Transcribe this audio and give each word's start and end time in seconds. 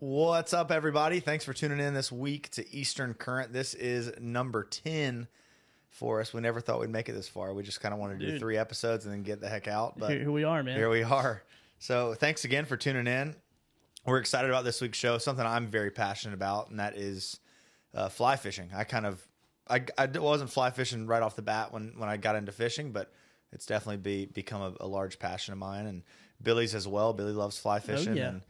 What's 0.00 0.52
up, 0.52 0.70
everybody? 0.70 1.20
Thanks 1.20 1.44
for 1.44 1.52
tuning 1.52 1.78
in 1.80 1.94
this 1.94 2.10
week 2.12 2.50
to 2.50 2.74
Eastern 2.74 3.14
Current. 3.14 3.52
This 3.52 3.74
is 3.74 4.12
number 4.20 4.64
10 4.64 5.28
for 5.90 6.20
us. 6.20 6.34
We 6.34 6.40
never 6.40 6.60
thought 6.60 6.80
we'd 6.80 6.90
make 6.90 7.08
it 7.08 7.12
this 7.12 7.28
far. 7.28 7.54
We 7.54 7.62
just 7.62 7.80
kind 7.80 7.94
of 7.94 8.00
wanted 8.00 8.20
to 8.20 8.26
do 8.26 8.32
Dude. 8.32 8.40
three 8.40 8.56
episodes 8.58 9.04
and 9.06 9.14
then 9.14 9.22
get 9.22 9.40
the 9.40 9.48
heck 9.48 9.68
out. 9.68 9.98
But 9.98 10.10
Here, 10.10 10.18
here 10.20 10.30
we 10.32 10.44
are, 10.44 10.62
man. 10.62 10.76
here 10.76 10.90
we 10.90 11.02
are. 11.02 11.42
So 11.78 12.14
thanks 12.14 12.44
again 12.44 12.64
for 12.64 12.76
tuning 12.76 13.06
in. 13.06 13.34
We're 14.04 14.18
excited 14.18 14.50
about 14.50 14.64
this 14.64 14.80
week's 14.80 14.98
show, 14.98 15.16
something 15.18 15.46
I'm 15.46 15.68
very 15.68 15.90
passionate 15.90 16.34
about, 16.34 16.70
and 16.70 16.78
that 16.80 16.96
is 16.96 17.40
uh, 17.94 18.08
fly 18.10 18.36
fishing. 18.36 18.70
I 18.74 18.84
kind 18.84 19.06
of, 19.06 19.26
I, 19.68 19.84
I 19.96 20.06
wasn't 20.06 20.50
fly 20.50 20.70
fishing 20.70 21.06
right 21.06 21.22
off 21.22 21.36
the 21.36 21.42
bat 21.42 21.72
when, 21.72 21.94
when 21.96 22.08
I 22.08 22.18
got 22.18 22.36
into 22.36 22.52
fishing, 22.52 22.92
but 22.92 23.10
it's 23.52 23.64
definitely 23.64 23.98
be, 23.98 24.26
become 24.26 24.60
a, 24.60 24.84
a 24.84 24.86
large 24.86 25.18
passion 25.18 25.52
of 25.52 25.58
mine. 25.58 25.86
And 25.86 26.02
Billy's 26.42 26.74
as 26.74 26.86
well. 26.86 27.14
Billy 27.14 27.32
loves 27.32 27.56
fly 27.58 27.78
fishing. 27.80 28.16
yeah. 28.16 28.28
And, 28.28 28.42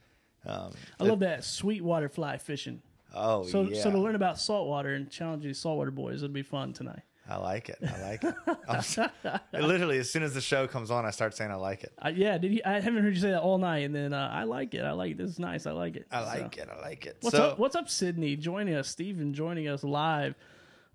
um, 0.45 0.71
I 0.99 1.03
love 1.05 1.19
that 1.19 1.43
sweetwater 1.43 2.09
fly 2.09 2.37
fishing. 2.37 2.81
oh, 3.13 3.43
So, 3.45 3.63
yeah. 3.63 3.81
so 3.81 3.91
to 3.91 3.97
learn 3.97 4.15
about 4.15 4.39
saltwater 4.39 4.93
and 4.93 5.09
challenge 5.09 5.43
these 5.43 5.57
saltwater 5.59 5.91
boys, 5.91 6.23
it'll 6.23 6.33
be 6.33 6.41
fun 6.43 6.73
tonight. 6.73 7.01
I 7.27 7.37
like 7.37 7.69
it. 7.69 7.79
I 7.81 8.01
like 8.01 8.23
it. 9.23 9.41
Literally, 9.53 9.97
as 9.97 10.11
soon 10.11 10.21
as 10.21 10.35
the 10.35 10.41
show 10.41 10.67
comes 10.67 10.91
on, 10.91 11.05
I 11.07 11.09
start 11.09 11.35
saying 11.35 11.49
I 11.49 11.55
like 11.55 11.83
it. 11.83 11.91
Uh, 11.97 12.11
yeah, 12.15 12.37
did 12.37 12.53
you, 12.53 12.61
I 12.63 12.73
haven't 12.79 13.01
heard 13.01 13.15
you 13.15 13.19
say 13.19 13.31
that 13.31 13.41
all 13.41 13.57
night, 13.57 13.77
and 13.83 13.95
then 13.95 14.13
uh, 14.13 14.29
I 14.31 14.43
like 14.43 14.75
it. 14.75 14.83
I 14.83 14.91
like 14.91 15.11
it. 15.13 15.17
This 15.17 15.31
is 15.31 15.39
nice. 15.39 15.65
I 15.65 15.71
like 15.71 15.95
it. 15.95 16.05
I 16.11 16.21
So- 16.21 16.41
like 16.41 16.57
it. 16.59 16.69
I 16.71 16.79
like 16.81 17.05
it. 17.07 17.17
What's 17.21 17.35
so, 17.35 17.43
up? 17.51 17.57
What's 17.59 17.75
up, 17.75 17.89
Sydney? 17.89 18.35
Joining 18.35 18.75
us, 18.75 18.89
Steven 18.89 19.33
joining 19.33 19.67
us 19.67 19.83
live. 19.83 20.35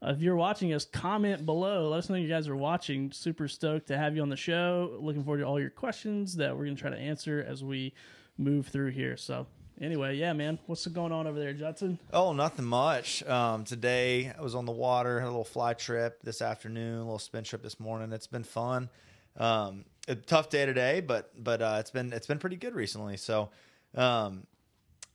Uh, 0.02 0.10
if 0.12 0.21
you're 0.23 0.37
watching 0.37 0.73
us, 0.73 0.85
comment 0.85 1.45
below. 1.45 1.88
Let 1.91 1.98
us 1.98 2.09
know 2.09 2.15
you 2.16 2.29
guys 2.29 2.46
are 2.48 2.57
watching. 2.57 3.10
Super 3.10 3.48
stoked 3.48 3.88
to 3.88 3.98
have 3.98 4.15
you 4.15 4.23
on 4.23 4.29
the 4.29 4.37
show. 4.37 4.96
Looking 5.01 5.24
forward 5.24 5.38
to 5.41 5.45
all 5.45 5.59
your 5.60 5.69
questions 5.71 6.37
that 6.37 6.57
we're 6.57 6.65
gonna 6.65 6.77
try 6.77 6.91
to 6.91 6.96
answer 6.96 7.45
as 7.46 7.65
we 7.65 7.93
move 8.41 8.69
through 8.69 8.91
here. 8.91 9.17
So, 9.17 9.47
anyway, 9.80 10.17
yeah, 10.17 10.33
man, 10.33 10.59
what's 10.67 10.87
going 10.87 11.12
on 11.12 11.27
over 11.27 11.39
there, 11.39 11.53
Judson? 11.53 11.99
Oh, 12.12 12.33
nothing 12.33 12.65
much. 12.65 13.23
Um, 13.24 13.65
today 13.65 14.32
I 14.37 14.41
was 14.41 14.55
on 14.55 14.65
the 14.65 14.73
water, 14.73 15.21
had 15.21 15.27
a 15.27 15.29
little 15.29 15.45
fly 15.45 15.74
trip 15.74 16.23
this 16.23 16.43
afternoon, 16.43 16.97
a 16.97 17.02
little 17.02 17.19
spin 17.19 17.45
trip 17.45 17.63
this 17.63 17.79
morning. 17.79 18.13
It's 18.13 18.27
been 18.27 18.45
fun. 18.45 18.88
Um, 19.37 19.85
a 20.09 20.15
tough 20.15 20.49
day 20.49 20.66
today, 20.66 21.01
but 21.01 21.30
but 21.43 21.63
uh, 21.63 21.77
it's 21.79 21.91
been 21.91 22.13
it's 22.13 22.27
been 22.27 22.38
pretty 22.38 22.57
good 22.57 22.74
recently. 22.74 23.16
So, 23.16 23.51
um, 23.95 24.47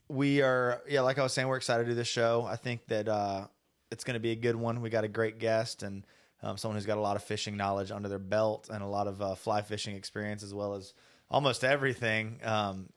we 0.07 0.41
are 0.41 0.81
yeah, 0.87 1.01
like 1.01 1.19
I 1.19 1.23
was 1.23 1.33
saying, 1.33 1.47
we're 1.47 1.57
excited 1.57 1.83
to 1.83 1.89
do 1.89 1.95
this 1.95 2.07
show. 2.07 2.45
I 2.47 2.55
think 2.55 2.85
that 2.87 3.09
uh, 3.09 3.47
it's 3.91 4.03
going 4.03 4.13
to 4.13 4.19
be 4.19 4.31
a 4.31 4.35
good 4.35 4.55
one. 4.55 4.81
We 4.81 4.89
got 4.89 5.03
a 5.03 5.09
great 5.09 5.39
guest 5.39 5.83
and 5.83 6.05
um, 6.43 6.57
someone 6.57 6.75
who's 6.75 6.85
got 6.85 6.97
a 6.97 7.01
lot 7.01 7.15
of 7.15 7.23
fishing 7.23 7.57
knowledge 7.57 7.91
under 7.91 8.07
their 8.07 8.19
belt 8.19 8.69
and 8.71 8.83
a 8.83 8.87
lot 8.87 9.07
of 9.07 9.21
uh, 9.21 9.35
fly 9.35 9.61
fishing 9.61 9.95
experience 9.95 10.43
as 10.43 10.53
well 10.53 10.75
as 10.75 10.93
almost 11.29 11.63
everything 11.63 12.39
um, 12.43 12.87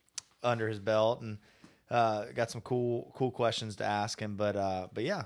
under 0.42 0.68
his 0.68 0.78
belt 0.80 1.20
and 1.20 1.38
uh, 1.90 2.26
got 2.34 2.50
some 2.50 2.60
cool 2.60 3.12
cool 3.16 3.30
questions 3.30 3.76
to 3.76 3.84
ask 3.84 4.20
him. 4.20 4.36
But 4.36 4.56
uh, 4.56 4.88
but 4.92 5.04
yeah, 5.04 5.24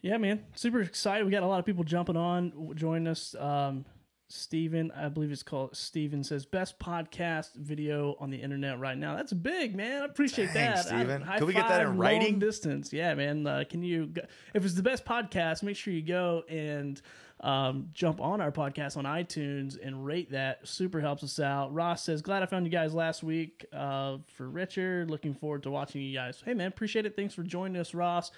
Yeah, 0.00 0.16
man, 0.18 0.44
super 0.54 0.80
excited. 0.80 1.24
We 1.24 1.30
got 1.32 1.42
a 1.42 1.46
lot 1.46 1.58
of 1.58 1.66
people 1.66 1.84
jumping 1.84 2.16
on, 2.16 2.72
joining 2.76 3.06
us. 3.08 3.34
Um, 3.38 3.84
Steven, 4.30 4.90
I 4.94 5.08
believe 5.08 5.32
it's 5.32 5.42
called 5.42 5.74
Steven 5.74 6.22
says 6.22 6.44
best 6.44 6.78
podcast 6.78 7.54
video 7.54 8.14
on 8.20 8.28
the 8.28 8.36
internet 8.36 8.78
right 8.78 8.98
now. 8.98 9.16
That's 9.16 9.32
big, 9.32 9.74
man. 9.74 10.02
I 10.02 10.04
appreciate 10.04 10.50
Thanks, 10.50 10.84
that. 10.84 10.92
I- 10.92 10.98
Steven. 10.98 11.22
high 11.22 11.38
Can 11.38 11.46
we 11.46 11.54
get 11.54 11.66
that 11.68 11.80
in 11.80 11.96
writing? 11.96 12.38
Distance, 12.38 12.92
yeah, 12.92 13.14
man. 13.14 13.46
Uh, 13.46 13.64
can 13.68 13.82
you? 13.82 14.06
Go, 14.08 14.20
if 14.52 14.66
it's 14.66 14.74
the 14.74 14.82
best 14.82 15.06
podcast, 15.06 15.62
make 15.62 15.76
sure 15.76 15.94
you 15.94 16.02
go 16.02 16.42
and 16.46 17.00
um, 17.40 17.88
jump 17.92 18.20
on 18.20 18.40
our 18.40 18.50
podcast 18.50 18.96
on 18.96 19.04
iTunes 19.04 19.76
and 19.80 20.04
rate 20.04 20.32
that. 20.32 20.66
Super 20.66 21.00
helps 21.00 21.22
us 21.22 21.38
out. 21.38 21.72
Ross 21.72 22.02
says, 22.02 22.20
"Glad 22.22 22.42
I 22.42 22.46
found 22.46 22.66
you 22.66 22.72
guys 22.72 22.94
last 22.94 23.22
week." 23.22 23.64
Uh, 23.72 24.18
for 24.34 24.48
Richard, 24.48 25.10
looking 25.10 25.34
forward 25.34 25.62
to 25.64 25.70
watching 25.70 26.02
you 26.02 26.14
guys. 26.14 26.42
Hey, 26.44 26.54
man, 26.54 26.66
appreciate 26.68 27.06
it. 27.06 27.14
Thanks 27.16 27.34
for 27.34 27.42
joining 27.42 27.80
us, 27.80 27.94
Ross. 27.94 28.30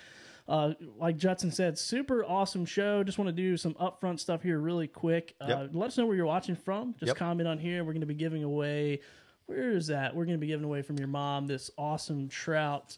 Uh, 0.49 0.73
like 0.99 1.17
Judson 1.17 1.51
said, 1.53 1.79
super 1.79 2.25
awesome 2.25 2.65
show. 2.65 3.05
Just 3.05 3.19
want 3.19 3.29
to 3.29 3.33
do 3.33 3.57
some 3.57 3.75
upfront 3.75 4.19
stuff 4.19 4.43
here 4.43 4.59
really 4.59 4.89
quick. 4.89 5.35
Uh, 5.41 5.47
Yep. 5.49 5.71
Let 5.75 5.87
us 5.89 5.99
know 5.99 6.07
where 6.07 6.17
you're 6.17 6.27
watching 6.27 6.57
from. 6.57 6.95
Just 6.99 7.09
Yep. 7.11 7.17
comment 7.19 7.49
on 7.49 7.59
here. 7.59 7.85
We're 7.85 7.93
going 7.93 8.01
to 8.01 8.07
be 8.07 8.15
giving 8.15 8.43
away. 8.43 9.01
Where 9.47 9.71
is 9.71 9.87
that? 9.89 10.15
We're 10.17 10.25
going 10.25 10.37
to 10.37 10.41
be 10.41 10.49
giving 10.49 10.65
away 10.65 10.83
from 10.83 10.99
your 10.99 11.07
mom 11.09 11.47
this 11.47 11.71
awesome 11.79 12.29
trout. 12.29 12.97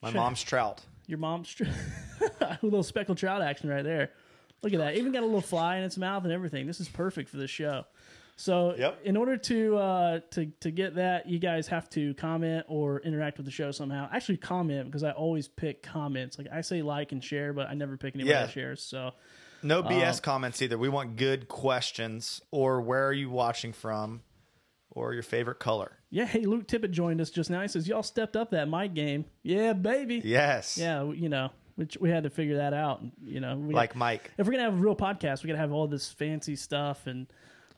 my 0.00 0.10
Sure. 0.12 0.20
mom's 0.20 0.42
trout. 0.42 0.82
Your 1.06 1.18
mom's 1.18 1.52
tr- 1.52 1.64
a 2.40 2.58
little 2.62 2.82
speckled 2.84 3.18
trout 3.18 3.42
action 3.42 3.68
right 3.68 3.82
there. 3.82 4.10
Look 4.64 4.72
at 4.72 4.78
that. 4.78 4.96
Even 4.96 5.12
got 5.12 5.22
a 5.22 5.26
little 5.26 5.40
fly 5.40 5.76
in 5.76 5.84
its 5.84 5.96
mouth 5.96 6.24
and 6.24 6.32
everything. 6.32 6.66
This 6.66 6.80
is 6.80 6.88
perfect 6.88 7.28
for 7.28 7.36
this 7.36 7.50
show. 7.50 7.84
So, 8.36 8.74
Yep. 8.76 9.00
in 9.04 9.16
order 9.16 9.36
to 9.36 9.76
uh, 9.76 10.20
to 10.32 10.46
to 10.60 10.70
get 10.72 10.96
that, 10.96 11.28
you 11.28 11.38
guys 11.38 11.68
have 11.68 11.88
to 11.90 12.14
comment 12.14 12.64
or 12.68 12.98
interact 13.00 13.36
with 13.36 13.46
the 13.46 13.52
show 13.52 13.70
somehow. 13.70 14.08
Actually, 14.12 14.38
comment 14.38 14.86
because 14.86 15.04
I 15.04 15.12
always 15.12 15.46
pick 15.46 15.82
comments. 15.84 16.36
Like 16.38 16.48
I 16.52 16.62
say, 16.62 16.82
like 16.82 17.12
and 17.12 17.22
share, 17.22 17.52
but 17.52 17.68
I 17.68 17.74
never 17.74 17.96
pick 17.96 18.14
anybody 18.16 18.30
Yeah. 18.34 18.46
that 18.46 18.50
shares. 18.50 18.82
So, 18.82 19.12
No 19.62 19.82
BS 19.84 20.20
comments 20.20 20.60
either. 20.62 20.76
We 20.76 20.88
want 20.88 21.14
good 21.16 21.46
questions 21.46 22.40
or 22.50 22.80
where 22.80 23.06
are 23.06 23.12
you 23.12 23.30
watching 23.30 23.72
from 23.72 24.22
or 24.90 25.12
your 25.14 25.22
favorite 25.22 25.58
color. 25.60 25.98
yeah. 26.10 26.24
Hey, 26.24 26.44
Luke 26.44 26.66
Tippett 26.68 26.90
joined 26.90 27.20
us 27.20 27.30
just 27.30 27.50
now. 27.50 27.60
He 27.62 27.68
says 27.68 27.86
y'all 27.88 28.02
stepped 28.02 28.36
up 28.36 28.50
that 28.50 28.68
mic 28.68 28.94
game. 28.94 29.24
Yeah, 29.42 29.72
baby. 29.74 30.22
Yes. 30.24 30.76
Yeah, 30.78 31.04
you 31.12 31.28
know, 31.28 31.50
which 31.76 31.96
we 32.00 32.10
had 32.10 32.24
to 32.24 32.30
figure 32.30 32.56
that 32.58 32.72
out. 32.74 33.02
You 33.24 33.40
know, 33.40 33.56
we 33.56 33.74
Like 33.74 33.94
Mike. 33.96 34.30
if 34.38 34.46
we're 34.46 34.52
gonna 34.52 34.64
have 34.64 34.74
a 34.74 34.76
real 34.76 34.96
podcast, 34.96 35.42
we 35.42 35.48
gotta 35.48 35.58
have 35.58 35.72
all 35.72 35.86
this 35.86 36.10
fancy 36.10 36.56
stuff 36.56 37.06
and 37.06 37.26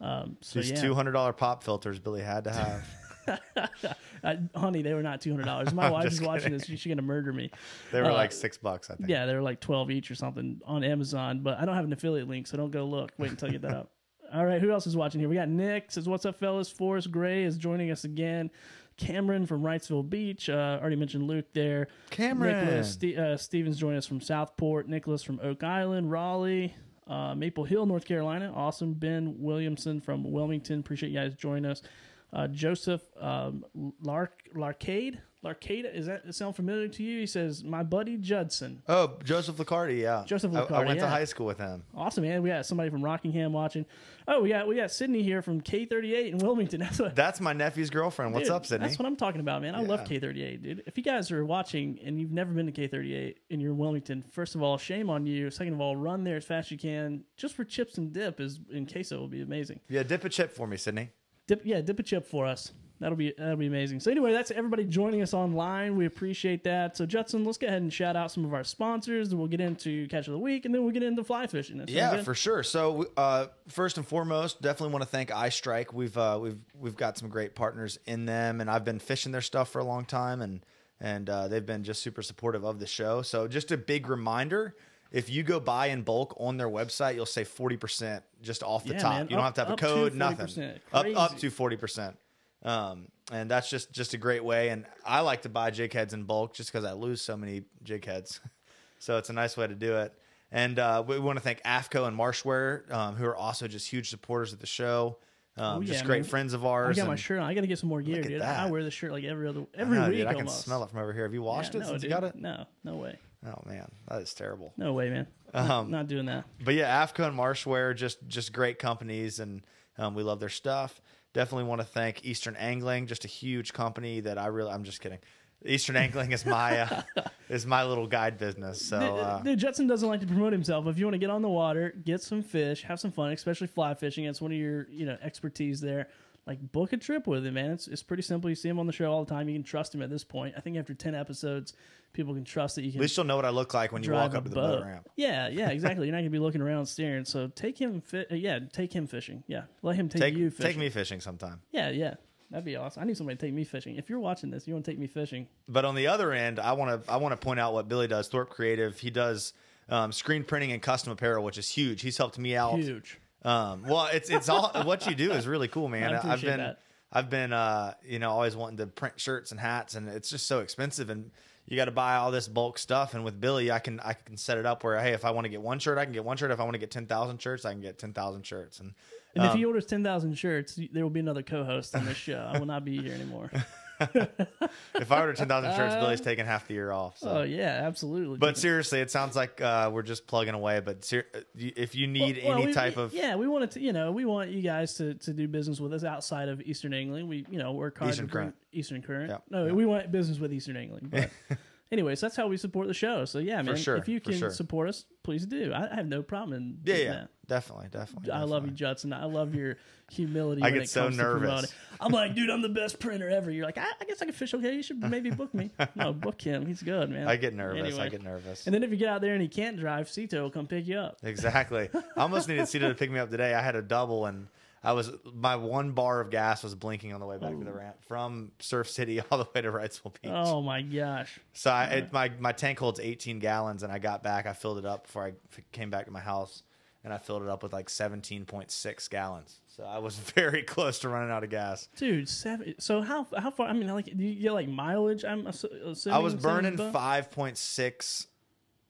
um, 0.01 0.37
so 0.43 0.61
These 0.61 0.73
yeah. 0.73 0.81
two 0.83 0.95
hundred 0.95 1.13
dollar 1.13 1.33
pop 1.33 1.63
filters 1.63 1.99
Billy 1.99 2.21
had 2.23 2.45
to 2.45 2.53
have. 2.53 2.87
Honey, 4.55 4.83
they 4.83 4.95
were 4.95 5.03
not 5.03 5.21
two 5.21 5.31
hundred 5.31 5.47
dollars. 5.47 5.73
My 5.73 5.91
wife 5.97 6.07
is 6.07 6.21
watching 6.21 6.53
kidding. 6.53 6.59
this; 6.59 6.67
she's 6.67 6.87
gonna 6.87 7.03
murder 7.03 7.33
me. 7.33 7.51
They 7.93 8.01
were 8.01 8.11
Uh, 8.11 8.15
like 8.15 8.33
six 8.33 8.57
bucks, 8.59 8.91
I 8.91 8.95
think. 8.97 9.09
Yeah, 9.09 9.27
they 9.27 9.35
were 9.35 9.43
like 9.43 9.61
twelve 9.61 9.91
each 9.91 10.11
or 10.11 10.15
something 10.15 10.61
on 10.65 10.85
Amazon, 10.85 11.41
but 11.41 11.59
I 11.59 11.65
don't 11.65 11.75
have 11.75 11.85
an 11.85 11.93
affiliate 11.93 12.29
link, 12.29 12.47
so 12.47 12.57
don't 12.57 12.71
go 12.71 12.85
look. 12.85 13.13
Wait 13.19 13.31
until 13.31 13.49
I 13.49 13.53
get 13.53 13.63
that 13.63 13.73
up. 13.75 13.91
All 14.33 14.45
right, 14.45 14.61
who 14.61 14.71
else 14.71 14.87
is 14.87 14.97
watching 14.97 15.21
here? 15.21 15.29
We 15.29 15.37
got 15.37 15.49
Nick 15.49 15.91
says, 15.93 16.09
"What's 16.09 16.27
up, 16.27 16.39
fellas?" 16.39 16.71
Forrest 16.71 17.11
Gray 17.11 17.45
is 17.45 17.57
joining 17.57 17.91
us 17.91 18.05
again. 18.05 18.51
Cameron 18.97 19.47
from 19.47 19.63
Wrightsville 19.63 20.09
Beach. 20.09 20.49
Uh, 20.49 20.79
already 20.81 20.97
mentioned 20.97 21.27
Luke 21.27 21.47
there. 21.53 21.89
Cameron. 22.11 22.65
Nicholas 22.65 22.93
Ste- 22.93 23.17
uh, 23.19 23.37
Stevens 23.37 23.77
joining 23.79 23.99
us 23.99 24.07
from 24.07 24.21
Southport. 24.21 24.89
Nicholas 24.89 25.23
from 25.23 25.39
Oak 25.43 25.63
Island, 25.63 26.11
Raleigh, 26.11 26.75
uh, 27.07 27.35
Maple 27.35 27.65
Hill, 27.65 27.87
North 27.87 28.05
Carolina. 28.05 28.53
Awesome. 28.55 28.95
Ben 28.95 29.35
Williamson 29.39 30.01
from 30.01 30.31
Wilmington. 30.31 30.81
Appreciate 30.81 31.11
you 31.11 31.19
guys 31.19 31.35
joining 31.35 31.67
us. 31.71 31.83
Uh, 32.33 32.49
Joseph 32.49 33.03
um, 33.21 33.65
Lark 34.03 34.43
Larcade. 34.55 35.21
Larcade. 35.43 35.85
Is 35.85 36.07
that 36.07 36.35
sound 36.35 36.57
familiar 36.57 36.89
to 36.89 37.03
you? 37.05 37.21
He 37.21 37.27
says, 37.27 37.63
"My 37.63 37.85
buddy 37.85 38.17
Judson." 38.17 38.83
Oh, 38.89 39.17
Joseph 39.23 39.57
Licardi, 39.57 40.01
yeah. 40.01 40.25
Joseph 40.27 40.53
I- 40.53 40.61
I, 40.61 40.65
Licardi, 40.65 40.87
went 40.87 41.01
to 41.01 41.09
high 41.09 41.25
school 41.25 41.47
with 41.47 41.59
him. 41.59 41.85
Awesome, 41.95 42.25
man. 42.25 42.43
We 42.43 42.49
got 42.49 42.67
somebody 42.67 42.91
from 42.91 43.03
Rockingham 43.03 43.53
watching. 43.53 43.87
Oh, 44.27 44.43
we 44.43 44.49
got 44.49 44.67
we 44.67 44.75
got 44.75 44.91
Sydney 44.91 45.23
here 45.23 45.43
from 45.43 45.61
K38 45.61 46.33
in 46.33 46.39
Wilmington. 46.39 46.81
That's 46.81 46.99
what. 46.99 47.15
That's 47.15 47.41
my 47.41 47.53
nephew's 47.53 47.91
girlfriend. 47.91 48.35
What's 48.35 48.49
Dude, 48.49 48.57
up, 48.57 48.67
Sydney? 48.67 48.89
That's 48.89 48.99
what 48.99 49.07
I'm 49.07 49.15
talking 49.15 49.41
about, 49.41 49.63
man. 49.63 49.77
I 49.77 49.83
love 49.83 50.01
K38, 50.01 50.63
dude. 50.63 50.83
If 50.85 50.99
you 50.99 51.05
guys 51.05 51.31
are 51.31 51.45
watching 51.45 52.01
and 52.05 52.19
you've 52.19 52.33
never 52.33 52.53
been 52.53 52.67
to 52.67 52.73
K38 52.73 53.37
and 53.51 53.63
you're 53.63 53.71
in 53.71 53.79
Wilmington, 53.79 54.25
first 54.33 54.57
of 54.57 54.63
all, 54.63 54.79
shame 54.79 55.11
on 55.11 55.27
you. 55.27 55.51
Second 55.51 55.75
of 55.75 55.81
all, 55.81 55.95
run 55.95 56.25
there 56.25 56.39
as 56.39 56.45
fast 56.45 56.69
as 56.69 56.71
you 56.73 56.79
can. 56.79 57.23
Just 57.37 57.55
for 57.55 57.63
chips 57.63 57.99
and 57.99 58.13
dip 58.13 58.41
is 58.41 58.59
in 58.73 58.87
queso 58.87 59.21
will 59.21 59.29
be 59.29 59.43
amazing. 59.43 59.79
yeah, 59.89 60.03
dip 60.03 60.25
a 60.25 60.29
chip 60.29 60.53
for 60.53 60.67
me, 60.67 60.77
Sydney. 60.77 61.11
Dip, 61.47 61.63
yeah, 61.65 61.81
dip 61.81 61.99
a 61.99 62.03
chip 62.03 62.27
for 62.27 62.47
us. 62.47 62.73
That'll 62.99 63.17
be 63.17 63.35
that'll 63.37 63.57
be 63.57 63.67
amazing. 63.67 64.01
So 64.01 64.11
anyway, 64.11 64.33
that's 64.33 64.51
everybody 64.51 64.85
joining 64.85 65.21
us 65.21 65.35
online. 65.35 65.97
We 65.97 66.07
appreciate 66.07 66.65
that. 66.65 66.97
So 66.97 67.05
Judson, 67.05 67.45
let's 67.45 67.59
go 67.59 67.67
ahead 67.67 67.83
and 67.83 67.93
shout 67.93 68.17
out 68.17 68.31
some 68.31 68.45
of 68.45 68.55
our 68.55 68.65
sponsors. 68.65 69.35
We'll 69.35 69.49
get 69.49 69.61
into 69.61 70.09
catch 70.09 70.29
of 70.29 70.33
the 70.33 70.39
week, 70.39 70.65
and 70.65 70.75
then 70.75 70.83
we'll 70.83 70.95
get 70.95 71.03
into 71.03 71.23
fly 71.23 71.47
fishing. 71.47 71.77
That 71.77 71.91
Yeah, 71.91 72.23
for 72.23 72.35
sure. 72.35 72.63
So, 72.63 73.11
uh, 73.19 73.49
first 73.69 73.99
and 73.99 74.07
foremost, 74.07 74.63
definitely 74.63 74.95
want 74.95 75.03
to 75.03 75.11
thank 75.11 75.29
iStrike. 75.29 75.93
We've 75.93 76.17
uh, 76.17 76.39
we've 76.41 76.59
we've 76.79 76.97
got 76.97 77.19
some 77.19 77.29
great 77.29 77.55
partners 77.55 77.99
in 78.07 78.25
them, 78.25 78.63
and 78.63 78.71
I've 78.71 78.85
been 78.85 78.99
fishing 78.99 79.31
their 79.31 79.43
stuff 79.43 79.69
for 79.69 79.81
a 79.81 79.85
long 79.85 80.07
time, 80.07 80.41
and 80.41 80.65
and 80.99 81.29
uh, 81.29 81.49
they've 81.49 81.67
been 81.67 81.85
just 81.85 82.03
super 82.03 82.23
supportive 82.23 82.65
of 82.65 82.79
the 82.79 82.87
show. 82.87 83.21
So, 83.21 83.47
just 83.47 83.71
a 83.73 83.77
big 83.77 84.09
reminder: 84.09 84.75
if 85.13 85.31
you 85.31 85.43
go 85.43 85.61
buy 85.61 85.87
in 85.87 86.03
bulk 86.03 86.35
on 86.39 86.57
their 86.57 86.69
website, 86.69 87.15
you'll 87.15 87.27
save 87.27 87.49
forty 87.49 87.77
percent 87.77 88.23
just 88.43 88.63
off 88.63 88.85
the 88.85 88.95
Yeah, 88.95 88.99
top. 89.01 89.13
man. 89.13 89.23
You 89.31 89.37
don't 89.37 89.41
Up- 89.41 89.45
have 89.45 89.55
to 89.55 89.65
have 89.65 89.73
a 89.73 89.77
code, 89.77 90.15
nothing. 90.15 90.81
Up 90.93 91.07
up 91.17 91.37
to 91.39 91.51
forty 91.51 91.77
percent. 91.77 92.17
Um, 92.63 93.09
and 93.33 93.51
that's 93.51 93.69
just 93.71 93.93
just 93.93 94.15
a 94.15 94.19
great 94.19 94.45
way. 94.45 94.71
And 94.71 94.87
I 95.05 95.21
like 95.21 95.43
to 95.43 95.49
buy 95.49 95.71
jig 95.71 95.93
heads 95.93 96.15
in 96.15 96.25
bulk 96.25 96.55
just 96.55 96.73
because 96.73 96.85
I 96.85 96.93
lose 96.93 97.21
so 97.23 97.37
many 97.37 97.63
jig 97.83 98.05
heads. 98.05 98.41
so 98.99 99.19
it's 99.19 99.31
a 99.31 99.33
nice 99.33 99.57
way 99.57 99.67
to 99.67 99.75
do 99.75 99.97
it. 99.97 100.13
And 100.53 100.79
uh, 100.79 101.03
we 101.07 101.19
want 101.19 101.37
to 101.39 101.43
thank 101.43 101.61
AFTCO 101.65 102.07
and 102.07 102.17
Marshware, 102.19 102.91
um, 102.93 103.17
who 103.17 103.27
are 103.27 103.37
also 103.37 103.67
just 103.67 103.89
huge 103.91 104.11
supporters 104.11 104.53
of 104.53 104.61
the 104.61 104.67
show. 104.67 105.19
Um, 105.59 105.79
Oh, 105.79 105.83
just 105.83 106.05
great 106.05 106.23
man. 106.23 106.25
friends 106.31 106.53
of 106.53 106.65
ours. 106.67 106.97
I 106.99 107.01
got 107.01 107.09
my 107.09 107.17
shirt 107.17 107.39
on. 107.41 107.47
I 107.47 107.55
got 107.55 107.63
to 107.63 107.67
get 107.67 107.79
some 107.79 107.89
more 107.89 108.03
gear, 108.03 108.23
dude. 108.23 108.43
that. 108.43 108.59
I 108.61 108.71
wear 108.71 108.85
this 108.85 108.93
shirt 108.95 109.11
like 109.11 109.25
every 109.25 109.49
other 109.49 109.63
I 109.77 109.81
every 109.81 109.99
know, 109.99 110.09
week 110.09 110.19
dude, 110.19 110.27
I 110.27 110.35
can 110.35 110.49
smell 110.49 110.83
it 110.85 110.91
from 110.91 111.01
over 111.01 111.13
here. 111.15 111.23
Have 111.25 111.33
you 111.35 111.43
washed 111.43 111.75
Yeah, 111.75 111.81
it 111.81 111.83
no, 111.85 111.89
since 111.91 112.03
dude. 112.03 112.11
you 112.11 112.17
got 112.17 112.25
it? 112.25 112.37
No, 112.37 112.67
no 112.85 112.97
way. 112.97 113.19
Oh 113.47 113.63
man, 113.65 113.91
that 114.09 114.23
is 114.23 114.35
terrible. 114.35 114.73
No 114.77 114.93
way, 114.93 115.09
man. 115.11 115.27
Um, 115.55 115.91
Not 115.91 116.09
doing 116.09 116.27
that. 116.27 116.45
But 116.65 116.75
yeah, 116.75 117.05
AFTCO 117.05 117.29
and 117.29 117.39
Marshware, 117.39 117.95
just 117.95 118.27
just 118.27 118.53
great 118.53 118.79
companies, 118.79 119.39
and 119.39 119.63
um, 119.99 120.15
we 120.15 120.23
love 120.23 120.41
their 120.41 120.49
stuff. 120.49 121.01
Definitely 121.33 121.65
want 121.65 121.81
to 121.81 121.87
thank 121.87 122.25
Eastern 122.25 122.57
Angling, 122.57 123.07
just 123.07 123.25
a 123.25 123.29
huge 123.29 123.73
company 123.73 124.21
that 124.21 124.39
I 124.39 124.47
really. 124.47 124.73
I'm 124.73 124.85
just 124.85 125.01
kidding. 125.01 125.19
Eastern 125.65 125.97
Angling 125.97 126.33
is 126.33 126.45
my 126.45 126.81
uh, 126.81 127.03
is 127.49 127.67
my 127.67 127.85
little 127.85 128.07
guide 128.07 128.39
business. 128.39 128.85
So 128.85 128.99
uh, 128.99 129.43
Dude, 129.43 129.59
Judson 129.59 129.87
doesn't 129.87 130.09
like 130.09 130.21
to 130.21 130.27
promote 130.27 130.53
himself. 130.53 130.87
If 130.87 130.99
you 130.99 131.07
want 131.07 131.15
to 131.15 131.19
get 131.19 131.31
on 131.31 131.43
the 131.43 131.49
water, 131.49 131.95
get 132.05 132.23
some 132.23 132.43
fish, 132.43 132.83
have 132.83 133.01
some 133.01 133.13
fun, 133.13 133.33
especially 133.33 133.67
fly 133.67 133.95
fishing. 133.95 134.25
It's 134.25 134.41
one 134.41 134.53
of 134.53 134.59
your 134.59 134.87
you 134.91 135.07
know 135.07 135.17
expertise 135.23 135.81
there. 135.81 136.09
Like 136.47 136.61
book 136.73 136.93
a 136.93 136.97
trip 136.97 137.27
with 137.27 137.45
him, 137.45 137.55
man. 137.55 137.73
It's 137.73 137.89
it's 137.89 138.03
pretty 138.05 138.23
simple. 138.23 138.49
You 138.49 138.55
see 138.55 138.69
him 138.69 138.79
on 138.79 138.87
the 138.87 138.93
show 138.93 139.11
all 139.11 139.25
the 139.25 139.35
time. 139.35 139.49
You 139.49 139.57
can 139.57 139.65
trust 139.65 139.93
him 139.95 140.01
at 140.03 140.11
this 140.11 140.23
point. 140.23 140.55
I 140.57 140.61
think 140.61 140.77
after 140.77 140.95
ten 140.95 141.15
episodes, 141.15 141.73
people 142.13 142.35
can 142.35 142.45
trust 142.45 142.77
that 142.77 142.83
you 142.85 142.93
can 142.93 143.01
at 143.01 143.03
least 143.03 143.17
you'll 143.17 143.27
know 143.27 143.35
what 143.35 143.45
I 143.45 143.51
look 143.51 143.75
like 143.75 143.91
when 143.91 144.05
you 144.05 144.13
walk 144.13 144.35
up 144.37 144.45
to 144.45 144.49
the 144.51 144.55
boat. 144.55 144.85
ramp. 144.85 145.09
Yeah, 145.17 145.49
yeah, 145.53 145.71
exactly. 145.71 146.07
You're 146.07 146.15
not 146.15 146.21
gonna 146.21 146.31
be 146.31 146.39
looking 146.39 146.61
around 146.61 146.87
staring. 146.87 147.25
So 147.25 147.49
take 147.49 147.77
him, 147.81 148.01
fi- 148.01 148.27
uh, 148.31 148.35
yeah, 148.37 148.61
take 148.73 148.93
him 148.93 149.09
fishing. 149.09 149.43
Yeah, 149.49 149.63
let 149.83 149.97
him 149.97 150.09
take, 150.09 150.23
Take 150.23 150.35
you 150.37 150.51
fishing. 150.51 150.67
take 150.67 150.79
me 150.79 150.89
fishing 150.89 151.21
sometime. 151.21 151.63
Yeah, 151.73 151.91
yeah, 151.91 152.15
that'd 152.53 152.65
be 152.65 152.77
awesome. 152.77 153.03
I 153.03 153.07
need 153.07 153.17
somebody 153.17 153.37
to 153.39 153.45
take 153.45 153.53
me 153.55 153.65
fishing. 153.65 153.97
If 153.97 154.09
you're 154.09 154.21
watching 154.21 154.51
this, 154.51 154.69
you 154.69 154.75
want 154.75 154.85
to 154.85 154.91
take 154.93 155.01
me 155.01 155.09
fishing. 155.09 155.49
But 155.69 155.85
on 155.85 155.97
the 155.97 156.07
other 156.07 156.33
end, 156.33 156.61
I 156.61 156.75
want 156.75 157.05
to 157.05 157.11
I 157.13 157.17
want 157.17 157.33
to 157.33 157.45
point 157.45 157.59
out 157.59 157.73
what 157.73 157.89
Billy 157.89 158.07
does. 158.07 158.29
Thorpe 158.29 158.51
Creative. 158.51 158.97
He 158.97 159.11
does 159.11 159.53
um, 159.89 160.13
screen 160.13 160.45
printing 160.45 160.71
and 160.71 160.81
custom 160.81 161.13
apparel, 161.13 161.43
which 161.43 161.59
is 161.59 161.69
huge. 161.69 162.03
He's 162.03 162.19
helped 162.19 162.39
me 162.39 162.55
out. 162.55 162.79
Huge. 162.79 163.19
Um, 163.47 163.85
well, 163.85 164.09
it's 164.13 164.29
it's 164.29 164.49
all 164.49 164.71
what 164.83 165.07
you 165.07 165.15
do 165.15 165.31
is 165.31 165.47
really 165.47 165.69
cool, 165.69 165.89
man. 165.89 166.15
I 166.25 166.33
I've 166.33 166.41
been 166.41 166.59
that. 166.59 166.81
I've 167.13 167.31
been 167.31 167.53
uh, 167.53 167.95
you 168.05 168.19
know 168.19 168.31
always 168.31 168.57
wanting 168.57 168.79
to 168.79 168.89
print 168.89 169.21
shirts 169.21 169.53
and 169.53 169.61
hats, 169.61 169.95
and 169.95 170.09
it's 170.09 170.29
just 170.29 170.49
so 170.49 170.59
expensive, 170.59 171.11
and 171.11 171.31
you 171.67 171.77
got 171.77 171.85
to 171.85 171.93
buy 171.93 172.17
all 172.17 172.33
this 172.33 172.49
bulk 172.49 172.77
stuff. 172.77 173.15
And 173.15 173.25
with 173.25 173.41
Billy, 173.41 173.71
I 173.71 173.79
can 173.79 174.01
I 174.01 174.15
can 174.15 174.37
set 174.37 174.59
it 174.59 174.67
up 174.67 174.83
where 174.83 174.99
hey, 174.99 175.13
if 175.13 175.25
I 175.25 175.31
want 175.31 175.45
to 175.45 175.49
get 175.49 175.63
one 175.63 175.79
shirt, 175.79 175.97
I 175.97 176.05
can 176.05 176.13
get 176.13 176.25
one 176.25 176.37
shirt. 176.37 176.51
If 176.51 176.59
I 176.59 176.65
want 176.65 176.75
to 176.75 176.81
get 176.81 176.91
ten 176.91 177.07
thousand 177.07 177.41
shirts, 177.41 177.65
I 177.65 177.71
can 177.73 177.81
get 177.81 177.99
ten 177.99 178.13
thousand 178.13 178.45
shirts. 178.45 178.81
And 178.81 178.95
And 179.37 179.45
if 179.45 179.53
um, 179.53 179.57
he 179.57 179.65
orders 179.65 179.87
ten 179.87 180.03
thousand 180.03 180.35
shirts, 180.35 180.79
there 180.93 181.05
will 181.05 181.11
be 181.11 181.21
another 181.21 181.43
co-host 181.45 181.95
on 181.95 182.05
this 182.05 182.17
show. 182.17 182.51
I 182.53 182.59
will 182.59 182.67
not 182.67 182.85
be 182.85 183.01
here 183.01 183.15
anymore. 183.15 183.51
if 184.01 185.11
I 185.13 185.21
order 185.21 185.33
ten 185.33 185.49
thousand 185.49 185.75
shirts, 185.75 185.95
Billy's 185.97 186.21
taking 186.21 186.45
half 186.47 186.67
the 186.69 186.75
year 186.75 186.91
off. 186.93 187.19
So. 187.19 187.29
Uh, 187.31 187.33
Oh 187.37 187.43
yeah, 187.43 187.83
absolutely. 187.85 188.39
But 188.39 188.57
seriously, 188.59 189.01
it 189.01 189.11
sounds 189.11 189.37
like 189.37 189.61
uh, 189.61 189.91
we're 189.93 190.03
just 190.03 190.27
plugging 190.27 190.55
away. 190.55 190.81
But 190.81 191.05
ser- 191.05 191.27
uh, 191.35 191.41
if 191.55 191.95
you 191.95 192.07
need 192.07 192.41
Well, 192.45 192.57
any 192.57 192.67
we- 192.67 192.73
type 192.73 192.97
we- 192.97 193.03
of 193.03 193.13
yeah, 193.15 193.37
we 193.37 193.47
wanted 193.47 193.71
to 193.73 193.81
you 193.81 193.93
know 193.93 194.13
we 194.13 194.25
want 194.25 194.51
you 194.51 194.63
guys 194.63 194.95
to, 194.95 195.15
to 195.15 195.33
do 195.33 195.47
business 195.49 195.81
with 195.81 195.93
us 195.93 196.05
outside 196.05 196.49
of 196.49 196.61
Eastern 196.63 196.93
Angling. 196.95 197.29
We 197.29 197.47
you 197.51 197.59
know 197.59 197.73
work 197.73 197.99
hard 197.99 198.11
Eastern 198.13 198.29
Current. 198.29 198.55
Eastern 198.73 199.03
Current. 199.03 199.31
Yep, 199.31 199.43
No, 199.51 199.67
yep. 199.67 199.75
we 199.75 199.87
want 199.87 200.11
business 200.13 200.39
with 200.39 200.53
Eastern 200.53 200.77
Angling. 200.77 201.09
But 201.11 201.31
anyways, 201.93 202.21
that's 202.21 202.37
how 202.37 202.49
we 202.49 202.57
support 202.57 202.87
the 202.89 202.95
show. 202.95 203.25
So 203.25 203.39
yeah, 203.39 203.63
man, 203.63 203.77
sure, 203.77 203.97
if 203.97 204.09
you 204.09 204.21
can 204.21 204.39
sure. 204.39 204.51
support 204.51 204.89
us, 204.89 205.05
please 205.23 205.47
do. 205.47 205.73
I, 205.73 205.93
I 205.93 205.95
have 205.97 206.07
no 206.07 206.23
problem 206.23 206.57
in 206.57 206.79
yeah, 206.85 206.97
yeah, 206.97 207.13
that. 207.13 207.29
definitely, 207.47 207.89
definitely. 207.91 208.31
I 208.31 208.41
love 208.41 208.65
you, 208.65 208.71
definitely. 208.71 208.77
Judson. 208.77 209.13
I 209.13 209.25
love 209.25 209.55
your 209.55 209.77
humility. 210.11 210.63
I 210.63 210.71
get 210.71 210.89
so 210.89 211.09
nervous. 211.09 211.73
I'm 212.01 212.13
like, 212.13 212.35
dude, 212.35 212.51
I'm 212.51 212.63
the 212.63 212.69
best 212.81 212.99
printer 213.01 213.29
ever. 213.29 213.51
You're 213.51 213.67
like, 213.67 213.79
I, 213.79 213.87
I 214.01 214.05
guess 214.05 214.23
I 214.23 214.25
can 214.27 214.35
fish 214.35 214.55
okay. 214.55 214.75
You 214.75 214.83
should 214.83 215.01
maybe 215.01 215.31
book 215.31 215.55
me. 215.55 215.71
No, 215.95 216.13
book 216.15 216.41
him. 216.41 216.67
He's 216.67 216.83
good, 216.83 217.11
man. 217.11 217.29
I 217.29 217.37
get 217.37 217.55
nervous. 217.55 217.99
I 217.99 218.09
get 218.09 218.23
nervous. 218.23 218.67
And 218.67 218.75
then 218.75 218.83
if 218.83 218.91
you 218.91 218.97
get 218.97 219.09
out 219.09 219.21
there 219.21 219.33
and 219.33 219.43
he 219.43 219.49
can't 219.49 219.79
drive, 219.79 220.09
Sea 220.09 220.27
Tow 220.27 220.43
will 220.43 220.51
come 220.51 220.67
pick 220.67 220.87
you 220.87 220.99
up. 220.99 221.19
Exactly. 221.23 221.89
I 221.95 222.21
almost 222.21 222.49
needed 222.49 222.69
Sea 222.69 222.81
Tow 222.81 222.89
to 222.89 222.95
pick 222.95 223.11
me 223.11 223.19
up 223.19 223.31
today. 223.31 223.55
I 223.55 223.63
had 223.63 223.77
a 223.77 223.83
double 223.83 224.27
and 224.27 224.49
I 224.85 224.93
was 224.93 225.11
my 225.35 225.57
one 225.57 225.93
bar 225.93 226.21
of 226.21 226.31
gas 226.31 226.63
was 226.63 226.75
blinking 226.75 227.13
on 227.13 227.19
the 227.21 227.27
way 227.27 227.39
back 227.39 227.59
to 227.59 227.65
the 227.65 227.73
ramp 227.73 227.97
from 228.07 228.53
Surf 228.61 228.89
City 228.89 229.21
all 229.31 229.39
the 229.39 229.47
way 229.55 229.63
to 229.63 229.71
Wrightsville 229.73 230.13
Beach. 230.23 230.31
Oh 230.33 230.61
my 230.63 230.83
gosh. 230.83 231.41
So 231.55 231.71
I, 231.71 231.85
it, 231.87 232.13
my 232.13 232.31
my 232.39 232.53
tank 232.53 232.79
holds 232.79 233.01
18 233.01 233.39
gallons, 233.41 233.83
and 233.83 233.91
I 233.93 233.99
got 233.99 234.23
back. 234.23 234.47
I 234.47 234.53
filled 234.53 234.79
it 234.79 234.87
up 234.87 235.07
before 235.07 235.25
I 235.25 235.29
f- 235.53 235.61
came 235.73 235.91
back 235.91 236.05
to 236.07 236.13
my 236.13 236.21
house, 236.21 236.63
and 237.03 237.13
I 237.13 237.19
filled 237.19 237.43
it 237.43 237.49
up 237.49 237.63
with 237.65 237.73
like 237.73 237.89
17.6 237.89 239.11
gallons. 239.11 239.61
So 239.67 239.83
I 239.85 239.99
was 239.99 240.17
very 240.35 240.63
close 240.63 241.01
to 241.01 241.09
running 241.09 241.31
out 241.33 241.43
of 241.43 241.51
gas. 241.51 241.89
Dude, 241.97 242.29
seven. 242.29 242.75
So 242.79 243.03
how 243.03 243.27
how 243.37 243.51
far? 243.51 243.69
I 243.69 243.73
mean, 243.73 243.89
like, 243.89 244.07
do 244.17 244.25
you 244.25 244.41
get 244.41 244.53
like 244.53 244.69
mileage? 244.69 245.25
I'm 245.25 245.47
assuming. 245.49 245.97
I 246.13 246.19
was 246.19 246.35
burning 246.35 246.77
5.6. 246.77 248.27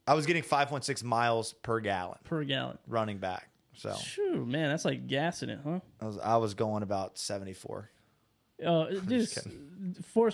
I 0.09 0.13
was 0.13 0.25
getting 0.25 0.43
5.6 0.43 1.03
miles 1.03 1.53
per 1.53 1.79
gallon 1.79 2.17
per 2.23 2.43
gallon. 2.43 2.77
running 2.87 3.17
back. 3.17 3.49
So 3.77 3.93
Phew, 3.93 4.45
man, 4.45 4.69
that's 4.69 4.85
like 4.85 5.07
gassing 5.07 5.49
it, 5.49 5.59
huh? 5.63 5.79
I 6.01 6.05
was 6.05 6.17
I 6.17 6.37
was 6.37 6.53
going 6.53 6.83
about 6.83 7.17
74. 7.17 7.89
Uh, 8.65 8.87
just 9.07 9.47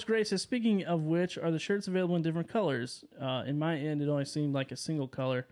Gray 0.05 0.23
says, 0.23 0.41
speaking 0.41 0.85
of 0.85 1.01
which, 1.01 1.37
are 1.37 1.51
the 1.51 1.59
shirts 1.59 1.89
available 1.89 2.15
in 2.15 2.21
different 2.21 2.47
colors? 2.47 3.03
Uh, 3.21 3.43
in 3.45 3.59
my 3.59 3.77
end, 3.77 4.01
it 4.01 4.07
only 4.07 4.23
seemed 4.23 4.53
like 4.53 4.71
a 4.71 4.77
single 4.77 5.09
color. 5.09 5.45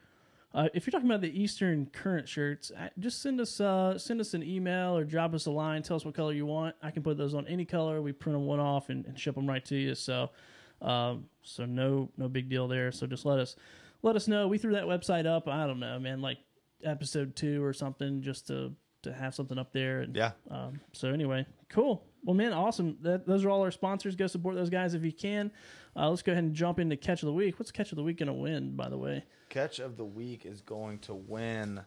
Uh, 0.53 0.69
if 0.73 0.85
you're 0.85 0.91
talking 0.91 1.09
about 1.09 1.21
the 1.21 1.41
Eastern 1.41 1.85
Current 1.87 2.27
shirts, 2.27 2.71
uh, 2.77 2.87
just 2.99 3.21
send 3.21 3.41
us 3.41 3.59
uh, 3.59 3.97
send 3.97 4.21
us 4.21 4.33
an 4.33 4.43
email 4.43 4.97
or 4.97 5.03
drop 5.03 5.33
us 5.33 5.45
a 5.45 5.51
line. 5.51 5.81
Tell 5.81 5.97
us 5.97 6.05
what 6.05 6.13
color 6.13 6.33
you 6.33 6.45
want. 6.45 6.75
I 6.81 6.91
can 6.91 7.03
put 7.03 7.17
those 7.17 7.33
on 7.33 7.45
any 7.47 7.65
color. 7.65 8.01
We 8.01 8.13
print 8.13 8.35
them 8.37 8.45
one 8.45 8.59
off 8.59 8.89
and, 8.89 9.05
and 9.05 9.19
ship 9.19 9.35
them 9.35 9.47
right 9.47 9.63
to 9.65 9.75
you. 9.75 9.95
So, 9.95 10.29
um, 10.81 11.25
so 11.41 11.65
no 11.65 12.09
no 12.17 12.29
big 12.29 12.49
deal 12.49 12.67
there. 12.67 12.91
So 12.91 13.05
just 13.05 13.25
let 13.25 13.39
us 13.39 13.55
let 14.01 14.15
us 14.15 14.27
know. 14.27 14.47
We 14.47 14.57
threw 14.57 14.73
that 14.73 14.85
website 14.85 15.25
up. 15.25 15.47
I 15.47 15.67
don't 15.67 15.79
know, 15.79 15.99
man, 15.99 16.21
like 16.21 16.37
episode 16.83 17.35
two 17.35 17.63
or 17.63 17.73
something, 17.73 18.21
just 18.21 18.47
to 18.47 18.73
to 19.03 19.11
have 19.11 19.33
something 19.33 19.57
up 19.57 19.73
there. 19.73 20.01
And 20.01 20.15
Yeah. 20.15 20.31
um, 20.51 20.79
so 20.93 21.09
anyway, 21.09 21.45
cool. 21.69 22.05
Well, 22.23 22.35
man, 22.35 22.53
awesome. 22.53 22.97
That, 23.01 23.25
those 23.25 23.43
are 23.43 23.49
all 23.49 23.61
our 23.63 23.71
sponsors. 23.71 24.15
Go 24.15 24.27
support 24.27 24.53
those 24.53 24.69
guys 24.69 24.93
if 24.93 25.03
you 25.03 25.11
can. 25.11 25.51
Uh, 25.95 26.07
let's 26.09 26.21
go 26.21 26.31
ahead 26.33 26.43
and 26.43 26.53
jump 26.53 26.79
into 26.79 26.95
catch 26.95 27.23
of 27.23 27.27
the 27.27 27.33
week. 27.33 27.57
What's 27.57 27.71
catch 27.71 27.91
of 27.91 27.95
the 27.95 28.03
week 28.03 28.19
going 28.19 28.27
to 28.27 28.33
win? 28.33 28.75
By 28.75 28.89
the 28.89 28.97
way, 28.99 29.23
Catch 29.49 29.79
of 29.79 29.97
the 29.97 30.05
week 30.05 30.45
is 30.45 30.61
going 30.61 30.99
to 30.99 31.15
win. 31.15 31.81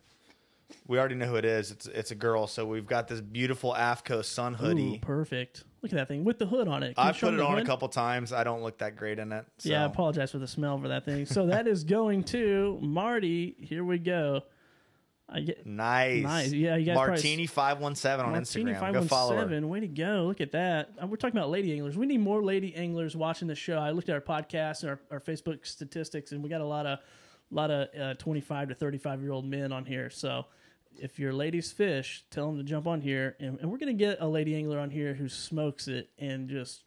We 0.89 0.99
already 0.99 1.15
know 1.15 1.27
who 1.27 1.37
it 1.37 1.45
is. 1.45 1.71
It's 1.71 1.87
it's 1.87 2.11
a 2.11 2.15
girl. 2.15 2.47
So 2.47 2.67
we've 2.67 2.87
got 2.87 3.07
this 3.07 3.21
beautiful 3.21 3.75
AFTCO 3.75 4.25
sun 4.25 4.55
hoodie. 4.55 4.97
Ooh, 4.97 4.99
perfect. 4.99 5.63
Look 5.83 5.93
at 5.93 5.97
that 5.97 6.09
thing 6.09 6.25
with 6.25 6.39
the 6.39 6.47
hood 6.47 6.67
on 6.69 6.83
it. 6.83 6.97
Can 6.97 7.07
I've 7.07 7.19
put 7.19 7.35
it 7.35 7.41
on 7.41 7.59
a 7.59 7.65
couple 7.65 7.89
times. 7.89 8.33
I 8.33 8.43
don't 8.45 8.63
look 8.63 8.79
that 8.79 8.97
great 8.97 9.19
in 9.19 9.31
it. 9.33 9.45
So. 9.59 9.69
Yeah, 9.69 9.83
I 9.83 9.87
apologize 9.87 10.33
for 10.33 10.39
the 10.39 10.49
smell 10.49 10.79
for 10.79 10.89
that 10.89 11.05
thing. 11.05 11.27
So 11.27 11.47
that 11.47 11.69
is 11.69 11.85
going 11.85 12.25
to 12.25 12.79
Marty. 12.83 13.55
Here 13.61 13.85
we 13.85 13.99
go. 13.99 14.43
Get 15.41 15.67
Nice. 15.67 16.23
Nice. 16.23 16.53
Yeah, 16.53 16.77
you 16.77 16.87
guys 16.87 16.95
Martini 16.97 17.47
five 17.47 17.79
one 17.81 17.95
seven 17.95 18.27
on 18.27 18.33
Martini 18.33 18.73
Instagram. 18.73 18.93
Go 18.93 19.03
follow 19.03 19.37
her. 19.37 19.67
Way 19.67 19.81
to 19.81 19.89
go! 19.89 20.25
Look 20.27 20.41
at 20.41 20.53
that. 20.53 20.91
Uh, 21.03 21.07
We're 21.07 21.17
talking 21.17 21.37
about 21.37 21.51
lady 21.51 21.73
anglers. 21.73 21.97
We 21.97 22.07
need 22.07 22.21
more 22.21 22.43
lady 22.43 22.75
anglers 22.75 23.17
watching 23.17 23.49
the 23.49 23.55
show. 23.55 23.79
I 23.79 23.91
looked 23.91 24.09
at 24.09 24.15
our 24.15 24.21
podcast 24.21 24.83
and 24.83 24.91
our, 24.91 25.01
our 25.11 25.21
Facebook 25.21 25.67
statistics, 25.67 26.33
and 26.33 26.43
we 26.43 26.49
got 26.49 26.61
a 26.61 26.67
lot 26.67 26.87
of 26.87 26.99
lot 27.51 27.71
of 27.71 27.89
uh, 27.99 28.15
twenty 28.15 28.41
five 28.41 28.69
to 28.69 28.75
thirty 28.75 28.99
five 28.99 29.21
year 29.23 29.33
old 29.33 29.45
men 29.45 29.73
on 29.73 29.85
here. 29.85 30.11
So 30.11 30.47
if 30.97 31.19
your 31.19 31.33
ladies 31.33 31.73
fish, 31.73 32.25
tell 32.31 32.47
them 32.47 32.59
to 32.59 32.63
jump 32.65 32.87
on 32.87 33.01
here, 33.01 33.37
and, 33.41 33.59
and 33.61 33.71
we're 33.71 33.79
gonna 33.79 33.93
get 33.95 34.19
a 34.21 34.29
lady 34.29 34.55
angler 34.55 34.79
on 34.79 34.91
here 34.91 35.15
who 35.15 35.29
smokes 35.29 35.89
it 35.89 36.11
and 36.19 36.49
just 36.49 36.85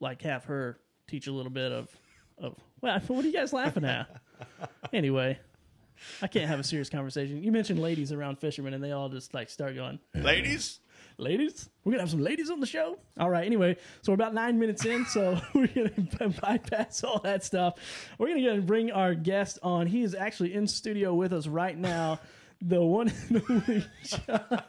like 0.00 0.22
have 0.22 0.44
her 0.44 0.78
teach 1.06 1.26
a 1.26 1.32
little 1.32 1.52
bit 1.52 1.72
of 1.72 1.88
of. 2.38 2.54
Well, 2.80 3.00
what 3.08 3.24
are 3.24 3.28
you 3.28 3.32
guys 3.32 3.52
laughing 3.52 3.84
at? 3.84 4.08
anyway. 4.92 5.38
I 6.22 6.26
can't 6.26 6.46
have 6.46 6.60
a 6.60 6.64
serious 6.64 6.88
conversation. 6.88 7.42
You 7.42 7.52
mentioned 7.52 7.78
ladies 7.80 8.12
around 8.12 8.38
fishermen, 8.38 8.74
and 8.74 8.82
they 8.82 8.92
all 8.92 9.08
just 9.08 9.34
like 9.34 9.50
start 9.50 9.74
going, 9.74 9.98
Ladies, 10.14 10.80
ladies. 11.18 11.68
We're 11.84 11.92
gonna 11.92 12.02
have 12.02 12.10
some 12.10 12.22
ladies 12.22 12.50
on 12.50 12.60
the 12.60 12.66
show. 12.66 12.98
All 13.18 13.30
right. 13.30 13.44
Anyway, 13.44 13.76
so 14.02 14.12
we're 14.12 14.14
about 14.14 14.34
nine 14.34 14.58
minutes 14.58 14.84
in, 14.84 15.04
so 15.06 15.40
we're 15.54 15.66
gonna 15.68 15.90
bypass 16.42 17.04
all 17.04 17.20
that 17.20 17.44
stuff. 17.44 17.74
We're 18.18 18.28
gonna 18.28 18.42
go 18.42 18.52
and 18.52 18.66
bring 18.66 18.90
our 18.90 19.14
guest 19.14 19.58
on. 19.62 19.86
He 19.86 20.02
is 20.02 20.14
actually 20.14 20.54
in 20.54 20.66
studio 20.66 21.14
with 21.14 21.32
us 21.32 21.46
right 21.46 21.76
now. 21.76 22.20
The 22.62 22.80
one 22.82 23.10
and 23.30 23.42
only 23.48 23.84
John. 24.04 24.62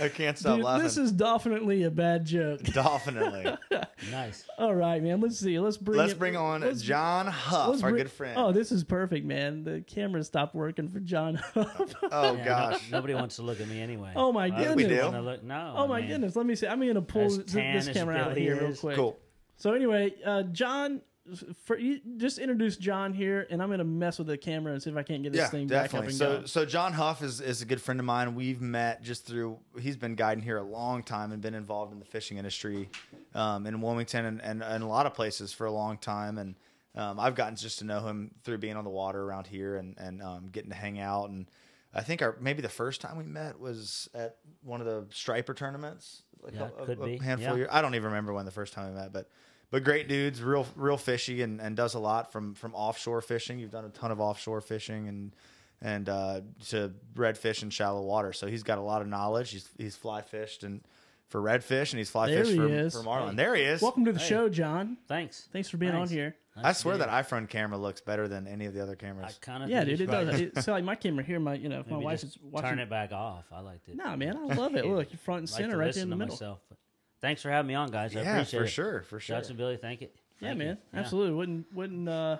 I 0.00 0.08
can't 0.08 0.36
stop 0.36 0.56
Dude, 0.56 0.64
laughing. 0.66 0.84
this 0.84 0.96
is 0.98 1.12
definitely 1.12 1.84
a 1.84 1.90
bad 1.90 2.24
joke. 2.26 2.62
Definitely. 2.62 3.56
Nice. 4.10 4.46
All 4.58 4.74
right, 4.74 5.02
man. 5.02 5.20
Let's 5.20 5.38
see. 5.38 5.58
Let's 5.58 5.76
bring. 5.76 5.98
Let's 5.98 6.12
it- 6.12 6.18
bring 6.18 6.34
on 6.34 6.62
let's- 6.62 6.80
John 6.80 7.26
Huff, 7.26 7.74
our 7.84 7.90
bring- 7.90 7.96
good 7.96 8.10
friend. 8.10 8.34
Oh, 8.38 8.50
this 8.50 8.72
is 8.72 8.82
perfect, 8.82 9.26
man. 9.26 9.62
The 9.62 9.82
camera 9.86 10.24
stopped 10.24 10.54
working 10.54 10.88
for 10.88 11.00
John. 11.00 11.34
Huff. 11.34 11.94
Oh, 12.10 12.32
Yeah, 12.32 12.38
no- 12.38 12.44
gosh. 12.44 12.90
nobody 12.90 13.12
wants 13.14 13.36
to 13.36 13.42
look 13.42 13.60
at 13.60 13.68
me 13.68 13.80
anyway. 13.80 14.12
Oh, 14.16 14.32
my 14.32 14.46
I 14.46 14.50
goodness. 14.50 14.76
We 14.76 14.86
do? 14.86 15.02
Look, 15.06 15.42
no. 15.44 15.74
oh 15.76 15.84
I 15.84 15.86
my 15.86 16.00
mean, 16.00 16.08
goodness. 16.08 16.34
Let 16.34 16.46
me 16.46 16.54
see. 16.54 16.66
I'm 16.66 16.80
gonna 16.84 17.02
pull 17.02 17.28
this, 17.28 17.52
this 17.52 17.88
camera 17.90 18.16
out 18.16 18.28
Billy 18.30 18.40
here 18.40 18.56
real 18.58 18.74
quick. 18.74 18.96
Cool. 18.96 19.18
So 19.58 19.74
anyway, 19.74 20.14
uh, 20.24 20.44
John, 20.44 21.02
for 21.64 21.78
you, 21.78 22.00
just 22.16 22.38
introduce 22.38 22.76
John 22.76 23.12
here, 23.12 23.46
and 23.50 23.62
I'm 23.62 23.70
gonna 23.70 23.84
mess 23.84 24.18
with 24.18 24.26
the 24.26 24.38
camera 24.38 24.72
and 24.72 24.82
see 24.82 24.90
if 24.90 24.96
I 24.96 25.02
can't 25.02 25.22
get 25.22 25.32
this 25.32 25.40
Yeah, 25.40 25.48
thing 25.48 25.66
back 25.66 25.86
up 25.94 26.02
definitely. 26.02 26.08
and 26.08 26.16
So, 26.16 26.32
going. 26.36 26.46
so 26.46 26.64
John 26.64 26.92
Huff 26.92 27.22
is, 27.22 27.40
is 27.40 27.62
a 27.62 27.66
good 27.66 27.80
friend 27.80 28.00
of 28.00 28.06
mine. 28.06 28.34
We've 28.34 28.60
met 28.60 29.02
just 29.02 29.26
through. 29.26 29.58
He's 29.78 29.96
been 29.96 30.14
guiding 30.14 30.42
here 30.42 30.56
a 30.56 30.62
long 30.62 31.02
time 31.02 31.32
and 31.32 31.40
been 31.40 31.54
involved 31.54 31.92
in 31.92 31.98
the 31.98 32.04
fishing 32.04 32.38
industry 32.38 32.88
um, 33.34 33.66
in 33.66 33.80
Wilmington 33.80 34.24
and, 34.24 34.42
and, 34.42 34.62
and 34.62 34.82
a 34.82 34.86
lot 34.86 35.06
of 35.06 35.14
places 35.14 35.52
for 35.52 35.66
a 35.66 35.72
long 35.72 35.98
time. 35.98 36.38
And 36.38 36.54
um, 36.96 37.20
I've 37.20 37.34
gotten 37.34 37.54
just 37.56 37.78
to 37.80 37.84
know 37.84 38.00
him 38.00 38.32
through 38.42 38.58
being 38.58 38.76
on 38.76 38.84
the 38.84 38.90
water 38.90 39.22
around 39.22 39.46
here 39.46 39.76
and 39.76 39.96
and 39.98 40.22
um, 40.22 40.48
getting 40.50 40.70
to 40.70 40.76
hang 40.76 40.98
out. 40.98 41.28
And 41.30 41.46
I 41.94 42.02
think 42.02 42.22
our 42.22 42.36
maybe 42.40 42.62
the 42.62 42.68
first 42.68 43.00
time 43.00 43.16
we 43.16 43.24
met 43.24 43.60
was 43.60 44.08
at 44.14 44.36
one 44.62 44.80
of 44.80 44.86
the 44.86 45.06
striper 45.14 45.54
tournaments. 45.54 46.22
Like 46.42 46.54
Yeah, 46.54 46.68
a, 46.78 46.86
could 46.86 46.98
a 46.98 47.04
be. 47.04 47.18
handful 47.18 47.44
Yeah. 47.48 47.52
of 47.52 47.58
years. 47.58 47.68
I 47.70 47.82
don't 47.82 47.94
even 47.94 48.06
remember 48.08 48.32
when 48.32 48.46
the 48.46 48.50
first 48.50 48.72
time 48.72 48.88
we 48.92 48.98
met, 48.98 49.12
but 49.12 49.28
but 49.70 49.84
great 49.84 50.08
dudes, 50.08 50.42
real 50.42 50.66
real 50.76 50.96
fishy, 50.96 51.42
and, 51.42 51.60
and 51.60 51.76
does 51.76 51.94
a 51.94 51.98
lot 51.98 52.32
from 52.32 52.54
from 52.54 52.74
offshore 52.74 53.20
fishing. 53.22 53.58
You've 53.58 53.70
done 53.70 53.84
a 53.84 53.90
ton 53.90 54.10
of 54.10 54.20
offshore 54.20 54.60
fishing 54.60 55.08
and 55.08 55.32
and 55.82 56.08
uh, 56.08 56.40
to 56.68 56.92
redfish 57.14 57.62
and 57.62 57.72
shallow 57.72 58.02
water. 58.02 58.32
So 58.32 58.46
he's 58.46 58.62
got 58.62 58.78
a 58.78 58.82
lot 58.82 59.00
of 59.02 59.08
knowledge. 59.08 59.50
He's 59.50 59.68
he's 59.78 59.96
fly 59.96 60.22
fished 60.22 60.62
and 60.64 60.82
for 61.28 61.40
redfish 61.40 61.92
and 61.92 61.98
he's 61.98 62.10
fly 62.10 62.28
There 62.28 62.44
fish 62.44 62.52
he 62.54 62.58
for, 62.58 62.68
is. 62.68 62.92
for 62.94 63.02
marlin. 63.04 63.30
Hey. 63.30 63.44
There 63.44 63.54
he 63.54 63.62
is. 63.62 63.80
Welcome 63.80 64.04
to 64.06 64.12
the 64.12 64.18
Hey. 64.18 64.28
show, 64.28 64.48
John. 64.48 64.96
Thanks. 65.06 65.48
Thanks 65.52 65.68
for 65.68 65.76
being 65.76 65.92
Thanks. 65.92 66.10
on 66.10 66.16
here. 66.16 66.34
Nice 66.56 66.64
I 66.64 66.72
swear 66.72 66.98
that 66.98 67.08
iPhone 67.08 67.48
camera 67.48 67.78
looks 67.78 68.00
better 68.00 68.26
than 68.26 68.48
any 68.48 68.66
of 68.66 68.74
the 68.74 68.82
other 68.82 68.92
I 68.92 68.96
cameras. 68.96 69.38
kind 69.40 69.62
of 69.62 69.70
Yeah, 69.70 69.84
dude, 69.84 70.00
it 70.00 70.06
does. 70.10 70.40
It's 70.40 70.66
like 70.66 70.82
my 70.82 70.96
camera 70.96 71.22
here. 71.24 71.38
My, 71.38 71.54
you 71.54 71.68
know, 71.68 71.78
if 71.80 71.86
my 71.86 71.92
Maybe 71.98 72.04
wife 72.06 72.24
is 72.24 72.36
watching. 72.42 72.70
turn 72.70 72.78
it 72.80 72.90
back 72.90 73.12
off. 73.12 73.44
I 73.52 73.60
liked 73.60 73.88
it. 73.88 73.94
Nah, 73.96 74.16
man, 74.16 74.36
I 74.36 74.54
love 74.54 74.74
it. 74.74 74.84
Look, 74.86 75.12
you're 75.12 75.18
front 75.18 75.42
and 75.42 75.48
I 75.48 75.52
like 75.52 75.60
center, 75.62 75.78
right 75.78 75.94
there 75.94 76.02
in 76.02 76.10
the 76.10 76.16
middle. 76.16 76.34
myself. 76.34 76.58
But 76.68 76.78
thanks 77.20 77.42
for 77.42 77.50
having 77.50 77.68
me 77.68 77.74
on, 77.74 77.90
guys. 77.90 78.14
I 78.16 78.22
yeah, 78.22 78.32
appreciate 78.36 78.58
for 78.60 78.64
it. 78.64 78.68
sure, 78.68 79.02
for 79.02 79.20
sure. 79.20 79.36
Judson 79.36 79.56
Billy, 79.56 79.76
thank 79.76 80.00
you. 80.00 80.08
Yeah, 80.40 80.48
Thank 80.48 80.60
you. 80.60 80.66
man, 80.68 80.78
Yeah. 80.94 81.00
absolutely. 81.00 81.34
Wouldn't 81.34 81.74
wouldn't 81.74 82.08
uh, 82.08 82.38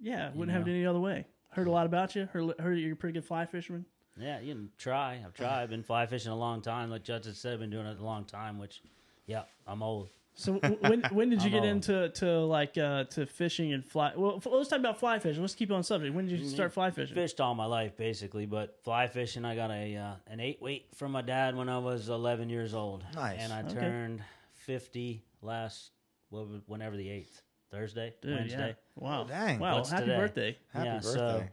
yeah, 0.00 0.30
wouldn't 0.34 0.56
have 0.56 0.66
it 0.66 0.70
any 0.70 0.84
other 0.86 1.00
way. 1.00 1.26
Heard 1.50 1.66
a 1.66 1.70
lot 1.70 1.86
about 1.86 2.14
you. 2.14 2.28
Heard 2.32 2.58
heard 2.60 2.78
you're 2.78 2.92
a 2.92 2.96
pretty 2.96 3.14
good 3.14 3.24
fly 3.24 3.46
fisherman. 3.46 3.84
Yeah, 4.18 4.40
you 4.40 4.52
can 4.54 4.70
try. 4.76 5.20
I've 5.24 5.32
tried. 5.34 5.62
I've 5.62 5.70
been 5.70 5.82
fly 5.82 6.04
fishing 6.06 6.32
a 6.32 6.36
long 6.36 6.60
time. 6.60 6.90
Like 6.90 7.02
Judson 7.04 7.32
said, 7.34 7.54
I've 7.54 7.60
been 7.60 7.70
doing 7.70 7.86
it 7.86 7.98
a 7.98 8.04
long 8.04 8.24
time. 8.26 8.58
Which, 8.58 8.82
yeah, 9.26 9.42
I'm 9.66 9.82
old. 9.82 10.10
So 10.34 10.54
when 10.54 11.02
when 11.10 11.28
did 11.30 11.42
you 11.42 11.50
get 11.50 11.60
all- 11.60 11.66
into 11.66 12.08
to 12.08 12.38
like 12.40 12.78
uh, 12.78 13.04
to 13.04 13.26
fishing 13.26 13.72
and 13.74 13.84
fly? 13.84 14.12
Well, 14.16 14.40
let's 14.50 14.68
talk 14.70 14.78
about 14.78 14.98
fly 14.98 15.18
fishing. 15.18 15.42
Let's 15.42 15.54
keep 15.54 15.70
on 15.70 15.82
subject. 15.82 16.14
When 16.14 16.26
did 16.26 16.40
you 16.40 16.48
start 16.48 16.72
fly 16.72 16.90
fishing? 16.90 17.14
Fished 17.14 17.40
all 17.40 17.54
my 17.54 17.66
life, 17.66 17.96
basically, 17.96 18.46
but 18.46 18.78
fly 18.82 19.08
fishing, 19.08 19.44
I 19.44 19.54
got 19.54 19.70
a 19.70 19.94
uh, 19.96 20.12
an 20.26 20.40
eight 20.40 20.60
weight 20.62 20.86
from 20.94 21.12
my 21.12 21.20
dad 21.22 21.54
when 21.54 21.68
I 21.68 21.78
was 21.78 22.08
11 22.08 22.48
years 22.48 22.72
old. 22.72 23.04
Nice. 23.14 23.40
And 23.40 23.52
I 23.52 23.60
Okay. 23.62 23.74
turned 23.74 24.22
50 24.54 25.22
last, 25.42 25.90
what, 26.30 26.48
was- 26.48 26.62
whenever 26.66 26.96
the 26.96 27.08
8th, 27.08 27.42
Thursday, 27.70 28.14
Dude, 28.22 28.36
Wednesday. 28.38 28.68
yeah. 28.68 28.74
Wow. 29.04 29.22
Oh, 29.24 29.28
dang. 29.28 29.58
Wow. 29.58 29.76
What's 29.76 29.90
happy 29.90 30.06
today? 30.06 30.16
birthday. 30.18 30.58
Happy 30.72 30.86
yeah, 30.86 30.94
birthday. 31.00 31.12
so 31.18 31.44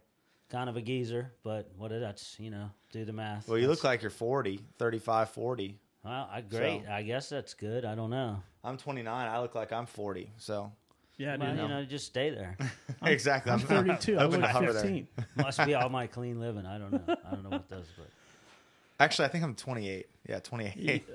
kind 0.49 0.69
of 0.69 0.77
a 0.77 0.81
geezer, 0.81 1.31
but 1.43 1.69
what 1.77 1.91
is 1.91 2.01
that's, 2.01 2.39
you 2.39 2.49
know, 2.49 2.69
do 2.91 3.03
the 3.05 3.13
math. 3.13 3.47
well, 3.47 3.57
you 3.57 3.63
That's- 3.67 3.79
look 3.79 3.83
like 3.83 4.01
you're 4.01 4.09
40, 4.09 4.59
35, 4.77 5.29
40. 5.31 5.79
Well, 6.03 6.29
I, 6.31 6.41
great. 6.41 6.83
So- 6.85 6.91
I 6.91 7.01
guess 7.03 7.29
that's 7.29 7.53
good. 7.53 7.85
I 7.85 7.95
don't 7.95 8.09
know. 8.09 8.41
I'm 8.63 8.77
29. 8.77 9.07
I 9.27 9.39
look 9.39 9.55
like 9.55 9.71
I'm 9.71 9.85
40. 9.85 10.31
So 10.37 10.71
Yeah, 11.17 11.37
Well, 11.37 11.51
dude. 11.51 11.61
you 11.61 11.67
know, 11.67 11.85
just 11.85 12.05
stay 12.07 12.29
there. 12.29 12.57
exactly. 13.03 13.51
I'm 13.51 13.59
32. 13.59 14.17
I 14.17 14.21
hoping 14.21 14.41
look 14.41 14.47
to 14.49 14.53
hover 14.53 14.73
there. 14.73 14.81
15. 14.83 15.07
Must 15.37 15.65
be 15.65 15.75
all 15.75 15.89
my 15.89 16.07
clean 16.07 16.39
living. 16.39 16.65
I 16.65 16.77
don't 16.77 16.91
know. 16.91 17.15
I 17.25 17.31
don't 17.31 17.43
know 17.43 17.49
what 17.49 17.69
those, 17.69 17.87
but 17.97 18.07
Actually, 19.01 19.25
I 19.25 19.27
think 19.29 19.43
I'm 19.45 19.55
28. 19.55 20.07
Yeah, 20.27 20.39
28. 20.39 21.07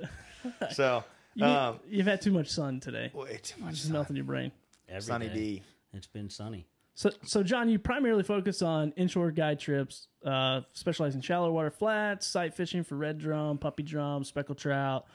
so, 0.73 1.05
You, 1.35 1.45
um, 1.45 1.81
you've 1.89 2.07
had 2.07 2.23
too 2.23 2.33
much 2.33 2.49
sun 2.49 2.81
today. 2.81 3.11
way 3.15 3.39
too 3.43 3.61
much. 3.63 3.75
Just 3.75 3.91
melting 3.91 4.17
your 4.17 4.25
brain. 4.25 4.53
every 4.89 5.03
Sunny 5.03 5.29
day, 5.29 5.35
D. 5.35 5.63
It's 5.93 6.07
been 6.07 6.31
sunny. 6.31 6.67
So, 6.95 7.11
so 7.25 7.43
John, 7.43 7.69
you 7.69 7.79
primarily 7.79 8.23
focus 8.23 8.63
on 8.63 8.93
inshore 8.93 9.33
guide 9.33 9.59
trips, 9.59 10.07
uh, 10.25 10.61
specialize 10.73 11.17
in 11.17 11.21
shallow 11.21 11.51
water 11.51 11.71
flats, 11.71 12.27
sight 12.27 12.55
fishing 12.55 12.85
for 12.85 12.95
red 12.97 13.19
drum, 13.19 13.59
puppy 13.59 13.83
drum, 13.83 14.23
speckled 14.23 14.59
trout, 14.59 15.07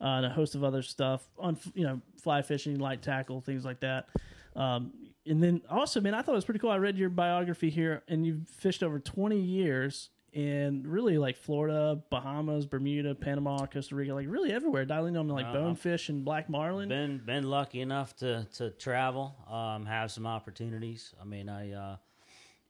uh, 0.00 0.04
and 0.04 0.26
a 0.26 0.30
host 0.30 0.56
of 0.56 0.64
other 0.64 0.82
stuff 0.82 1.28
on 1.38 1.56
you 1.74 1.84
know 1.84 2.00
fly 2.20 2.42
fishing, 2.42 2.78
light 2.78 3.02
tackle, 3.02 3.40
things 3.40 3.64
like 3.64 3.80
that. 3.80 4.08
Um, 4.56 4.92
and 5.26 5.42
then 5.42 5.62
also, 5.70 6.00
man, 6.00 6.14
I 6.14 6.22
thought 6.22 6.32
it 6.32 6.36
was 6.36 6.44
pretty 6.44 6.60
cool. 6.60 6.70
I 6.70 6.78
read 6.78 6.98
your 6.98 7.10
biography 7.10 7.70
here, 7.70 8.02
and 8.08 8.26
you've 8.26 8.48
fished 8.48 8.82
over 8.82 8.98
twenty 8.98 9.40
years 9.40 10.10
in 10.32 10.84
really 10.86 11.18
like 11.18 11.36
Florida, 11.36 12.00
Bahamas, 12.10 12.66
Bermuda, 12.66 13.14
Panama, 13.14 13.66
Costa 13.66 13.94
Rica, 13.94 14.14
like 14.14 14.26
really 14.28 14.52
everywhere, 14.52 14.84
dialing 14.84 15.16
on 15.16 15.28
like 15.28 15.46
Uh, 15.46 15.52
bonefish 15.52 16.08
and 16.08 16.24
black 16.24 16.48
marlin. 16.48 16.88
Been 16.88 17.18
been 17.18 17.48
lucky 17.48 17.80
enough 17.80 18.14
to 18.16 18.46
to 18.54 18.70
travel, 18.70 19.34
um, 19.48 19.86
have 19.86 20.10
some 20.10 20.26
opportunities. 20.26 21.14
I 21.20 21.24
mean, 21.24 21.48
I 21.48 21.72
uh, 21.72 21.96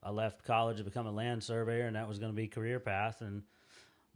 I 0.03 0.11
left 0.11 0.45
college 0.45 0.79
to 0.79 0.85
become 0.85 1.07
a 1.07 1.12
land 1.12 1.43
surveyor, 1.43 1.87
and 1.87 1.97
that 1.97 2.09
was 2.09 2.19
going 2.19 2.33
to 2.33 2.37
be 2.37 2.47
career 2.47 2.79
path. 2.81 3.21
And 3.21 3.43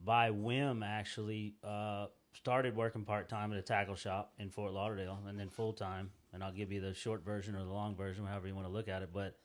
by 0.04 0.30
whim, 0.30 0.82
actually, 0.82 1.54
uh, 1.64 2.06
started 2.34 2.76
working 2.76 3.04
part 3.04 3.28
time 3.28 3.52
at 3.52 3.58
a 3.58 3.62
tackle 3.62 3.96
shop 3.96 4.32
in 4.38 4.50
Fort 4.50 4.72
Lauderdale, 4.72 5.18
and 5.26 5.38
then 5.38 5.48
full 5.48 5.72
time. 5.72 6.10
And 6.32 6.42
I'll 6.42 6.52
give 6.52 6.72
you 6.72 6.80
the 6.80 6.94
short 6.94 7.24
version 7.24 7.54
or 7.54 7.64
the 7.64 7.72
long 7.72 7.94
version, 7.94 8.24
however 8.24 8.48
you 8.48 8.54
want 8.54 8.66
to 8.66 8.72
look 8.72 8.88
at 8.88 9.02
it. 9.02 9.10
But 9.12 9.36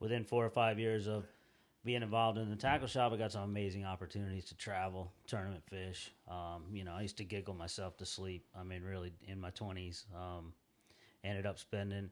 within 0.00 0.24
four 0.24 0.44
or 0.44 0.50
five 0.50 0.78
years 0.78 1.06
of 1.06 1.24
being 1.84 2.02
involved 2.02 2.38
in 2.38 2.50
the 2.50 2.56
tackle 2.56 2.86
shop, 2.86 3.12
I 3.12 3.16
got 3.16 3.32
some 3.32 3.42
amazing 3.42 3.84
opportunities 3.84 4.44
to 4.46 4.56
travel, 4.56 5.12
tournament 5.26 5.62
fish. 5.68 6.12
Um, 6.28 6.64
you 6.72 6.84
know, 6.84 6.92
I 6.92 7.02
used 7.02 7.16
to 7.18 7.24
giggle 7.24 7.54
myself 7.54 7.96
to 7.98 8.06
sleep. 8.06 8.44
I 8.58 8.62
mean, 8.62 8.82
really, 8.82 9.12
in 9.26 9.40
my 9.40 9.50
twenties, 9.50 10.04
um, 10.14 10.52
ended 11.24 11.46
up 11.46 11.58
spending 11.58 12.10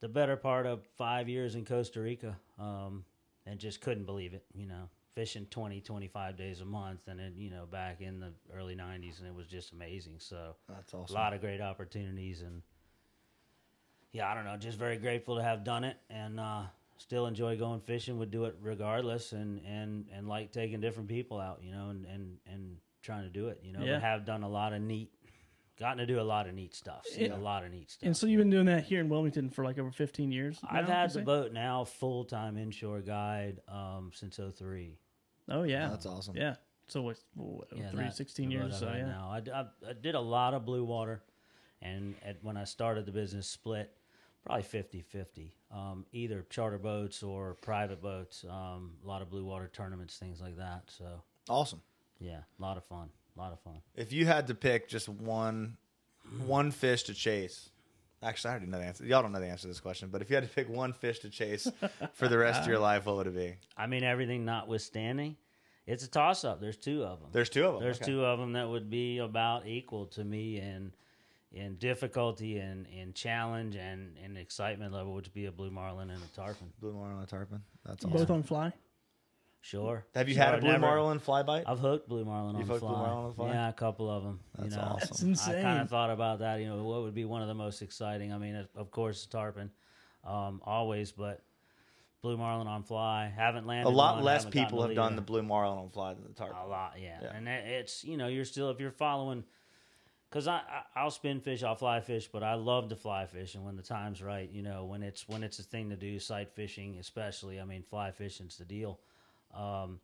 the 0.00 0.08
better 0.08 0.36
part 0.36 0.66
of 0.66 0.84
five 0.96 1.28
years 1.28 1.54
in 1.54 1.64
Costa 1.64 2.00
Rica, 2.00 2.36
um, 2.58 3.04
and 3.44 3.58
just 3.58 3.80
couldn't 3.80 4.04
believe 4.04 4.34
it. 4.34 4.44
You 4.54 4.66
know, 4.66 4.88
fishing 5.14 5.46
20, 5.50 5.80
25 5.80 6.36
days 6.36 6.60
a 6.60 6.64
month, 6.64 7.00
and 7.08 7.18
then 7.18 7.32
you 7.36 7.50
know, 7.50 7.66
back 7.66 8.00
in 8.00 8.20
the 8.20 8.32
early 8.54 8.76
'90s, 8.76 9.18
and 9.18 9.26
it 9.26 9.34
was 9.34 9.46
just 9.46 9.72
amazing. 9.72 10.16
So, 10.18 10.54
That's 10.68 10.92
a 10.92 11.12
lot 11.12 11.32
of 11.34 11.40
great 11.40 11.60
opportunities 11.60 12.42
and 12.42 12.62
yeah 14.12 14.30
i 14.30 14.34
don't 14.34 14.44
know 14.44 14.56
just 14.56 14.78
very 14.78 14.96
grateful 14.96 15.36
to 15.36 15.42
have 15.42 15.62
done 15.64 15.84
it 15.84 15.96
and 16.08 16.40
uh 16.40 16.62
still 16.98 17.26
enjoy 17.26 17.56
going 17.56 17.80
fishing 17.80 18.18
would 18.18 18.30
do 18.30 18.44
it 18.44 18.56
regardless 18.60 19.32
and 19.32 19.60
and 19.66 20.06
and 20.14 20.28
like 20.28 20.52
taking 20.52 20.80
different 20.80 21.08
people 21.08 21.38
out 21.40 21.60
you 21.62 21.70
know 21.72 21.88
and 21.90 22.06
and 22.06 22.38
and 22.46 22.76
trying 23.02 23.22
to 23.22 23.28
do 23.28 23.48
it 23.48 23.60
you 23.62 23.72
know 23.72 23.84
Yeah. 23.84 23.94
but 23.94 24.02
have 24.02 24.24
done 24.24 24.42
a 24.42 24.48
lot 24.48 24.72
of 24.72 24.80
neat 24.82 25.10
gotten 25.78 25.98
to 25.98 26.06
do 26.06 26.18
a 26.18 26.22
lot 26.22 26.48
of 26.48 26.54
neat 26.54 26.74
stuff 26.74 27.04
seen 27.06 27.32
a 27.32 27.36
lot 27.38 27.64
of 27.64 27.70
neat 27.70 27.90
stuff 27.90 28.06
and 28.06 28.16
so 28.16 28.26
you've 28.26 28.38
been 28.38 28.48
doing 28.50 28.66
that 28.66 28.84
here 28.84 29.00
in 29.00 29.08
Wilmington 29.10 29.50
for 29.50 29.62
like 29.64 29.78
over 29.78 29.90
fifteen 29.90 30.32
years. 30.32 30.58
i've 30.70 30.88
had 30.88 31.10
the 31.10 31.14
say? 31.14 31.20
boat 31.22 31.52
now 31.52 31.84
full-time 31.84 32.56
inshore 32.56 33.00
guide 33.00 33.60
um 33.68 34.10
since 34.14 34.38
03 34.56 34.98
Oh 35.48 35.62
yeah, 35.62 35.88
That's 35.90 36.06
awesome. 36.06 36.36
Yeah. 36.36 36.56
So 36.88 37.02
what? 37.02 37.18
what 37.34 37.68
yeah, 37.76 37.90
three, 37.90 38.02
that- 38.04 38.16
16 38.16 38.50
years. 38.50 38.72
I've 38.74 38.80
So 38.80 38.86
had 38.88 38.96
yeah. 38.98 39.06
Now 39.06 39.28
I, 39.30 39.40
d- 39.40 39.50
I- 39.52 39.60
I 39.88 39.92
did 39.92 40.16
a 40.16 40.20
lot 40.20 40.54
of 40.54 40.64
blue 40.64 40.84
water, 40.84 41.22
and 41.82 42.16
at, 42.24 42.42
when 42.42 42.56
I 42.56 42.64
started 42.64 43.06
the 43.06 43.12
business, 43.12 43.46
split 43.46 43.92
probably 44.46 44.64
50-50, 44.64 45.50
um, 45.72 46.06
either 46.12 46.46
charter 46.48 46.78
boats 46.78 47.22
or 47.22 47.54
private 47.54 48.00
boats. 48.00 48.44
Um, 48.48 48.92
a 49.04 49.08
lot 49.08 49.20
of 49.20 49.28
blue 49.28 49.44
water 49.44 49.68
tournaments, 49.72 50.16
things 50.16 50.40
like 50.40 50.56
that. 50.56 50.84
So 50.96 51.22
Awesome. 51.48 51.82
yeah, 52.20 52.40
a 52.58 52.62
lot 52.62 52.76
of 52.76 52.84
fun. 52.84 53.08
A 53.36 53.40
lot 53.40 53.52
of 53.52 53.60
fun. 53.60 53.82
If 53.94 54.12
you 54.12 54.24
had 54.24 54.46
to 54.46 54.54
pick 54.54 54.88
just 54.88 55.08
one 55.08 55.76
one 56.46 56.70
fish 56.70 57.02
to 57.04 57.14
chase, 57.14 57.68
actually, 58.22 58.48
I 58.48 58.52
already 58.52 58.66
know 58.66 58.78
the 58.78 58.84
answer. 58.86 59.04
Y'all 59.04 59.22
don't 59.22 59.32
know 59.32 59.40
the 59.40 59.46
answer 59.46 59.62
to 59.62 59.68
this 59.68 59.80
question, 59.80 60.08
but 60.10 60.22
if 60.22 60.30
you 60.30 60.36
had 60.36 60.42
to 60.48 60.52
pick 60.54 60.68
one 60.68 60.92
fish 60.92 61.18
to 61.20 61.28
chase 61.30 61.68
for 62.14 62.28
the 62.28 62.38
rest 62.38 62.62
of 62.62 62.68
your 62.68 62.78
life, 62.90 63.04
what 63.06 63.16
would 63.16 63.26
it 63.26 63.34
be? 63.36 63.54
I 63.76 63.86
mean, 63.86 64.02
everything 64.04 64.44
notwithstanding, 64.44 65.36
it's 65.86 66.02
a 66.04 66.08
toss 66.08 66.44
up. 66.44 66.60
There's 66.60 66.76
two 66.78 67.04
of 67.04 67.20
them. 67.20 67.28
There's 67.32 67.48
two 67.50 67.64
of 67.66 67.74
them. 67.74 67.82
There's 67.82 67.96
Okay. 67.98 68.06
two 68.06 68.24
of 68.24 68.38
them 68.38 68.52
that 68.54 68.68
would 68.68 68.88
be 68.90 69.18
about 69.18 69.66
equal 69.66 70.06
to 70.06 70.24
me 70.24 70.58
in 70.58 70.92
in 71.56 71.76
difficulty 71.76 72.58
and 72.58 72.86
in 72.86 73.12
challenge 73.14 73.76
and 73.76 74.16
in 74.24 74.36
excitement 74.36 74.92
level, 74.92 75.14
which 75.14 75.26
would 75.26 75.34
be 75.34 75.46
a 75.46 75.52
blue 75.52 75.70
marlin 75.70 76.10
and 76.10 76.22
a 76.22 76.26
tarpon. 76.36 76.72
Blue 76.80 76.92
marlin 76.92 77.12
and 77.16 77.22
a 77.24 77.26
tarpon. 77.26 77.62
That's 77.84 78.04
awesome. 78.04 78.16
Both 78.18 78.30
on 78.30 78.42
fly. 78.42 78.72
Sure. 79.62 80.04
Have 80.14 80.28
you 80.28 80.34
Sure, 80.34 80.44
had 80.44 80.52
a 80.52 80.56
I've 80.58 80.62
blue 80.62 80.72
never- 80.72 80.80
marlin 80.86 81.18
fly 81.18 81.42
bite? 81.42 81.64
I've 81.66 81.80
hooked 81.80 82.08
blue 82.08 82.24
marlin 82.24 82.56
You've 82.56 82.62
on 82.62 82.66
the 82.68 82.72
hooked 82.74 82.80
fly. 82.80 82.90
blue 82.90 82.98
marlin 83.02 83.24
on 83.26 83.32
fly? 83.34 83.48
Yeah, 83.48 83.68
a 83.68 83.72
couple 83.72 84.08
of 84.10 84.22
them. 84.22 84.40
That's 84.56 84.70
you 84.70 84.76
know, 84.80 84.86
awesome. 84.86 84.98
That's 85.00 85.22
insane. 85.22 85.54
I 85.56 85.62
kind 85.62 85.80
of 85.80 85.88
thought 85.90 86.10
about 86.10 86.38
that. 86.40 86.60
You 86.60 86.66
know, 86.68 86.84
what 86.84 87.02
would 87.02 87.14
be 87.14 87.24
one 87.24 87.42
of 87.42 87.48
the 87.48 87.54
most 87.54 87.82
exciting? 87.82 88.32
I 88.32 88.38
mean, 88.38 88.54
of- 88.54 88.68
of 88.76 88.90
course, 88.92 89.26
tarpon, 89.26 89.72
um, 90.24 90.60
always, 90.64 91.10
but 91.10 91.42
blue 92.22 92.36
marlin 92.36 92.68
on 92.68 92.82
fly. 92.84 93.32
Haven't 93.34 93.66
landed. 93.66 93.88
a 93.88 93.90
lot 93.90 94.16
one, 94.16 94.24
less 94.24 94.44
people 94.44 94.82
have 94.82 94.94
done 94.94 95.16
the 95.16 95.22
blue 95.22 95.42
marlin 95.42 95.78
on 95.78 95.90
fly 95.90 96.14
than 96.14 96.22
the 96.24 96.34
tarpon. 96.34 96.56
a 96.64 96.66
lot, 96.68 96.94
yeah. 97.00 97.18
Yeah. 97.22 97.34
And 97.34 97.48
it's 97.48 98.04
you 98.04 98.16
know 98.16 98.28
you're 98.28 98.44
still 98.44 98.70
if 98.70 98.78
you're 98.78 98.90
following, 98.92 99.42
because 100.28 100.48
I, 100.48 100.56
I 100.56 100.82
I'll 100.94 101.10
spin 101.10 101.40
fish, 101.40 101.62
I'll 101.62 101.74
fly 101.76 102.00
fish, 102.00 102.28
but 102.32 102.42
I 102.42 102.54
love 102.54 102.88
to 102.90 102.96
fly 102.96 103.26
fish, 103.26 103.54
and 103.54 103.64
when 103.64 103.76
the 103.76 103.82
time's 103.82 104.22
right, 104.22 104.50
you 104.50 104.62
know 104.62 104.84
when 104.84 105.02
it's 105.02 105.28
when 105.28 105.42
it's 105.42 105.58
a 105.58 105.62
thing 105.62 105.90
to 105.90 105.96
do, 105.96 106.18
sight 106.18 106.50
fishing 106.54 106.96
especially. 106.98 107.60
I 107.60 107.64
mean, 107.64 107.82
fly 107.82 108.10
fishing's 108.10 108.56
the 108.56 108.64
deal. 108.64 109.00
Um, 109.54 110.00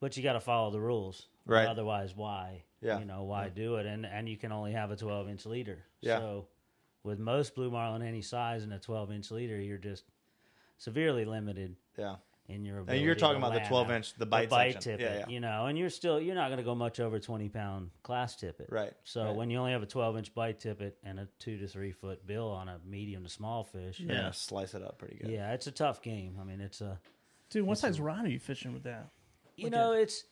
but 0.00 0.16
you 0.16 0.22
got 0.22 0.34
to 0.34 0.40
follow 0.40 0.70
the 0.70 0.80
rules, 0.80 1.26
Right. 1.44 1.66
Otherwise, 1.66 2.14
why? 2.14 2.62
Yeah. 2.80 2.98
You 2.98 3.06
know 3.06 3.24
why 3.24 3.48
do 3.48 3.76
it? 3.76 3.86
And 3.86 4.04
and 4.06 4.28
you 4.28 4.36
can 4.36 4.52
only 4.52 4.72
have 4.72 4.90
a 4.90 4.96
12 4.96 5.28
inch 5.28 5.46
leader. 5.46 5.78
Yeah. 6.00 6.18
So 6.18 6.46
with 7.02 7.18
most 7.18 7.54
blue 7.54 7.70
marlin 7.70 8.02
any 8.02 8.22
size 8.22 8.62
and 8.62 8.72
a 8.72 8.78
12 8.78 9.10
inch 9.12 9.30
leader, 9.30 9.58
you're 9.58 9.78
just 9.78 10.04
severely 10.76 11.24
limited 11.24 11.74
Yeah. 11.96 12.16
In 12.48 12.64
your 12.64 12.82
And 12.88 13.00
you're 13.00 13.14
talking 13.14 13.40
to 13.42 13.46
about 13.46 13.62
the 13.62 13.68
12 13.68 13.90
inch, 13.90 14.14
the 14.14 14.24
bite, 14.26 14.50
section. 14.50 14.80
tippet, 14.80 15.00
Yeah, 15.00 15.18
yeah. 15.18 15.28
you 15.28 15.40
know, 15.40 15.66
and 15.66 15.78
you're 15.78 15.90
still 15.90 16.18
you're 16.20 16.34
not 16.34 16.48
going 16.48 16.58
to 16.58 16.64
go 16.64 16.74
much 16.74 16.98
over 16.98 17.18
20 17.18 17.48
pound 17.50 17.90
class 18.02 18.36
tippet, 18.36 18.68
Right, 18.70 18.92
So 19.04 19.24
right. 19.24 19.34
when 19.36 19.50
you 19.50 19.58
only 19.58 19.72
have 19.72 19.82
a 19.82 19.86
12 19.86 20.16
inch 20.18 20.34
bite 20.34 20.58
tippet 20.58 20.96
and 21.04 21.20
a 21.20 21.28
two 21.38 21.58
to 21.58 21.68
three 21.68 21.92
foot 21.92 22.26
bill 22.26 22.48
on 22.48 22.68
a 22.68 22.78
medium 22.86 23.24
to 23.24 23.28
small 23.30 23.64
fish, 23.64 24.00
Yeah. 24.00 24.12
Yeah. 24.14 24.30
Slice 24.30 24.74
it 24.74 24.82
up 24.82 24.98
pretty 24.98 25.16
good. 25.16 25.30
yeah, 25.30 25.52
it's 25.52 25.66
a 25.66 25.72
tough 25.72 26.00
game. 26.02 26.36
I 26.40 26.44
mean, 26.44 26.60
it's 26.60 26.80
a 26.80 26.98
Dude, 27.50 27.66
what 27.66 27.78
size 27.78 28.00
rod 28.00 28.24
are 28.24 28.28
you 28.28 28.38
fishing 28.38 28.72
with 28.72 28.82
that? 28.84 29.08
you 29.56 29.64
Look 29.64 29.72
know 29.72 29.92
it's 29.92 30.24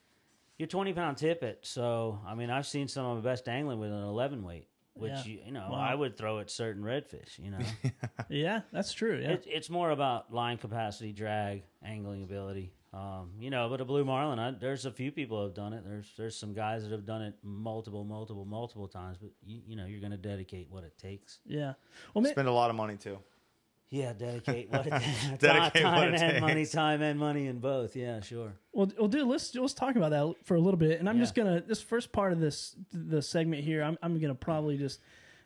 your 0.59 0.69
20 0.69 0.93
pound 0.95 1.17
tippet. 1.19 1.61
So 1.63 2.19
I 2.27 2.35
mean, 2.35 2.49
I've 2.51 2.67
seen 2.67 2.89
some 2.89 3.05
of 3.07 3.23
the 3.23 3.29
best 3.29 3.47
angling 3.49 3.79
with 3.79 3.91
an 3.93 4.03
11 4.03 4.43
weight. 4.43 4.69
Which 4.97 5.13
Yeah. 5.13 5.25
you, 5.25 5.39
you 5.47 5.53
know 5.53 5.69
Wow. 5.71 5.79
I 5.79 5.95
would 5.95 6.17
throw 6.17 6.39
at 6.41 6.51
certain 6.51 6.83
redfish. 6.83 7.39
You 7.39 7.51
know, 7.53 7.59
Yeah, 8.29 8.63
that's 8.73 8.93
true. 8.93 9.19
Yeah. 9.23 9.31
it, 9.33 9.45
it's 9.47 9.71
more 9.71 9.91
about 9.91 10.33
line 10.33 10.59
capacity, 10.59 11.13
drag, 11.13 11.63
angling 11.83 12.23
ability. 12.25 12.73
Um, 12.93 13.33
you 13.39 13.51
know, 13.51 13.69
but 13.69 13.81
a 13.83 13.85
blue 13.85 14.05
marlin, 14.07 14.39
I, 14.39 14.53
there's 14.53 14.87
a 14.87 14.91
few 14.91 15.13
people 15.13 15.37
who 15.39 15.45
have 15.45 15.55
done 15.55 15.75
it. 15.75 15.85
There's 15.87 16.07
there's 16.17 16.35
some 16.37 16.55
guys 16.55 16.83
that 16.83 16.93
have 16.93 17.05
done 17.05 17.21
it 17.21 17.35
multiple, 17.43 18.05
multiple, 18.05 18.47
multiple 18.47 18.89
times. 18.89 19.19
But 19.21 19.31
you, 19.45 19.61
you 19.67 19.77
know, 19.77 19.85
you're 19.85 20.01
going 20.01 20.13
to 20.13 20.17
dedicate 20.17 20.69
what 20.71 20.83
it 20.85 20.97
takes. 20.97 21.41
yeah. 21.45 21.75
Well, 22.15 22.23
man, 22.23 22.33
Spend 22.33 22.49
a 22.49 22.53
lot 22.53 22.71
of 22.71 22.77
money 22.77 22.97
too. 22.97 23.19
Yeah, 23.91 24.13
dedicate 24.13 24.71
what 24.71 24.87
it. 24.87 24.93
Dedicate 25.39 25.83
time 25.83 25.95
what 25.97 26.09
it 26.15 26.21
and 26.23 26.41
money, 26.41 26.67
time 26.67 27.03
and 27.03 27.19
money 27.19 27.47
in 27.47 27.59
both. 27.61 27.95
Yeah, 27.97 28.21
sure. 28.21 28.53
Well, 28.73 28.91
well, 28.99 29.09
dude, 29.09 29.27
let's 29.29 29.55
let's 29.55 29.75
talk 29.75 29.97
about 29.97 30.11
that 30.11 30.35
for 30.45 30.57
a 30.57 30.61
little 30.61 30.79
bit. 30.79 30.99
And 31.01 31.09
I'm 31.09 31.17
Yeah. 31.17 31.23
just 31.23 31.35
gonna 31.35 31.61
this 31.61 31.81
first 31.83 32.13
part 32.13 32.33
of 32.33 32.41
this 32.41 32.75
the 32.93 33.23
segment 33.23 33.63
here. 33.65 33.83
I'm 33.83 33.97
I'm 34.03 34.19
gonna 34.21 34.35
probably 34.35 34.77
just 34.77 35.01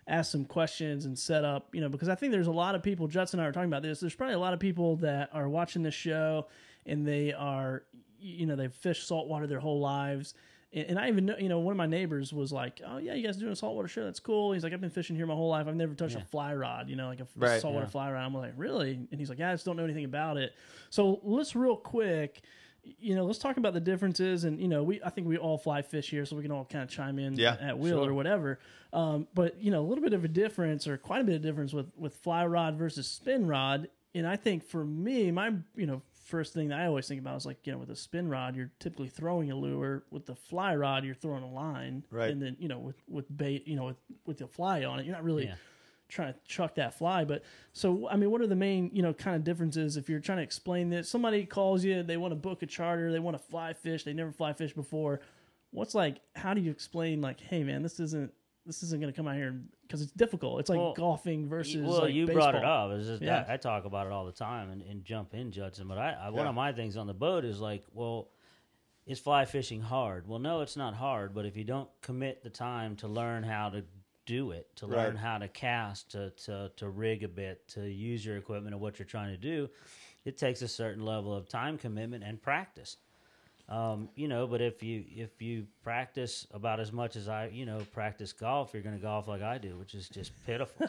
ask 0.08 0.32
some 0.32 0.44
questions 0.44 1.04
and 1.04 1.16
set 1.18 1.44
up, 1.44 1.68
you 1.74 1.80
know, 1.80 1.88
because 1.88 2.08
I 2.08 2.14
think 2.14 2.32
there's 2.32 2.46
a 2.48 2.52
lot 2.52 2.74
of 2.74 2.82
people. 2.82 3.06
Judson 3.06 3.38
and 3.38 3.44
I 3.46 3.48
are 3.48 3.52
talking 3.52 3.68
about 3.68 3.82
this. 3.82 4.00
There's 4.00 4.14
probably 4.14 4.34
a 4.34 4.40
lot 4.40 4.54
of 4.54 4.58
people 4.58 4.96
that 4.96 5.28
are 5.32 5.48
watching 5.48 5.82
this 5.82 5.94
show 5.94 6.48
and 6.86 7.06
they 7.06 7.32
are, 7.32 7.84
you 8.18 8.46
know, 8.46 8.56
they've 8.56 8.72
fished 8.72 9.06
saltwater 9.06 9.46
their 9.46 9.60
whole 9.60 9.78
lives. 9.80 10.34
And, 10.72 10.86
and 10.90 10.98
I 10.98 11.08
even 11.08 11.26
know, 11.26 11.36
you 11.38 11.48
know, 11.48 11.58
one 11.58 11.72
of 11.72 11.76
my 11.78 11.86
neighbors 11.86 12.32
was 12.32 12.52
like, 12.52 12.80
"Oh 12.86 12.98
yeah, 12.98 13.14
you 13.14 13.24
guys 13.26 13.36
doing 13.36 13.52
a 13.52 13.56
saltwater 13.56 13.88
show? 13.88 14.04
That's 14.04 14.20
cool." 14.20 14.52
He's 14.52 14.62
like, 14.62 14.72
"I've 14.72 14.80
been 14.80 14.90
fishing 14.90 15.16
here 15.16 15.26
my 15.26 15.34
whole 15.34 15.48
life. 15.48 15.66
I've 15.66 15.76
never 15.76 15.94
touched 15.94 16.14
Yeah. 16.16 16.22
a 16.22 16.26
fly 16.26 16.54
rod, 16.54 16.88
you 16.88 16.96
know, 16.96 17.08
like 17.08 17.20
a 17.20 17.26
Right, 17.36 17.60
saltwater 17.60 17.86
yeah. 17.86 17.90
fly 17.90 18.10
rod." 18.12 18.24
I'm 18.24 18.34
like, 18.34 18.54
"Really?" 18.56 18.92
And 19.10 19.18
he's 19.18 19.28
like, 19.28 19.38
"Yeah, 19.38 19.50
I 19.50 19.54
just 19.54 19.64
don't 19.64 19.76
know 19.76 19.84
anything 19.84 20.04
about 20.04 20.36
it." 20.36 20.52
So 20.90 21.20
let's 21.22 21.54
real 21.56 21.76
quick 21.76 22.42
you 22.98 23.14
know, 23.14 23.26
let's 23.26 23.38
talk 23.38 23.58
about 23.58 23.74
the 23.74 23.80
differences. 23.80 24.44
And 24.44 24.58
you 24.58 24.66
know, 24.66 24.82
we 24.82 25.02
I 25.02 25.10
think 25.10 25.26
we 25.26 25.36
all 25.36 25.58
fly 25.58 25.82
fish 25.82 26.08
here, 26.08 26.24
so 26.24 26.34
we 26.34 26.40
can 26.42 26.50
all 26.50 26.64
kind 26.64 26.82
of 26.82 26.88
chime 26.88 27.18
in 27.18 27.34
Yeah, 27.34 27.58
at 27.60 27.78
will 27.78 27.98
sure. 28.02 28.08
or 28.10 28.14
whatever. 28.14 28.58
Um, 28.94 29.28
but 29.34 29.60
you 29.62 29.70
know, 29.70 29.80
a 29.80 29.86
little 29.86 30.02
bit 30.02 30.14
of 30.14 30.24
a 30.24 30.28
difference, 30.28 30.86
or 30.88 30.96
quite 30.96 31.20
a 31.20 31.24
bit 31.24 31.34
of 31.36 31.42
difference 31.42 31.74
with 31.74 31.90
with 31.98 32.14
fly 32.14 32.46
rod 32.46 32.76
versus 32.76 33.06
spin 33.06 33.46
rod. 33.46 33.88
And 34.14 34.26
I 34.26 34.36
think 34.36 34.64
for 34.64 34.82
me, 34.82 35.30
my 35.30 35.52
you 35.76 35.86
know 35.86 36.00
first 36.30 36.54
thing 36.54 36.68
that 36.68 36.80
I 36.80 36.86
always 36.86 37.06
think 37.08 37.20
about 37.20 37.36
is 37.36 37.44
like 37.46 37.66
you 37.66 37.72
know 37.72 37.78
with 37.78 37.90
a 37.90 37.96
spin 37.96 38.28
rod, 38.28 38.56
you're 38.56 38.70
typically 38.78 39.08
throwing 39.08 39.50
a 39.50 39.54
lure. 39.56 40.04
With 40.10 40.26
the 40.26 40.34
fly 40.34 40.74
rod, 40.76 41.04
you're 41.04 41.14
throwing 41.14 41.42
a 41.42 41.50
line, 41.50 42.04
Right. 42.10 42.30
And 42.30 42.40
then 42.40 42.56
you 42.58 42.68
know 42.68 42.78
with 42.78 42.96
with 43.08 43.26
bait, 43.36 43.66
you 43.68 43.76
know 43.76 43.84
with 43.86 43.96
with 44.26 44.38
the 44.38 44.46
fly 44.46 44.84
on 44.84 44.98
it, 45.00 45.06
you're 45.06 45.14
not 45.14 45.24
really 45.24 45.46
Yeah. 45.46 45.54
trying 46.08 46.32
to 46.32 46.38
chuck 46.46 46.74
that 46.76 46.94
fly. 46.94 47.24
But 47.24 47.42
so, 47.72 48.08
I 48.08 48.16
mean, 48.16 48.30
what 48.32 48.40
are 48.40 48.46
the 48.48 48.56
main, 48.56 48.90
you 48.92 49.00
know, 49.02 49.12
kind 49.14 49.36
of 49.36 49.44
differences 49.44 49.96
if 49.96 50.08
you're 50.08 50.18
trying 50.20 50.38
to 50.38 50.42
explain 50.44 50.90
this? 50.90 51.08
Somebody 51.08 51.44
calls 51.46 51.84
you, 51.84 52.02
they 52.02 52.16
want 52.16 52.32
to 52.32 52.36
book 52.36 52.62
a 52.62 52.66
charter, 52.66 53.12
they 53.12 53.20
want 53.20 53.36
to 53.36 53.42
fly 53.42 53.72
fish, 53.74 54.02
they 54.04 54.12
never 54.12 54.32
fly 54.32 54.52
fish 54.52 54.72
before. 54.72 55.20
What's 55.72 55.94
like, 55.94 56.16
how 56.34 56.52
do 56.52 56.60
you 56.60 56.70
explain, 56.72 57.20
like, 57.20 57.40
hey, 57.40 57.62
man, 57.62 57.82
this 57.82 58.00
isn't. 58.00 58.32
This 58.70 58.84
isn't 58.84 59.00
going 59.00 59.12
to 59.12 59.16
come 59.16 59.26
out 59.26 59.34
here 59.34 59.60
because 59.82 60.00
it's 60.00 60.12
difficult. 60.12 60.60
It's 60.60 60.70
like 60.70 60.78
Well, 60.78 60.94
golfing 60.94 61.48
versus. 61.48 61.84
well, 61.84 62.02
like 62.02 62.14
you 62.14 62.24
brought 62.24 62.54
it 62.54 62.64
up. 62.64 62.92
It's 62.92 63.08
just 63.08 63.20
Yeah. 63.20 63.44
I, 63.48 63.54
I 63.54 63.56
talk 63.56 63.84
about 63.84 64.06
it 64.06 64.12
all 64.12 64.24
the 64.26 64.30
time 64.32 64.70
and, 64.70 64.80
and 64.82 65.04
jump 65.04 65.34
in, 65.34 65.50
Judson. 65.50 65.88
But 65.88 65.98
I, 65.98 66.12
I 66.12 66.30
one 66.30 66.44
Yeah. 66.44 66.50
of 66.50 66.54
my 66.54 66.72
things 66.72 66.96
on 66.96 67.08
the 67.08 67.12
boat 67.14 67.44
is 67.44 67.58
like, 67.58 67.82
well, 67.92 68.28
is 69.06 69.18
fly 69.18 69.44
fishing 69.44 69.80
hard? 69.80 70.28
Well, 70.28 70.38
no, 70.38 70.60
it's 70.60 70.76
not 70.76 70.94
hard. 70.94 71.34
But 71.34 71.46
if 71.46 71.56
you 71.56 71.64
don't 71.64 71.88
commit 72.00 72.44
the 72.44 72.50
time 72.50 72.94
to 72.98 73.08
learn 73.08 73.42
how 73.42 73.70
to 73.70 73.82
do 74.24 74.52
it, 74.52 74.68
to 74.76 74.86
learn 74.86 75.14
Right. 75.14 75.16
how 75.16 75.38
to 75.38 75.48
cast, 75.48 76.12
to, 76.12 76.30
to 76.44 76.70
to 76.76 76.88
rig 76.88 77.24
a 77.24 77.28
bit, 77.28 77.66
to 77.70 77.90
use 77.90 78.24
your 78.24 78.36
equipment 78.36 78.72
and 78.72 78.80
what 78.80 79.00
you're 79.00 79.06
trying 79.06 79.32
to 79.32 79.36
do, 79.36 79.68
it 80.24 80.38
takes 80.38 80.62
a 80.62 80.68
certain 80.68 81.04
level 81.04 81.34
of 81.34 81.48
time 81.48 81.76
commitment 81.76 82.22
and 82.22 82.40
practice. 82.40 82.98
Um, 83.70 84.08
you 84.16 84.26
know, 84.26 84.48
but 84.48 84.60
if 84.60 84.82
you 84.82 85.04
if 85.08 85.40
you 85.40 85.66
practice 85.84 86.44
about 86.52 86.80
as 86.80 86.92
much 86.92 87.14
as 87.14 87.28
I, 87.28 87.46
you 87.52 87.64
know, 87.66 87.78
practice 87.92 88.32
golf, 88.32 88.74
you're 88.74 88.82
going 88.82 88.96
to 88.96 89.00
golf 89.02 89.28
like 89.28 89.42
I 89.42 89.58
do, 89.58 89.76
which 89.78 89.94
is 89.94 90.08
just 90.08 90.32
pitiful. 90.44 90.88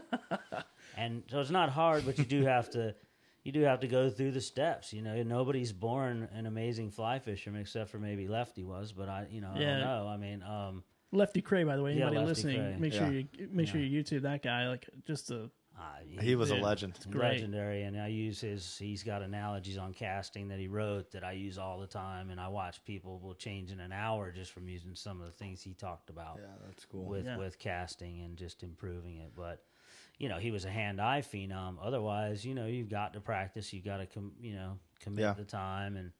and 0.97 1.23
so 1.29 1.39
it's 1.39 1.51
not 1.51 1.69
hard, 1.69 2.05
but 2.05 2.17
you 2.17 2.25
do 2.25 2.43
have 2.43 2.69
to 2.71 2.95
you 3.43 3.51
do 3.51 3.61
have 3.61 3.79
to 3.81 3.87
go 3.87 4.09
through 4.09 4.31
the 4.31 4.41
steps. 4.41 4.93
You 4.93 5.01
know, 5.03 5.21
nobody's 5.23 5.71
born 5.71 6.27
an 6.33 6.45
amazing 6.47 6.91
fly 6.91 7.19
fisherman 7.19 7.61
except 7.61 7.89
for 7.91 7.99
maybe 7.99 8.27
Lefty 8.27 8.63
was, 8.63 8.91
but 8.93 9.09
I, 9.09 9.27
you 9.31 9.41
know, 9.41 9.51
I 9.55 9.59
Yeah. 9.59 9.71
don't 9.71 9.79
know. 9.79 10.07
I 10.07 10.17
mean, 10.17 10.43
um, 10.43 10.83
Lefty 11.11 11.41
Kreh, 11.41 11.65
by 11.65 11.75
the 11.75 11.83
way. 11.83 11.91
Anybody 11.93 12.17
Lefty 12.17 12.29
listening, 12.29 12.61
Kreh. 12.61 12.79
make 12.79 12.93
sure 12.93 13.11
Yeah. 13.11 13.23
you 13.37 13.49
make 13.51 13.67
sure 13.67 13.79
you 13.81 14.03
YouTube 14.03 14.21
that 14.23 14.41
guy. 14.41 14.67
Like, 14.69 14.89
just 15.05 15.29
a 15.29 15.49
uh, 15.81 16.21
He 16.21 16.35
was 16.35 16.51
a 16.51 16.55
legend. 16.55 16.97
legendary 17.13 17.83
and 17.83 17.99
i 17.99 18.07
use 18.07 18.39
his 18.41 18.77
he's 18.77 19.03
got 19.03 19.21
analogies 19.21 19.77
on 19.77 19.93
casting 19.93 20.47
that 20.49 20.59
he 20.59 20.67
wrote 20.67 21.11
that 21.11 21.23
i 21.23 21.31
use 21.31 21.57
all 21.57 21.79
the 21.79 21.87
time 21.87 22.29
and 22.29 22.39
i 22.39 22.47
watch 22.47 22.83
people 22.85 23.19
will 23.19 23.33
change 23.33 23.71
in 23.71 23.79
an 23.79 23.91
hour 23.91 24.31
just 24.31 24.51
from 24.51 24.67
using 24.69 24.93
some 24.95 25.19
of 25.19 25.25
the 25.27 25.33
things 25.33 25.61
he 25.61 25.73
talked 25.73 26.09
about 26.09 26.37
Yeah, 26.39 26.47
that's 26.67 26.85
cool. 26.85 27.05
with 27.05 27.25
Yeah. 27.25 27.37
with 27.37 27.57
casting 27.59 28.21
and 28.21 28.37
just 28.37 28.63
improving 28.63 29.17
it 29.17 29.31
but 29.35 29.63
you 30.17 30.29
know 30.29 30.37
he 30.37 30.51
was 30.51 30.65
a 30.65 30.69
hand-eye 30.69 31.21
phenom 31.21 31.77
otherwise 31.81 32.45
you 32.45 32.53
know 32.53 32.67
you've 32.67 32.89
got 32.89 33.13
to 33.13 33.19
practice 33.21 33.73
you've 33.73 33.85
got 33.85 33.97
to 33.97 34.05
com- 34.05 34.33
you 34.39 34.53
know 34.53 34.77
commit 34.99 35.21
Yeah. 35.21 35.33
the 35.33 35.45
time 35.45 35.97
and 35.97 36.11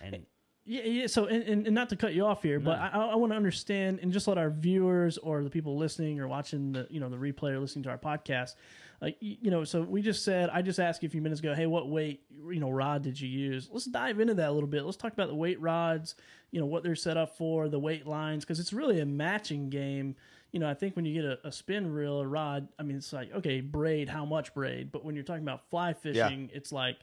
and 0.00 0.26
Yeah, 0.66 0.82
yeah. 0.82 1.06
So, 1.08 1.26
and, 1.26 1.42
and, 1.42 1.66
and 1.66 1.74
not 1.74 1.90
to 1.90 1.96
cut 1.96 2.14
you 2.14 2.24
off 2.24 2.42
here, 2.42 2.58
but 2.58 2.78
I, 2.78 2.88
I 3.12 3.16
want 3.16 3.32
to 3.32 3.36
understand 3.36 3.98
and 4.00 4.12
just 4.12 4.26
let 4.26 4.38
our 4.38 4.48
viewers 4.48 5.18
or 5.18 5.42
the 5.42 5.50
people 5.50 5.76
listening 5.76 6.20
or 6.20 6.28
watching 6.28 6.72
the 6.72 6.86
you 6.88 7.00
know 7.00 7.10
the 7.10 7.16
replay 7.16 7.50
or 7.50 7.60
listening 7.60 7.82
to 7.82 7.90
our 7.90 7.98
podcast, 7.98 8.54
like 9.02 9.16
you 9.20 9.50
know. 9.50 9.64
So 9.64 9.82
we 9.82 10.00
just 10.00 10.24
said 10.24 10.48
I 10.48 10.62
just 10.62 10.80
asked 10.80 11.02
you 11.02 11.06
a 11.06 11.10
few 11.10 11.20
minutes 11.20 11.40
ago, 11.40 11.54
hey, 11.54 11.66
what 11.66 11.88
weight 11.88 12.22
you 12.30 12.60
know 12.60 12.70
rod 12.70 13.02
did 13.02 13.20
you 13.20 13.28
use? 13.28 13.68
Let's 13.70 13.84
dive 13.84 14.20
into 14.20 14.32
that 14.34 14.48
a 14.48 14.52
little 14.52 14.68
bit. 14.68 14.84
Let's 14.84 14.96
talk 14.96 15.12
about 15.12 15.28
the 15.28 15.34
weight 15.34 15.60
rods, 15.60 16.14
you 16.50 16.60
know, 16.60 16.66
what 16.66 16.82
they're 16.82 16.96
set 16.96 17.18
up 17.18 17.36
for, 17.36 17.68
the 17.68 17.78
weight 17.78 18.06
lines, 18.06 18.44
because 18.44 18.58
it's 18.58 18.72
really 18.72 19.00
a 19.00 19.06
matching 19.06 19.68
game. 19.68 20.16
You 20.50 20.60
know, 20.60 20.70
I 20.70 20.74
think 20.74 20.96
when 20.96 21.04
you 21.04 21.20
get 21.20 21.24
a, 21.24 21.48
a 21.48 21.52
spin 21.52 21.92
reel, 21.92 22.20
a 22.20 22.26
rod, 22.26 22.68
I 22.78 22.84
mean, 22.84 22.96
it's 22.96 23.12
like 23.12 23.34
okay, 23.34 23.60
braid, 23.60 24.08
how 24.08 24.24
much 24.24 24.54
braid? 24.54 24.92
But 24.92 25.04
when 25.04 25.14
you're 25.14 25.24
talking 25.24 25.42
about 25.42 25.68
fly 25.68 25.92
fishing, 25.92 26.48
it's 26.54 26.72
like 26.72 26.96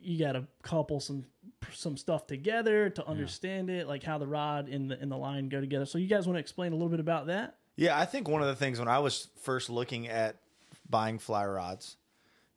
you 0.00 0.18
got 0.18 0.32
to 0.32 0.46
couple 0.62 1.00
some 1.00 1.24
some 1.72 1.96
stuff 1.96 2.26
together 2.26 2.88
to 2.90 3.06
understand 3.06 3.68
it, 3.70 3.88
like 3.88 4.02
how 4.04 4.18
the 4.18 4.26
rod 4.26 4.68
and 4.68 4.90
the 4.90 4.98
and 5.00 5.10
the 5.10 5.16
line 5.16 5.48
go 5.48 5.60
together. 5.60 5.86
So 5.86 5.98
you 5.98 6.06
guys 6.06 6.26
want 6.26 6.36
to 6.36 6.40
explain 6.40 6.72
a 6.72 6.76
little 6.76 6.88
bit 6.88 7.00
about 7.00 7.26
that? 7.26 7.56
Yeah, 7.76 7.98
I 7.98 8.04
think 8.06 8.28
one 8.28 8.40
of 8.42 8.48
the 8.48 8.56
things 8.56 8.78
when 8.78 8.88
I 8.88 8.98
was 9.00 9.28
first 9.42 9.70
looking 9.70 10.08
at 10.08 10.36
buying 10.88 11.18
fly 11.18 11.44
rods 11.46 11.96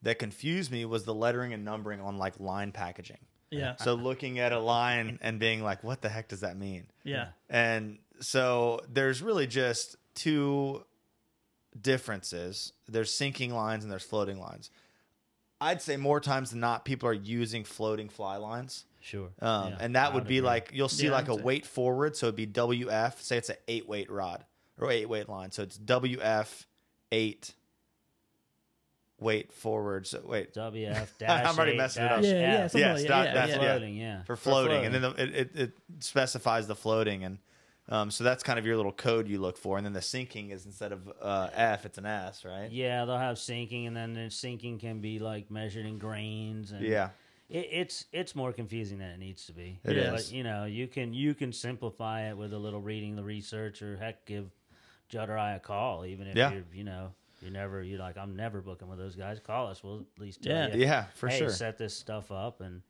that 0.02 0.18
confused 0.18 0.70
me 0.72 0.84
was 0.84 1.04
the 1.04 1.14
lettering 1.14 1.52
and 1.52 1.64
numbering 1.64 2.00
on 2.00 2.18
like 2.18 2.40
line 2.40 2.72
packaging. 2.72 3.18
Yeah, 3.50 3.76
So 3.76 3.92
looking 3.94 4.38
at 4.38 4.52
a 4.52 4.58
line 4.58 5.18
and 5.20 5.38
being 5.38 5.62
like, 5.62 5.84
what 5.84 6.00
the 6.00 6.08
heck 6.08 6.26
does 6.28 6.40
that 6.40 6.56
mean? 6.56 6.86
yeah, 7.04 7.28
And 7.50 7.98
so 8.20 8.80
there's 8.90 9.20
really 9.20 9.46
just 9.46 9.96
two 10.14 10.84
differences. 11.78 12.72
There's 12.88 13.12
sinking 13.12 13.54
lines 13.54 13.84
and 13.84 13.92
there's 13.92 14.04
floating 14.04 14.38
lines. 14.40 14.70
I'd 15.62 15.80
say 15.82 15.96
more 15.96 16.20
times 16.20 16.50
than 16.50 16.60
not, 16.60 16.84
people 16.84 17.08
are 17.08 17.12
using 17.12 17.64
floating 17.64 18.08
fly 18.08 18.36
lines. 18.36 18.84
sure 19.00 19.30
Um, 19.40 19.70
Yeah, 19.70 19.76
and 19.80 19.96
that 19.96 20.12
would 20.14 20.26
be 20.26 20.38
agree. 20.38 20.46
like 20.46 20.70
you'll 20.72 20.88
see 20.88 21.06
Yeah, 21.06 21.12
like 21.12 21.28
a 21.28 21.32
I'd 21.32 21.38
say- 21.38 21.42
weight 21.44 21.66
forward, 21.66 22.16
so 22.16 22.26
it'd 22.26 22.36
be 22.36 22.46
WF. 22.46 23.20
Say 23.20 23.36
it's 23.38 23.48
an 23.50 23.56
eight 23.68 23.88
weight 23.88 24.10
rod 24.10 24.44
or 24.78 24.90
eight 24.90 25.08
weight 25.08 25.28
line, 25.28 25.50
so 25.52 25.62
it's 25.62 25.78
WF 25.78 26.66
eight 27.10 27.54
weight 29.20 29.52
forward. 29.52 30.06
So 30.06 30.20
wait 30.24 30.52
wf 30.54 31.08
dash 31.18 31.46
I'm 31.46 31.56
already 31.56 31.72
eight 31.72 31.76
messing 31.78 32.04
it 32.04 32.12
up. 32.12 32.22
Yeah, 32.22 32.30
yeah, 32.30 32.38
F. 32.64 32.70
something 32.72 32.80
Yes, 32.88 32.98
like- 33.00 33.08
that- 33.08 33.24
yeah, 33.26 33.34
that's 33.34 33.48
yeah. 33.50 33.54
yeah. 33.54 33.60
floating 33.70 33.96
yeah 33.96 34.22
for 34.24 34.36
floating, 34.36 34.84
and 34.84 34.94
then 34.94 35.02
the, 35.02 35.10
it, 35.22 35.34
it 35.34 35.56
it 35.56 35.72
specifies 36.00 36.66
the 36.66 36.74
floating, 36.76 37.24
and 37.24 37.38
um, 37.88 38.10
so 38.10 38.22
that's 38.24 38.42
kind 38.42 38.58
of 38.58 38.66
your 38.66 38.76
little 38.76 38.92
code 38.92 39.28
you 39.28 39.38
look 39.38 39.56
for, 39.58 39.76
and 39.76 39.84
then 39.84 39.92
the 39.92 40.02
sinking 40.02 40.50
is 40.50 40.66
instead 40.66 40.92
of 40.92 41.12
uh, 41.20 41.48
F, 41.52 41.84
it's 41.84 41.98
an 41.98 42.06
S, 42.06 42.44
right? 42.44 42.70
Yeah, 42.70 43.04
they'll 43.04 43.18
have 43.18 43.38
sinking, 43.38 43.86
and 43.86 43.96
then 43.96 44.14
the 44.14 44.30
sinking 44.30 44.78
can 44.78 45.00
be 45.00 45.18
like 45.18 45.50
measured 45.50 45.86
in 45.86 45.98
grains. 45.98 46.70
And 46.72 46.82
Yeah. 46.82 47.10
it, 47.48 47.68
it's 47.72 48.06
it's 48.12 48.36
more 48.36 48.52
confusing 48.52 48.98
than 48.98 49.10
it 49.10 49.18
needs 49.18 49.46
to 49.46 49.52
be. 49.52 49.80
It 49.84 49.94
but, 49.96 50.20
is. 50.20 50.32
you 50.32 50.44
know, 50.44 50.64
you 50.64 50.86
can 50.86 51.12
you 51.12 51.34
can 51.34 51.52
simplify 51.52 52.28
it 52.28 52.36
with 52.36 52.52
a 52.52 52.58
little 52.58 52.80
reading 52.80 53.16
the 53.16 53.24
research, 53.24 53.82
or 53.82 53.96
heck, 53.96 54.24
give 54.26 54.50
Judd 55.08 55.28
or 55.28 55.36
I 55.36 55.54
a 55.54 55.60
call, 55.60 56.06
even 56.06 56.28
if 56.28 56.36
Yeah. 56.36 56.52
you're 56.52 56.64
you 56.72 56.84
know 56.84 57.12
you're 57.40 57.50
never 57.50 57.82
you're 57.82 57.98
like 57.98 58.16
I'm 58.16 58.36
never 58.36 58.62
booking 58.62 58.88
with 58.88 58.98
those 58.98 59.16
guys. 59.16 59.40
Call 59.40 59.66
us, 59.66 59.82
we'll 59.82 60.00
at 60.00 60.20
least 60.20 60.42
tell 60.42 60.52
Yeah. 60.52 60.74
you. 60.74 60.80
Yeah, 60.84 61.04
for 61.14 61.28
hey, 61.28 61.38
sure. 61.38 61.50
set 61.50 61.78
this 61.78 61.94
stuff 61.96 62.30
up, 62.30 62.60
and 62.60 62.82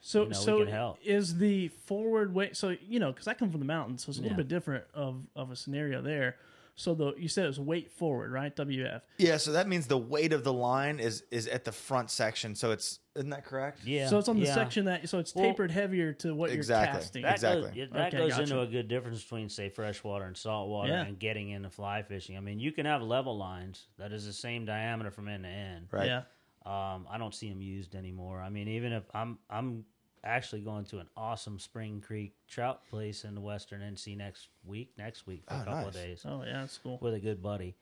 So 0.00 0.22
You 0.22 0.28
know, 0.30 0.38
we 0.38 0.44
so 0.44 0.58
can 0.64 0.68
help. 0.68 0.98
is 1.04 1.38
the 1.38 1.68
forward 1.68 2.34
weight? 2.34 2.56
So 2.56 2.74
you 2.86 2.98
know, 2.98 3.12
because 3.12 3.28
I 3.28 3.34
come 3.34 3.50
from 3.50 3.60
the 3.60 3.66
mountains, 3.66 4.04
so 4.04 4.10
it's 4.10 4.18
a 4.18 4.22
little 4.22 4.34
Yeah. 4.36 4.42
bit 4.44 4.48
different 4.48 4.84
of 4.94 5.26
of 5.36 5.50
a 5.50 5.56
scenario 5.56 6.00
there. 6.02 6.36
So 6.76 6.94
the 6.94 7.12
you 7.18 7.28
said 7.28 7.44
it 7.44 7.48
was 7.48 7.60
weight 7.60 7.90
forward, 7.92 8.32
right? 8.32 8.56
WF. 8.56 9.02
Yeah, 9.18 9.36
so 9.36 9.52
that 9.52 9.68
means 9.68 9.86
the 9.88 9.98
weight 9.98 10.32
of 10.32 10.44
the 10.44 10.52
line 10.54 10.98
is 10.98 11.24
is 11.30 11.46
at 11.46 11.64
the 11.66 11.72
front 11.72 12.10
section. 12.10 12.54
So 12.54 12.70
it's 12.70 13.00
isn't 13.14 13.28
that 13.30 13.44
correct? 13.44 13.80
yeah. 13.84 14.08
So 14.08 14.18
it's 14.18 14.28
on 14.28 14.38
the 14.40 14.46
yeah. 14.46 14.54
section 14.54 14.86
that 14.86 15.06
so 15.06 15.18
it's 15.18 15.34
Well, 15.34 15.44
tapered 15.44 15.70
heavier 15.70 16.14
to 16.14 16.34
what 16.34 16.48
exactly. 16.50 16.86
you're 16.86 17.00
casting. 17.02 17.22
That 17.22 17.32
Exactly. 17.34 17.70
Goes, 17.84 17.90
that 17.92 18.06
Okay, 18.06 18.16
goes 18.16 18.30
gotcha. 18.30 18.42
into 18.44 18.60
a 18.60 18.66
good 18.66 18.88
difference 18.88 19.22
between, 19.22 19.50
say, 19.50 19.68
freshwater 19.68 20.24
and 20.24 20.34
saltwater 20.36 20.88
Yeah. 20.92 21.04
and 21.04 21.18
getting 21.18 21.50
into 21.50 21.68
fly 21.68 22.02
fishing. 22.02 22.38
I 22.38 22.40
mean, 22.40 22.58
you 22.60 22.72
can 22.72 22.86
have 22.86 23.02
level 23.02 23.36
lines 23.36 23.88
that 23.98 24.12
is 24.12 24.24
the 24.24 24.32
same 24.32 24.64
diameter 24.64 25.10
from 25.10 25.28
end 25.28 25.42
to 25.44 25.50
end. 25.50 25.88
Right. 25.90 26.06
Yeah. 26.06 26.22
Um, 26.66 27.06
I 27.10 27.16
don't 27.18 27.34
see 27.34 27.48
them 27.48 27.62
used 27.62 27.94
anymore. 27.94 28.40
I 28.40 28.50
mean, 28.50 28.68
even 28.68 28.92
if 28.92 29.04
I'm 29.14 29.38
I'm 29.48 29.84
actually 30.22 30.60
going 30.60 30.84
to 30.84 30.98
an 30.98 31.08
awesome 31.16 31.58
Spring 31.58 32.02
Creek 32.06 32.34
trout 32.46 32.86
place 32.90 33.24
in 33.24 33.34
the 33.34 33.40
Western 33.40 33.80
NC 33.80 34.16
next 34.18 34.48
week. 34.64 34.92
Next 34.98 35.26
week 35.26 35.44
for 35.48 35.54
Oh, 35.54 35.60
a 35.60 35.64
couple 35.64 35.88
of 35.88 35.94
days 35.94 36.22
Oh 36.28 36.42
yeah, 36.44 36.60
that's 36.60 36.78
cool. 36.78 36.98
with 37.00 37.14
a 37.14 37.18
good 37.20 37.42
buddy, 37.42 37.74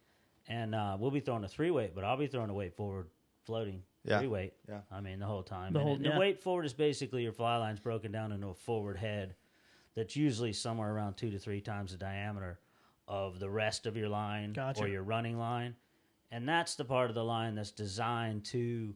and 0.48 0.74
uh, 0.74 0.96
we'll 1.00 1.10
be 1.10 1.18
throwing 1.20 1.42
a 1.44 1.48
three 1.48 1.72
weight, 1.72 1.94
but 1.96 2.04
I'll 2.04 2.16
be 2.16 2.28
throwing 2.28 2.50
a 2.50 2.54
weight 2.54 2.76
forward 2.76 3.08
floating 3.44 3.82
Yeah. 4.04 4.20
three 4.20 4.28
weight. 4.28 4.52
Yeah. 4.68 4.82
I 4.92 5.00
mean 5.00 5.18
the 5.18 5.26
whole 5.26 5.42
time. 5.42 5.72
The 5.72 5.80
And 5.80 5.88
whole- 5.88 5.96
it- 5.96 6.02
yeah. 6.02 6.12
the 6.14 6.20
weight 6.20 6.40
forward 6.40 6.64
is 6.66 6.72
basically 6.72 7.24
your 7.24 7.32
fly 7.32 7.56
line's 7.56 7.80
broken 7.80 8.12
down 8.12 8.30
into 8.30 8.46
a 8.48 8.54
forward 8.54 8.96
head 8.98 9.34
that's 9.96 10.14
usually 10.14 10.52
somewhere 10.52 10.94
around 10.94 11.16
two 11.16 11.30
to 11.32 11.38
three 11.40 11.60
times 11.60 11.90
the 11.90 11.98
diameter 11.98 12.60
of 13.08 13.40
the 13.40 13.50
rest 13.50 13.86
of 13.86 13.96
your 13.96 14.08
line 14.08 14.52
Gotcha. 14.52 14.82
or 14.84 14.86
your 14.86 15.02
running 15.02 15.38
line, 15.38 15.74
and 16.30 16.48
that's 16.48 16.74
the 16.74 16.84
part 16.84 17.10
of 17.10 17.14
the 17.14 17.24
line 17.24 17.54
that's 17.54 17.70
designed 17.70 18.44
to 18.46 18.94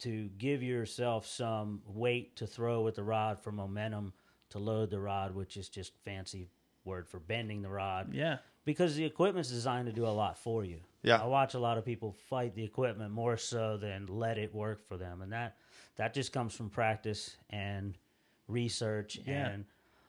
to 0.00 0.28
give 0.38 0.62
yourself 0.62 1.26
some 1.26 1.82
weight 1.86 2.36
to 2.36 2.46
throw 2.46 2.82
with 2.82 2.94
the 2.94 3.02
rod 3.02 3.40
for 3.40 3.50
momentum 3.50 4.12
to 4.50 4.58
load 4.58 4.90
the 4.90 5.00
rod, 5.00 5.34
which 5.34 5.56
is 5.56 5.68
just 5.68 5.92
fancy 6.04 6.46
word 6.84 7.08
for 7.08 7.18
bending 7.18 7.62
the 7.62 7.68
rod 7.68 8.14
Yeah, 8.14 8.38
because 8.64 8.94
the 8.94 9.04
equipment's 9.04 9.50
designed 9.50 9.86
to 9.86 9.92
do 9.92 10.06
a 10.06 10.08
lot 10.08 10.38
for 10.38 10.64
you. 10.64 10.78
Yeah. 11.02 11.20
I 11.20 11.26
watch 11.26 11.54
a 11.54 11.58
lot 11.58 11.78
of 11.78 11.84
people 11.84 12.12
fight 12.30 12.54
the 12.54 12.62
equipment 12.64 13.10
more 13.12 13.36
so 13.36 13.76
than 13.76 14.06
let 14.06 14.38
it 14.38 14.54
work 14.54 14.86
for 14.86 14.96
them, 14.96 15.20
and 15.22 15.32
that 15.32 15.56
that 15.96 16.14
just 16.14 16.32
comes 16.32 16.54
from 16.54 16.70
practice 16.70 17.36
and 17.50 17.98
research 18.46 19.18
Yeah. 19.26 19.48
and 19.48 19.64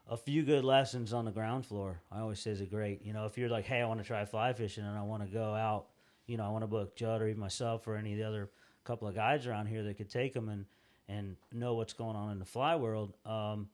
a 0.07 0.17
few 0.17 0.43
good 0.43 0.63
lessons 0.63 1.13
on 1.13 1.25
the 1.25 1.31
ground 1.31 1.65
floor. 1.65 1.99
I 2.11 2.19
always 2.19 2.39
say 2.39 2.51
is 2.51 2.61
a 2.61 2.65
great. 2.65 3.03
You 3.03 3.13
know, 3.13 3.25
if 3.25 3.37
you're 3.37 3.49
like, 3.49 3.65
hey, 3.65 3.81
I 3.81 3.85
want 3.85 3.99
to 3.99 4.05
try 4.05 4.23
fly 4.25 4.53
fishing 4.53 4.83
and 4.85 4.97
I 4.97 5.01
want 5.03 5.23
to 5.23 5.29
go 5.29 5.53
out, 5.53 5.88
you 6.29 6.37
know, 6.37 6.45
I 6.45 6.49
want 6.49 6.61
to 6.61 6.67
book 6.67 6.95
Judd 6.95 7.21
or 7.21 7.27
even 7.27 7.39
myself 7.39 7.87
or 7.87 7.95
any 7.95 8.13
of 8.13 8.19
the 8.19 8.23
other 8.23 8.49
couple 8.83 9.07
of 9.07 9.15
guides 9.15 9.47
around 9.47 9.65
here 9.65 9.83
that 9.83 9.97
could 9.97 10.09
take 10.09 10.33
them 10.33 10.49
and 10.49 10.65
and 11.07 11.35
know 11.51 11.73
what's 11.73 11.93
going 11.93 12.15
on 12.15 12.31
in 12.31 12.37
the 12.37 12.45
fly 12.45 12.75
world. 12.75 13.13
Um, 13.25 13.69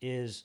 is 0.00 0.44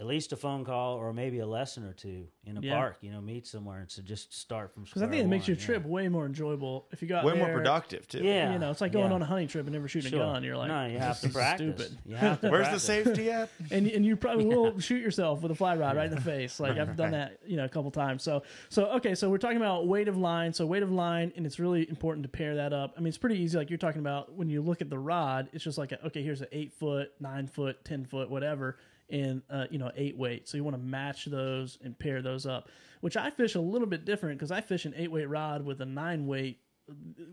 at 0.00 0.06
least 0.06 0.32
a 0.32 0.36
phone 0.36 0.64
call 0.64 0.96
or 0.96 1.12
maybe 1.12 1.40
a 1.40 1.46
lesson 1.46 1.84
or 1.84 1.92
two 1.92 2.24
in 2.46 2.56
a 2.56 2.60
Yeah. 2.62 2.74
park. 2.74 2.96
You 3.02 3.12
know, 3.12 3.20
meet 3.20 3.46
somewhere 3.46 3.80
and 3.80 3.90
so 3.90 4.00
just 4.00 4.32
start 4.32 4.72
from. 4.72 4.84
because 4.84 5.02
I 5.02 5.06
think 5.06 5.22
it 5.22 5.26
makes 5.28 5.46
your 5.46 5.58
trip 5.58 5.84
way 5.84 6.08
more 6.08 6.24
enjoyable 6.24 6.86
if 6.90 7.02
you 7.02 7.08
got 7.08 7.22
Way 7.22 7.34
more 7.34 7.52
productive 7.52 8.08
too. 8.08 8.24
Yeah, 8.24 8.52
You 8.54 8.58
know, 8.58 8.70
it's 8.70 8.80
like 8.80 8.92
going 8.92 9.10
yeah. 9.10 9.14
on 9.16 9.20
a 9.22 9.26
hunting 9.26 9.46
trip 9.48 9.66
and 9.66 9.74
never 9.74 9.88
shooting 9.88 10.10
Sure. 10.10 10.20
a 10.22 10.24
gun. 10.24 10.42
You're 10.42 10.56
like, 10.56 10.68
no, 10.68 10.86
you 10.86 10.98
have 10.98 11.10
this 11.16 11.20
to 11.20 11.26
is 11.28 11.32
practice. 11.34 11.74
Stupid. 11.76 11.98
You 12.06 12.16
have 12.16 12.40
to 12.40 12.48
Where's 12.50 12.62
practice. 12.68 12.86
the 12.86 13.04
safety 13.04 13.30
at? 13.30 13.50
and 13.70 13.86
and 13.86 14.06
you 14.06 14.16
probably 14.16 14.46
will 14.56 14.78
shoot 14.80 15.02
yourself 15.02 15.42
with 15.42 15.52
a 15.52 15.54
fly 15.54 15.76
rod 15.76 15.96
right 15.96 16.08
in 16.08 16.14
the 16.14 16.20
face. 16.22 16.58
Like 16.58 16.78
I've 16.78 16.96
done 16.96 17.10
that, 17.10 17.38
you 17.46 17.58
know, 17.58 17.66
a 17.66 17.68
couple 17.68 17.90
times. 17.90 18.22
So 18.22 18.42
so 18.70 18.86
okay, 18.92 19.14
so 19.14 19.28
we're 19.28 19.36
talking 19.36 19.58
about 19.58 19.86
weight 19.86 20.08
of 20.08 20.16
line. 20.16 20.54
So 20.54 20.64
weight 20.64 20.82
of 20.82 20.90
line, 20.90 21.30
and 21.36 21.44
it's 21.44 21.58
really 21.58 21.86
important 21.90 22.22
to 22.22 22.30
pair 22.30 22.54
that 22.56 22.72
up. 22.72 22.94
I 22.96 23.00
mean, 23.00 23.08
it's 23.08 23.18
pretty 23.18 23.38
easy. 23.38 23.58
Like 23.58 23.68
you're 23.68 23.76
talking 23.78 24.00
about 24.00 24.32
when 24.34 24.48
you 24.48 24.62
look 24.62 24.80
at 24.80 24.88
the 24.88 24.98
rod, 24.98 25.50
it's 25.52 25.62
just 25.62 25.76
like 25.76 25.92
a, 25.92 26.06
okay, 26.06 26.22
here's 26.22 26.40
an 26.40 26.48
eight 26.52 26.72
foot, 26.72 27.12
nine 27.20 27.46
foot, 27.48 27.84
ten 27.84 28.06
foot, 28.06 28.30
whatever, 28.30 28.78
and 29.10 29.42
uh, 29.50 29.66
you 29.70 29.78
know 29.78 29.90
eight 29.96 30.16
weight. 30.16 30.48
So 30.48 30.56
you 30.56 30.64
want 30.64 30.76
to 30.76 30.82
match 30.82 31.24
those 31.26 31.78
and 31.84 31.98
pair 31.98 32.22
those 32.22 32.46
up. 32.46 32.68
Which 33.00 33.16
I 33.16 33.30
fish 33.30 33.54
a 33.54 33.60
little 33.60 33.86
bit 33.88 34.04
different 34.04 34.38
because 34.38 34.50
I 34.50 34.60
fish 34.60 34.84
an 34.84 34.94
eight 34.96 35.10
weight 35.10 35.28
rod 35.28 35.64
with 35.64 35.80
a 35.80 35.86
nine 35.86 36.26
weight 36.26 36.58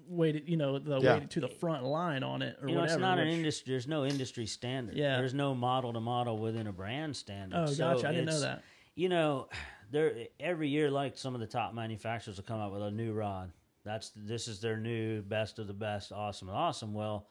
weighted, 0.07 0.47
you 0.47 0.55
know, 0.57 0.77
the 0.79 0.99
Yeah. 0.99 1.13
weighted 1.15 1.31
to 1.31 1.39
the 1.41 1.47
front 1.47 1.83
line 1.83 2.23
on 2.23 2.41
it 2.41 2.57
or 2.61 2.67
You 2.69 2.75
know, 2.75 2.81
whatever. 2.81 2.95
it's 2.99 3.01
not 3.01 3.19
an 3.19 3.27
industry. 3.27 3.71
There's 3.71 3.87
no 3.87 4.05
industry 4.05 4.45
standard. 4.45 4.95
Yeah. 4.95 5.17
There's 5.17 5.33
no 5.33 5.55
model 5.55 5.93
to 5.93 5.99
model 5.99 6.37
within 6.37 6.67
a 6.67 6.71
brand 6.71 7.15
standard. 7.15 7.57
Oh, 7.57 7.65
So 7.65 7.93
gotcha. 7.95 8.07
I 8.07 8.11
didn't 8.11 8.27
know 8.27 8.39
that. 8.41 8.63
You 8.95 9.09
know, 9.09 9.49
there 9.91 10.27
every 10.39 10.69
year, 10.69 10.89
like 10.91 11.17
some 11.17 11.33
of 11.33 11.39
the 11.41 11.47
top 11.47 11.73
manufacturers 11.73 12.37
will 12.37 12.43
come 12.43 12.59
out 12.59 12.71
with 12.71 12.81
a 12.83 12.91
new 12.91 13.13
rod. 13.13 13.51
That's 13.83 14.11
this 14.15 14.47
is 14.47 14.59
their 14.59 14.77
new 14.77 15.21
best 15.21 15.59
of 15.59 15.67
the 15.67 15.73
best, 15.73 16.11
awesome, 16.11 16.49
awesome. 16.49 16.93
Well, 16.93 17.27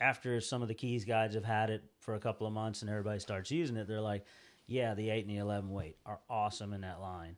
after 0.00 0.40
some 0.40 0.62
of 0.62 0.68
the 0.68 0.74
keys 0.74 1.04
guides 1.04 1.34
have 1.34 1.44
had 1.44 1.70
it 1.70 1.82
for 1.98 2.14
a 2.14 2.20
couple 2.20 2.46
of 2.46 2.52
months 2.52 2.80
and 2.82 2.90
everybody 2.90 3.18
starts 3.20 3.50
using 3.50 3.76
it, 3.76 3.86
they're 3.86 4.00
like, 4.00 4.24
yeah, 4.66 4.94
the 4.94 5.10
eight 5.10 5.26
and 5.26 5.30
the 5.34 5.38
eleven 5.40 5.70
weight 5.70 5.96
are 6.06 6.20
awesome 6.28 6.72
in 6.72 6.80
that 6.82 7.00
line. 7.00 7.36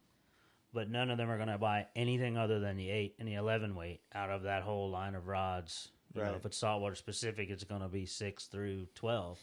But 0.75 0.89
none 0.91 1.11
of 1.11 1.19
them 1.19 1.31
are 1.31 1.37
going 1.37 1.49
to 1.49 1.59
buy 1.59 1.87
anything 1.95 2.39
other 2.39 2.59
than 2.61 2.77
the 2.77 2.89
eight 2.91 3.17
and 3.19 3.29
the 3.29 3.35
eleven 3.35 3.75
weight 3.75 4.01
out 4.15 4.31
of 4.31 4.43
that 4.45 4.63
whole 4.63 4.91
line 4.91 5.15
of 5.15 5.27
rods. 5.27 5.91
You 6.15 6.21
know, 6.23 6.29
Right. 6.29 6.37
if 6.37 6.47
it's 6.47 6.57
saltwater 6.59 6.95
specific, 6.95 7.51
it's 7.51 7.65
going 7.65 7.81
to 7.83 7.89
be 7.89 8.07
six 8.07 8.47
through 8.47 8.87
twelve. 8.95 9.39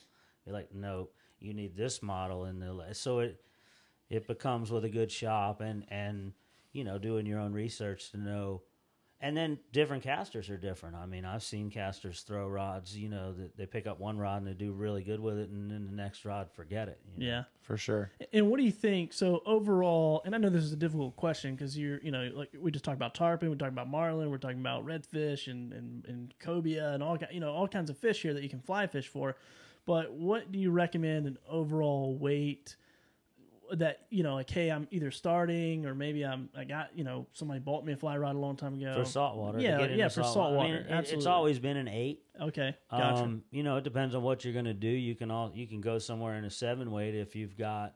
You're 0.45 0.53
like, 0.53 0.73
no, 0.73 1.09
you 1.39 1.53
need 1.53 1.75
this 1.75 2.01
model 2.01 2.45
in 2.45 2.59
the 2.59 2.93
so 2.93 3.19
it 3.19 3.41
it 4.09 4.27
becomes 4.27 4.71
with 4.71 4.85
a 4.85 4.89
good 4.89 5.11
shop 5.11 5.61
and 5.61 5.85
and 5.89 6.33
you 6.73 6.83
know 6.83 6.97
doing 6.97 7.25
your 7.25 7.39
own 7.39 7.53
research 7.53 8.11
to 8.11 8.17
know 8.17 8.61
and 9.21 9.35
then 9.35 9.59
different 9.71 10.03
casters 10.03 10.49
are 10.49 10.57
different 10.57 10.95
i 10.95 11.05
mean 11.05 11.25
i've 11.25 11.43
seen 11.43 11.69
casters 11.69 12.21
throw 12.21 12.47
rods 12.47 12.97
you 12.97 13.09
know 13.09 13.33
that 13.33 13.55
they 13.57 13.65
pick 13.65 13.87
up 13.87 13.99
one 13.99 14.17
rod 14.17 14.37
and 14.37 14.47
they 14.47 14.53
do 14.53 14.71
really 14.71 15.03
good 15.03 15.19
with 15.19 15.37
it 15.37 15.49
and 15.49 15.69
then 15.69 15.85
the 15.85 15.91
next 15.95 16.25
rod 16.25 16.49
forget 16.51 16.87
it 16.87 16.99
you 17.17 17.25
know? 17.25 17.31
Yeah. 17.31 17.43
For 17.61 17.77
sure. 17.77 18.09
And 18.33 18.49
what 18.49 18.57
do 18.57 18.63
you 18.63 18.71
think? 18.71 19.13
So 19.13 19.43
overall, 19.45 20.23
and 20.25 20.33
I 20.33 20.39
know 20.39 20.49
this 20.49 20.63
is 20.63 20.73
a 20.73 20.75
difficult 20.75 21.15
question 21.15 21.53
because 21.53 21.77
you're, 21.77 21.99
you 22.01 22.09
know, 22.09 22.31
like 22.33 22.49
we 22.59 22.71
just 22.71 22.83
talked 22.83 22.97
about 22.97 23.13
tarpon, 23.13 23.51
we 23.51 23.55
talked 23.57 23.71
about 23.71 23.87
marlin, 23.87 24.31
we're 24.31 24.39
talking 24.39 24.59
about 24.59 24.87
redfish 24.87 25.45
and 25.45 25.71
and, 25.73 26.03
and 26.07 26.33
cobia 26.39 26.95
and 26.95 27.03
all, 27.03 27.15
ki- 27.15 27.27
you 27.31 27.39
know, 27.39 27.51
all 27.53 27.67
kinds 27.67 27.91
of 27.91 27.97
fish 27.99 28.23
here 28.23 28.33
that 28.33 28.41
you 28.41 28.49
can 28.49 28.59
fly 28.59 28.87
fish 28.87 29.07
for. 29.07 29.35
But 29.85 30.13
what 30.13 30.51
do 30.51 30.57
you 30.57 30.71
recommend 30.71 31.27
an 31.27 31.37
overall 31.47 32.17
weight 32.17 32.75
that 33.73 34.07
you 34.09 34.23
know, 34.23 34.35
like, 34.35 34.49
hey, 34.49 34.69
I'm 34.69 34.87
either 34.91 35.11
starting 35.11 35.85
or 35.85 35.93
maybe 35.95 36.23
I'm, 36.23 36.49
I 36.57 36.63
got, 36.63 36.89
you 36.95 37.03
know, 37.03 37.27
somebody 37.33 37.59
bought 37.59 37.85
me 37.85 37.93
a 37.93 37.97
fly 37.97 38.17
rod 38.17 38.35
a 38.35 38.39
long 38.39 38.55
time 38.55 38.75
ago 38.75 38.95
for 38.95 39.05
saltwater 39.05 39.59
Yeah, 39.59 39.77
get 39.77 39.91
yeah, 39.91 40.07
for 40.07 40.23
saltwater. 40.23 40.59
I 40.59 40.63
mean, 40.63 40.83
saltwater, 40.85 41.15
it's 41.15 41.25
always 41.25 41.59
been 41.59 41.77
an 41.77 41.87
eight 41.87 42.23
Okay, 42.41 42.75
gotcha. 42.89 43.23
Um, 43.23 43.43
you 43.51 43.63
know, 43.63 43.77
it 43.77 43.83
depends 43.83 44.15
on 44.15 44.23
what 44.23 44.43
you're 44.43 44.53
going 44.53 44.65
to 44.65 44.73
do. 44.73 44.87
You 44.87 45.15
can 45.15 45.29
all 45.29 45.51
you 45.53 45.67
can 45.67 45.81
go 45.81 45.99
somewhere 45.99 46.35
in 46.37 46.45
a 46.45 46.49
seven 46.49 46.91
weight 46.91 47.15
if 47.15 47.35
you've 47.35 47.57
got, 47.57 47.95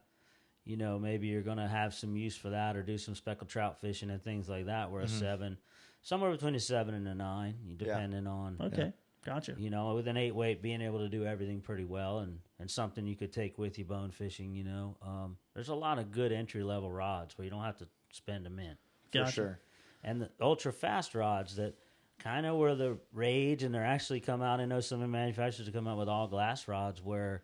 you 0.64 0.76
know, 0.76 0.98
maybe 0.98 1.28
you're 1.28 1.42
going 1.42 1.58
to 1.58 1.68
have 1.68 1.94
some 1.94 2.14
use 2.16 2.36
for 2.36 2.50
that 2.50 2.76
or 2.76 2.82
do 2.82 2.98
some 2.98 3.14
speckled 3.14 3.48
trout 3.48 3.80
fishing 3.80 4.10
and 4.10 4.22
things 4.22 4.48
like 4.48 4.66
that. 4.66 4.90
Where 4.90 5.02
a 5.02 5.08
seven, 5.08 5.56
somewhere 6.02 6.30
between 6.30 6.54
a 6.54 6.60
seven 6.60 6.94
and 6.94 7.08
a 7.08 7.14
nine, 7.14 7.54
you 7.64 7.76
depending 7.76 8.26
on. 8.26 8.58
okay, 8.60 8.92
gotcha. 9.24 9.54
You 9.58 9.70
know, 9.70 9.94
with 9.94 10.08
an 10.08 10.16
eight 10.16 10.34
weight, 10.34 10.62
being 10.62 10.80
able 10.80 10.98
to 11.00 11.08
do 11.08 11.24
everything 11.24 11.60
pretty 11.60 11.84
well 11.84 12.18
and, 12.20 12.38
and 12.58 12.70
something 12.70 13.06
you 13.06 13.16
could 13.16 13.32
take 13.32 13.58
with 13.58 13.78
you 13.78 13.84
bone 13.84 14.10
fishing, 14.10 14.54
you 14.54 14.64
know. 14.64 14.96
Um, 15.02 15.36
there's 15.54 15.68
a 15.68 15.74
lot 15.74 15.98
of 15.98 16.10
good 16.12 16.32
entry 16.32 16.62
level 16.62 16.90
rods 16.92 17.36
where 17.36 17.44
you 17.44 17.50
don't 17.50 17.64
have 17.64 17.78
to 17.78 17.88
spend 18.12 18.46
a 18.46 18.50
mint 18.50 18.78
For 19.12 19.26
sure. 19.26 19.58
and 20.04 20.22
the 20.22 20.30
ultra 20.40 20.72
fast 20.72 21.14
rods 21.14 21.56
that 21.56 21.74
kind 22.20 22.46
of 22.46 22.56
were 22.56 22.76
the 22.76 22.96
rage 23.12 23.64
and 23.64 23.74
they're 23.74 23.84
actually 23.84 24.20
come 24.20 24.40
out 24.40 24.60
i 24.60 24.64
know 24.64 24.78
some 24.78 24.98
of 24.98 25.02
the 25.02 25.08
manufacturers 25.08 25.66
have 25.66 25.74
come 25.74 25.88
out 25.88 25.98
with 25.98 26.08
all 26.08 26.28
glass 26.28 26.68
rods 26.68 27.02
where 27.02 27.42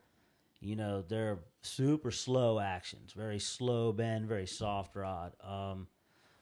you 0.61 0.77
know 0.77 1.03
they're 1.09 1.40
super 1.62 2.12
slow 2.12 2.61
actions 2.61 3.12
very 3.12 3.40
slow 3.40 3.93
bend 3.93 4.29
very 4.29 4.47
soft 4.47 4.95
rod 4.95 5.33
um, 5.43 5.88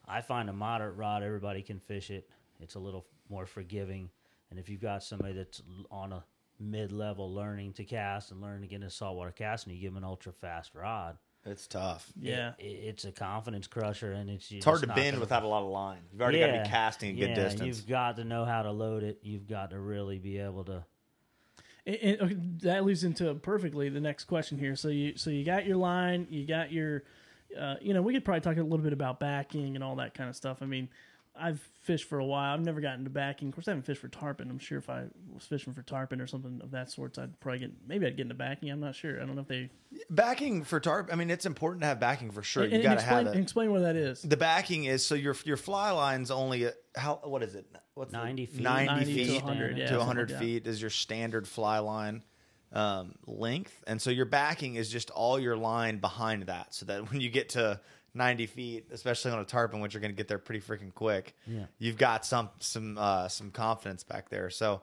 i 0.07 0.21
find 0.21 0.51
a 0.51 0.53
moderate 0.53 0.95
rod 0.95 1.23
everybody 1.23 1.63
can 1.63 1.79
fish 1.81 2.11
it 2.11 2.29
it's 2.61 2.75
a 2.75 2.79
little 2.79 3.07
more 3.31 3.47
forgiving 3.47 4.11
and 4.51 4.59
if 4.59 4.69
you've 4.69 4.81
got 4.81 5.03
somebody 5.03 5.35
that's 5.35 5.63
on 5.91 6.13
a 6.13 6.25
mid-level 6.61 7.33
learning 7.33 7.73
to 7.73 7.85
cast 7.85 8.33
and 8.33 8.41
learning 8.41 8.63
to 8.63 8.67
get 8.67 8.77
into 8.77 8.91
saltwater 8.91 9.31
casting 9.31 9.73
you 9.73 9.81
give 9.81 9.93
them 9.93 10.03
an 10.03 10.09
ultra 10.09 10.33
fast 10.33 10.75
rod 10.75 11.17
It's 11.45 11.67
tough. 11.67 12.13
Yeah, 12.21 12.53
it, 12.59 12.65
it's 12.65 13.05
a 13.05 13.13
confidence 13.13 13.67
crusher 13.67 14.13
and 14.13 14.29
it's 14.29 14.51
It's 14.51 14.65
hard 14.65 14.81
to 14.81 14.89
bend 14.89 15.19
without 15.19 15.45
a 15.45 15.47
lot 15.47 15.63
of 15.63 15.71
line. 15.71 16.01
You've 16.13 16.21
already 16.21 16.41
got 16.41 16.49
to 16.49 16.63
be 16.63 16.69
casting 16.69 17.11
a 17.11 17.21
good 17.21 17.31
yeah, 17.31 17.35
distance. 17.35 17.79
You've 17.79 17.89
got 17.89 18.17
to 18.17 18.25
know 18.25 18.45
how 18.45 18.63
to 18.63 18.73
load 18.73 19.03
it. 19.03 19.21
You've 19.23 19.47
got 19.47 19.71
to 19.71 19.79
really 19.79 20.19
be 20.19 20.39
able 20.39 20.65
to. 20.65 20.85
And, 21.87 21.97
and, 21.97 22.21
okay, 22.21 22.37
that 22.63 22.85
leads 22.85 23.05
into 23.05 23.33
perfectly 23.35 23.89
the 23.89 24.01
next 24.01 24.25
question 24.25 24.59
here. 24.59 24.77
So 24.77 24.89
you 24.89 25.17
so 25.17 25.31
you 25.31 25.45
got 25.45 25.65
your 25.65 25.77
line, 25.77 26.27
you 26.29 26.45
got 26.45 26.71
your, 26.73 27.05
uh, 27.59 27.77
you 27.81 27.95
know, 27.95 28.03
we 28.03 28.13
could 28.13 28.25
probably 28.25 28.41
talk 28.41 28.57
a 28.57 28.63
little 28.63 28.85
bit 28.85 28.93
about 28.93 29.21
backing 29.21 29.75
and 29.75 29.83
all 29.83 29.97
that 29.97 30.13
kind 30.15 30.29
of 30.29 30.37
stuff. 30.37 30.59
I 30.61 30.67
mean, 30.67 30.89
I've 31.41 31.61
fished 31.83 32.09
for 32.09 32.19
a 32.19 32.25
while. 32.25 32.55
I've 32.55 32.61
never 32.61 32.81
gotten 32.81 33.05
to 33.05 33.11
backing. 33.11 33.49
Of 33.49 33.55
course, 33.55 33.69
I 33.69 33.71
haven't 33.73 33.85
fished 33.85 34.01
for 34.01 34.09
tarpon. 34.09 34.51
I'm 34.51 34.59
sure 34.59 34.79
if 34.79 34.91
I 34.91 35.05
was 35.33 35.45
fishing 35.45 35.73
for 35.73 35.83
tarpon 35.83 36.21
or 36.21 36.27
something 36.27 36.61
of 36.63 36.71
that 36.73 36.91
sort, 36.91 37.19
I'd 37.19 37.39
probably 37.41 37.61
get 37.61 37.73
maybe 37.87 38.07
I'd 38.07 38.17
get 38.17 38.23
into 38.23 38.35
backing. 38.35 38.71
I'm 38.71 38.81
not 38.81 38.95
sure. 38.95 39.17
I 39.21 39.25
don't 39.25 39.35
know 39.35 39.43
if 39.43 39.49
they 39.49 39.71
backing 40.11 40.65
for 40.65 40.81
tarp. 40.81 41.11
I 41.13 41.17
mean, 41.17 41.31
it's 41.31 41.47
important 41.47 41.83
to 41.83 41.87
have 41.87 42.01
backing 42.01 42.31
for 42.31 42.43
sure. 42.43 42.65
and, 42.65 42.73
you 42.73 42.83
got 42.83 42.91
to 42.91 42.95
explain, 42.97 43.17
have 43.25 43.27
and 43.29 43.37
it. 43.37 43.43
explain 43.43 43.73
what 43.73 43.81
that 43.83 43.97
is. 43.97 44.23
The 44.23 44.37
backing 44.37 44.85
is 44.85 45.05
so 45.05 45.15
your 45.15 45.37
your 45.45 45.57
fly 45.57 45.91
line's 45.91 46.31
only 46.31 46.65
a, 46.65 46.73
how 46.97 47.21
what 47.25 47.43
is 47.43 47.55
it? 47.55 47.67
What's 47.95 48.13
the- 48.13 48.19
90 48.19 48.47
feet. 48.47 48.63
90, 48.63 48.87
90 48.87 49.05
to 49.05 49.25
feet 49.25 49.43
100, 49.43 49.79
yeah, 49.79 49.87
to 49.89 49.99
100 49.99 50.31
like 50.31 50.41
feet 50.41 50.67
is 50.67 50.81
your 50.81 50.91
standard 50.91 51.49
fly 51.49 51.79
line 51.79 52.23
um, 52.73 53.15
length, 53.27 53.83
and 53.87 54.01
so 54.01 54.11
your 54.11 54.27
backing 54.27 54.75
is 54.75 54.91
just 54.91 55.11
all 55.11 55.39
your 55.41 55.57
line 55.57 55.99
behind 55.99 56.45
that, 56.45 56.75
so 56.75 56.87
that 56.87 57.11
when 57.11 57.21
you 57.21 57.31
get 57.31 57.51
to 57.51 57.81
90 58.19 58.47
feet, 58.47 58.87
especially 58.93 59.31
on 59.31 59.39
a 59.39 59.45
tarpon, 59.45 59.81
which 59.81 59.95
you're 59.95 60.01
going 60.03 60.13
to 60.13 60.17
get 60.17 60.29
there 60.29 60.39
pretty 60.39 60.61
freaking 60.61 60.93
quick, 60.95 61.35
Yeah. 61.47 61.65
you've 61.79 61.97
got 61.97 62.27
some 62.27 62.51
some 62.61 62.99
uh, 62.99 63.29
some 63.29 63.51
confidence 63.51 64.05
back 64.05 64.29
there. 64.29 64.51
So 64.51 64.83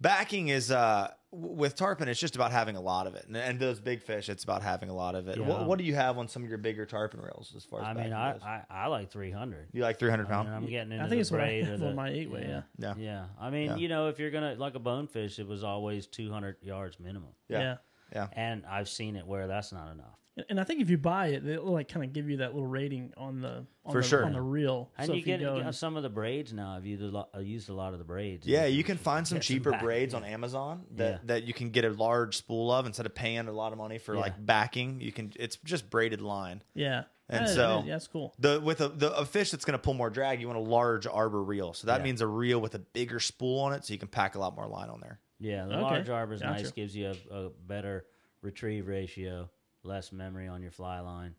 backing 0.00 0.48
is 0.48 0.70
uh, 0.70 1.10
with 1.30 1.74
tarpon, 1.74 2.08
it's 2.08 2.20
just 2.20 2.36
about 2.36 2.52
having 2.52 2.76
a 2.76 2.80
lot 2.80 3.06
of 3.06 3.14
it, 3.14 3.26
and, 3.26 3.36
and 3.36 3.58
those 3.60 3.80
big 3.80 4.00
fish, 4.02 4.28
it's 4.30 4.44
about 4.44 4.62
having 4.62 4.88
a 4.88 4.94
lot 4.94 5.14
of 5.14 5.28
it. 5.28 5.36
Yeah. 5.38 5.46
What, 5.46 5.66
what 5.66 5.78
do 5.78 5.84
you 5.84 5.94
have 5.94 6.16
on 6.16 6.26
some 6.28 6.42
of 6.42 6.48
your 6.48 6.56
bigger 6.58 6.86
tarpon 6.86 7.20
reels 7.20 7.52
as 7.56 7.64
far 7.64 7.80
as? 7.80 7.86
I 7.86 7.92
mean, 7.92 8.10
backing 8.10 8.42
I. 8.42 8.62
I, 8.70 8.84
I 8.84 8.86
like 8.86 9.10
300. 9.10 9.68
you 9.72 9.82
like 9.82 9.98
three 9.98 10.08
hundred 10.08 10.30
I 10.30 10.42
mean. 10.44 10.52
I'm 10.52 10.66
getting 10.66 10.92
into 10.92 11.04
I 11.04 11.08
think 11.08 11.16
the 11.18 11.20
it's 11.20 11.30
what 11.30 11.40
I 11.40 11.44
braid 11.44 11.64
or 11.64 11.70
have 11.72 11.80
the, 11.80 11.88
on 11.88 11.96
my 11.96 12.08
eight 12.10 12.30
way. 12.30 12.46
Yeah. 12.48 12.62
yeah. 12.78 12.94
Yeah. 12.96 13.24
I 13.40 13.50
mean, 13.50 13.66
Yeah. 13.70 13.76
you 13.76 13.88
know, 13.88 14.08
if 14.08 14.18
you're 14.18 14.30
gonna 14.30 14.54
like 14.54 14.74
a 14.76 14.78
bonefish, 14.80 15.38
it 15.38 15.46
was 15.46 15.64
always 15.64 16.06
200 16.06 16.56
yards 16.62 16.98
minimum, 17.00 17.30
yeah, 17.48 17.58
yeah. 17.60 17.76
yeah, 18.14 18.28
and 18.32 18.64
I've 18.66 18.88
seen 18.88 19.16
it 19.16 19.26
where 19.26 19.46
that's 19.48 19.72
not 19.72 19.92
enough. 19.92 20.16
And 20.48 20.60
I 20.60 20.64
think 20.64 20.80
if 20.80 20.90
you 20.90 20.98
buy 20.98 21.28
it, 21.28 21.44
they'll 21.44 21.64
like 21.72 21.88
kind 21.88 22.04
of 22.04 22.12
give 22.12 22.28
you 22.30 22.38
that 22.38 22.52
little 22.54 22.66
rating 22.68 23.12
on 23.16 23.40
the 23.40 23.66
on 23.84 23.92
For 23.92 24.02
the, 24.02 24.06
sure. 24.06 24.24
on 24.24 24.32
the 24.32 24.40
reel. 24.40 24.90
And 24.98 25.06
so 25.06 25.12
you 25.14 25.22
get 25.22 25.40
you 25.40 25.46
you 25.48 25.52
know, 25.54 25.58
and- 25.60 25.74
some 25.74 25.96
of 25.96 26.02
the 26.02 26.08
braids 26.08 26.52
now. 26.52 26.70
I've 26.76 26.84
used 26.86 27.02
a 27.02 27.06
lot, 27.06 27.30
I 27.34 27.40
used 27.40 27.68
a 27.70 27.74
lot 27.74 27.92
of 27.92 27.98
the 27.98 28.04
braids. 28.04 28.46
Yeah, 28.46 28.66
you 28.66 28.84
can 28.84 28.96
find 28.98 29.26
some 29.26 29.38
Get 29.38 29.44
some 29.44 29.54
cheaper 29.56 29.72
braids 29.78 30.12
yeah. 30.12 30.20
on 30.20 30.24
Amazon 30.24 30.84
that, 30.96 31.10
Yeah. 31.10 31.18
that 31.26 31.42
you 31.44 31.54
can 31.54 31.70
get 31.70 31.84
a 31.84 31.90
large 31.90 32.36
spool 32.36 32.70
of 32.70 32.86
instead 32.86 33.06
of 33.06 33.14
paying 33.14 33.48
a 33.48 33.52
lot 33.52 33.72
of 33.72 33.78
money 33.78 33.98
for 33.98 34.14
Yeah. 34.14 34.20
like 34.20 34.44
backing. 34.46 35.00
You 35.00 35.12
can 35.12 35.32
it's 35.36 35.56
just 35.64 35.88
braided 35.90 36.20
line. 36.20 36.62
yeah, 36.74 37.04
And 37.28 37.46
Yeah, 37.46 37.52
so- 37.52 37.82
yeah, 37.86 37.92
that's 37.94 38.06
cool. 38.06 38.34
The 38.38 38.60
with 38.60 38.80
a 38.80 38.88
the 38.88 39.12
a 39.16 39.24
fish 39.24 39.50
that's 39.50 39.64
going 39.64 39.78
to 39.78 39.82
pull 39.82 39.94
more 39.94 40.10
drag, 40.10 40.40
you 40.40 40.46
want 40.46 40.58
a 40.58 40.62
large 40.62 41.06
arbor 41.06 41.42
reel. 41.42 41.72
So 41.72 41.86
that 41.88 41.98
Yeah. 42.00 42.04
means 42.04 42.20
a 42.20 42.26
reel 42.26 42.60
with 42.60 42.74
a 42.74 42.78
bigger 42.80 43.20
spool 43.20 43.60
on 43.60 43.72
it, 43.72 43.84
so 43.84 43.92
you 43.92 43.98
can 43.98 44.08
pack 44.08 44.34
a 44.34 44.38
lot 44.38 44.54
more 44.54 44.66
line 44.68 44.88
on 44.90 45.00
there. 45.00 45.20
Yeah, 45.40 45.66
the 45.66 45.74
Okay, 45.74 45.82
large 45.82 46.08
arbor 46.08 46.34
is 46.34 46.40
gotcha. 46.42 46.62
nice. 46.62 46.70
Gives 46.72 46.94
you 46.96 47.14
a, 47.30 47.34
a 47.46 47.50
better 47.50 48.04
retrieve 48.42 48.86
ratio, 48.88 49.48
less 49.82 50.12
memory 50.12 50.48
on 50.48 50.62
your 50.62 50.70
fly 50.70 51.00
line. 51.00 51.34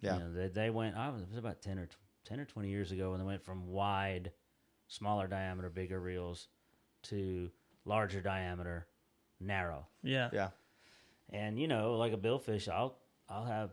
Yeah, 0.00 0.14
You 0.14 0.20
know, 0.20 0.32
they, 0.32 0.48
they 0.48 0.70
went. 0.70 0.96
I 0.96 1.08
was, 1.10 1.22
it 1.22 1.28
was 1.28 1.38
about 1.38 1.62
ten 1.62 1.78
or 1.78 1.88
ten 2.24 2.40
or 2.40 2.44
twenty 2.44 2.68
years 2.68 2.92
ago 2.92 3.10
when 3.10 3.20
they 3.20 3.26
went 3.26 3.44
from 3.44 3.66
wide, 3.68 4.32
smaller 4.88 5.26
diameter, 5.26 5.70
bigger 5.70 6.00
reels, 6.00 6.48
to 7.04 7.50
larger 7.84 8.20
diameter, 8.20 8.86
narrow. 9.40 9.86
Yeah, 10.02 10.30
yeah, 10.32 10.48
And 11.30 11.58
you 11.58 11.68
know, 11.68 11.94
like 11.94 12.12
a 12.12 12.18
billfish, 12.18 12.68
I'll 12.68 12.96
I'll 13.28 13.44
have 13.46 13.70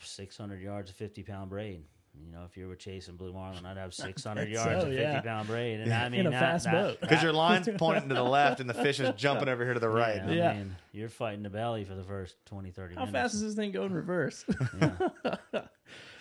six 0.00 0.36
hundred 0.36 0.60
yards 0.62 0.90
of 0.90 0.96
fifty 0.96 1.22
pound 1.22 1.50
braid. 1.50 1.84
You 2.14 2.30
know, 2.30 2.44
if 2.44 2.56
you 2.58 2.68
were 2.68 2.76
chasing 2.76 3.16
blue 3.16 3.32
marlin, 3.32 3.64
I'd 3.64 3.78
have 3.78 3.94
six 3.94 4.22
hundred 4.24 4.48
yards 4.50 4.70
so, 4.70 4.76
of 4.76 4.82
fifty 4.88 4.96
yeah. 5.00 5.20
pound 5.22 5.48
braid. 5.48 5.80
And 5.80 5.92
I 5.92 6.08
mean, 6.08 6.20
in 6.20 6.26
a 6.26 6.30
that- 6.30 6.40
fast 6.40 6.64
that- 6.66 6.72
boat. 6.72 7.00
because 7.00 7.22
your 7.22 7.32
line's 7.32 7.68
pointing 7.78 8.08
to 8.10 8.14
the 8.14 8.22
left 8.22 8.60
and 8.60 8.68
the 8.68 8.74
fish 8.74 9.00
is 9.00 9.10
jumping 9.16 9.48
over 9.48 9.64
here 9.64 9.74
to 9.74 9.80
the 9.80 9.88
right. 9.88 10.20
Yeah, 10.28 10.50
I 10.50 10.54
mean, 10.54 10.76
you're 10.92 11.08
fighting 11.08 11.42
the 11.42 11.50
belly 11.50 11.84
for 11.84 11.94
the 11.94 12.04
first 12.04 12.36
20, 12.46 12.70
30 12.70 12.94
How 12.94 13.00
minutes. 13.00 13.12
fast 13.12 13.32
does 13.32 13.42
this 13.42 13.54
thing 13.54 13.72
go 13.72 13.84
in 13.84 13.92
reverse? 13.92 14.44
Yeah. 14.80 15.60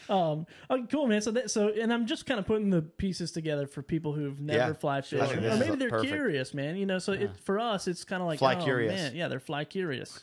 um, 0.09 0.45
oh, 0.69 0.85
cool, 0.91 1.07
man. 1.07 1.21
So, 1.21 1.31
that, 1.31 1.51
so, 1.51 1.69
and 1.69 1.93
I'm 1.93 2.05
just 2.05 2.25
kind 2.25 2.39
of 2.39 2.45
putting 2.45 2.69
the 2.69 2.81
pieces 2.81 3.31
together 3.31 3.65
for 3.65 3.81
people 3.81 4.11
who've 4.13 4.39
never 4.41 4.71
Yeah. 4.71 4.73
fly 4.73 4.97
I 4.97 5.01
fished, 5.01 5.33
or 5.33 5.39
maybe 5.39 5.75
they're 5.75 5.89
perfect. 5.89 6.11
curious, 6.11 6.53
man. 6.53 6.75
You 6.75 6.85
know, 6.85 6.99
so 6.99 7.13
it, 7.13 7.37
for 7.37 7.59
us, 7.59 7.87
it's 7.87 8.03
kind 8.03 8.21
of 8.21 8.27
like 8.27 8.39
Fly 8.39 8.55
oh, 8.55 8.63
curious. 8.63 8.93
Man, 8.93 9.15
yeah, 9.15 9.27
they're 9.29 9.39
fly 9.39 9.63
curious. 9.63 10.19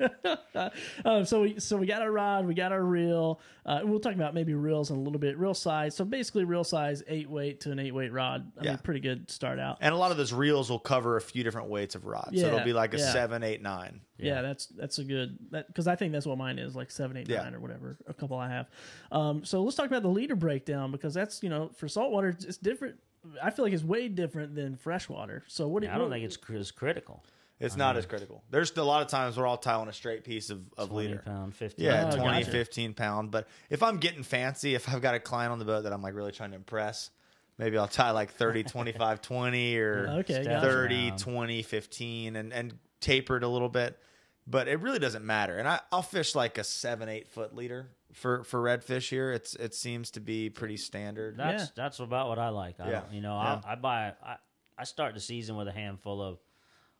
um, 1.04 1.24
so 1.24 1.42
we 1.42 1.58
so 1.60 1.76
we 1.76 1.86
got 1.86 2.02
our 2.02 2.10
rod, 2.10 2.46
we 2.46 2.54
got 2.54 2.72
our 2.72 2.82
reel. 2.82 3.40
Uh, 3.66 3.80
we'll 3.84 4.00
talk 4.00 4.14
about 4.14 4.34
maybe 4.34 4.52
reels 4.54 4.90
in 4.90 4.96
a 4.96 5.00
little 5.00 5.18
bit. 5.18 5.38
Reel 5.38 5.54
size, 5.54 5.94
so 5.94 6.04
basically 6.04 6.44
reel 6.44 6.64
size, 6.64 7.02
eight 7.06 7.28
weight 7.30 7.60
to 7.60 7.70
an 7.70 7.78
eight 7.78 7.92
weight 7.92 8.12
rod. 8.12 8.50
I 8.58 8.64
Yeah. 8.64 8.70
mean, 8.72 8.78
pretty 8.78 9.00
good 9.00 9.30
start 9.30 9.58
out. 9.58 9.78
And 9.80 9.94
a 9.94 9.96
lot 9.96 10.10
of 10.10 10.16
those 10.16 10.32
reels 10.32 10.68
will 10.70 10.78
cover 10.78 11.16
a 11.16 11.20
few 11.20 11.44
different 11.44 11.68
weights 11.68 11.94
of 11.94 12.04
rods. 12.06 12.40
so 12.40 12.46
it'll 12.48 12.64
be 12.64 12.72
like 12.72 12.92
a 12.94 12.98
yeah. 12.98 13.12
seven, 13.12 13.42
eight, 13.42 13.62
nine. 13.62 14.00
Yeah, 14.18 14.42
that's 14.42 14.66
that's 14.66 14.98
a 14.98 15.04
good 15.04 15.38
that 15.50 15.66
because 15.68 15.86
I 15.86 15.96
think 15.96 16.12
that's 16.12 16.26
what 16.26 16.38
mine 16.38 16.58
is 16.58 16.74
like 16.76 16.90
seven, 16.90 17.16
eight, 17.16 17.28
Yeah. 17.28 17.42
nine, 17.42 17.54
or 17.54 17.60
whatever. 17.60 17.96
A 18.06 18.14
couple 18.14 18.36
I 18.36 18.48
have. 18.48 18.68
Um, 19.12 19.44
so 19.44 19.62
let's 19.62 19.76
talk 19.76 19.86
about 19.86 20.02
the 20.02 20.08
leader 20.08 20.36
breakdown 20.36 20.90
because 20.92 21.14
that's 21.14 21.42
you 21.42 21.48
know 21.48 21.70
for 21.76 21.88
saltwater 21.88 22.28
it's, 22.28 22.44
it's 22.44 22.58
different. 22.58 22.96
I 23.42 23.50
feel 23.50 23.64
like 23.64 23.72
it's 23.72 23.82
way 23.84 24.08
different 24.08 24.54
than 24.54 24.76
freshwater. 24.76 25.44
So 25.48 25.66
what? 25.68 25.82
do- 25.82 25.88
I 25.88 25.92
don't 25.92 26.02
what- 26.02 26.10
think 26.10 26.24
it's 26.26 26.36
cr- 26.36 26.56
as 26.56 26.70
critical. 26.70 27.24
It's 27.60 27.76
not 27.76 27.96
as 27.96 28.04
critical. 28.06 28.42
There's 28.50 28.76
a 28.76 28.82
lot 28.82 29.02
of 29.02 29.08
times 29.08 29.36
where 29.36 29.46
I'll 29.46 29.56
tie 29.56 29.74
on 29.74 29.88
a 29.88 29.92
straight 29.92 30.24
piece 30.24 30.50
of, 30.50 30.60
of 30.76 30.88
20 30.90 31.08
leader. 31.08 31.22
pound, 31.24 31.54
50 31.54 31.82
Yeah, 31.82 32.10
Oh, 32.12 32.16
20, 32.16 32.38
gotcha. 32.40 32.50
15 32.50 32.94
pound. 32.94 33.30
But 33.30 33.46
if 33.70 33.82
I'm 33.82 33.98
getting 33.98 34.22
fancy, 34.24 34.74
if 34.74 34.88
I've 34.88 35.00
got 35.00 35.14
a 35.14 35.20
client 35.20 35.52
on 35.52 35.58
the 35.58 35.64
boat 35.64 35.82
that 35.84 35.92
I'm 35.92 36.02
like 36.02 36.14
really 36.14 36.32
trying 36.32 36.50
to 36.50 36.56
impress, 36.56 37.10
maybe 37.56 37.78
I'll 37.78 37.86
tie 37.88 38.10
like 38.10 38.32
30, 38.32 38.64
25, 38.64 39.20
20 39.22 39.76
or 39.78 40.08
Okay, 40.20 40.32
Step 40.42 40.44
gotcha. 40.46 40.66
30, 40.66 41.08
around. 41.10 41.18
20, 41.18 41.62
15 41.62 42.36
and, 42.36 42.52
and 42.52 42.78
taper 43.00 43.36
it 43.36 43.44
a 43.44 43.48
little 43.48 43.68
bit. 43.68 43.98
But 44.46 44.68
it 44.68 44.80
really 44.80 44.98
doesn't 44.98 45.24
matter. 45.24 45.56
And 45.56 45.66
I, 45.66 45.80
I'll 45.90 46.02
fish 46.02 46.34
like 46.34 46.58
a 46.58 46.64
seven, 46.64 47.08
eight 47.08 47.28
foot 47.28 47.54
leader 47.54 47.88
for, 48.12 48.44
for 48.44 48.60
redfish 48.60 49.08
here. 49.08 49.32
It's 49.32 49.54
It 49.54 49.74
seems 49.74 50.10
to 50.12 50.20
be 50.20 50.50
pretty 50.50 50.76
standard. 50.76 51.38
That's 51.38 51.62
Yeah. 51.62 51.68
that's 51.76 51.98
about 52.00 52.28
what 52.28 52.38
I 52.38 52.50
like. 52.50 52.78
I 52.78 52.90
Yeah. 52.90 53.00
don't, 53.00 53.12
you 53.14 53.20
know, 53.22 53.36
Yeah. 53.36 53.60
I, 53.64 53.72
I 53.72 53.74
buy. 53.76 54.12
I, 54.22 54.36
I 54.76 54.84
start 54.84 55.14
the 55.14 55.20
season 55.20 55.56
with 55.56 55.68
a 55.68 55.72
handful 55.72 56.20
of 56.20 56.38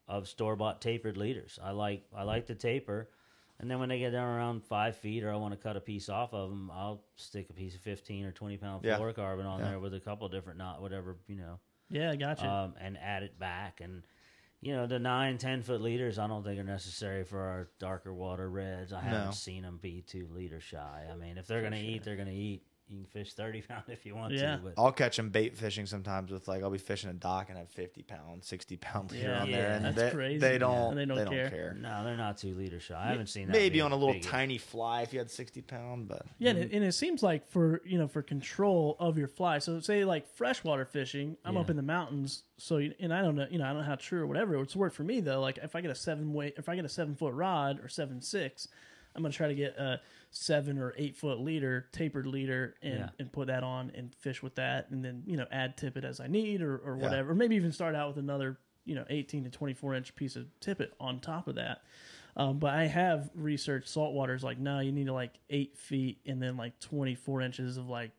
of 0.09 0.29
store 0.29 0.57
bought 0.57 0.81
tapered 0.81 1.17
leaders. 1.17 1.59
I 1.63 1.71
like 1.73 2.05
I 2.15 2.23
like 2.25 2.47
the 2.47 2.55
taper, 2.55 3.09
and 3.59 3.71
then 3.71 3.79
when 3.79 3.89
they 3.89 3.99
get 3.99 4.11
down 4.11 4.27
around 4.29 4.63
five 4.65 4.97
feet, 4.97 5.25
or 5.25 5.33
I 5.33 5.37
want 5.37 5.53
to 5.53 5.59
cut 5.59 5.77
a 5.77 5.81
piece 5.81 6.09
off 6.09 6.35
of 6.35 6.51
them, 6.51 6.71
I'll 6.71 7.03
stick 7.17 7.49
a 7.51 7.53
piece 7.53 7.75
of 7.75 7.81
fifteen 7.81 8.25
or 8.25 8.33
twenty 8.33 8.57
pound 8.57 8.85
Yeah. 8.85 8.99
fluorocarbon 8.99 9.47
on 9.47 9.61
Yeah. 9.61 9.71
there 9.71 9.81
with 9.81 9.95
a 9.95 10.01
couple 10.01 10.29
different 10.29 10.59
knot, 10.59 10.83
whatever 10.83 11.17
you 11.27 11.37
know, 11.37 11.59
Yeah, 11.91 12.15
gotcha. 12.17 12.47
um, 12.49 12.75
and 12.81 12.99
add 12.99 13.23
it 13.23 13.39
back. 13.39 13.81
And 13.81 14.03
you 14.61 14.75
know, 14.75 14.87
the 14.87 14.99
nine, 14.99 15.37
ten 15.37 15.63
foot 15.63 15.83
leaders, 15.83 16.19
I 16.19 16.27
don't 16.27 16.43
think 16.43 16.59
are 16.59 16.65
necessary 16.65 17.23
for 17.25 17.39
our 17.39 17.69
darker 17.79 18.15
water 18.15 18.49
reds. 18.49 18.93
I 18.95 19.01
haven't 19.03 19.33
seen 19.35 19.63
them 19.63 19.79
be 19.81 20.01
too 20.03 20.27
leader 20.33 20.59
shy. 20.61 21.07
I 21.11 21.15
mean, 21.17 21.37
if 21.37 21.47
they're 21.47 21.61
gonna 21.63 21.77
eat, 21.77 22.03
they're 22.03 22.17
gonna 22.17 22.31
eat. 22.31 22.63
You 22.89 22.99
can 22.99 23.07
fish 23.07 23.33
thirty 23.33 23.63
pound 23.69 23.85
if 23.89 24.05
you 24.05 24.15
want 24.15 24.35
Yeah. 24.35 24.57
to, 24.57 24.63
but 24.63 24.75
I'll 24.77 24.93
catch 24.93 25.17
them 25.17 25.31
bait 25.31 25.57
fishing 25.57 25.87
sometimes 25.87 26.31
with 26.31 26.47
like 26.49 26.63
I'll 26.63 26.71
be 26.71 26.77
fishing 26.79 27.09
a 27.09 27.15
dock 27.15 27.49
and 27.49 27.57
have 27.57 27.71
50 27.71 28.03
pound, 28.03 28.45
60 28.45 28.77
pound 28.77 29.11
leader 29.11 29.29
Yeah. 29.31 29.41
on 29.43 29.51
there. 29.51 29.61
Yeah. 29.69 29.77
And 29.77 29.85
That's 29.87 29.97
they, 29.97 30.11
crazy. 30.11 30.39
They 30.39 30.59
don't, 30.59 30.99
And 30.99 30.99
they 31.11 31.15
don't 31.15 31.27
care. 31.29 31.49
care. 31.51 31.77
No, 31.81 32.05
they're 32.05 32.17
not 32.17 32.37
too 32.39 32.55
leader 32.55 32.79
shy. 32.81 32.95
I 33.03 33.09
haven't 33.09 33.29
seen 33.29 33.47
that. 33.47 33.53
Maybe 33.53 33.81
on 33.81 33.93
a 33.93 33.97
little 33.97 34.13
big- 34.15 34.23
tiny 34.23 34.59
fly 34.59 35.01
if 35.03 35.13
you 35.15 35.19
had 35.19 35.31
60 35.31 35.63
pound, 35.63 36.09
but 36.09 36.27
Yeah, 36.39 36.51
and 36.51 36.59
it, 36.59 36.71
mm. 36.73 36.77
and 36.77 36.85
it 36.85 36.93
seems 36.93 37.23
like 37.23 37.47
for 37.47 37.81
you 37.87 37.97
know 37.99 38.07
for 38.07 38.23
control 38.23 38.97
of 39.01 39.17
your 39.17 39.29
fly. 39.29 39.59
So 39.61 39.81
say 39.81 40.05
like 40.05 40.27
freshwater 40.29 40.85
fishing, 40.85 41.37
I'm 41.45 41.57
up 41.57 41.71
in 41.71 41.77
the 41.77 41.83
mountains. 41.83 42.43
So 42.59 42.77
and 42.77 43.13
I 43.15 43.23
don't 43.23 43.35
know, 43.35 43.47
you 43.51 43.59
know, 43.59 43.65
I 43.65 43.69
don't 43.69 43.79
know 43.79 43.85
how 43.85 43.95
true 43.97 44.23
or 44.23 44.27
whatever. 44.27 44.61
It's 44.61 44.77
worked 44.77 44.95
for 44.95 45.05
me 45.05 45.21
though. 45.21 45.41
Like 45.41 45.59
if 45.63 45.75
I 45.75 45.81
get 45.81 45.91
a 45.91 45.95
seven 45.95 46.35
weight, 46.35 46.55
if 46.59 46.69
I 46.69 46.77
get 46.77 46.85
a 46.85 46.89
seven 46.91 47.15
foot 47.17 47.33
rod 47.33 47.81
or 47.83 47.89
seven 47.89 48.21
six, 48.21 48.69
I'm 49.17 49.23
gonna 49.23 49.33
try 49.33 49.49
to 49.49 49.55
get 49.55 49.77
a 49.79 50.01
seven 50.37 50.79
or 50.79 50.93
eight 50.97 51.17
foot 51.17 51.39
leader, 51.41 51.87
tapered 51.93 52.27
leader, 52.27 52.75
and 52.83 52.99
Yeah. 52.99 53.09
and 53.19 53.33
put 53.33 53.47
that 53.47 53.63
on 53.63 53.91
and 53.95 54.15
fish 54.17 54.43
with 54.43 54.57
that, 54.57 54.91
and 54.91 55.05
then 55.05 55.23
you 55.27 55.37
know 55.37 55.47
add 55.53 55.77
tippet 55.77 56.05
as 56.05 56.19
I 56.21 56.27
need 56.27 56.61
or 56.61 56.77
or 56.79 56.97
Yeah. 56.97 57.03
whatever. 57.05 57.31
Or 57.33 57.35
maybe 57.35 57.57
even 57.57 57.73
start 57.73 57.95
out 57.95 58.09
with 58.09 58.19
another 58.19 58.59
you 58.85 58.95
know 58.95 59.05
18 59.09 59.45
to 59.45 59.51
24 59.51 59.95
inch 59.95 60.15
piece 60.15 60.37
of 60.37 60.47
tippet 60.61 60.93
on 61.01 61.21
top 61.21 61.49
of 61.49 61.55
that. 61.55 61.83
Um, 62.37 62.59
but 62.59 62.75
I 62.75 62.87
have 62.87 63.31
researched 63.35 63.89
saltwater 63.89 64.35
is 64.35 64.43
like, 64.43 64.59
no, 64.59 64.81
you 64.81 64.91
need 64.91 65.07
to 65.07 65.13
like 65.13 65.39
eight 65.51 65.79
feet 65.79 66.19
and 66.27 66.43
then 66.43 66.57
like 66.57 66.81
24 66.81 67.41
inches 67.43 67.77
of 67.77 67.89
like 67.89 68.11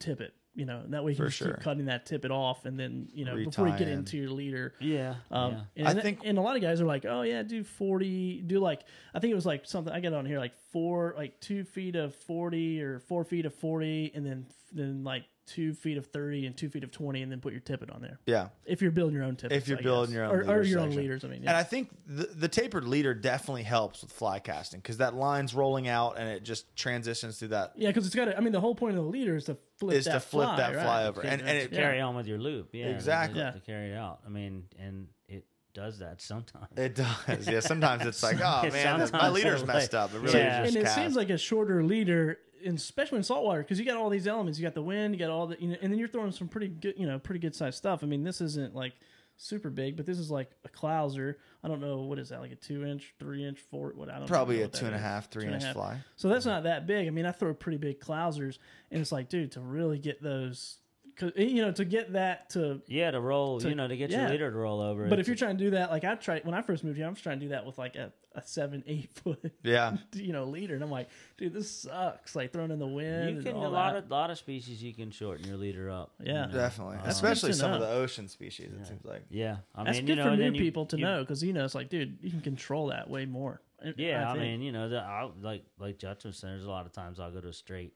tippet, 0.00 0.34
you 0.54 0.64
know, 0.66 0.80
and 0.80 0.92
that 0.92 1.02
way 1.04 1.12
you 1.12 1.16
For 1.16 1.22
can 1.24 1.28
just 1.30 1.38
sure. 1.38 1.54
keep 1.54 1.60
cutting 1.62 1.86
that 1.86 2.04
tippet 2.06 2.30
off. 2.30 2.66
And 2.66 2.78
then, 2.78 3.08
you 3.14 3.24
know, 3.24 3.36
before 3.36 3.66
you 3.66 3.72
Retie 3.72 3.84
get 3.84 3.92
in. 3.92 4.00
into 4.00 4.16
your 4.18 4.30
leader. 4.30 4.74
Yeah, 4.80 5.14
Um, 5.30 5.62
yeah. 5.74 5.88
and, 5.90 5.98
I 5.98 6.02
think- 6.02 6.20
and 6.24 6.36
a 6.36 6.40
lot 6.42 6.56
of 6.56 6.62
guys 6.62 6.80
are 6.80 6.84
like, 6.86 7.04
oh 7.06 7.22
yeah, 7.22 7.42
do 7.42 7.64
40, 7.64 8.42
do 8.42 8.58
like, 8.60 8.82
I 9.14 9.18
think 9.20 9.30
it 9.32 9.34
was 9.34 9.46
like 9.46 9.64
something 9.66 9.92
I 9.92 10.00
got 10.00 10.12
on 10.12 10.26
here, 10.26 10.38
like 10.38 10.54
four, 10.70 11.14
like 11.16 11.40
two 11.40 11.64
feet 11.64 11.96
of 11.96 12.14
40 12.14 12.82
or 12.82 13.00
four 13.00 13.24
feet 13.24 13.46
of 13.46 13.54
40, 13.54 14.12
and 14.14 14.26
then, 14.26 14.46
then 14.72 15.04
like 15.04 15.24
two 15.46 15.74
feet 15.74 15.98
of 15.98 16.06
30 16.06 16.46
and 16.46 16.56
two 16.56 16.68
feet 16.68 16.84
of 16.84 16.90
20, 16.90 17.20
and 17.22 17.30
then 17.32 17.40
put 17.40 17.52
your 17.52 17.60
tippet 17.60 17.90
on 17.90 18.00
there. 18.00 18.18
yeah. 18.26 18.48
If 18.64 18.80
you're 18.80 18.90
building 18.92 19.14
your 19.16 19.24
own 19.24 19.36
tippets. 19.36 19.62
If 19.62 19.68
you're 19.68 19.78
I 19.78 19.82
building 19.82 20.10
guess. 20.10 20.16
your 20.16 20.24
own 20.26 20.30
or, 20.30 20.40
or 20.42 20.58
leader 20.58 20.62
your 20.64 20.80
own 20.80 20.90
leaders, 20.94 21.24
I 21.24 21.28
mean, 21.28 21.40
And. 21.40 21.50
I 21.56 21.62
think 21.64 21.90
the, 22.06 22.26
the 22.26 22.48
tapered 22.48 22.84
leader 22.86 23.12
definitely 23.12 23.64
helps 23.64 24.02
with 24.02 24.12
fly 24.12 24.38
casting 24.38 24.80
because 24.80 24.98
that 24.98 25.14
line's 25.14 25.54
rolling 25.54 25.88
out 25.88 26.16
and 26.18 26.28
it 26.28 26.44
just 26.44 26.74
transitions 26.76 27.38
through 27.38 27.48
that. 27.48 27.72
yeah, 27.76 27.88
because 27.88 28.06
it's 28.06 28.14
got 28.14 28.26
to, 28.26 28.36
I 28.36 28.40
mean, 28.40 28.52
the 28.52 28.60
whole 28.60 28.74
point 28.74 28.96
of 28.96 29.04
the 29.04 29.10
leader 29.10 29.36
is 29.36 29.44
to 29.46 29.56
flip 29.78 29.96
Is 29.96 30.04
that 30.04 30.12
to 30.14 30.20
flip 30.20 30.46
fly, 30.48 30.56
that 30.56 30.74
right? 30.76 30.84
fly 30.84 31.04
over. 31.06 31.20
And, 31.22 31.40
and 31.40 31.48
to 31.48 31.56
it, 31.64 31.72
carry 31.72 32.00
on 32.00 32.14
with 32.14 32.26
your 32.26 32.38
loop. 32.38 32.70
Yeah, 32.72 32.86
Exactly. 32.86 33.40
To, 33.40 33.46
Yeah. 33.46 33.50
to 33.52 33.60
carry 33.60 33.90
it 33.90 33.96
out. 33.96 34.20
I 34.24 34.28
mean, 34.28 34.64
and 34.78 35.08
it 35.28 35.44
does 35.74 35.98
that 35.98 36.20
sometimes. 36.22 36.68
it 36.76 36.94
does. 36.94 37.48
Yeah. 37.48 37.60
Sometimes 37.60 38.06
it's 38.06 38.22
like, 38.22 38.38
oh 38.44 38.68
man, 38.70 39.08
my 39.12 39.28
leader's 39.28 39.60
it's 39.62 39.66
messed 39.66 39.92
like- 39.92 40.02
up. 40.02 40.14
It 40.14 40.20
really 40.20 40.38
Yeah. 40.38 40.62
is 40.62 40.66
and 40.66 40.74
just 40.74 40.76
it 40.76 40.82
cast. 40.84 40.94
seems 40.96 41.16
like 41.16 41.30
a 41.30 41.38
shorter 41.38 41.82
leader, 41.82 42.38
and 42.64 42.76
especially 42.78 43.18
in 43.18 43.24
saltwater, 43.24 43.62
because 43.62 43.78
you 43.78 43.84
got 43.84 43.96
all 43.96 44.10
these 44.10 44.26
elements. 44.26 44.58
You 44.58 44.64
got 44.64 44.74
the 44.74 44.82
wind, 44.82 45.14
you 45.14 45.18
got 45.18 45.30
all 45.30 45.46
the, 45.46 45.60
you 45.60 45.68
know, 45.68 45.76
and 45.82 45.92
then 45.92 45.98
you're 45.98 46.08
throwing 46.08 46.32
some 46.32 46.48
pretty 46.48 46.68
good, 46.68 46.94
you 46.96 47.06
know, 47.06 47.18
pretty 47.18 47.40
good 47.40 47.54
sized 47.54 47.76
stuff. 47.76 48.02
I 48.02 48.06
mean, 48.06 48.24
this 48.24 48.40
isn't 48.40 48.74
like 48.74 48.94
super 49.36 49.70
big, 49.70 49.96
but 49.96 50.06
this 50.06 50.18
is 50.18 50.30
like 50.30 50.50
a 50.64 50.68
clouser. 50.68 51.36
I 51.64 51.68
don't 51.68 51.80
know 51.80 52.02
what 52.02 52.18
is 52.18 52.28
that, 52.30 52.40
like 52.40 52.52
a 52.52 52.56
two 52.56 52.84
inch, 52.84 53.14
three 53.18 53.44
inch, 53.44 53.58
four. 53.70 53.92
What 53.94 54.10
I 54.10 54.18
don't 54.18 54.28
probably 54.28 54.58
know 54.58 54.64
a 54.64 54.68
two 54.68 54.86
a 54.86 54.90
is. 54.90 55.00
half, 55.00 55.30
three 55.30 55.42
Two 55.42 55.46
and 55.46 55.54
a 55.54 55.56
inch 55.56 55.64
half. 55.64 55.74
fly. 55.74 55.98
So 56.16 56.28
that's 56.28 56.46
not 56.46 56.64
that 56.64 56.86
big. 56.86 57.06
I 57.06 57.10
mean, 57.10 57.26
I 57.26 57.32
throw 57.32 57.52
pretty 57.54 57.78
big 57.78 58.00
clousers, 58.00 58.58
and 58.90 59.00
it's 59.00 59.12
like, 59.12 59.28
dude, 59.28 59.52
to 59.52 59.60
really 59.60 59.98
get 59.98 60.22
those 60.22 60.78
'cause, 61.16 61.32
you 61.36 61.62
know 61.62 61.72
to 61.72 61.84
get 61.84 62.12
that 62.14 62.50
to 62.50 62.80
Yeah, 62.86 63.10
to 63.10 63.20
roll, 63.20 63.60
To- 63.60 63.68
you 63.68 63.74
know, 63.74 63.88
to 63.88 63.96
get 63.96 64.10
yeah. 64.10 64.22
your 64.22 64.30
leader 64.30 64.50
to 64.50 64.56
roll 64.56 64.80
over. 64.80 65.08
But 65.08 65.18
if 65.20 65.26
you're 65.26 65.36
trying 65.36 65.58
to 65.58 65.64
do 65.64 65.70
that, 65.70 65.90
like 65.90 66.04
I 66.04 66.14
tried 66.14 66.44
when 66.44 66.54
I 66.54 66.62
first 66.62 66.84
moved 66.84 66.96
here, 66.96 67.06
I 67.06 67.10
was 67.10 67.20
trying 67.20 67.38
to 67.40 67.46
do 67.46 67.50
that 67.50 67.64
with 67.66 67.78
like 67.78 67.96
a, 67.96 68.12
a 68.34 68.42
seven, 68.42 68.82
eight 68.88 69.10
foot, 69.14 69.52
Yeah. 69.62 69.96
you 70.14 70.32
know, 70.32 70.44
leader, 70.44 70.74
and 70.74 70.82
I'm 70.82 70.90
like, 70.90 71.08
dude, 71.36 71.52
this 71.52 71.70
sucks. 71.70 72.34
Like 72.36 72.52
thrown 72.52 72.70
in 72.70 72.78
the 72.78 72.86
wind. 72.86 73.36
you 73.36 73.42
can 73.42 73.56
and 73.56 73.64
a 73.64 73.68
lot 73.68 73.94
that. 73.94 74.04
of 74.04 74.10
lot 74.10 74.30
of 74.30 74.38
species 74.38 74.82
you 74.82 74.92
can 74.94 75.10
shorten 75.10 75.46
your 75.46 75.56
leader 75.56 75.90
up. 75.90 76.12
you 76.20 76.32
Yeah. 76.32 76.46
know. 76.46 76.52
Definitely. 76.52 76.96
Um, 76.96 77.08
Especially 77.08 77.48
good 77.50 77.54
to 77.54 77.58
some 77.60 77.72
of 77.72 77.80
the 77.80 77.88
ocean 77.90 78.28
species, 78.28 78.72
it 78.72 78.86
seems 78.86 79.04
like. 79.04 79.22
Yeah, 79.30 79.58
I 79.74 79.84
That's 79.84 80.00
good 80.00 80.08
you 80.08 80.16
know, 80.16 80.24
for 80.24 80.36
new 80.36 80.52
you- 80.52 80.60
people 80.60 80.86
to 80.86 80.96
you- 80.96 81.04
know 81.04 81.20
because 81.20 81.42
you 81.42 81.52
know 81.52 81.64
it's 81.64 81.74
like, 81.74 81.88
dude, 81.88 82.18
you 82.22 82.30
can 82.30 82.40
control 82.40 82.88
that 82.88 83.08
way 83.10 83.26
more. 83.26 83.60
Yeah, 83.96 84.30
I, 84.30 84.34
think. 84.34 84.42
mean, 84.44 84.62
you 84.62 84.70
know, 84.70 84.88
the, 84.88 84.98
I'll, 85.00 85.34
like 85.42 85.64
like 85.78 85.98
Judson 85.98 86.32
said, 86.32 86.50
there's 86.50 86.64
a 86.64 86.70
lot 86.70 86.86
of 86.86 86.92
times 86.92 87.18
I'll 87.18 87.32
go 87.32 87.40
to 87.40 87.48
a 87.48 87.52
straight 87.52 87.92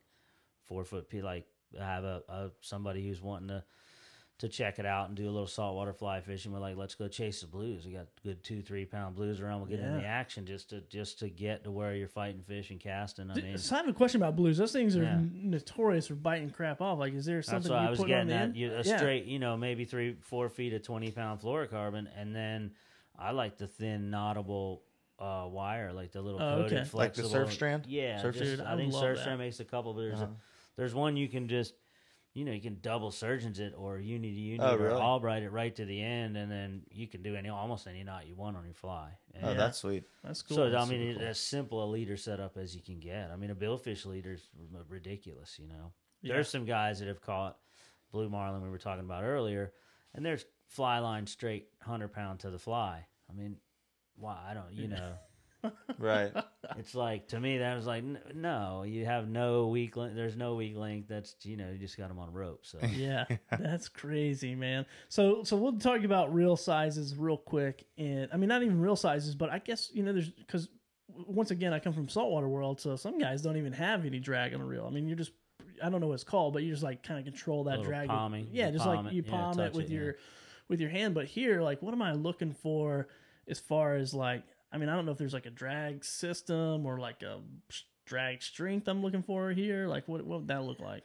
four 0.64 0.84
foot 0.84 1.08
p 1.08 1.22
like 1.22 1.46
have 1.78 2.04
a, 2.04 2.22
a 2.28 2.50
somebody 2.60 3.06
who's 3.06 3.20
wanting 3.20 3.48
to 3.48 3.64
to 4.40 4.50
check 4.50 4.78
it 4.78 4.84
out 4.84 5.08
and 5.08 5.16
do 5.16 5.24
a 5.24 5.32
little 5.32 5.46
saltwater 5.46 5.94
fly 5.94 6.20
fishing. 6.20 6.52
We're 6.52 6.58
like, 6.58 6.76
let's 6.76 6.94
go 6.94 7.08
chase 7.08 7.40
the 7.40 7.46
blues. 7.46 7.86
We 7.86 7.92
got 7.92 8.04
good 8.22 8.44
two 8.44 8.60
three 8.60 8.84
pound 8.84 9.16
blues 9.16 9.40
around. 9.40 9.60
We'll 9.60 9.70
get 9.70 9.80
in 9.80 9.96
the 9.96 10.04
action 10.04 10.44
just 10.44 10.68
to 10.70 10.82
just 10.82 11.20
to 11.20 11.30
get 11.30 11.64
to 11.64 11.70
where 11.70 11.94
you're 11.94 12.06
fighting 12.06 12.42
fish 12.42 12.68
and 12.70 12.78
casting. 12.78 13.30
I 13.30 13.34
D- 13.34 13.40
mean, 13.42 13.56
so 13.58 13.74
I 13.74 13.78
have 13.78 13.88
a 13.88 13.94
question 13.94 14.20
about 14.20 14.36
blues. 14.36 14.58
Those 14.58 14.72
things 14.72 14.94
are 14.94 15.04
Yeah. 15.04 15.20
notorious 15.32 16.06
for 16.08 16.16
biting 16.16 16.50
crap 16.50 16.82
off. 16.82 16.98
Like, 16.98 17.14
is 17.14 17.24
there 17.24 17.36
That's 17.38 17.48
something 17.48 17.72
what 17.72 17.80
you 17.80 17.86
I 17.86 17.90
was 17.90 17.98
put 17.98 18.08
getting 18.08 18.28
the 18.28 18.34
at. 18.34 18.42
end? 18.42 18.56
You, 18.58 18.72
a 18.74 18.82
Yeah. 18.82 18.98
straight, 18.98 19.24
you 19.24 19.38
know, 19.38 19.56
maybe 19.56 19.86
three, 19.86 20.16
four 20.20 20.50
feet 20.50 20.74
of 20.74 20.82
twenty 20.82 21.10
pound 21.10 21.40
fluorocarbon, 21.40 22.06
and 22.14 22.36
then 22.36 22.72
I 23.18 23.30
like 23.30 23.56
the 23.56 23.66
thin 23.68 24.10
knottable 24.10 24.80
uh, 25.18 25.46
wire, 25.50 25.94
like 25.94 26.12
the 26.12 26.20
little 26.20 26.42
Oh, 26.42 26.56
coated 26.64 26.78
okay. 26.80 26.90
Like 26.92 27.14
the 27.14 27.24
surf 27.24 27.50
strand? 27.54 27.86
Yeah, 27.86 28.20
Surf 28.20 28.36
just- 28.36 28.58
Dude, 28.58 28.60
I 28.60 28.74
I 28.74 28.76
think 28.76 28.92
surf 28.92 29.16
that. 29.16 29.22
strand 29.22 29.38
makes 29.38 29.60
a 29.60 29.64
couple, 29.64 29.94
but 29.94 30.02
there's 30.02 30.20
Uh-huh. 30.20 30.26
a, 30.26 30.36
there's 30.76 30.94
one 30.94 31.16
you 31.16 31.28
can 31.28 31.48
just. 31.48 31.74
You 32.34 32.44
know, 32.44 32.52
you 32.52 32.60
can 32.60 32.80
double 32.82 33.10
surgeons 33.10 33.60
it, 33.60 33.72
or 33.78 33.98
uni 33.98 34.30
to 34.30 34.38
uni, 34.38 34.62
Oh, 34.62 34.74
or 34.74 34.78
really? 34.78 35.00
Albright 35.00 35.42
it 35.42 35.48
right 35.52 35.74
to 35.74 35.86
the 35.86 36.02
end, 36.02 36.36
and 36.36 36.52
then 36.52 36.82
you 36.90 37.06
can 37.06 37.22
do 37.22 37.34
any 37.34 37.48
almost 37.48 37.86
any 37.86 38.04
knot 38.04 38.26
you 38.26 38.34
want 38.34 38.58
on 38.58 38.64
your 38.66 38.74
fly. 38.74 39.08
Oh, 39.42 39.48
And 39.48 39.58
that's 39.58 39.78
sweet. 39.78 40.04
That's 40.22 40.42
cool. 40.42 40.58
so 40.58 40.64
I 40.76 40.84
mean, 40.84 41.00
it's 41.00 41.18
cool. 41.18 41.26
as 41.28 41.40
simple 41.40 41.82
a 41.82 41.88
leader 41.90 42.18
setup 42.18 42.58
as 42.58 42.76
you 42.76 42.82
can 42.82 43.00
get. 43.00 43.30
I 43.30 43.36
mean, 43.36 43.48
a 43.50 43.54
billfish 43.54 44.04
leader's 44.04 44.50
r- 44.74 44.82
ridiculous. 44.86 45.58
You 45.58 45.66
know, 45.68 45.94
Yeah. 46.20 46.34
there's 46.34 46.50
some 46.50 46.66
guys 46.66 46.98
that 46.98 47.08
have 47.08 47.22
caught 47.22 47.56
blue 48.12 48.28
marlin 48.28 48.62
we 48.62 48.68
were 48.68 48.76
talking 48.76 49.06
about 49.06 49.24
earlier, 49.24 49.72
and 50.12 50.22
there's 50.22 50.44
fly 50.66 50.98
line 50.98 51.26
straight 51.26 51.68
hundred 51.80 52.08
pound 52.12 52.40
to 52.40 52.50
the 52.50 52.58
fly. 52.58 53.06
I 53.30 53.32
mean, 53.32 53.56
why? 54.14 54.38
I 54.46 54.52
don't. 54.52 54.70
You 54.74 54.88
know, 54.88 55.14
Right. 55.98 56.32
it's 56.76 56.94
like 56.94 57.28
to 57.28 57.40
me 57.40 57.58
that 57.58 57.76
was 57.76 57.86
like 57.86 58.02
n- 58.02 58.18
no, 58.34 58.84
you 58.84 59.04
have 59.04 59.28
no 59.28 59.68
weak 59.68 59.96
link. 59.96 60.14
There's 60.14 60.36
no 60.36 60.54
weak 60.54 60.76
link. 60.76 61.08
That's 61.08 61.34
you 61.42 61.56
know, 61.56 61.70
you 61.70 61.78
just 61.78 61.96
got 61.96 62.08
them 62.08 62.18
on 62.18 62.32
rope. 62.32 62.60
So 62.62 62.78
yeah, 62.92 63.24
that's 63.50 63.88
crazy, 63.88 64.54
man. 64.54 64.86
So, 65.08 65.44
so 65.44 65.56
we'll 65.56 65.78
talk 65.78 66.04
about 66.04 66.34
reel 66.34 66.56
sizes 66.56 67.14
real 67.16 67.38
quick, 67.38 67.86
and 67.98 68.28
I 68.32 68.36
mean, 68.36 68.48
not 68.48 68.62
even 68.62 68.80
reel 68.80 68.96
sizes, 68.96 69.34
but 69.34 69.50
I 69.50 69.58
guess 69.58 69.90
you 69.92 70.02
know, 70.02 70.12
there's 70.12 70.30
because 70.30 70.68
once 71.26 71.50
again, 71.50 71.72
I 71.72 71.78
come 71.78 71.92
from 71.92 72.08
saltwater 72.08 72.48
world, 72.48 72.80
so 72.80 72.96
some 72.96 73.18
guys 73.18 73.42
don't 73.42 73.56
even 73.56 73.72
have 73.72 74.04
any 74.04 74.18
drag 74.18 74.54
on 74.54 74.60
a 74.60 74.64
reel. 74.64 74.86
I 74.86 74.90
mean, 74.90 75.06
you're 75.08 75.16
just 75.16 75.32
I 75.82 75.88
don't 75.88 76.00
know 76.00 76.08
what 76.08 76.14
it's 76.14 76.24
called, 76.24 76.52
but 76.52 76.62
you 76.62 76.70
just 76.70 76.82
like 76.82 77.02
kind 77.02 77.18
of 77.18 77.24
control 77.24 77.64
that 77.64 77.78
Little 77.78 77.84
drag. 77.84 78.08
palming. 78.08 78.48
Yeah, 78.52 78.70
just 78.70 78.84
palm 78.84 79.04
like 79.04 79.12
it. 79.12 79.16
you 79.16 79.22
Yeah, 79.24 79.30
palm 79.30 79.58
it 79.58 79.64
touch 79.64 79.74
with 79.74 79.86
it, 79.86 79.90
yeah. 79.90 79.98
your 80.00 80.16
with 80.68 80.80
your 80.80 80.90
hand. 80.90 81.14
But 81.14 81.26
here, 81.26 81.62
like, 81.62 81.82
what 81.82 81.92
am 81.92 82.02
I 82.02 82.12
looking 82.12 82.52
for 82.52 83.08
as 83.48 83.58
far 83.58 83.96
as 83.96 84.14
like? 84.14 84.42
I 84.72 84.78
mean, 84.78 84.88
I 84.88 84.94
don't 84.96 85.06
know 85.06 85.12
if 85.12 85.18
there's 85.18 85.32
like 85.32 85.46
a 85.46 85.50
drag 85.50 86.04
system 86.04 86.86
or 86.86 86.98
like 86.98 87.22
a 87.22 87.40
drag 88.04 88.42
strength 88.42 88.88
I'm 88.88 89.02
looking 89.02 89.22
for 89.22 89.50
here. 89.50 89.86
Like, 89.86 90.08
what 90.08 90.26
what 90.26 90.40
would 90.40 90.48
that 90.48 90.62
look 90.64 90.80
like? 90.80 91.04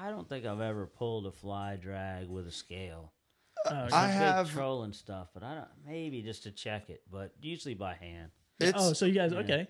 I 0.00 0.10
don't 0.10 0.28
think 0.28 0.46
I've 0.46 0.60
ever 0.60 0.86
pulled 0.86 1.26
a 1.26 1.32
fly 1.32 1.76
drag 1.76 2.28
with 2.28 2.46
a 2.46 2.52
scale. 2.52 3.12
Oh, 3.66 3.88
I 3.92 4.06
Big 4.06 4.16
have. 4.16 4.50
trolling 4.50 4.92
stuff, 4.92 5.28
but 5.32 5.42
I 5.42 5.54
don't 5.54 5.68
maybe 5.86 6.22
just 6.22 6.42
to 6.44 6.50
check 6.50 6.90
it, 6.90 7.02
but 7.10 7.32
usually 7.40 7.74
by 7.74 7.94
hand. 7.94 8.30
It's 8.60 8.72
oh, 8.76 8.92
so 8.92 9.06
you 9.06 9.14
guys 9.14 9.32
okay? 9.32 9.68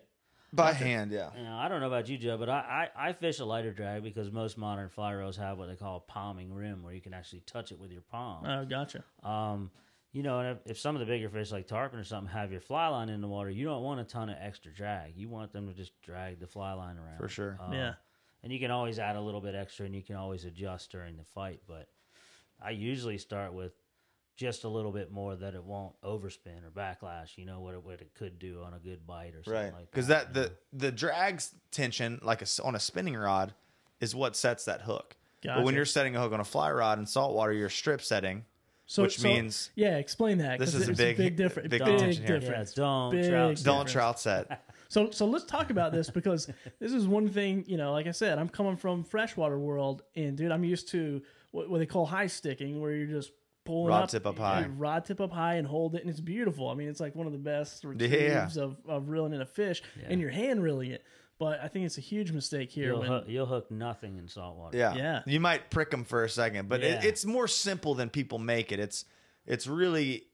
by 0.52 0.72
hand, 0.72 1.10
yeah. 1.10 1.30
You 1.36 1.44
know, 1.44 1.56
I 1.56 1.68
don't 1.68 1.80
know 1.80 1.86
about 1.86 2.08
you, 2.08 2.18
Joe, 2.18 2.36
but 2.36 2.48
I, 2.48 2.88
I, 2.96 3.08
I 3.08 3.12
fish 3.12 3.38
a 3.38 3.44
lighter 3.44 3.72
drag 3.72 4.02
because 4.02 4.30
most 4.30 4.58
modern 4.58 4.88
fly 4.88 5.12
reels 5.12 5.36
have 5.36 5.58
what 5.58 5.68
they 5.68 5.76
call 5.76 5.96
a 5.96 6.12
palming 6.12 6.52
rim, 6.52 6.82
where 6.82 6.92
you 6.92 7.00
can 7.00 7.14
actually 7.14 7.40
touch 7.40 7.72
it 7.72 7.78
with 7.78 7.90
your 7.90 8.02
palm. 8.02 8.44
Oh, 8.46 8.64
gotcha. 8.64 9.04
Um, 9.22 9.70
you 10.14 10.22
know, 10.22 10.38
and 10.38 10.48
if, 10.64 10.70
if 10.70 10.78
some 10.78 10.94
of 10.94 11.00
the 11.00 11.06
bigger 11.06 11.28
fish 11.28 11.50
like 11.50 11.66
tarpon 11.66 11.98
or 11.98 12.04
something 12.04 12.32
have 12.32 12.52
your 12.52 12.60
fly 12.60 12.86
line 12.86 13.08
in 13.08 13.20
the 13.20 13.26
water, 13.26 13.50
you 13.50 13.64
don't 13.64 13.82
want 13.82 13.98
a 14.00 14.04
ton 14.04 14.30
of 14.30 14.36
extra 14.40 14.72
drag. 14.72 15.16
You 15.16 15.28
want 15.28 15.52
them 15.52 15.66
to 15.66 15.74
just 15.74 16.00
drag 16.02 16.38
the 16.38 16.46
fly 16.46 16.72
line 16.72 16.96
around 16.98 17.18
For 17.18 17.28
sure. 17.28 17.58
Um, 17.60 17.72
Yeah. 17.72 17.94
and 18.44 18.52
you 18.52 18.60
can 18.60 18.70
always 18.70 19.00
add 19.00 19.16
a 19.16 19.20
little 19.20 19.40
bit 19.40 19.56
extra, 19.56 19.86
and 19.86 19.94
you 19.94 20.02
can 20.02 20.14
always 20.14 20.44
adjust 20.44 20.92
during 20.92 21.16
the 21.16 21.24
fight. 21.24 21.62
But 21.66 21.88
I 22.62 22.70
usually 22.70 23.18
start 23.18 23.54
with 23.54 23.72
just 24.36 24.62
a 24.62 24.68
little 24.68 24.92
bit 24.92 25.10
more 25.10 25.34
that 25.34 25.54
it 25.54 25.64
won't 25.64 26.00
overspin 26.02 26.64
or 26.64 26.70
backlash. 26.70 27.36
You 27.36 27.46
know 27.46 27.60
what 27.60 27.74
it, 27.74 27.82
what 27.82 28.00
it 28.00 28.14
could 28.14 28.38
do 28.38 28.62
on 28.62 28.72
a 28.72 28.78
good 28.78 29.04
bite 29.04 29.34
or 29.34 29.42
something 29.42 29.52
Right. 29.52 29.72
like 29.72 29.80
that. 29.86 29.90
Because 29.90 30.06
that 30.06 30.28
you 30.28 30.32
the 30.34 30.40
know? 30.48 30.54
the 30.74 30.92
drag's 30.92 31.54
tension, 31.72 32.20
like 32.22 32.40
a 32.40 32.44
s 32.44 32.60
on 32.60 32.76
a 32.76 32.80
spinning 32.80 33.16
rod, 33.16 33.52
is 34.00 34.14
what 34.14 34.36
sets 34.36 34.64
that 34.66 34.82
hook. 34.82 35.16
But 35.42 35.64
when 35.64 35.74
you're 35.74 35.84
setting 35.84 36.14
a 36.14 36.20
hook 36.20 36.32
on 36.32 36.38
a 36.40 36.44
fly 36.44 36.70
rod 36.70 37.00
in 37.00 37.04
saltwater, 37.06 37.52
you're 37.52 37.68
strip 37.68 38.00
setting. 38.00 38.44
So, 38.86 39.02
Which 39.02 39.18
so- 39.18 39.28
means- 39.28 39.70
yeah, 39.76 39.96
explain 39.96 40.38
that. 40.38 40.58
This 40.58 40.72
'cause 40.72 40.82
is 40.82 40.88
a 40.88 40.90
it's 40.92 40.98
big- 41.00 41.16
big 41.16 41.36
difference. 41.36 41.68
big 41.70 41.80
Big, 41.80 41.88
contention 41.88 42.26
here. 42.26 42.36
yeah, 42.42 42.64
don't 42.74 43.10
Big 43.10 43.30
trout 43.30 43.48
difference. 43.50 43.62
Don't 43.62 43.88
trout 43.88 44.20
set. 44.20 44.60
So, 44.90 45.10
so 45.10 45.26
let's 45.26 45.44
talk 45.44 45.70
about 45.70 45.90
this 45.90 46.08
because 46.08 46.48
this 46.78 46.92
is 46.92 47.08
one 47.08 47.26
thing. 47.28 47.64
You 47.66 47.78
know, 47.78 47.90
like 47.90 48.06
I 48.06 48.12
said, 48.12 48.38
I'm 48.38 48.48
coming 48.48 48.76
from 48.76 49.02
freshwater 49.02 49.58
world, 49.58 50.02
and 50.14 50.36
dude, 50.36 50.52
I'm 50.52 50.62
used 50.62 50.88
to 50.90 51.20
what, 51.50 51.68
what 51.68 51.78
they 51.78 51.86
call 51.86 52.06
high 52.06 52.28
sticking, 52.28 52.80
where 52.80 52.92
you're 52.92 53.08
just 53.08 53.32
pulling 53.64 53.88
Rod 53.88 54.04
up, 54.04 54.08
tip 54.10 54.24
up 54.26 54.38
high. 54.38 54.60
and 54.60 54.78
rod 54.78 55.04
tip 55.04 55.20
up 55.20 55.32
high, 55.32 55.54
and 55.54 55.66
hold 55.66 55.96
it, 55.96 56.02
and 56.02 56.10
it's 56.10 56.20
beautiful. 56.20 56.68
I 56.68 56.74
mean, 56.74 56.86
it's 56.88 57.00
like 57.00 57.16
one 57.16 57.26
of 57.26 57.32
the 57.32 57.38
best 57.38 57.82
Yeah. 57.82 57.90
retrieves 57.90 58.56
of, 58.56 58.76
of 58.86 59.08
reeling 59.08 59.32
in 59.32 59.40
a 59.40 59.46
fish, 59.46 59.82
and 60.06 60.20
your 60.20 60.30
hand 60.30 60.62
reeling 60.62 60.92
it. 60.92 61.02
But 61.38 61.60
I 61.60 61.68
think 61.68 61.86
it's 61.86 61.98
a 61.98 62.02
huge 62.02 62.30
mistake 62.30 62.70
here. 62.70 62.86
You'll, 62.90 63.00
when, 63.00 63.08
hook, 63.08 63.24
you'll 63.26 63.46
hook 63.46 63.70
nothing 63.70 64.16
in 64.18 64.28
saltwater. 64.28 64.76
Yeah. 64.78 64.94
Yeah. 64.94 65.22
You 65.26 65.40
might 65.40 65.68
prick 65.70 65.90
them 65.90 66.04
for 66.04 66.24
a 66.24 66.28
second, 66.28 66.68
but 66.68 66.82
it, 66.82 67.04
it's 67.04 67.24
more 67.24 67.48
simple 67.48 67.94
than 67.94 68.08
people 68.08 68.38
make 68.38 68.70
it. 68.70 68.78
It's 68.78 69.04
it's 69.46 69.66
really 69.66 70.26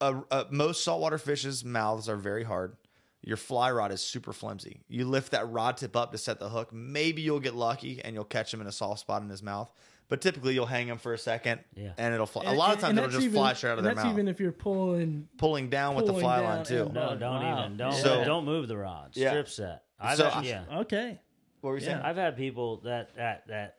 a, 0.00 0.16
a, 0.30 0.46
most 0.50 0.84
saltwater 0.84 1.18
fish's 1.18 1.64
mouths 1.64 2.08
are 2.08 2.16
very 2.16 2.44
hard. 2.44 2.76
Your 3.22 3.36
fly 3.36 3.70
rod 3.70 3.92
is 3.92 4.00
super 4.00 4.32
flimsy. 4.32 4.80
You 4.88 5.04
lift 5.04 5.32
that 5.32 5.50
rod 5.50 5.76
tip 5.76 5.96
up 5.96 6.12
to 6.12 6.18
set 6.18 6.38
the 6.38 6.48
hook. 6.48 6.72
Maybe 6.72 7.22
you'll 7.22 7.40
get 7.40 7.54
lucky 7.54 8.00
and 8.04 8.14
you'll 8.14 8.24
catch 8.24 8.54
him 8.54 8.60
in 8.60 8.66
a 8.66 8.72
soft 8.72 9.00
spot 9.00 9.22
in 9.22 9.28
his 9.28 9.42
mouth. 9.42 9.70
But 10.08 10.20
typically, 10.20 10.54
you'll 10.54 10.66
hang 10.66 10.86
him 10.86 10.98
for 10.98 11.12
a 11.14 11.18
second, 11.18 11.58
Yeah. 11.74 11.90
and 11.98 12.14
it'll 12.14 12.26
fly. 12.26 12.44
and- 12.44 12.54
a 12.54 12.56
lot 12.56 12.72
of 12.72 12.78
times, 12.80 12.96
it'll 12.96 13.10
just 13.10 13.22
even- 13.22 13.32
fly 13.34 13.54
straight 13.54 13.72
out 13.72 13.78
of 13.78 13.84
their 13.84 13.94
that's 13.94 14.04
mouth, 14.04 14.12
even 14.12 14.28
if 14.28 14.38
you're 14.38 14.52
pulling. 14.52 15.28
pulling 15.36 15.68
down 15.68 15.96
with 15.96 16.06
the 16.06 16.14
fly 16.14 16.38
line 16.38 16.64
too. 16.64 16.88
No, 16.94 17.16
don't 17.16 17.20
wow. 17.42 17.64
even. 17.64 17.76
Don't 17.76 17.92
So- 17.92 18.24
don't 18.24 18.44
move 18.44 18.68
the 18.68 18.76
rod. 18.76 19.10
Yeah. 19.14 19.30
Strip 19.30 19.48
set. 19.48 19.82
I've 19.98 20.18
So- 20.18 20.28
had, 20.30 20.44
yeah. 20.44 20.64
Okay. 20.80 21.20
What 21.60 21.70
were 21.70 21.76
you 21.78 21.84
saying? 21.84 21.98
I've 22.02 22.16
had 22.16 22.36
people 22.36 22.78
that 22.84 23.14
that 23.16 23.46
that 23.48 23.76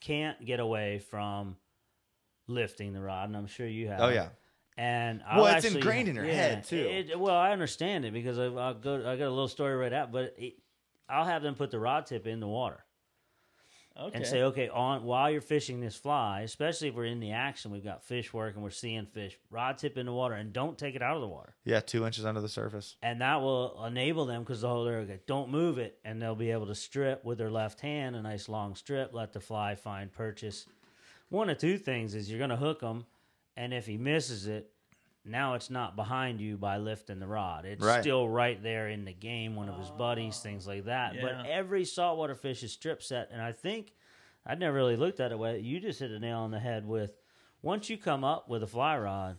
can't 0.00 0.42
get 0.44 0.60
away 0.60 0.98
from 1.00 1.56
lifting 2.46 2.92
the 2.92 3.00
rod, 3.00 3.28
and 3.28 3.36
I'm 3.36 3.46
sure 3.46 3.66
you 3.66 3.88
have. 3.88 4.00
Oh 4.00 4.08
yeah, 4.08 4.28
And 4.76 5.20
Well, 5.20 5.44
I'll 5.44 5.56
it's 5.56 5.64
actually- 5.66 5.80
ingrained 5.80 6.08
in 6.08 6.14
your 6.14 6.24
head, 6.24 6.64
too. 6.64 6.76
it- 6.76 7.18
well, 7.18 7.36
I 7.36 7.52
understand 7.52 8.04
it 8.06 8.12
because 8.12 8.38
I, 8.38 8.44
I'll 8.46 8.74
go. 8.74 8.96
I 8.96 9.16
got 9.16 9.26
a 9.26 9.30
little 9.30 9.48
story 9.48 9.74
right 9.76 9.92
out, 9.92 10.10
but 10.12 10.34
it, 10.38 10.54
I'll 11.08 11.26
have 11.26 11.42
them 11.42 11.54
put 11.54 11.70
the 11.70 11.78
rod 11.78 12.06
tip 12.06 12.26
in 12.26 12.40
the 12.40 12.48
water 12.48 12.84
Okay. 14.00 14.16
and 14.16 14.26
say, 14.26 14.42
okay, 14.44 14.68
on 14.70 15.04
while 15.04 15.30
you're 15.30 15.42
fishing 15.42 15.80
this 15.80 15.94
fly, 15.94 16.40
especially 16.40 16.88
if 16.88 16.94
we're 16.94 17.04
in 17.04 17.20
the 17.20 17.32
action, 17.32 17.70
we've 17.70 17.84
got 17.84 18.02
fish 18.02 18.32
working, 18.32 18.62
we're 18.62 18.70
seeing 18.70 19.04
fish, 19.04 19.38
rod 19.50 19.76
tip 19.76 19.98
in 19.98 20.06
the 20.06 20.12
water, 20.12 20.34
and 20.34 20.54
don't 20.54 20.78
take 20.78 20.94
it 20.94 21.02
out 21.02 21.16
of 21.16 21.20
the 21.20 21.28
water. 21.28 21.54
yeah, 21.64 21.80
two 21.80 22.06
inches 22.06 22.24
under 22.24 22.40
the 22.40 22.48
surface. 22.48 22.96
and 23.02 23.20
that 23.20 23.42
will 23.42 23.84
enable 23.84 24.24
them 24.24 24.42
because 24.42 24.62
the 24.62 24.68
whole 24.68 24.84
they're 24.84 25.20
don't 25.26 25.50
move 25.50 25.78
it, 25.78 25.98
and 26.04 26.20
they'll 26.20 26.34
be 26.34 26.50
able 26.50 26.66
to 26.66 26.74
strip 26.74 27.24
with 27.24 27.36
their 27.36 27.50
left 27.50 27.80
hand 27.80 28.16
a 28.16 28.22
nice 28.22 28.48
long 28.48 28.74
strip, 28.74 29.12
let 29.12 29.32
the 29.32 29.40
fly 29.40 29.74
find 29.74 30.10
purchase. 30.10 30.66
One 31.28 31.50
of 31.50 31.58
two 31.58 31.76
things 31.76 32.14
is 32.14 32.30
you're 32.30 32.38
going 32.38 32.50
to 32.50 32.56
hook 32.56 32.80
them, 32.80 33.04
and 33.56 33.74
if 33.74 33.86
he 33.86 33.98
misses 33.98 34.46
it, 34.46 34.69
now 35.24 35.54
it's 35.54 35.70
not 35.70 35.96
behind 35.96 36.40
you 36.40 36.56
by 36.56 36.78
lifting 36.78 37.18
the 37.20 37.26
rod. 37.26 37.64
It's 37.64 37.84
Right. 37.84 38.00
still 38.00 38.28
right 38.28 38.60
there 38.62 38.88
in 38.88 39.04
the 39.04 39.12
game, 39.12 39.54
one 39.54 39.68
of 39.68 39.78
his 39.78 39.90
buddies, 39.90 40.36
oh. 40.38 40.42
things 40.42 40.66
like 40.66 40.84
that. 40.84 41.14
Yeah. 41.14 41.22
But 41.22 41.46
every 41.46 41.84
saltwater 41.84 42.34
fish 42.34 42.62
is 42.62 42.72
strip 42.72 43.02
set, 43.02 43.30
and 43.30 43.40
I 43.42 43.52
think 43.52 43.92
I'd 44.46 44.58
never 44.58 44.74
really 44.76 44.96
looked 44.96 45.20
at 45.20 45.32
it. 45.32 45.38
Way 45.38 45.60
you 45.60 45.80
just 45.80 46.00
hit 46.00 46.10
a 46.10 46.18
nail 46.18 46.38
on 46.38 46.50
the 46.50 46.58
head 46.60 46.86
with 46.86 47.18
once 47.62 47.90
you 47.90 47.98
come 47.98 48.24
up 48.24 48.48
with 48.48 48.62
a 48.62 48.66
fly 48.66 48.98
rod, 48.98 49.38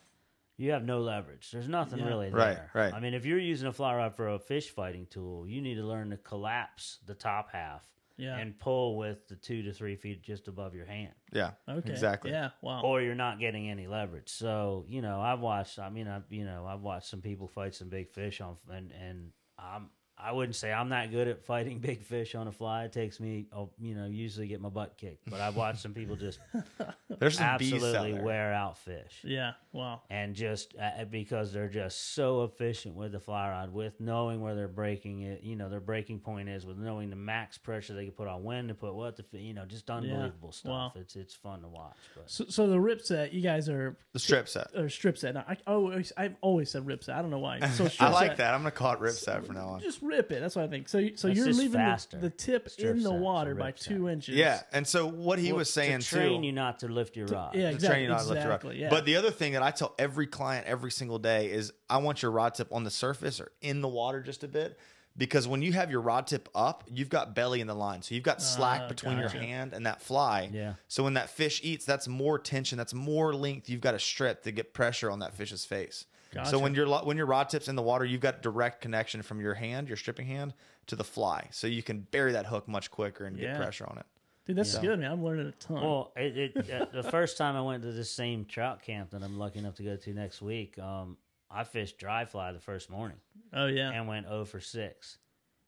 you 0.58 0.72
have 0.72 0.84
no 0.86 1.02
leverage. 1.02 1.50
There's 1.50 1.68
nothing 1.68 2.00
Yeah. 2.00 2.08
really 2.08 2.30
Right, 2.30 2.54
there. 2.56 2.72
right. 2.76 2.94
I 2.94 3.00
mean, 3.00 3.16
if 3.16 3.26
you're 3.26 3.40
using 3.40 3.68
a 3.68 3.74
fly 3.74 3.96
rod 3.96 4.14
for 4.14 4.30
a 4.30 4.38
fish 4.38 4.70
fighting 4.70 5.08
tool, 5.08 5.48
you 5.48 5.60
need 5.62 5.76
to 5.76 5.84
learn 5.84 6.12
to 6.12 6.18
collapse 6.18 7.00
the 7.08 7.16
top 7.16 7.50
half 7.52 7.90
Yeah. 8.22 8.38
and 8.38 8.58
pull 8.60 8.98
with 8.98 9.28
the 9.28 9.36
two 9.36 9.64
to 9.64 9.74
three 9.74 9.96
feet 9.96 10.22
just 10.24 10.48
above 10.48 10.76
your 10.76 10.86
hand, 10.86 11.14
Yeah, 11.34 11.52
okay. 11.68 11.90
exactly. 11.92 12.32
Yeah. 12.32 12.52
Wow. 12.62 12.84
or 12.84 13.02
you're 13.02 13.16
not 13.16 13.40
getting 13.40 13.70
any 13.70 13.88
leverage. 13.88 14.30
So 14.30 14.86
you 14.88 15.02
know, 15.02 15.20
I've 15.20 15.40
watched. 15.40 15.80
I 15.80 15.90
mean, 15.90 16.08
I 16.08 16.22
you 16.30 16.46
know, 16.46 16.66
I've 16.68 16.82
watched 16.82 17.10
some 17.10 17.22
people 17.22 17.48
fight 17.48 17.74
some 17.76 17.90
big 17.90 18.12
fish 18.12 18.40
on, 18.40 18.58
and 18.70 18.92
and 18.92 19.32
I'm 19.58 19.90
I 20.24 20.32
wouldn't 20.34 20.56
say 20.56 20.72
I'm 20.72 20.90
that 20.90 21.12
good 21.12 21.28
at 21.28 21.44
fighting 21.44 21.80
big 21.90 22.04
fish 22.04 22.36
on 22.36 22.48
a 22.48 22.52
fly. 22.52 22.84
It 22.86 22.92
takes 22.92 23.20
me, 23.20 23.48
oh, 23.56 23.70
you 23.80 23.96
know, 23.96 24.06
usually 24.06 24.48
get 24.48 24.62
my 24.62 24.70
butt 24.70 24.98
kicked. 24.98 25.30
But 25.30 25.42
I've 25.42 25.56
watched 25.56 25.80
some 25.82 25.94
people 25.94 26.16
just 26.16 26.40
There's 27.20 27.38
some 27.38 27.46
absolutely 27.46 28.14
there. 28.14 28.22
wear 28.24 28.54
out 28.54 28.78
fish. 28.78 29.20
Yeah. 29.24 29.52
Wow. 29.74 30.02
and 30.10 30.36
just 30.36 30.76
uh, 30.82 31.06
because 31.06 31.54
they're 31.54 31.70
just 31.70 32.14
so 32.14 32.44
efficient 32.44 32.96
with 32.96 33.14
the 33.14 33.20
fly 33.20 33.50
rod, 33.50 33.74
with 33.74 34.00
knowing 34.02 34.42
where 34.42 34.54
they're 34.56 34.68
breaking 34.68 35.22
it, 35.22 35.44
you 35.44 35.56
know, 35.56 35.70
their 35.70 35.80
breaking 35.80 36.20
point 36.20 36.50
is, 36.50 36.66
with 36.66 36.78
knowing 36.78 37.10
the 37.10 37.16
max 37.16 37.58
pressure 37.58 37.94
they 37.94 38.04
can 38.06 38.14
put 38.14 38.28
on 38.28 38.44
when 38.44 38.68
to 38.68 38.74
put 38.74 38.94
what 38.96 39.16
to, 39.18 39.24
fi- 39.24 39.38
you 39.40 39.54
know, 39.54 39.64
just 39.66 39.90
unbelievable 39.90 40.52
stuff. 40.52 40.70
Wow. 40.72 40.92
It's 40.96 41.16
it's 41.16 41.34
fun 41.34 41.62
to 41.62 41.68
watch. 41.70 41.96
But 42.16 42.30
So, 42.30 42.46
so 42.50 42.68
the 42.68 42.80
rip 42.80 43.02
set, 43.02 43.34
you 43.34 43.42
guys 43.42 43.70
are 43.70 43.96
The 44.14 44.20
strip 44.20 44.50
set. 44.50 44.68
or 44.76 44.90
strip 44.90 45.18
set. 45.18 45.38
I 45.38 45.58
always 45.68 46.12
I've 46.18 46.36
always 46.42 46.70
said 46.70 46.86
rip 46.86 47.04
set. 47.04 47.16
I 47.16 47.22
don't 47.22 47.32
know 47.32 47.40
why. 47.40 47.60
So 47.72 47.88
strip 47.88 48.10
I 48.10 48.12
like 48.12 48.32
set, 48.32 48.38
that. 48.38 48.54
I'm 48.54 48.60
gonna 48.62 48.72
call 48.72 48.94
it 48.94 49.00
rip 49.00 49.14
set 49.14 49.46
from 49.46 49.56
now 49.56 49.68
on. 49.70 49.80
Just 49.80 50.02
rip 50.12 50.32
it. 50.32 50.40
That's 50.42 50.56
what 50.56 50.66
I 50.66 50.68
think. 50.68 50.88
So 50.90 50.98
you- 51.00 51.18
so 51.18 51.28
That's 51.28 51.38
you're 51.38 51.48
just 51.48 51.60
leaving 51.60 51.72
the, 51.74 51.78
faster. 51.78 52.18
the 52.20 52.30
tip 52.30 52.70
Strip 52.70 52.92
in 52.98 53.04
the 53.04 53.10
set's 53.10 53.22
water 53.22 53.56
by 53.56 53.68
rip 53.68 53.80
set. 53.80 53.88
two 53.96 54.10
inches. 54.10 54.36
Yeah, 54.36 54.62
and 54.72 54.86
so 54.88 55.08
what 55.08 55.40
he 55.40 55.52
Well, 55.52 55.58
was 55.60 55.72
saying 55.74 56.00
to 56.00 56.06
train 56.06 56.42
too. 56.42 56.46
you 56.48 56.52
not 56.54 56.80
to 56.80 56.88
lift 56.88 57.16
your 57.18 57.28
rod. 57.28 57.56
Yeah. 57.56 57.70
to 57.70 57.76
Exactly. 57.76 57.88
train 57.90 58.04
you 58.04 58.10
not 58.10 58.22
to 58.22 58.28
lift 58.28 58.42
your 58.42 58.50
rod. 58.50 58.56
exactly. 58.58 58.82
Yeah. 58.82 58.90
But 58.90 59.06
the 59.06 59.16
other 59.16 59.32
thing 59.32 59.54
that 59.54 59.64
I 59.64 59.72
tell 59.72 59.96
every 59.98 60.28
client 60.28 60.68
every 60.68 60.92
single 60.92 61.20
day 61.20 61.50
is 61.52 61.72
I 61.90 61.98
want 61.98 62.22
your 62.22 62.32
rod 62.32 62.54
tip 62.54 62.72
on 62.72 62.84
the 62.84 62.92
surface 62.92 63.40
or 63.40 63.52
in 63.62 63.82
the 63.82 63.88
water 63.90 64.22
just 64.22 64.44
a 64.44 64.48
bit. 64.48 64.78
Because 65.18 65.46
when 65.46 65.62
you 65.62 65.74
have 65.74 65.92
your 65.92 66.00
rod 66.00 66.26
tip 66.28 66.48
up, 66.56 66.86
you've 66.90 67.10
got 67.10 67.36
belly 67.36 67.60
in 67.60 67.68
the 67.68 67.74
line. 67.74 68.02
So 68.02 68.16
you've 68.16 68.24
got 68.24 68.42
slack 68.42 68.84
Ah, 68.86 68.88
between 68.88 69.20
gotcha. 69.20 69.36
your 69.36 69.44
hand 69.46 69.74
and 69.74 69.86
that 69.86 70.02
fly. 70.02 70.50
Yeah. 70.54 70.76
So 70.88 71.04
when 71.04 71.16
that 71.16 71.30
fish 71.30 71.60
eats, 71.66 71.84
that's 71.84 72.08
more 72.08 72.40
tension, 72.40 72.78
that's 72.78 72.94
more 72.94 73.34
length 73.36 73.70
you've 73.70 73.82
got 73.82 73.92
to 73.92 74.00
strip 74.00 74.44
to 74.44 74.52
get 74.54 74.74
pressure 74.74 75.12
on 75.12 75.20
that 75.20 75.34
fish's 75.34 75.66
face. 75.66 76.06
Gotcha. 76.34 76.50
So 76.50 76.60
when 76.60 76.74
your 76.74 76.88
lo- 76.88 77.04
when 77.04 77.18
your 77.18 77.26
rod 77.26 77.50
tip's 77.50 77.68
in 77.68 77.76
the 77.76 77.82
water, 77.82 78.06
you've 78.06 78.22
got 78.22 78.42
direct 78.42 78.82
connection 78.82 79.22
from 79.22 79.42
your 79.42 79.54
hand, 79.54 79.88
your 79.90 79.98
stripping 79.98 80.28
hand, 80.28 80.54
to 80.88 80.96
the 80.96 81.04
fly. 81.04 81.48
So 81.52 81.68
you 81.68 81.84
can 81.84 82.02
bury 82.12 82.32
that 82.34 82.46
hook 82.46 82.68
much 82.68 82.90
quicker 82.90 83.26
and 83.26 83.38
Yeah. 83.38 83.50
get 83.54 83.58
pressure 83.58 83.86
on 83.90 83.98
it. 83.98 84.06
Dude, 84.46 84.56
that's 84.56 84.78
good, 84.80 85.00
man. 85.00 85.12
I'm 85.12 85.24
learning 85.24 85.48
a 85.48 85.52
ton. 85.52 85.82
Well, 85.84 86.12
it, 86.16 86.56
it, 86.58 86.72
uh, 86.72 86.86
the 86.92 87.04
first 87.04 87.38
time 87.38 87.56
I 87.56 87.62
went 87.62 87.84
to 87.84 87.92
this 87.92 88.10
same 88.10 88.46
trout 88.46 88.82
camp 88.82 89.12
that 89.12 89.22
I'm 89.22 89.38
lucky 89.38 89.60
enough 89.60 89.76
to 89.76 89.84
go 89.84 89.96
to 89.96 90.14
next 90.14 90.42
week, 90.42 90.80
um, 90.80 91.18
I 91.50 91.64
fished 91.64 91.98
dry 92.00 92.26
fly 92.26 92.52
the 92.52 92.60
first 92.60 92.90
morning 92.90 93.18
oh 93.54 93.68
yeah. 93.68 93.92
and 93.92 94.08
went 94.08 94.26
0 94.28 94.46
for 94.46 94.60
6. 94.60 95.18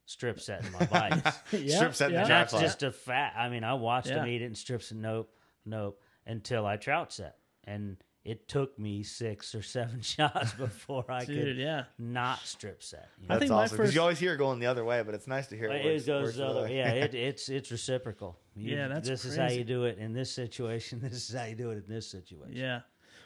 Strip 0.05 0.39
setting 0.39 0.71
my 0.71 0.85
bites. 0.85 1.37
yeah. 1.51 1.75
Strip 1.75 1.93
set 1.95 2.05
and 2.07 2.13
yeah. 2.15 2.19
And 2.21 2.27
dry 2.27 2.39
that's 2.39 2.53
just 2.53 2.83
a 2.83 2.91
fact. 2.91 3.37
I 3.37 3.47
mean, 3.49 3.63
I 3.63 3.73
watched 3.75 4.07
Yeah. 4.07 4.23
him 4.23 4.27
eat 4.27 4.41
it 4.41 4.45
and 4.45 4.57
strips 4.57 4.91
and 4.91 5.01
nope, 5.01 5.31
nope, 5.65 6.01
until 6.25 6.65
I 6.65 6.77
trout 6.77 7.13
set. 7.13 7.37
And 7.65 7.97
it 8.25 8.47
took 8.47 8.77
me 8.79 9.03
six 9.03 9.53
or 9.53 9.61
seven 9.61 10.01
shots 10.01 10.53
before 10.53 11.03
I 11.09 11.25
Dude, 11.25 11.43
could 11.45 11.57
yeah. 11.57 11.83
not 11.99 12.39
strip 12.39 12.81
set. 12.81 13.09
You 13.19 13.25
I 13.29 13.33
know? 13.33 13.39
That's 13.39 13.39
think 13.39 13.51
my 13.51 13.63
awesome 13.63 13.75
because 13.77 13.87
first- 13.89 13.95
you 13.95 14.01
always 14.01 14.19
hear 14.19 14.33
it 14.33 14.37
going 14.37 14.59
the 14.59 14.67
other 14.67 14.85
way, 14.85 15.01
but 15.03 15.13
it's 15.13 15.27
nice 15.27 15.47
to 15.47 15.57
hear 15.57 15.69
it. 15.69 15.85
It, 15.85 15.91
works- 15.93 16.05
goes 16.05 16.23
works 16.25 16.37
the 16.37 16.43
the 16.43 16.49
other 16.49 16.61
way. 16.63 16.75
Yeah, 16.77 16.89
it, 16.91 17.13
it's 17.13 17.49
it's 17.49 17.71
reciprocal. 17.71 18.39
You- 18.55 18.75
Yeah, 18.77 18.87
that's 18.87 19.07
This 19.09 19.25
is 19.25 19.35
how 19.35 19.49
you 19.49 19.63
do 19.63 19.85
it 19.85 19.97
in 19.97 20.13
this 20.13 20.31
situation. 20.31 20.99
This 21.03 21.29
is 21.29 21.35
how 21.35 21.45
you 21.45 21.55
do 21.55 21.71
it 21.71 21.83
in 21.85 21.93
this 21.93 22.07
situation. 22.09 22.55
Yeah. 22.55 22.81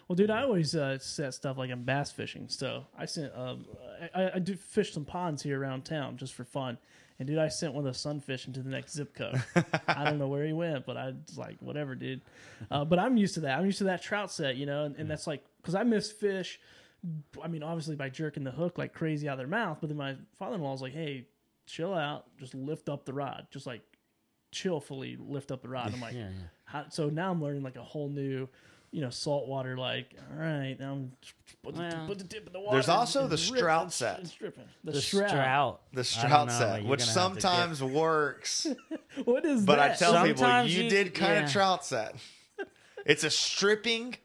Well, 0.07 0.15
dude, 0.15 0.29
I 0.31 0.43
always 0.43 0.73
uh, 0.73 0.97
set 0.99 1.33
stuff 1.33 1.57
like 1.57 1.69
I'm 1.69 1.83
bass 1.83 2.11
fishing. 2.11 2.47
So 2.47 2.85
I 2.97 3.05
sent, 3.05 3.33
um, 3.35 3.65
I, 4.15 4.31
I 4.35 4.39
do 4.39 4.55
fish 4.55 4.93
some 4.93 5.03
ponds 5.03 5.43
here 5.43 5.59
around 5.61 5.83
town 5.83 6.15
just 6.15 6.33
for 6.33 6.45
fun. 6.45 6.77
And 7.20 7.28
dude, 7.28 7.39
I 7.39 7.47
sent 7.47 7.74
one 7.74 7.86
of 7.88 7.91
the 7.93 7.97
sunfish 7.97 8.45
into 8.45 8.61
the 8.61 8.70
next 8.70 8.93
zip 8.93 9.15
code. 9.15 9.41
I 9.88 10.03
don't 10.03 10.20
know 10.20 10.28
where 10.28 10.45
he 10.45 10.53
went, 10.53 10.86
but 10.86 10.97
I 10.97 11.13
was 11.28 11.38
like, 11.38 11.57
whatever, 11.61 11.95
dude. 11.95 12.22
Uh, 12.70 12.86
but 12.86 12.99
I'm 12.99 13.18
used 13.18 13.34
to 13.36 13.39
that. 13.41 13.57
I'm 13.57 13.65
used 13.65 13.80
to 13.80 13.86
that 13.86 14.03
trout 14.03 14.32
set, 14.32 14.55
you 14.55 14.65
know, 14.68 14.86
and, 14.86 14.95
and 14.97 15.09
that's 15.09 15.26
like 15.26 15.43
because 15.61 15.74
I 15.74 15.84
miss 15.84 16.11
fish. 16.11 16.59
I 17.41 17.47
mean, 17.47 17.63
obviously 17.63 17.95
by 17.95 18.09
jerking 18.09 18.43
the 18.43 18.51
hook 18.51 18.78
like 18.78 18.93
crazy 18.93 19.28
out 19.28 19.34
of 19.34 19.38
their 19.39 19.47
mouth. 19.47 19.78
But 19.82 19.89
then 19.89 19.97
my 19.97 20.15
father-in-law 20.38 20.72
was 20.72 20.82
like, 20.82 20.93
hey, 20.93 21.28
chill 21.65 21.93
out, 21.93 22.26
just 22.38 22.53
lift 22.53 22.88
up 22.89 23.05
the 23.05 23.13
rod, 23.13 23.47
just 23.51 23.65
like 23.65 23.82
chillfully 24.51 25.18
lift 25.20 25.51
up 25.51 25.61
the 25.61 25.70
rod. 25.70 25.93
I'm 25.93 26.01
like, 26.01 26.13
Yeah, 26.15 26.30
yeah. 26.30 26.47
how, 26.65 26.86
so 26.89 27.09
now 27.09 27.32
I'm 27.32 27.41
learning 27.41 27.63
like 27.63 27.76
a 27.76 27.84
whole 27.84 28.09
new, 28.09 28.47
you 28.97 29.03
know, 29.03 29.11
saltwater. 29.11 29.77
Like, 29.77 30.15
all 30.31 30.39
right, 30.43 30.75
now 30.79 30.93
I'm 30.93 31.11
put 31.63 31.75
the, 31.75 31.81
Well, 31.81 32.07
put 32.07 32.17
the 32.17 32.23
tip 32.23 32.47
in 32.47 32.51
the 32.53 32.59
water. 32.59 32.77
There's 32.77 32.89
also 32.89 33.21
and 33.21 33.29
the 33.29 33.35
rip 33.35 33.59
Strout 33.59 33.83
and- 33.83 33.91
set. 33.93 34.17
and 34.17 34.27
stripping. 34.27 34.63
The, 34.83 34.91
The 34.93 35.01
strout. 35.01 35.29
strout. 35.29 35.81
The 35.93 35.99
I 35.99 36.01
don't 36.01 36.05
strout 36.05 36.51
set, 36.51 36.83
which 36.83 36.99
gonna 37.05 37.11
have 37.11 37.29
to 37.29 37.35
get- 37.35 37.41
sometimes 37.41 37.83
works, 37.83 38.65
What 39.25 39.45
is 39.45 39.63
but 39.65 39.75
that? 39.75 39.91
I 39.91 39.95
tell 39.95 40.25
people 40.25 40.63
you, 40.65 40.83
you- 40.83 40.89
did 40.89 41.13
kind 41.13 41.33
yeah. 41.35 41.45
of 41.45 41.51
trout 41.51 41.85
set. 41.85 42.15
It's 43.05 43.23
a 43.23 43.29
stripping 43.29 44.15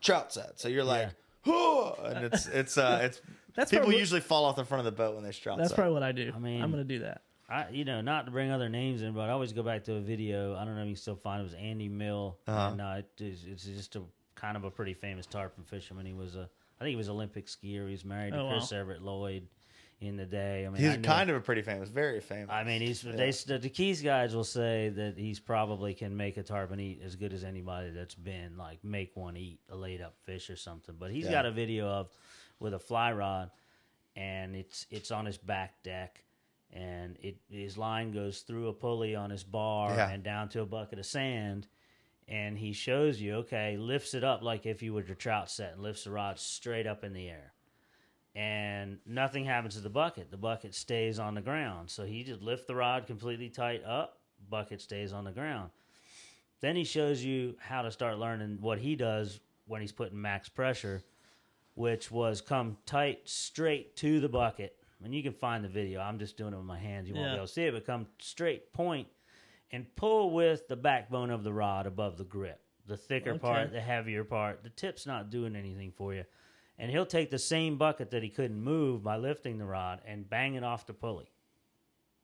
trout 0.00 0.32
set, 0.32 0.58
so 0.60 0.68
you're 0.68 0.84
like, 0.84 1.08
"Huh," 1.44 1.92
and 2.04 2.24
it's 2.24 2.46
it's 2.46 2.78
uh 2.78 3.00
it's 3.02 3.20
That's 3.56 3.70
people 3.72 3.86
probably- 3.86 3.98
usually 3.98 4.20
fall 4.20 4.44
off 4.44 4.54
the 4.56 4.64
front 4.64 4.78
of 4.78 4.84
the 4.86 4.96
boat 4.96 5.16
when 5.16 5.24
they 5.24 5.32
trout 5.32 5.58
That's 5.58 5.70
set. 5.70 5.76
probably 5.76 5.92
what 5.94 6.02
I 6.04 6.12
do. 6.12 6.30
I 6.34 6.38
mean- 6.38 6.54
mean, 6.54 6.62
I'm 6.62 6.70
gonna 6.70 6.84
do 6.84 7.00
that. 7.00 7.22
I, 7.50 7.68
you 7.70 7.84
know, 7.84 8.00
not 8.00 8.26
to 8.26 8.30
bring 8.30 8.52
other 8.52 8.68
names 8.68 9.02
in, 9.02 9.12
but 9.12 9.22
I 9.28 9.30
always 9.32 9.52
go 9.52 9.64
back 9.64 9.82
to 9.86 9.94
a 9.96 10.00
video. 10.00 10.54
I 10.54 10.64
don't 10.64 10.76
know 10.76 10.82
if 10.82 10.86
you 10.86 10.94
can 10.94 11.00
still 11.02 11.16
find 11.16 11.40
it. 11.40 11.42
It 11.42 11.46
was 11.46 11.54
Andy 11.54 11.88
Mill, 11.88 12.38
Uh-huh. 12.46 12.68
and 12.70 12.80
uh, 12.80 12.94
it 12.98 13.20
is, 13.20 13.44
it's 13.44 13.64
just 13.64 13.96
a 13.96 14.02
kind 14.40 14.56
of 14.56 14.64
a 14.64 14.70
pretty 14.70 14.94
famous 14.94 15.26
tarpon 15.26 15.64
fisherman. 15.64 16.06
He 16.06 16.12
was 16.14 16.34
a, 16.36 16.48
I 16.80 16.84
think 16.84 16.90
he 16.90 16.96
was 16.96 17.08
Olympic 17.08 17.46
skier. 17.46 17.86
He 17.86 17.92
was 17.92 18.04
married 18.04 18.32
to 18.32 18.40
Oh, 18.40 18.50
Chris 18.50 18.72
wow. 18.72 18.78
Evert 18.78 19.02
Lloyd 19.02 19.46
in 20.00 20.16
the 20.16 20.24
day. 20.24 20.64
I 20.66 20.70
mean, 20.70 20.80
He's 20.80 20.92
I 20.92 20.96
know- 20.96 21.02
kind 21.02 21.28
of 21.28 21.36
a 21.36 21.40
pretty 21.40 21.60
famous, 21.62 21.90
very 21.90 22.20
famous. 22.20 22.48
I 22.50 22.64
mean, 22.64 22.80
he's 22.80 23.02
they 23.02 23.30
the, 23.32 23.58
the 23.58 23.68
Keys 23.68 24.00
guys 24.00 24.34
will 24.34 24.44
say 24.44 24.88
that 24.88 25.18
he's 25.18 25.38
probably 25.40 25.92
can 25.92 26.16
make 26.16 26.38
a 26.38 26.42
tarpon 26.42 26.80
eat 26.80 27.02
as 27.04 27.16
good 27.16 27.32
as 27.34 27.44
anybody 27.44 27.90
that's 27.90 28.14
been 28.14 28.56
like 28.56 28.82
make 28.82 29.14
one 29.14 29.36
eat 29.36 29.60
a 29.68 29.76
laid 29.76 30.00
up 30.00 30.14
fish 30.24 30.48
or 30.48 30.56
something. 30.56 30.94
But 30.98 31.10
he's 31.10 31.26
Yeah. 31.26 31.32
got 31.32 31.46
a 31.46 31.50
video 31.52 31.86
of 31.86 32.08
with 32.60 32.72
a 32.72 32.78
fly 32.78 33.12
rod, 33.12 33.50
and 34.16 34.56
it's 34.56 34.86
it's 34.90 35.10
on 35.10 35.26
his 35.26 35.36
back 35.36 35.82
deck, 35.82 36.24
and 36.72 37.18
it 37.20 37.36
his 37.50 37.76
line 37.76 38.10
goes 38.12 38.40
through 38.40 38.68
a 38.68 38.72
pulley 38.72 39.14
on 39.14 39.28
his 39.28 39.44
bar 39.44 39.90
Yeah. 39.94 40.08
and 40.10 40.22
down 40.22 40.48
to 40.50 40.62
a 40.62 40.66
bucket 40.66 40.98
of 40.98 41.04
sand. 41.04 41.66
And 42.30 42.56
he 42.56 42.72
shows 42.72 43.20
you, 43.20 43.34
okay, 43.36 43.76
lifts 43.76 44.14
it 44.14 44.24
up 44.24 44.40
like 44.42 44.64
if 44.64 44.82
you 44.82 44.94
were 44.94 45.02
your 45.02 45.16
trout 45.16 45.50
set 45.50 45.72
and 45.72 45.82
lifts 45.82 46.04
the 46.04 46.12
rod 46.12 46.38
straight 46.38 46.86
up 46.86 47.04
in 47.04 47.12
the 47.12 47.28
air 47.28 47.52
and 48.34 48.98
nothing 49.06 49.44
happens 49.44 49.74
to 49.74 49.80
the 49.80 49.90
bucket. 49.90 50.30
The 50.30 50.36
bucket 50.36 50.74
stays 50.74 51.18
on 51.18 51.34
the 51.34 51.40
ground. 51.40 51.90
So 51.90 52.04
he 52.04 52.22
just 52.22 52.40
lift 52.42 52.66
the 52.66 52.74
rod 52.74 53.06
completely 53.06 53.48
tight 53.48 53.82
up, 53.84 54.20
bucket 54.48 54.80
stays 54.80 55.12
on 55.12 55.24
the 55.24 55.32
ground. 55.32 55.70
Then 56.60 56.76
he 56.76 56.84
shows 56.84 57.24
you 57.24 57.56
how 57.58 57.82
to 57.82 57.90
start 57.90 58.18
learning 58.18 58.58
what 58.60 58.78
he 58.78 58.94
does 58.94 59.40
when 59.66 59.80
he's 59.80 59.92
putting 59.92 60.20
max 60.20 60.48
pressure, 60.48 61.02
which 61.74 62.10
was 62.10 62.40
come 62.40 62.76
tight 62.86 63.20
straight 63.24 63.96
to 63.96 64.20
the 64.20 64.28
bucket. 64.28 64.76
And 65.02 65.14
you 65.14 65.22
can 65.22 65.32
find 65.32 65.64
the 65.64 65.68
video. 65.68 66.00
I'm 66.00 66.18
just 66.18 66.36
doing 66.36 66.52
it 66.52 66.56
with 66.56 66.66
my 66.66 66.78
hands. 66.78 67.08
You 67.08 67.14
won't 67.14 67.28
Yeah. 67.28 67.32
be 67.32 67.36
able 67.36 67.46
to 67.46 67.52
see 67.52 67.64
it, 67.64 67.72
but 67.72 67.86
come 67.86 68.06
straight 68.18 68.72
point 68.72 69.08
and 69.72 69.86
pull 69.96 70.30
with 70.32 70.68
the 70.68 70.76
backbone 70.76 71.30
of 71.30 71.44
the 71.44 71.52
rod 71.52 71.86
above 71.86 72.16
the 72.18 72.24
grip. 72.24 72.60
The 72.86 72.96
thicker 72.96 73.30
Okay. 73.30 73.38
part, 73.38 73.72
the 73.72 73.80
heavier 73.80 74.24
part. 74.24 74.62
The 74.64 74.70
tip's 74.70 75.06
not 75.06 75.30
doing 75.30 75.54
anything 75.56 75.92
for 75.92 76.12
you 76.14 76.24
and 76.78 76.90
he'll 76.90 77.04
take 77.06 77.30
the 77.30 77.38
same 77.38 77.76
bucket 77.76 78.10
that 78.10 78.22
he 78.22 78.30
couldn't 78.30 78.58
move 78.58 79.02
by 79.02 79.16
lifting 79.16 79.58
the 79.58 79.66
rod 79.66 80.00
and 80.06 80.28
bang 80.28 80.54
it 80.54 80.64
off 80.64 80.86
the 80.86 80.94
pulley 80.94 81.30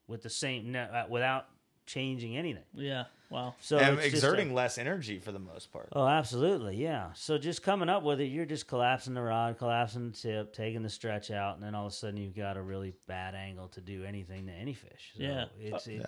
with 0.08 0.22
the 0.22 0.30
same 0.30 0.72
no, 0.72 0.80
uh, 0.82 1.04
without 1.10 1.46
changing 1.84 2.36
anything. 2.36 2.64
Yeah. 2.72 3.04
Wow. 3.28 3.54
So 3.60 3.76
and 3.78 3.98
it's 3.98 4.06
exerting 4.06 4.52
a- 4.52 4.54
less 4.54 4.78
energy 4.78 5.18
for 5.18 5.30
the 5.30 5.38
most 5.38 5.72
part. 5.72 5.88
oh, 5.92 6.06
absolutely, 6.06 6.76
yeah. 6.76 7.12
So 7.14 7.36
just 7.38 7.62
coming 7.62 7.88
up 7.90 8.02
with 8.02 8.20
it, 8.20 8.26
you're 8.26 8.46
just 8.46 8.66
collapsing 8.66 9.12
the 9.14 9.20
rod, 9.22 9.58
collapsing 9.58 10.12
the 10.12 10.16
tip, 10.16 10.52
taking 10.54 10.82
the 10.82 10.88
stretch 10.90 11.30
out, 11.30 11.56
and 11.56 11.62
then 11.62 11.74
all 11.74 11.86
of 11.86 11.92
a 11.92 11.94
sudden 11.94 12.16
you've 12.16 12.34
got 12.36 12.56
a 12.56 12.62
really 12.62 12.94
bad 13.06 13.34
angle 13.34 13.68
to 13.68 13.80
do 13.80 14.04
anything 14.04 14.46
to 14.46 14.52
any 14.52 14.72
fish. 14.74 15.12
So 15.16 15.22
Yeah. 15.22 15.44
it's 15.60 15.86
it, 15.86 15.96
Yeah. 16.00 16.06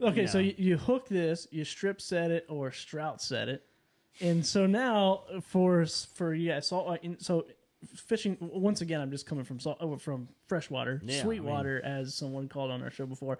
Okay, 0.00 0.26
so 0.26 0.38
you, 0.38 0.54
you 0.56 0.76
hook 0.76 1.08
this, 1.08 1.48
you 1.50 1.64
strip 1.64 2.00
set 2.00 2.30
it 2.30 2.46
or 2.48 2.70
strout 2.70 3.20
set 3.20 3.48
it, 3.48 3.64
and 4.20 4.44
so 4.44 4.66
now 4.66 5.24
for 5.42 5.86
for 5.86 6.34
yeah, 6.34 6.60
salt. 6.60 6.98
So 7.18 7.46
fishing 7.94 8.36
once 8.40 8.80
again, 8.80 9.00
I'm 9.00 9.10
just 9.10 9.26
coming 9.26 9.44
from 9.44 9.60
salt 9.60 9.78
oh, 9.80 9.96
from 9.96 10.28
freshwater, 10.46 11.00
Yeah, 11.04 11.18
I 11.18 11.22
sweetwater, 11.22 11.80
as 11.84 12.14
someone 12.14 12.48
called 12.48 12.70
on 12.70 12.82
our 12.82 12.90
show 12.90 13.06
before. 13.06 13.38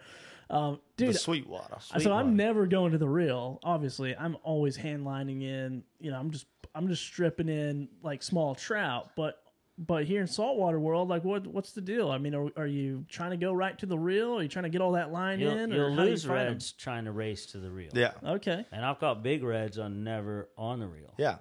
Um, 0.50 0.80
dude, 0.96 1.14
the 1.14 1.18
sweet 1.18 1.46
water. 1.46 1.76
so 1.80 1.98
Sweetwater. 1.98 2.14
I'm 2.14 2.36
never 2.36 2.66
going 2.66 2.92
to 2.92 2.98
the 2.98 3.08
reel. 3.08 3.60
Obviously, 3.62 4.16
I'm 4.16 4.36
always 4.42 4.76
hand 4.76 5.04
lining 5.04 5.42
in. 5.42 5.82
You 6.00 6.10
know, 6.10 6.18
I'm 6.18 6.30
just 6.30 6.46
I'm 6.74 6.88
just 6.88 7.02
stripping 7.02 7.48
in 7.48 7.88
like 8.02 8.22
small 8.22 8.54
trout. 8.54 9.10
But 9.16 9.42
but 9.78 10.04
here 10.04 10.20
in 10.20 10.26
saltwater 10.26 10.80
world, 10.80 11.08
like 11.08 11.24
what 11.24 11.46
what's 11.46 11.72
the 11.72 11.80
deal? 11.80 12.10
I 12.10 12.18
mean, 12.18 12.34
are, 12.34 12.48
are 12.56 12.66
you 12.66 13.04
trying 13.08 13.30
to 13.30 13.36
go 13.36 13.52
right 13.52 13.78
to 13.78 13.86
the 13.86 13.98
reel? 13.98 14.38
Are 14.38 14.42
you 14.42 14.48
trying 14.48 14.64
to 14.64 14.68
get 14.70 14.80
all 14.80 14.92
that 14.92 15.12
line 15.12 15.38
you'll, 15.40 15.56
in? 15.56 15.70
you'll 15.70 15.80
or 15.86 15.90
how 15.92 16.02
you 16.02 16.10
lose 16.10 16.24
find 16.24 16.40
'em? 16.40 16.46
reds 16.54 16.72
trying 16.72 17.04
to 17.04 17.12
race 17.12 17.46
to 17.46 17.58
the 17.58 17.70
reel. 17.70 17.90
Yeah. 17.94 18.12
Okay. 18.24 18.66
And 18.72 18.84
I've 18.84 18.98
caught 18.98 19.22
big 19.22 19.42
reds 19.44 19.78
on 19.78 20.02
never 20.04 20.48
on 20.58 20.80
the 20.80 20.86
reel. 20.88 21.14
Yeah. 21.16 21.36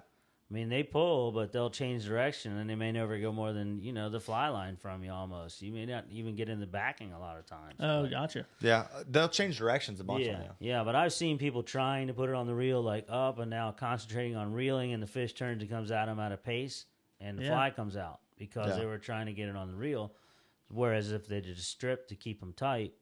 I 0.50 0.54
mean, 0.54 0.70
they 0.70 0.82
pull, 0.82 1.30
but 1.30 1.52
they'll 1.52 1.68
change 1.68 2.06
direction, 2.06 2.56
and 2.56 2.70
they 2.70 2.74
may 2.74 2.90
never 2.90 3.18
go 3.18 3.30
more 3.32 3.52
than 3.52 3.82
you 3.82 3.92
know 3.92 4.08
the 4.08 4.18
fly 4.20 4.48
line 4.48 4.76
from 4.76 5.04
you. 5.04 5.12
Almost, 5.12 5.60
you 5.60 5.70
may 5.72 5.84
not 5.84 6.06
even 6.10 6.36
get 6.36 6.48
in 6.48 6.58
the 6.58 6.66
backing 6.66 7.12
a 7.12 7.18
lot 7.20 7.38
of 7.38 7.44
times. 7.44 7.74
Oh, 7.80 8.02
But, 8.04 8.10
gotcha. 8.12 8.46
Yeah. 8.60 8.86
They'll 9.10 9.28
change 9.28 9.58
directions 9.58 10.00
a 10.00 10.04
bunch 10.04 10.24
yeah, 10.24 10.36
on 10.36 10.42
you. 10.44 10.50
yeah. 10.60 10.84
But 10.84 10.94
I've 10.94 11.12
seen 11.12 11.36
people 11.36 11.62
trying 11.62 12.06
to 12.06 12.14
put 12.14 12.30
it 12.30 12.34
on 12.34 12.46
the 12.46 12.54
reel, 12.54 12.80
like 12.80 13.04
up 13.10 13.38
and 13.40 13.50
now 13.50 13.72
concentrating 13.72 14.36
on 14.36 14.52
reeling, 14.54 14.94
and 14.94 15.02
the 15.02 15.06
fish 15.06 15.34
turns 15.34 15.60
and 15.60 15.70
comes 15.70 15.90
at 15.90 16.06
them 16.06 16.18
at 16.18 16.32
a 16.32 16.38
pace, 16.38 16.86
and 17.20 17.38
the 17.38 17.42
Yeah. 17.42 17.50
fly 17.50 17.68
comes 17.70 17.96
out 17.98 18.20
because 18.38 18.68
Yeah. 18.70 18.76
they 18.76 18.86
were 18.86 18.98
trying 18.98 19.26
to 19.26 19.32
get 19.32 19.48
it 19.48 19.56
on 19.56 19.68
the 19.68 19.74
reel. 19.74 20.12
Whereas 20.68 21.12
if 21.12 21.26
they 21.26 21.40
just 21.40 21.68
stripped 21.68 22.08
to 22.10 22.14
keep 22.14 22.40
them 22.40 22.52
tight, 22.52 22.92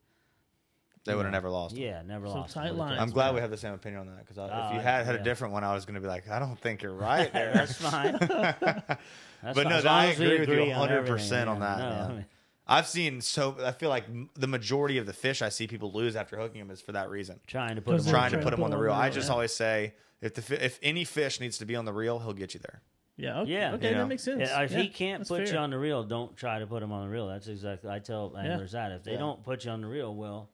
They 1.05 1.14
would 1.14 1.24
have 1.24 1.32
never 1.32 1.51
lost. 1.51 1.74
them. 1.74 1.82
yeah, 1.84 2.03
never 2.03 2.26
So 2.26 2.34
lost. 2.34 2.55
them. 2.55 2.62
tight 2.64 2.70
Would've 2.70 2.78
lines. 2.78 3.01
I'm 3.01 3.11
glad 3.11 3.26
tight. 3.28 3.34
we 3.34 3.41
have 3.41 3.51
the 3.51 3.57
same 3.57 3.74
opinion 3.74 4.01
on 4.03 4.07
that 4.16 4.20
because 4.26 4.39
if 4.39 4.51
Oh, 4.53 4.72
you 4.74 4.80
had 4.80 5.05
had 5.07 5.14
yeah. 5.16 5.20
a 5.20 5.24
different 5.24 5.53
one, 5.53 5.64
I 5.64 5.72
was 5.74 5.84
going 5.84 5.95
to 5.97 6.01
be 6.01 6.07
like, 6.09 6.28
I 6.28 6.39
don't 6.39 6.59
think 6.59 6.82
you're 6.82 6.93
right 6.95 7.32
there. 7.32 7.53
That's 7.55 7.74
fine. 7.74 8.16
That's 8.20 8.99
But 9.43 9.55
fine. 9.55 9.68
no, 9.68 9.78
I 9.78 10.05
long 10.07 10.12
agree 10.14 10.39
with 10.41 10.49
you 10.49 10.55
agree 10.55 10.72
on 10.72 10.89
100% 10.89 10.93
everything, 10.93 11.49
on 11.49 11.61
that, 11.61 11.78
No, 11.78 11.84
man. 11.91 12.11
I 12.11 12.12
mean, 12.14 12.26
I've 12.68 12.89
seen 12.89 13.20
so. 13.20 13.57
I 13.64 13.70
feel 13.70 13.91
like 13.91 14.07
the 14.34 14.49
majority 14.49 14.99
of 14.99 15.07
the 15.07 15.12
fish 15.12 15.41
I 15.41 15.51
see 15.51 15.68
people 15.68 15.93
lose 15.93 16.16
after 16.16 16.37
hooking 16.37 16.59
them 16.61 16.70
is 16.72 16.80
for 16.80 16.91
that 16.93 17.09
reason. 17.11 17.39
trying 17.47 17.76
to 17.76 17.82
put 17.82 17.93
'Cause 17.93 18.05
them 18.05 18.12
they're 18.12 18.20
Trying 18.20 18.32
to 18.32 18.39
put 18.39 18.51
them 18.51 18.64
on 18.64 18.70
the 18.70 18.76
reel. 18.76 18.93
I 18.93 19.09
just 19.09 19.28
yeah. 19.28 19.32
always 19.34 19.55
say 19.55 19.95
if 20.20 20.34
the 20.34 20.64
if 20.64 20.80
any 20.82 21.05
fish 21.05 21.39
needs 21.39 21.59
to 21.59 21.64
be 21.64 21.76
on 21.76 21.84
the 21.84 21.93
reel, 21.93 22.18
he'll 22.18 22.32
get 22.32 22.55
you 22.55 22.61
there. 22.61 22.82
Yeah. 23.16 23.40
Okay, 23.40 23.52
Yeah. 23.52 23.72
okay 23.74 23.88
You 23.88 23.94
know? 23.94 23.98
that 24.02 24.08
makes 24.08 24.22
sense. 24.22 24.40
Yeah, 24.40 24.60
if 24.62 24.72
Yeah, 24.72 24.78
he 24.78 24.88
can't 24.88 25.20
that's 25.20 25.28
put 25.30 25.50
you 25.50 25.56
on 25.58 25.70
the 25.70 25.78
reel, 25.78 26.04
don't 26.04 26.36
try 26.36 26.58
to 26.58 26.66
put 26.66 26.82
him 26.82 26.92
on 26.92 27.06
the 27.06 27.12
reel. 27.12 27.28
That's 27.28 27.48
exactly 27.48 27.90
I 27.90 27.98
tell 27.98 28.36
anglers 28.36 28.72
that. 28.72 28.92
If 28.92 29.04
they 29.04 29.12
Yeah. 29.12 29.18
don't 29.18 29.42
put 29.42 29.64
you 29.64 29.70
on 29.70 29.80
the 29.80 29.86
reel, 29.88 30.14
well, 30.14 30.50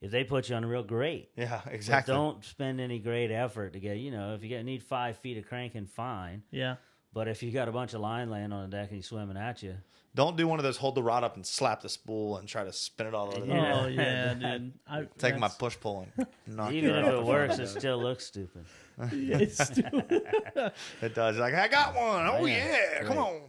if 0.00 0.10
they 0.10 0.24
put 0.24 0.48
you 0.48 0.56
on 0.56 0.62
the 0.62 0.68
reel, 0.68 0.82
great. 0.82 1.30
Yeah, 1.36 1.60
But 1.64 1.74
exactly. 1.74 2.12
don't 2.14 2.42
spend 2.44 2.80
any 2.80 2.98
great 2.98 3.30
effort 3.30 3.72
to 3.74 3.80
get. 3.80 3.98
You 3.98 4.10
know, 4.10 4.34
if 4.34 4.42
you 4.42 4.48
get 4.48 4.64
need 4.64 4.82
five 4.82 5.18
feet 5.18 5.36
of 5.38 5.46
cranking, 5.46 5.86
fine. 5.86 6.42
Yeah. 6.50 6.76
But 7.14 7.28
if 7.28 7.42
you 7.42 7.52
got 7.52 7.68
a 7.68 7.72
bunch 7.72 7.94
of 7.94 8.00
line 8.00 8.28
laying 8.28 8.52
on 8.52 8.68
the 8.68 8.76
deck 8.76 8.88
and 8.88 8.96
he's 8.96 9.06
swimming 9.06 9.36
at 9.36 9.62
you, 9.62 9.76
Don't 10.16 10.36
do 10.36 10.46
one 10.48 10.58
of 10.58 10.64
those 10.64 10.76
hold 10.76 10.96
the 10.96 11.02
rod 11.02 11.22
up 11.24 11.36
and 11.36 11.46
slap 11.46 11.80
the 11.80 11.88
spool 11.88 12.36
and 12.38 12.48
try 12.48 12.64
to 12.64 12.72
spin 12.72 13.06
it 13.06 13.14
all 13.14 13.28
over 13.28 13.40
the 13.40 13.46
Yeah. 13.46 13.80
Oh 13.84 13.86
yeah, 13.86 14.34
dude. 14.34 14.72
I, 14.88 15.06
Take 15.16 15.38
my 15.38 15.48
push 15.48 15.78
pull 15.80 16.06
and 16.16 16.26
knock 16.46 16.72
even 16.72 16.90
you 16.90 16.96
if 16.96 17.06
it 17.06 17.22
works, 17.24 17.58
it 17.58 17.68
still 17.68 17.98
looks 18.02 18.26
stupid. 18.26 18.64
Yeah, 19.12 19.38
it's 19.38 19.64
stupid. 19.64 20.22
It 21.02 21.14
does. 21.14 21.38
Like 21.38 21.54
I 21.54 21.68
got 21.68 21.94
one. 21.94 22.26
Oh, 22.26 22.38
oh 22.40 22.44
Yeah. 22.46 22.76
yeah, 23.00 23.04
come 23.04 23.18
on. 23.18 23.40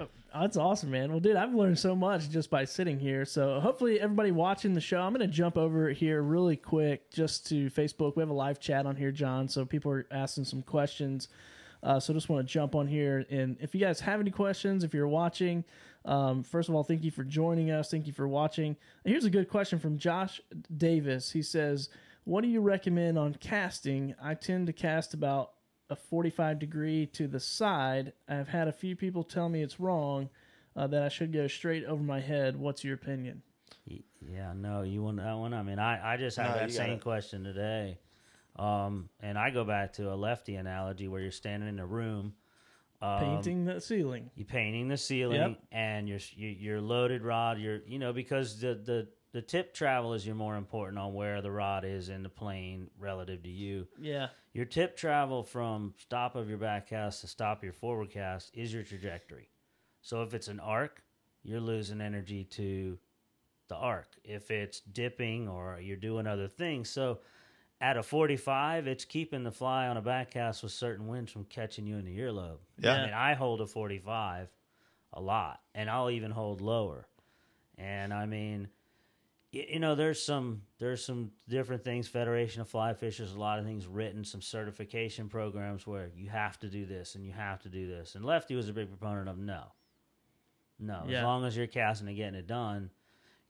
Oh, 0.00 0.06
That's 0.40 0.56
awesome, 0.56 0.90
man. 0.90 1.10
Well, 1.10 1.20
dude, 1.20 1.36
I've 1.36 1.54
learned 1.54 1.78
so 1.78 1.94
much 1.94 2.28
just 2.30 2.50
by 2.50 2.64
sitting 2.64 2.98
here. 2.98 3.24
So 3.24 3.60
hopefully, 3.60 4.00
everybody 4.00 4.32
watching 4.32 4.74
the 4.74 4.80
show, 4.80 5.00
I'm 5.00 5.14
going 5.14 5.28
to 5.28 5.32
jump 5.32 5.56
over 5.56 5.90
here 5.90 6.20
really 6.22 6.56
quick 6.56 7.10
just 7.12 7.46
to 7.48 7.70
Facebook. 7.70 8.16
We 8.16 8.22
have 8.22 8.30
a 8.30 8.34
live 8.34 8.58
chat 8.58 8.86
on 8.86 8.96
here, 8.96 9.12
John. 9.12 9.48
So 9.48 9.64
people 9.64 9.92
are 9.92 10.06
asking 10.10 10.44
some 10.46 10.62
questions. 10.62 11.28
Uh, 11.84 12.00
so 12.00 12.14
just 12.14 12.30
want 12.30 12.46
to 12.46 12.52
jump 12.52 12.74
on 12.74 12.86
here. 12.86 13.26
And 13.30 13.56
if 13.60 13.74
you 13.74 13.80
guys 13.80 14.00
have 14.00 14.18
any 14.18 14.30
questions, 14.30 14.82
if 14.82 14.94
you're 14.94 15.06
watching, 15.06 15.64
um, 16.06 16.42
first 16.42 16.70
of 16.70 16.74
all, 16.74 16.82
thank 16.82 17.04
you 17.04 17.10
for 17.10 17.24
joining 17.24 17.70
us. 17.70 17.90
Thank 17.90 18.06
you 18.06 18.12
for 18.12 18.26
watching. 18.26 18.76
And 19.04 19.12
here's 19.12 19.26
a 19.26 19.30
good 19.30 19.50
question 19.50 19.78
from 19.78 19.98
Josh 19.98 20.40
Davis. 20.74 21.30
He 21.30 21.42
says, 21.42 21.90
What 22.24 22.40
do 22.40 22.48
you 22.48 22.62
recommend 22.62 23.18
on 23.18 23.34
casting? 23.34 24.14
I 24.22 24.34
tend 24.34 24.66
to 24.68 24.72
cast 24.72 25.12
about 25.12 25.52
a 25.90 25.96
45 25.96 26.58
degree 26.58 27.06
to 27.08 27.28
the 27.28 27.38
side. 27.38 28.14
I've 28.26 28.48
had 28.48 28.66
a 28.66 28.72
few 28.72 28.96
people 28.96 29.22
tell 29.22 29.50
me 29.50 29.62
it's 29.62 29.78
wrong, 29.78 30.30
uh, 30.74 30.86
that 30.86 31.02
I 31.02 31.08
should 31.10 31.32
go 31.32 31.46
straight 31.46 31.84
over 31.84 32.02
my 32.02 32.20
head. 32.20 32.56
What's 32.56 32.82
your 32.82 32.94
opinion? 32.94 33.42
Yeah, 33.86 34.54
no, 34.56 34.82
you 34.82 35.02
want 35.02 35.18
that 35.18 35.36
one? 35.36 35.52
I 35.52 35.62
mean, 35.62 35.78
I, 35.78 36.14
I 36.14 36.16
just 36.16 36.38
had 36.38 36.48
No, 36.48 36.54
that 36.54 36.70
you 36.70 36.78
got 36.78 36.86
same 36.86 36.98
question 36.98 37.44
today. 37.44 37.98
Um, 38.56 39.08
and 39.20 39.36
I 39.38 39.50
go 39.50 39.64
back 39.64 39.94
to 39.94 40.12
a 40.12 40.14
lefty 40.14 40.56
analogy 40.56 41.08
where 41.08 41.20
you're 41.20 41.30
standing 41.30 41.68
in 41.68 41.78
a 41.78 41.86
room. 41.86 42.34
Um, 43.02 43.18
Painting 43.20 43.64
the 43.64 43.80
ceiling. 43.80 44.30
You're 44.36 44.46
painting 44.46 44.88
the 44.88 44.96
ceiling, 44.96 45.40
Yep. 45.40 45.58
and 45.72 46.08
your 46.08 46.20
your 46.36 46.50
your 46.50 46.80
loaded 46.80 47.22
rod. 47.22 47.58
You're 47.58 47.80
you 47.86 47.98
know 47.98 48.12
because 48.12 48.60
the 48.60 48.74
the 48.74 49.08
the 49.32 49.42
tip 49.42 49.74
travel 49.74 50.14
is 50.14 50.24
your 50.24 50.36
more 50.36 50.56
important 50.56 50.96
on 50.98 51.12
where 51.12 51.42
the 51.42 51.50
rod 51.50 51.84
is 51.84 52.08
in 52.08 52.22
the 52.22 52.28
plane 52.28 52.88
relative 52.98 53.42
to 53.42 53.50
you. 53.50 53.88
Yeah. 54.00 54.28
Your 54.52 54.64
tip 54.64 54.96
travel 54.96 55.42
from 55.42 55.92
stop 55.98 56.36
of 56.36 56.48
your 56.48 56.56
back 56.58 56.88
cast 56.88 57.22
to 57.22 57.26
stop 57.26 57.64
your 57.64 57.72
forward 57.72 58.10
cast 58.10 58.52
is 58.54 58.72
your 58.72 58.84
trajectory. 58.84 59.48
So 60.02 60.22
if 60.22 60.32
it's 60.34 60.46
an 60.46 60.60
arc, 60.60 61.02
you're 61.42 61.58
losing 61.60 62.00
energy 62.00 62.44
to 62.52 62.96
the 63.66 63.74
arc. 63.74 64.06
If 64.22 64.52
it's 64.52 64.78
dipping 64.78 65.48
or 65.48 65.80
you're 65.82 65.96
doing 65.96 66.28
other 66.28 66.46
things, 66.46 66.88
so 66.88 67.18
at 67.84 67.98
a 67.98 68.02
45, 68.02 68.86
it's 68.86 69.04
keeping 69.04 69.44
the 69.44 69.52
fly 69.52 69.88
on 69.88 69.98
a 69.98 70.00
back 70.00 70.30
cast 70.30 70.62
with 70.62 70.72
certain 70.72 71.06
winds 71.06 71.30
from 71.30 71.44
catching 71.44 71.86
you 71.86 71.98
in 71.98 72.06
the 72.06 72.18
earlobe. 72.18 72.56
Yeah. 72.78 72.94
I 72.94 73.04
mean, 73.04 73.12
I 73.12 73.34
hold 73.34 73.60
a 73.60 73.66
45 73.66 74.48
a 75.12 75.20
lot, 75.20 75.60
and 75.74 75.90
I'll 75.90 76.08
even 76.08 76.30
hold 76.30 76.62
lower. 76.62 77.06
And 77.76 78.14
I 78.14 78.24
mean, 78.24 78.68
you 79.52 79.80
know, 79.80 79.94
there's 79.96 80.22
some 80.22 80.62
there's 80.78 81.04
some 81.04 81.32
different 81.46 81.84
things. 81.84 82.08
Federation 82.08 82.62
of 82.62 82.70
Fly 82.70 82.94
Fishers, 82.94 83.34
a 83.34 83.38
lot 83.38 83.58
of 83.58 83.66
things 83.66 83.86
written, 83.86 84.24
some 84.24 84.40
certification 84.40 85.28
programs 85.28 85.86
where 85.86 86.10
you 86.16 86.30
have 86.30 86.58
to 86.60 86.68
do 86.68 86.86
this 86.86 87.16
and 87.16 87.26
you 87.26 87.32
have 87.32 87.60
to 87.64 87.68
do 87.68 87.86
this. 87.86 88.14
And 88.14 88.24
Lefty 88.24 88.54
was 88.54 88.70
a 88.70 88.72
big 88.72 88.88
proponent 88.88 89.28
of 89.28 89.36
no, 89.36 89.62
no. 90.80 91.02
Yeah. 91.06 91.18
As 91.18 91.24
long 91.24 91.44
as 91.44 91.54
you're 91.54 91.66
casting 91.66 92.08
and 92.08 92.16
getting 92.16 92.38
it 92.38 92.46
done, 92.46 92.88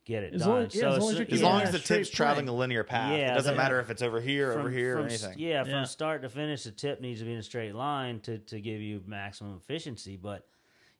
get 0.05 0.23
it 0.23 0.35
As 0.35 0.41
done. 0.43 0.51
long- 0.51 0.59
yeah, 0.73 0.89
as 0.93 0.99
long 1.03 1.11
as 1.15 1.21
As 1.33 1.43
long 1.43 1.63
as 1.63 1.73
the 1.73 1.79
straight 1.79 1.99
tip's 1.99 2.11
traveling 2.11 2.47
plane. 2.47 2.57
a 2.57 2.59
linear 2.59 2.85
path, 2.85 3.13
Yeah, 3.19 3.33
it 3.33 3.35
doesn't 3.37 3.57
that- 3.57 3.63
matter 3.63 3.81
if 3.81 3.91
it's 3.91 4.03
over 4.03 4.21
here, 4.21 4.53
over 4.53 4.71
here, 4.71 4.97
from 4.99 5.07
s- 5.07 5.23
anything. 5.25 5.41
Yeah, 5.41 5.65
from 5.65 5.85
start 5.87 6.23
to 6.23 6.29
finish, 6.29 6.65
the 6.65 6.71
tip 6.73 7.01
needs 7.01 7.21
to 7.21 7.27
be 7.27 7.33
in 7.33 7.39
a 7.39 7.43
straight 7.43 7.75
line 7.75 8.21
to, 8.21 8.39
to 8.39 8.61
give 8.61 8.81
you 8.81 9.03
maximum 9.07 9.57
efficiency. 9.57 10.17
But 10.17 10.47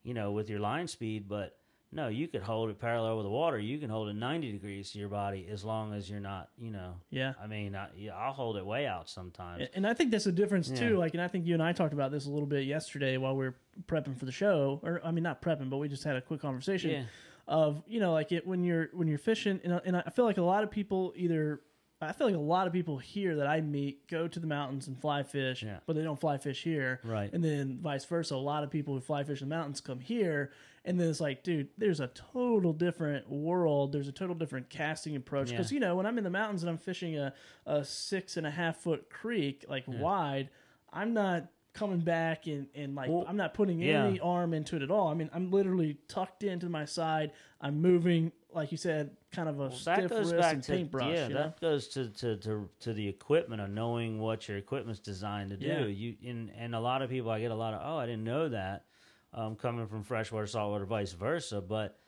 you 0.03 0.15
know, 0.15 0.33
with 0.33 0.51
your 0.51 0.61
line 0.61 0.87
speed, 0.87 1.29
but 1.29 1.57
no, 1.93 2.09
you 2.09 2.27
could 2.29 2.43
hold 2.43 2.71
it 2.71 2.79
parallel 2.81 3.17
with 3.19 3.25
the 3.25 3.31
water. 3.31 3.59
You 3.59 3.79
can 3.79 3.89
hold 3.89 4.09
it 4.09 4.15
ninety 4.15 4.51
degrees 4.53 4.91
to 4.93 4.99
your 4.99 5.09
body 5.09 5.47
as 5.51 5.65
long 5.65 5.95
as 5.95 6.11
you're 6.11 6.19
not, 6.21 6.49
you 6.59 6.71
know. 6.71 6.95
Yeah. 7.11 7.35
I 7.43 7.47
mean, 7.47 7.75
I, 7.77 7.87
yeah, 7.97 8.15
I'll 8.17 8.33
hold 8.33 8.57
it 8.57 8.67
way 8.67 8.87
out 8.87 9.09
sometimes. 9.09 9.61
And- 9.61 9.71
And 9.75 9.87
I 9.87 9.95
think 9.95 10.11
that's 10.11 10.27
a 10.27 10.33
difference 10.33 10.71
too. 10.71 10.97
Like, 10.99 11.15
and 11.15 11.23
I 11.23 11.29
think 11.29 11.47
you 11.47 11.55
and 11.55 11.63
I 11.63 11.73
talked 11.73 11.93
about 11.95 12.11
this 12.11 12.27
a 12.27 12.31
little 12.31 12.49
bit 12.49 12.65
yesterday 12.67 13.17
while 13.17 13.37
we 13.37 13.45
were 13.47 13.55
prepping 13.87 14.17
for 14.19 14.25
the 14.25 14.33
show, 14.33 14.81
or 14.83 15.01
I 15.05 15.11
mean, 15.13 15.23
not 15.25 15.41
prepping, 15.41 15.71
but 15.71 15.77
we 15.77 15.89
just 15.89 16.05
had 16.05 16.17
a 16.17 16.21
quick 16.21 16.41
conversation 16.41 16.91
Yeah. 16.91 17.03
Of 17.47 17.83
you 17.87 18.01
know, 18.01 18.13
like 18.13 18.33
it 18.33 18.47
when 18.47 18.65
you're 18.65 18.89
when 18.93 19.09
you're 19.09 19.19
fishing, 19.19 19.61
and, 19.65 19.81
and 19.85 19.97
I 19.97 20.11
feel 20.11 20.25
like 20.25 20.39
a 20.39 20.43
lot 20.43 20.63
of 20.65 20.71
people 20.71 21.13
either. 21.17 21.61
I 22.01 22.13
feel 22.13 22.27
like 22.27 22.37
a 22.37 22.41
lot 22.41 22.67
of 22.67 22.73
people 22.75 22.99
here 22.99 23.37
that 23.37 23.47
I 23.47 23.63
meet 23.63 24.09
go 24.09 24.29
to 24.29 24.39
the 24.39 24.47
mountains 24.47 24.89
and 24.89 25.01
fly 25.01 25.23
fish, 25.23 25.63
Yeah. 25.63 25.79
but 25.87 25.97
they 25.97 26.03
don't 26.03 26.21
fly 26.21 26.37
fish 26.37 26.63
here. 26.63 27.01
Right. 27.03 27.33
And 27.33 27.43
then 27.43 27.79
vice 27.81 28.05
versa. 28.05 28.35
A 28.35 28.37
lot 28.37 28.63
of 28.63 28.71
people 28.71 28.93
who 28.93 29.01
fly 29.01 29.25
fish 29.25 29.41
in 29.41 29.49
the 29.49 29.55
mountains 29.55 29.81
come 29.81 30.01
here, 30.01 30.51
and 30.85 31.01
then 31.01 31.09
it's 31.09 31.21
like, 31.21 31.43
dude, 31.45 31.69
there's 31.79 32.01
a 32.01 32.09
total 32.09 32.75
different 32.75 33.31
world. 33.31 33.93
There's 33.93 34.09
a 34.09 34.13
total 34.13 34.35
different 34.35 34.69
casting 34.69 35.17
approach. 35.17 35.51
Yeah. 35.51 35.57
Because, 35.57 35.73
you 35.73 35.81
know, 35.81 35.97
when 35.97 36.05
I'm 36.05 36.19
in 36.19 36.25
the 36.25 36.31
mountains 36.31 36.63
and 36.63 36.69
I'm 36.69 36.77
fishing 36.79 37.17
a, 37.17 37.33
a 37.65 37.83
six 37.87 38.37
and 38.37 38.47
a 38.47 38.51
half 38.51 38.77
foot 38.79 39.09
creek, 39.09 39.65
like 39.67 39.85
wide, 39.87 40.51
I'm 40.93 41.15
not 41.15 41.47
coming 41.75 42.01
back 42.01 42.47
and, 42.47 42.69
and 42.75 42.95
like, 42.95 43.11
Well, 43.11 43.25
I'm 43.29 43.37
not 43.37 43.53
putting 43.53 43.81
yeah. 43.81 44.05
any 44.05 44.21
arm 44.21 44.55
into 44.55 44.77
it 44.77 44.83
at 44.83 44.91
all. 44.91 45.09
I 45.09 45.15
mean, 45.15 45.29
I'm 45.35 45.51
literally 45.51 45.99
tucked 46.09 46.45
into 46.45 46.69
my 46.69 46.85
side. 46.85 47.33
I'm 47.61 47.83
moving, 47.83 48.31
like 48.53 48.71
you 48.71 48.79
said, 48.79 49.11
kind 49.33 49.49
of 49.49 49.57
a 49.57 49.69
Well, 49.69 49.71
stiff 49.73 50.11
wrist 50.11 50.37
back 50.37 50.55
and 50.55 50.63
to 50.63 50.73
paintbrush. 50.73 51.13
yeah, 51.13 51.29
you 51.29 51.35
know? 51.35 51.43
that 51.43 51.61
goes 51.61 51.89
to, 51.89 52.09
to, 52.11 52.37
to, 52.37 52.69
to 52.81 52.93
the 52.93 53.09
equipment 53.09 53.61
of 53.61 53.71
knowing 53.71 54.21
what 54.21 54.47
your 54.49 54.57
equipment's 54.57 55.01
designed 55.01 55.51
to 55.51 55.57
do. 55.57 55.67
Yeah. 55.67 55.85
You 55.87 56.15
and 56.25 56.51
and 56.57 56.75
a 56.75 56.81
lot 56.81 57.03
of 57.03 57.11
people, 57.11 57.31
I 57.31 57.41
get 57.41 57.51
a 57.51 57.57
lot 57.57 57.75
of 57.75 57.81
oh, 57.85 57.99
I 57.99 58.07
didn't 58.07 58.25
know 58.25 58.49
that, 58.51 58.85
um, 59.33 59.57
coming 59.57 59.87
from 59.89 60.05
freshwater, 60.05 60.47
saltwater, 60.47 60.87
vice 60.87 61.13
versa. 61.13 61.61
But 61.61 61.99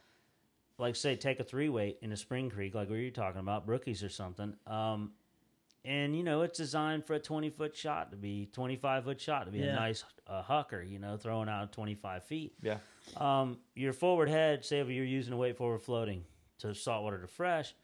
like 0.78 0.94
say, 0.94 1.16
take 1.16 1.40
a 1.40 1.44
three 1.44 1.68
weight 1.68 1.98
in 2.02 2.12
a 2.12 2.16
spring 2.16 2.50
creek, 2.50 2.74
like 2.74 2.88
we 2.88 3.04
were 3.04 3.10
talking 3.10 3.40
about, 3.40 3.66
brookies 3.66 4.04
or 4.04 4.10
something. 4.10 4.54
Um, 4.66 5.12
and 5.86 6.14
you 6.16 6.22
know 6.22 6.42
it's 6.42 6.58
designed 6.58 7.04
for 7.06 7.14
a 7.14 7.18
20 7.18 7.48
foot 7.50 7.74
shot 7.74 8.10
to 8.10 8.16
be 8.16 8.48
25 8.52 9.04
foot 9.04 9.20
shot 9.20 9.46
to 9.46 9.52
be 9.52 9.60
Yeah. 9.60 9.72
a 9.72 9.74
nice 9.74 10.04
uh, 10.26 10.42
hucker 10.42 10.86
you 10.88 10.98
know 10.98 11.16
throwing 11.16 11.48
out 11.48 11.72
25 11.72 12.24
feet 12.24 12.54
Yeah. 12.62 12.78
um, 13.16 13.58
your 13.74 13.92
forward 13.92 14.28
head, 14.28 14.64
say 14.64 14.80
if 14.80 14.88
you're 14.88 15.04
using 15.04 15.32
a 15.32 15.36
weight 15.36 15.56
forward 15.56 15.80
floating 15.82 16.24
to 16.58 16.74
saltwater 16.74 17.20
to 17.20 17.26
fresh, 17.28 17.74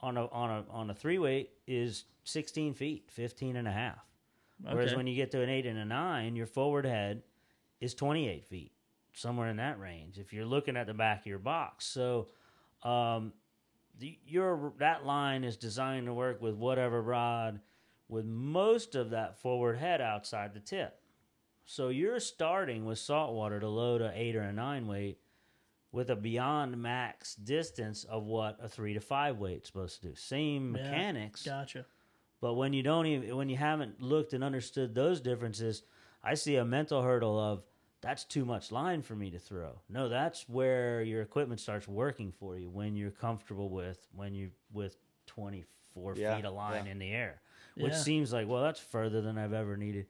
on 0.00 0.16
a 0.16 0.26
on 0.28 0.50
a 0.50 0.64
on 0.70 0.90
a 0.90 0.94
three 0.94 1.18
weight 1.18 1.50
is 1.66 2.04
16 2.24 2.74
feet, 2.74 3.04
15 3.10 3.56
and 3.56 3.68
a 3.68 3.72
half. 3.72 3.98
Whereas 4.60 4.94
when 4.96 5.06
you 5.06 5.14
get 5.14 5.30
to 5.32 5.42
an 5.42 5.48
eight 5.50 5.66
and 5.66 5.78
a 5.78 5.84
nine, 5.84 6.36
your 6.36 6.46
forward 6.46 6.86
head 6.86 7.22
is 7.80 7.92
28 7.94 8.44
feet, 8.46 8.72
somewhere 9.12 9.48
in 9.48 9.56
that 9.58 9.78
range. 9.78 10.18
If 10.18 10.32
you're 10.32 10.46
looking 10.46 10.76
at 10.76 10.86
the 10.86 10.94
back 10.94 11.20
of 11.20 11.26
your 11.26 11.38
box, 11.38 11.84
so 11.86 12.28
um, 12.82 13.32
the, 13.98 14.18
your 14.26 14.72
that 14.78 15.04
line 15.06 15.44
is 15.44 15.56
designed 15.56 16.06
to 16.06 16.14
work 16.14 16.40
with 16.42 16.54
whatever 16.54 17.00
rod, 17.02 17.60
with 18.08 18.24
most 18.24 18.94
of 18.94 19.10
that 19.10 19.38
forward 19.40 19.78
head 19.78 20.00
outside 20.00 20.52
the 20.54 20.60
tip. 20.60 21.00
So 21.66 21.88
you're 21.88 22.20
starting 22.20 22.84
with 22.84 22.98
saltwater 22.98 23.58
to 23.60 23.68
load 23.68 24.02
a 24.02 24.12
eight 24.14 24.36
or 24.36 24.42
a 24.42 24.52
nine 24.52 24.86
weight 24.86 25.18
with 25.92 26.10
a 26.10 26.16
beyond 26.16 26.76
max 26.76 27.34
distance 27.36 28.04
of 28.04 28.24
what 28.24 28.58
a 28.60 28.68
three 28.68 28.94
to 28.94 29.00
five 29.00 29.38
weight's 29.38 29.68
supposed 29.68 30.02
to 30.02 30.08
do. 30.08 30.14
Same 30.14 30.74
Yeah. 30.76 30.82
mechanics, 30.82 31.44
Gotcha. 31.44 31.86
but 32.40 32.54
when 32.54 32.72
you 32.72 32.82
don't 32.82 33.06
even 33.06 33.36
when 33.36 33.48
you 33.48 33.56
haven't 33.56 34.00
looked 34.02 34.32
and 34.34 34.42
understood 34.44 34.94
those 34.94 35.20
differences, 35.20 35.82
I 36.22 36.34
see 36.34 36.56
a 36.56 36.64
mental 36.64 37.00
hurdle 37.02 37.38
of 37.38 37.62
that's 38.04 38.24
too 38.24 38.44
much 38.44 38.70
line 38.70 39.02
for 39.02 39.14
me 39.16 39.30
to 39.30 39.38
throw. 39.38 39.80
No, 39.88 40.08
that's 40.08 40.48
where 40.48 41.02
your 41.02 41.22
equipment 41.22 41.60
starts 41.60 41.88
working 41.88 42.30
for 42.32 42.56
you 42.58 42.68
when 42.70 42.96
you're 42.96 43.10
comfortable 43.10 43.70
with 43.70 44.06
when 44.14 44.34
you 44.34 44.50
with 44.72 44.96
24 45.26 46.14
Yeah, 46.16 46.36
feet 46.36 46.44
of 46.44 46.54
line 46.54 46.86
yeah. 46.86 46.92
in 46.92 46.98
the 46.98 47.10
air, 47.10 47.40
which 47.76 47.92
Yeah. 47.92 47.98
seems 48.02 48.32
like 48.32 48.46
well 48.48 48.62
that's 48.62 48.80
further 48.80 49.20
than 49.20 49.38
I've 49.38 49.52
ever 49.52 49.76
needed. 49.76 50.06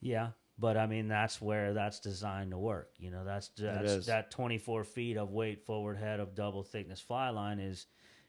Yeah, 0.00 0.30
But 0.58 0.76
I 0.76 0.86
mean, 0.86 1.08
that's 1.08 1.40
where 1.40 1.72
that's 1.74 2.00
designed 2.00 2.50
to 2.50 2.58
work. 2.58 2.92
You 2.98 3.10
know, 3.10 3.24
that's 3.24 3.48
that's 3.56 4.06
that 4.06 4.30
24 4.30 4.84
feet 4.84 5.16
of 5.16 5.30
weight 5.30 5.64
forward 5.64 5.96
head 5.96 6.20
of 6.20 6.34
double 6.34 6.62
thickness 6.62 7.00
fly 7.00 7.30
line 7.30 7.58
is 7.58 7.86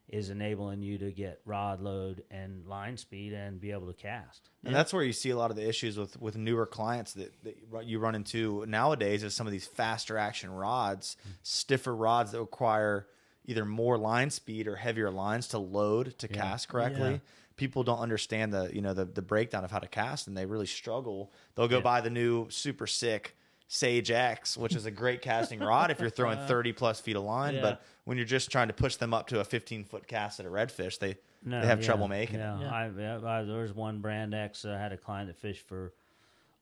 is 0.09 0.29
enabling 0.29 0.81
you 0.81 0.97
to 0.97 1.11
get 1.11 1.39
rod 1.45 1.81
load 1.81 2.23
and 2.29 2.65
line 2.67 2.97
speed 2.97 3.33
and 3.33 3.59
be 3.59 3.71
able 3.71 3.87
to 3.87 3.93
cast. 3.93 4.49
And 4.63 4.75
that's 4.75 4.93
where 4.93 5.03
you 5.03 5.13
see 5.13 5.29
a 5.31 5.37
lot 5.37 5.49
of 5.49 5.55
the 5.55 5.67
issues 5.67 5.97
with, 5.97 6.19
with 6.21 6.37
newer 6.37 6.65
clients 6.65 7.13
that, 7.13 7.33
that 7.43 7.85
you 7.85 7.99
run 7.99 8.13
into 8.13 8.65
nowadays 8.67 9.23
is 9.23 9.33
some 9.33 9.47
of 9.47 9.51
these 9.51 9.65
faster 9.65 10.17
action 10.17 10.51
rods, 10.51 11.17
stiffer 11.41 11.95
rods 11.95 12.31
that 12.31 12.39
require 12.39 13.07
either 13.45 13.65
more 13.65 13.97
line 13.97 14.29
speed 14.29 14.67
or 14.67 14.75
heavier 14.75 15.09
lines 15.09 15.47
to 15.49 15.57
load 15.57 16.17
to 16.19 16.27
cast 16.27 16.69
correctly. 16.69 17.11
Yeah. 17.11 17.17
People 17.55 17.83
don't 17.83 17.99
understand 17.99 18.51
the 18.53 18.71
you 18.73 18.81
know 18.81 18.93
the 18.93 19.05
the 19.05 19.21
breakdown 19.21 19.63
of 19.63 19.71
how 19.71 19.79
to 19.79 19.87
cast 19.87 20.27
and 20.27 20.35
they 20.35 20.45
really 20.45 20.65
struggle. 20.65 21.31
They'll 21.55 21.67
go 21.67 21.81
buy 21.81 22.01
the 22.01 22.09
new 22.09 22.49
super 22.49 22.87
sick 22.87 23.35
Sage 23.73 24.11
X, 24.11 24.55
which 24.55 24.75
is 24.75 24.85
a 24.85 24.91
great 24.91 25.23
casting 25.23 25.59
rod 25.59 25.89
if 25.89 25.99
you're 25.99 26.11
throwing 26.11 26.37
uh-huh. 26.37 26.47
30 26.47 26.73
plus 26.73 26.99
feet 27.01 27.15
of 27.15 27.23
line, 27.23 27.55
Yeah. 27.55 27.61
but 27.61 27.81
when 28.03 28.17
you're 28.17 28.25
just 28.25 28.51
trying 28.51 28.67
to 28.67 28.73
push 28.73 28.97
them 28.97 29.15
up 29.15 29.25
to 29.29 29.39
a 29.39 29.43
15 29.43 29.83
foot 29.85 30.07
cast 30.07 30.39
at 30.39 30.45
a 30.45 30.49
redfish, 30.49 30.99
they 30.99 31.15
No, 31.43 31.59
they 31.59 31.65
have 31.65 31.79
yeah, 31.79 31.85
trouble 31.87 32.07
making 32.07 32.35
yeah. 32.37 32.57
it. 32.57 32.61
Yeah. 32.61 32.71
I, 32.71 32.91
yeah, 32.95 33.27
I, 33.27 33.41
there 33.41 33.61
was 33.61 33.73
one 33.73 33.99
brand 33.99 34.35
X. 34.35 34.63
I 34.63 34.77
had 34.77 34.93
a 34.93 34.97
client 34.97 35.27
that 35.27 35.37
fished 35.37 35.67
for 35.67 35.91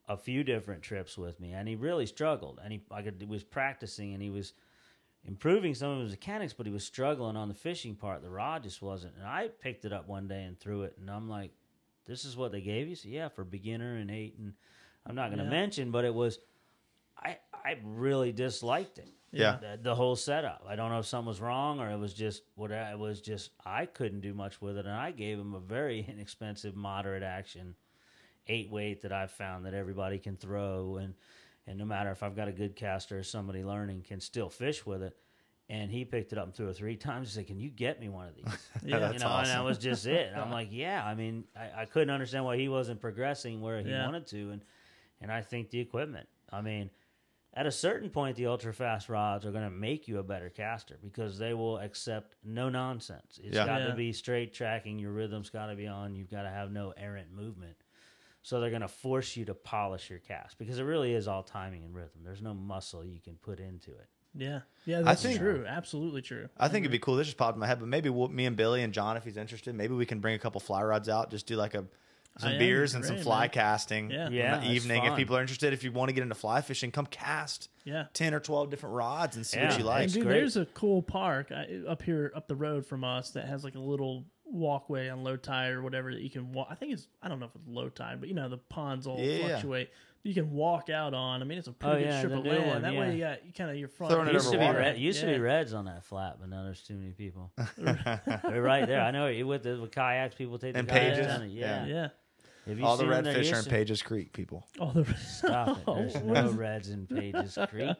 a 0.07 0.15
few 0.15 0.45
different 0.45 0.83
trips 0.83 1.17
with 1.17 1.37
me, 1.41 1.51
and 1.51 1.67
he 1.67 1.75
really 1.75 2.05
struggled. 2.05 2.61
And 2.63 2.71
he, 2.71 2.81
I 2.89 3.01
could, 3.01 3.27
was 3.27 3.43
practicing, 3.43 4.13
and 4.13 4.23
he 4.23 4.29
was 4.29 4.53
improving 5.25 5.75
some 5.75 5.89
of 5.91 5.99
his 6.03 6.11
mechanics, 6.11 6.53
but 6.53 6.65
he 6.65 6.71
was 6.71 6.85
struggling 6.85 7.35
on 7.35 7.49
the 7.49 7.53
fishing 7.53 7.95
part. 7.95 8.21
The 8.21 8.29
rod 8.29 8.63
just 8.63 8.81
wasn't. 8.81 9.15
And 9.17 9.27
I 9.27 9.49
picked 9.49 9.83
it 9.83 9.91
up 9.91 10.07
one 10.07 10.29
day 10.29 10.43
and 10.43 10.57
threw 10.57 10.83
it, 10.83 10.95
and 10.97 11.09
I'm 11.11 11.27
like, 11.27 11.51
"This 12.05 12.23
is 12.23 12.37
what 12.37 12.53
they 12.53 12.61
gave 12.61 12.87
you." 12.87 12.95
So 12.95 13.09
yeah, 13.09 13.27
for 13.27 13.43
beginner 13.43 13.97
and 13.97 14.09
eight, 14.09 14.35
and 14.39 14.53
I'm 15.05 15.15
not 15.15 15.27
going 15.27 15.39
to 15.39 15.43
Yeah. 15.43 15.49
mention, 15.49 15.91
but 15.91 16.05
it 16.05 16.13
was. 16.13 16.39
I 17.17 17.37
I 17.53 17.77
really 17.83 18.31
disliked 18.31 18.97
it 18.97 19.09
Yeah. 19.31 19.57
the, 19.61 19.79
the 19.81 19.95
whole 19.95 20.15
setup. 20.15 20.65
I 20.67 20.75
don't 20.75 20.89
know 20.91 20.99
if 20.99 21.05
something 21.05 21.27
was 21.27 21.39
wrong 21.41 21.79
or 21.79 21.89
it 21.91 21.97
was 21.97 22.13
just 22.13 22.43
what 22.55 22.71
it 22.71 22.97
was. 22.99 23.21
Just 23.21 23.51
I 23.65 23.85
couldn't 23.85 24.21
do 24.21 24.33
much 24.33 24.61
with 24.61 24.77
it, 24.77 24.85
and 24.85 24.95
I 24.95 25.11
gave 25.11 25.37
him 25.39 25.53
a 25.53 25.59
very 25.59 25.99
inexpensive, 26.07 26.75
moderate 26.75 27.23
action 27.23 27.75
eight 28.47 28.71
weight 28.71 29.03
that 29.03 29.11
I've 29.11 29.31
found 29.31 29.65
that 29.65 29.73
everybody 29.75 30.17
can 30.17 30.35
throw, 30.35 30.97
and 30.97 31.13
and 31.67 31.77
no 31.77 31.85
matter 31.85 32.09
if 32.11 32.23
I've 32.23 32.35
got 32.35 32.47
a 32.47 32.51
good 32.51 32.75
caster 32.75 33.19
or 33.19 33.23
somebody 33.23 33.63
learning 33.63 34.01
can 34.01 34.19
still 34.19 34.49
fish 34.49 34.85
with 34.85 35.03
it. 35.03 35.15
And 35.69 35.89
he 35.89 36.03
picked 36.03 36.33
it 36.33 36.37
up 36.37 36.45
and 36.45 36.53
threw 36.53 36.67
it 36.67 36.75
three 36.75 36.95
times. 37.07 37.29
He 37.29 37.35
said, 37.35 37.47
"Can 37.47 37.59
you 37.59 37.69
get 37.69 38.01
me 38.01 38.09
one 38.09 38.27
of 38.27 38.35
these?" 38.35 38.45
Yeah. 38.83 39.11
you 39.13 39.19
know, 39.19 39.27
and 39.37 39.47
that 39.47 39.63
was 39.63 39.77
just 39.77 40.05
it. 40.07 40.33
I'm 40.35 40.51
like, 40.51 40.67
yeah. 40.71 41.05
I 41.05 41.13
mean, 41.15 41.45
I, 41.55 41.83
I 41.83 41.85
couldn't 41.85 42.09
understand 42.09 42.43
why 42.43 42.57
he 42.57 42.67
wasn't 42.67 42.99
progressing 42.99 43.61
where 43.61 43.79
he 43.79 43.89
Yeah. 43.89 44.05
wanted 44.05 44.25
to, 44.27 44.49
and 44.51 44.65
and 45.21 45.31
I 45.31 45.41
think 45.41 45.69
the 45.69 45.79
equipment. 45.79 46.27
I 46.51 46.61
mean, 46.61 46.89
at 47.53 47.65
a 47.65 47.71
certain 47.71 48.09
point, 48.09 48.37
the 48.37 48.47
ultra 48.47 48.73
fast 48.73 49.09
rods 49.09 49.45
are 49.45 49.51
going 49.51 49.65
to 49.65 49.69
make 49.69 50.07
you 50.07 50.19
a 50.19 50.23
better 50.23 50.49
caster 50.49 50.97
because 51.01 51.37
they 51.37 51.53
will 51.53 51.77
accept 51.79 52.35
no 52.43 52.69
nonsense. 52.69 53.39
It's 53.43 53.55
Yeah. 53.55 53.65
got 53.65 53.81
Yeah. 53.81 53.87
to 53.87 53.95
be 53.95 54.13
straight 54.13 54.53
tracking. 54.53 54.99
Your 54.99 55.11
rhythm's 55.11 55.49
got 55.49 55.67
to 55.67 55.75
be 55.75 55.87
on. 55.87 56.15
You've 56.15 56.29
got 56.29 56.43
to 56.43 56.49
have 56.49 56.71
no 56.71 56.93
errant 56.95 57.31
movement. 57.31 57.75
So 58.43 58.59
they're 58.59 58.69
going 58.69 58.81
to 58.81 58.87
force 58.87 59.35
you 59.37 59.45
to 59.45 59.53
polish 59.53 60.09
your 60.09 60.19
cast 60.19 60.57
because 60.57 60.79
it 60.79 60.83
really 60.83 61.13
is 61.13 61.27
all 61.27 61.43
timing 61.43 61.83
and 61.83 61.93
rhythm. 61.93 62.23
There's 62.23 62.41
no 62.41 62.53
muscle 62.53 63.05
you 63.05 63.19
can 63.19 63.35
put 63.35 63.59
into 63.59 63.91
it. 63.91 64.07
Yeah, 64.33 64.61
yeah, 64.85 65.01
that's 65.01 65.21
think- 65.21 65.39
true. 65.39 65.65
Absolutely 65.67 66.21
true. 66.21 66.47
I 66.57 66.69
think 66.69 66.83
it'd 66.83 66.91
be 66.91 66.97
mm-hmm. 66.97 67.03
cool. 67.03 67.15
This 67.17 67.27
just 67.27 67.37
popped 67.37 67.55
in 67.55 67.59
my 67.59 67.67
head, 67.67 67.79
but 67.79 67.89
maybe 67.89 68.09
we'll, 68.09 68.29
me 68.29 68.45
and 68.45 68.55
Billy 68.55 68.81
and 68.81 68.93
John, 68.93 69.17
if 69.17 69.25
he's 69.25 69.35
interested, 69.35 69.75
maybe 69.75 69.93
we 69.93 70.05
can 70.05 70.19
bring 70.21 70.35
a 70.35 70.39
couple 70.39 70.61
fly 70.61 70.81
rods 70.81 71.09
out, 71.09 71.29
just 71.29 71.47
do 71.47 71.57
like 71.57 71.75
a 71.75 71.85
some 72.37 72.49
I 72.49 72.53
am 72.53 72.59
beers 72.59 72.95
and 72.95 73.03
some 73.05 73.17
fly 73.17 73.41
man. 73.41 73.49
casting. 73.49 74.09
Yeah. 74.11 74.27
in 74.27 74.33
Yeah, 74.33 74.55
the 74.55 74.61
that's 74.61 74.69
evening. 74.73 75.03
If 75.05 75.15
people 75.15 75.35
are 75.37 75.41
interested, 75.41 75.73
if 75.73 75.83
you 75.83 75.91
want 75.91 76.09
to 76.09 76.13
get 76.13 76.23
into 76.23 76.35
fly 76.35 76.61
fishing, 76.61 76.91
come 76.91 77.05
cast 77.05 77.69
Yeah. 77.83 78.05
ten 78.13 78.33
or 78.33 78.39
twelve 78.39 78.69
different 78.69 78.95
rods 78.95 79.35
and 79.35 79.45
see 79.45 79.59
Yeah. 79.59 79.69
what 79.69 79.77
you 79.79 79.85
like. 79.85 80.03
And 80.05 80.13
dude, 80.13 80.27
there's 80.27 80.57
a 80.57 80.65
cool 80.67 81.01
park 81.01 81.51
uh, 81.51 81.87
up 81.89 82.01
here 82.01 82.31
up 82.35 82.47
the 82.47 82.55
road 82.55 82.85
from 82.85 83.03
us 83.03 83.31
that 83.31 83.45
has 83.47 83.63
like 83.63 83.75
a 83.75 83.79
little 83.79 84.25
walkway 84.45 85.07
on 85.09 85.23
low 85.23 85.37
tide 85.37 85.71
or 85.71 85.81
whatever 85.81 86.13
that 86.13 86.21
you 86.21 86.29
can 86.29 86.51
walk. 86.51 86.67
I 86.69 86.75
think 86.75 86.93
it's 86.93 87.07
I 87.21 87.27
don't 87.29 87.39
know 87.39 87.45
if 87.47 87.55
it's 87.55 87.67
low 87.67 87.89
tide, 87.89 88.19
but 88.19 88.29
you 88.29 88.35
know 88.35 88.49
the 88.49 88.57
ponds 88.57 89.07
all 89.07 89.19
Yeah. 89.19 89.47
fluctuate. 89.47 89.89
You 90.23 90.35
can 90.35 90.51
walk 90.51 90.91
out 90.91 91.15
on. 91.15 91.41
I 91.41 91.45
mean, 91.45 91.57
it's 91.57 91.67
a 91.67 91.71
pretty 91.71 91.95
Oh, 91.95 91.99
good 91.99 92.05
yeah, 92.05 92.19
strip 92.19 92.33
of 92.33 92.43
new 92.43 92.51
land. 92.51 92.67
one, 92.67 92.81
that 92.83 92.93
yeah. 92.93 92.99
way, 92.99 93.13
you 93.15 93.19
got 93.21 93.43
you 93.45 93.51
kind 93.53 93.71
of 93.71 93.75
your 93.77 93.87
front. 93.87 94.13
Throwing 94.13 94.27
it 94.27 94.33
used 94.33 94.47
over 94.53 94.57
to 94.57 94.71
be 94.71 94.77
red, 94.77 94.97
used 94.99 95.19
to 95.21 95.25
be 95.25 95.39
reds 95.39 95.73
on 95.73 95.85
that 95.85 96.03
flat, 96.05 96.37
but 96.39 96.47
now 96.47 96.63
there's 96.63 96.81
too 96.83 96.93
many 96.95 97.11
people. 97.11 97.51
They're 97.77 98.61
right 98.61 98.85
there. 98.87 99.01
I 99.01 99.09
know 99.11 99.25
it- 99.27 99.41
with 99.43 99.63
the 99.63 99.81
with 99.81 99.91
kayaks, 99.91 100.35
people 100.35 100.59
take 100.59 100.73
the 100.73 100.79
And 100.79 100.87
kayaks 100.87 101.17
pages. 101.17 101.25
down 101.25 101.41
it. 101.43 101.47
Yeah. 101.51 101.85
Yeah. 101.85 102.07
Have 102.67 102.77
you 102.79 102.85
All 102.85 102.95
the 102.95 103.01
seen 103.03 103.09
red 103.09 103.25
there 103.25 103.33
fish 103.33 103.47
are 103.47 103.55
in 103.55 103.55
used 103.57 103.69
Pages 103.69 104.01
Creek, 104.01 104.33
people. 104.33 104.67
All 104.79 104.91
the 104.91 105.05
Stop 105.15 105.79
it. 105.79 105.85
There's 105.85 106.17
What 106.17 106.45
no 106.45 106.51
reds 106.51 106.89
in 106.89 107.07
Pages 107.15 107.57
Creek. 107.69 107.95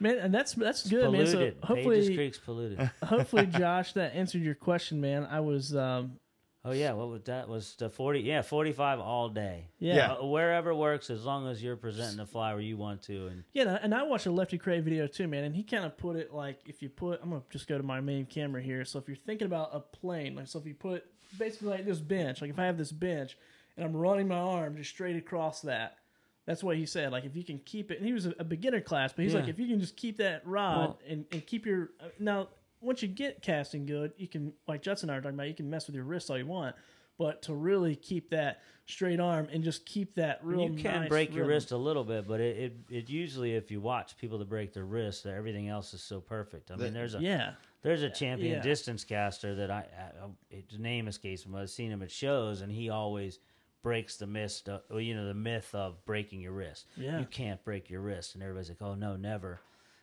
man, 0.00 0.18
and 0.18 0.34
that's 0.34 0.54
that's 0.54 0.88
good, 0.88 1.12
man. 1.12 1.26
So 1.26 1.32
polluted. 1.32 1.60
Pages 1.60 1.64
hopefully, 1.68 2.14
Creek's 2.16 2.38
polluted. 2.38 2.90
hopefully, 3.04 3.46
Josh, 3.46 3.92
that 3.92 4.14
answered 4.14 4.42
your 4.42 4.54
question, 4.56 5.00
man. 5.00 5.26
I 5.30 5.40
was, 5.40 5.74
um, 5.76 6.18
Oh 6.66 6.72
yeah, 6.72 6.92
what 6.94 7.10
was 7.10 7.22
that? 7.24 7.46
Was 7.46 7.74
the 7.76 7.90
forty? 7.90 8.20
Yeah, 8.20 8.40
forty-five 8.40 8.98
all 8.98 9.28
day. 9.28 9.68
yeah, 9.78 9.94
Yeah. 9.96 10.12
Uh, 10.14 10.24
wherever 10.26 10.74
works, 10.74 11.10
as 11.10 11.22
long 11.24 11.46
as 11.46 11.62
you're 11.62 11.76
presenting 11.76 12.16
the 12.16 12.24
fly 12.26 12.52
where 12.54 12.62
you 12.62 12.78
want 12.78 13.02
to, 13.02 13.26
and 13.26 13.44
Yeah, 13.52 13.78
and 13.82 13.94
I 13.94 14.02
watched 14.04 14.24
a 14.26 14.30
Lefty 14.32 14.58
Kreh 14.58 14.82
video 14.82 15.06
too, 15.06 15.28
man, 15.28 15.44
and 15.44 15.54
he 15.54 15.62
kind 15.62 15.84
of 15.84 15.96
put 15.98 16.16
it 16.16 16.32
like 16.32 16.58
if 16.66 16.80
you 16.82 16.88
put, 16.88 17.20
I'm 17.22 17.28
gonna 17.28 17.42
just 17.50 17.68
go 17.68 17.76
to 17.76 17.84
my 17.84 18.00
main 18.00 18.24
camera 18.24 18.62
here. 18.62 18.84
So 18.86 18.98
if 18.98 19.06
you're 19.08 19.16
thinking 19.18 19.44
about 19.46 19.70
a 19.74 19.80
plane, 19.80 20.34
like 20.36 20.48
so 20.48 20.58
if 20.58 20.66
you 20.66 20.72
put 20.74 21.04
basically 21.38 21.68
like 21.68 21.84
this 21.84 22.00
bench, 22.00 22.40
like 22.40 22.48
if 22.50 22.58
I 22.58 22.64
have 22.64 22.78
this 22.78 22.92
bench 22.92 23.36
and 23.76 23.84
I'm 23.84 23.96
running 23.96 24.28
my 24.28 24.38
arm 24.38 24.76
just 24.76 24.90
straight 24.90 25.16
across 25.16 25.60
that, 25.62 25.98
that's 26.46 26.62
what 26.62 26.76
he 26.76 26.86
said. 26.86 27.12
Like 27.12 27.24
if 27.24 27.34
you 27.36 27.44
can 27.44 27.58
keep 27.60 27.90
it, 27.90 27.98
and 27.98 28.06
he 28.06 28.12
was 28.12 28.26
a, 28.26 28.34
a 28.38 28.44
beginner 28.44 28.80
class, 28.80 29.12
but 29.12 29.24
he's 29.24 29.34
like 29.34 29.48
if 29.48 29.58
you 29.58 29.66
can 29.68 29.80
just 29.80 29.96
keep 29.96 30.18
that 30.18 30.46
rod 30.46 30.78
Well- 30.78 30.98
and, 31.08 31.24
and 31.32 31.46
keep 31.46 31.66
your 31.66 31.90
uh, 32.00 32.06
now 32.18 32.48
once 32.80 33.00
you 33.00 33.08
get 33.08 33.40
casting 33.40 33.86
good, 33.86 34.12
you 34.18 34.28
can 34.28 34.52
like 34.68 34.82
Judson 34.82 35.08
and 35.08 35.14
I 35.14 35.18
were 35.18 35.22
talking 35.22 35.36
about, 35.36 35.48
you 35.48 35.54
can 35.54 35.70
mess 35.70 35.86
with 35.86 35.96
your 35.96 36.04
wrist 36.04 36.30
all 36.30 36.36
you 36.38 36.46
want. 36.46 36.76
But 37.16 37.42
to 37.42 37.54
really 37.54 37.94
keep 37.94 38.30
that 38.30 38.60
straight 38.86 39.20
arm 39.20 39.46
and 39.52 39.62
just 39.62 39.86
keep 39.86 40.16
that 40.16 40.40
real 40.42 40.62
you 40.62 40.74
can 40.74 41.02
nice 41.02 41.08
break 41.08 41.32
your 41.32 41.46
wrist 41.46 41.70
a 41.70 41.76
little 41.76 42.02
bit, 42.02 42.26
but 42.26 42.40
it, 42.40 42.56
it 42.58 42.76
it 42.90 43.08
usually 43.08 43.54
if 43.54 43.70
you 43.70 43.80
watch 43.80 44.16
people 44.18 44.36
that 44.38 44.48
break 44.48 44.72
their 44.72 44.84
wrist, 44.84 45.22
that 45.22 45.32
everything 45.34 45.68
else 45.68 45.94
is 45.94 46.02
so 46.02 46.20
perfect. 46.20 46.72
I 46.72 46.76
mean, 46.76 46.92
there's 46.92 47.14
a 47.14 47.20
Yeah, 47.20 47.52
There's 47.82 48.02
a 48.02 48.10
champion 48.10 48.54
Yeah. 48.56 48.62
distance 48.62 49.04
caster 49.04 49.54
that 49.54 49.70
I, 49.70 49.86
I 49.96 50.54
his 50.68 50.80
name 50.80 51.06
escapes 51.06 51.46
me. 51.46 51.56
I've 51.58 51.70
seen 51.70 51.90
him 51.92 52.02
at 52.02 52.10
shows, 52.10 52.62
and 52.62 52.70
he 52.72 52.90
always 52.90 53.38
breaks 53.84 54.16
the 54.16 54.26
myth. 54.26 54.62
Of, 54.66 54.80
well, 54.90 55.00
you 55.00 55.14
know, 55.14 55.26
the 55.28 55.34
myth 55.34 55.72
of 55.74 56.04
breaking 56.04 56.40
your 56.40 56.50
wrist. 56.52 56.86
Yeah. 56.96 57.20
you 57.20 57.26
can't 57.26 57.62
break 57.64 57.88
your 57.90 58.00
wrist, 58.00 58.34
and 58.34 58.42
everybody's 58.42 58.70
like, 58.70 58.82
"Oh 58.82 58.96
no, 58.96 59.14
never." 59.14 59.60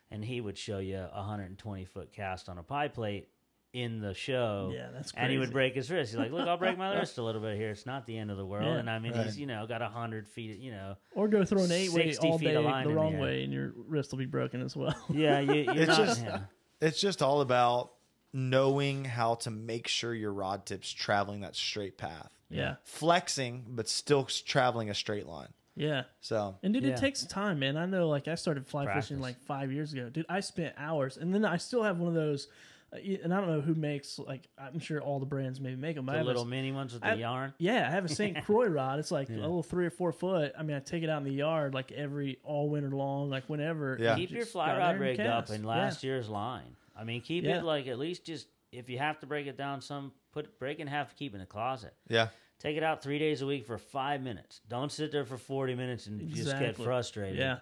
And 0.10 0.24
he 0.24 0.40
would 0.40 0.58
show 0.58 0.80
you 0.80 0.98
a 0.98 1.10
120 1.18 1.84
foot 1.86 2.14
cast 2.14 2.48
on 2.48 2.58
a 2.58 2.64
pie 2.64 2.88
plate 2.90 3.28
in 3.74 4.02
the 4.02 4.14
show. 4.14 4.70
Yeah, 4.74 4.90
that's 4.94 5.14
And 5.16 5.32
he 5.32 5.38
would 5.38 5.52
break 5.54 5.74
his 5.76 5.90
wrist. 5.90 6.12
He's 6.12 6.20
like, 6.20 6.32
"Look, 6.32 6.48
I'll 6.48 6.58
break 6.58 6.78
my 6.78 6.94
wrist 7.00 7.18
a 7.18 7.24
little 7.24 7.42
bit 7.42 7.58
here. 7.58 7.70
It's 7.72 7.86
not 7.86 8.06
the 8.06 8.18
end 8.18 8.30
of 8.32 8.38
the 8.38 8.46
world." 8.46 8.66
Yeah. 8.66 8.76
and 8.78 8.90
I 8.90 9.00
mean, 9.00 9.14
Right. 9.14 9.26
he's 9.26 9.38
you 9.40 9.48
know 9.48 9.66
got 9.68 9.82
hundred 9.82 10.28
feet. 10.30 10.60
You 10.60 10.72
know, 10.72 10.96
Or 11.16 11.28
go 11.28 11.44
throw 11.44 11.64
an 11.64 11.72
eight 11.72 11.92
weight 11.92 12.14
60 12.14 12.28
all 12.30 12.38
feet 12.38 12.46
day 12.48 12.58
line 12.58 12.84
the 12.86 12.90
in 12.92 12.96
the 12.96 13.02
wrong 13.02 13.18
way, 13.20 13.44
and 13.44 13.52
your 13.52 13.74
wrist 13.76 14.12
will 14.12 14.20
be 14.20 14.26
broken 14.26 14.62
as 14.62 14.76
well. 14.76 14.96
yeah, 15.10 15.40
you, 15.40 15.54
you're 15.64 15.76
It's 15.76 15.88
not 15.88 15.98
just- 15.98 16.22
him. 16.22 16.42
It's 16.82 17.00
just 17.00 17.22
all 17.22 17.42
about 17.42 17.92
knowing 18.34 19.06
how 19.06 19.36
to 19.36 19.52
make 19.52 19.88
sure 19.88 20.14
your 20.14 20.34
rod 20.34 20.66
tip's 20.66 20.92
traveling 20.92 21.42
that 21.42 21.56
straight 21.56 21.98
path, 21.98 22.32
yeah, 22.52 22.76
flexing 22.84 23.66
but 23.70 23.88
still 23.89 24.24
traveling 24.26 24.89
a 24.89 24.93
straight 24.93 25.26
line. 25.28 25.49
yeah. 25.76 26.04
So 26.22 26.58
And 26.64 26.74
dude, 26.74 26.84
Yeah. 26.84 26.89
it 26.91 26.97
takes 26.97 27.26
time, 27.26 27.60
man. 27.60 27.78
I 27.78 27.86
know, 27.86 28.08
like 28.10 28.28
I 28.28 28.36
started 28.36 28.68
fly 28.68 28.93
fishing 28.93 29.20
like 29.20 29.39
five 29.41 29.72
years 29.72 29.93
ago. 29.93 30.10
Dude, 30.10 30.26
I 30.30 30.39
spent 30.41 30.74
hours, 30.78 31.18
and 31.18 31.34
then 31.34 31.45
I 31.45 31.58
still 31.58 31.84
have 31.84 31.97
one 31.99 32.10
of 32.10 32.14
those. 32.16 32.47
Uh, 32.93 32.97
and 33.24 33.34
I 33.34 33.39
don't 33.39 33.49
know 33.49 33.62
who 33.62 33.74
makes 33.74 34.20
like 34.20 34.49
I'm 34.58 34.78
sure 34.80 34.99
all 34.99 35.20
the 35.22 35.26
brands 35.26 35.62
maybe 35.62 35.78
make 35.78 35.95
them. 35.95 36.10
I 36.10 36.12
The 36.12 36.18
have 36.18 36.26
a- 36.26 36.28
little 36.28 36.43
mini 36.45 36.74
ones 36.74 36.91
with 36.91 37.02
the 37.04 37.08
I- 37.12 37.14
yarn. 37.14 37.54
yeah, 37.58 37.88
I 37.88 37.91
have 37.91 38.04
a 38.04 38.10
St. 38.10 38.43
Croix 38.45 38.68
rod. 38.68 38.99
It's 38.99 39.12
like 39.12 39.30
a 39.30 39.34
little 39.34 39.64
three 39.64 39.86
or 39.86 39.89
four 39.91 40.12
foot. 40.12 40.52
I 40.60 40.64
mean, 40.64 40.76
I 40.76 40.82
take 40.82 41.02
it 41.04 41.10
out 41.10 41.20
in 41.20 41.24
the 41.24 41.32
yard 41.34 41.74
like 41.74 41.93
every 41.93 42.39
all 42.43 42.70
winter 42.70 42.89
long, 42.91 43.30
like 43.30 43.45
whenever. 43.47 43.97
Yeah. 43.97 44.16
keep 44.18 44.32
your 44.32 44.45
fly 44.45 44.72
rod 44.78 44.80
there 44.80 44.89
and 44.91 44.99
rigged 44.99 45.20
up 45.22 45.45
cast. 45.45 45.54
in 45.54 45.62
Yeah. 45.64 45.70
last 45.70 46.04
year's 46.04 46.28
line. 46.28 46.76
I 46.93 47.06
mean, 47.06 47.22
keep 47.22 47.45
Yeah. 47.45 47.60
it 47.60 47.64
like 47.64 47.88
at 47.88 47.97
least 47.97 48.26
just 48.26 48.47
if 48.74 48.89
you 48.89 48.97
have 48.97 49.20
to 49.22 49.26
break 49.26 49.47
it 49.47 49.56
down 49.58 49.80
some, 49.82 50.12
put 50.32 50.58
break 50.60 50.80
it 50.80 50.84
in 50.84 50.88
half, 50.88 51.16
keep 51.16 51.34
in 51.34 51.40
the 51.40 51.46
closet. 51.46 51.94
yeah, 52.08 52.28
Take 52.60 52.78
it 52.78 52.84
out 52.84 53.02
three 53.02 53.18
days 53.20 53.42
a 53.42 53.46
week 53.46 53.66
for 53.66 53.78
five 53.78 54.22
minutes. 54.22 54.62
Don't 54.70 54.92
sit 54.92 55.12
there 55.12 55.26
for 55.26 55.38
forty 55.38 55.76
minutes 55.76 56.08
and 56.08 56.20
just 56.30 56.50
get 56.60 56.78
frustrated. 56.86 57.40
Yeah, 57.40 57.58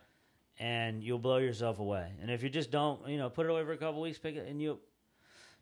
and 0.59 1.01
you'll 1.03 1.19
blow 1.19 1.37
yourself 1.37 1.79
away. 1.79 2.11
And 2.21 2.29
if 2.29 2.43
you 2.43 2.49
just 2.49 2.69
don't, 2.71 3.07
you 3.07 3.17
know, 3.17 3.29
put 3.29 3.45
it 3.45 3.49
away 3.49 3.63
for 3.63 3.71
a 3.71 3.77
couple 3.77 4.01
weeks, 4.01 4.17
pick 4.17 4.35
it, 4.35 4.47
and 4.47 4.61
you. 4.61 4.79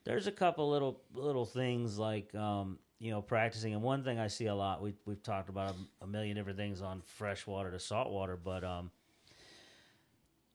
There's 0.06 0.26
a 0.28 0.32
couple 0.32 0.70
little 0.70 1.02
little 1.14 1.46
things 1.46 2.00
like 2.00 2.34
um, 2.34 2.80
you 2.98 3.12
know 3.12 3.22
practicing, 3.22 3.74
and 3.74 3.84
one 3.84 4.04
thing 4.04 4.18
I 4.20 4.28
see 4.28 4.46
a 4.46 4.56
lot. 4.56 4.82
We 4.82 4.94
we've 5.06 5.22
talked 5.22 5.50
about 5.50 5.72
a, 6.02 6.04
a 6.06 6.08
million 6.08 6.36
different 6.38 6.58
things 6.58 6.82
on 6.82 7.02
freshwater 7.02 7.72
to 7.72 7.80
saltwater, 7.80 8.38
but 8.38 8.64
um, 8.64 8.90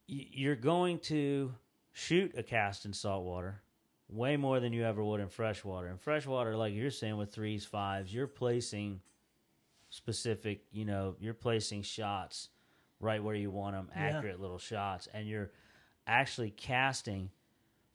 y- 0.09 0.27
you're 0.31 0.55
going 0.55 0.99
to 0.99 1.53
shoot 1.93 2.33
a 2.37 2.43
cast 2.43 2.85
in 2.85 2.93
saltwater 2.93 3.61
way 4.09 4.37
more 4.37 4.59
than 4.59 4.73
you 4.73 4.83
ever 4.83 5.03
would 5.03 5.19
in 5.19 5.29
freshwater. 5.29 5.87
In 5.87 5.97
freshwater, 5.97 6.55
like 6.55 6.73
you're 6.73 6.91
saying 6.91 7.17
with 7.17 7.31
threes, 7.33 7.65
fives, 7.65 8.13
you're 8.13 8.27
placing 8.27 9.01
specific, 9.89 10.61
you 10.71 10.85
know, 10.85 11.15
you're 11.19 11.33
placing 11.33 11.83
shots 11.83 12.49
right 12.99 13.23
where 13.23 13.35
you 13.35 13.51
want 13.51 13.75
them, 13.75 13.89
Yeah. 13.95 14.17
accurate 14.17 14.39
little 14.39 14.57
shots, 14.57 15.07
and 15.13 15.27
you're 15.27 15.51
actually 16.07 16.51
casting 16.51 17.29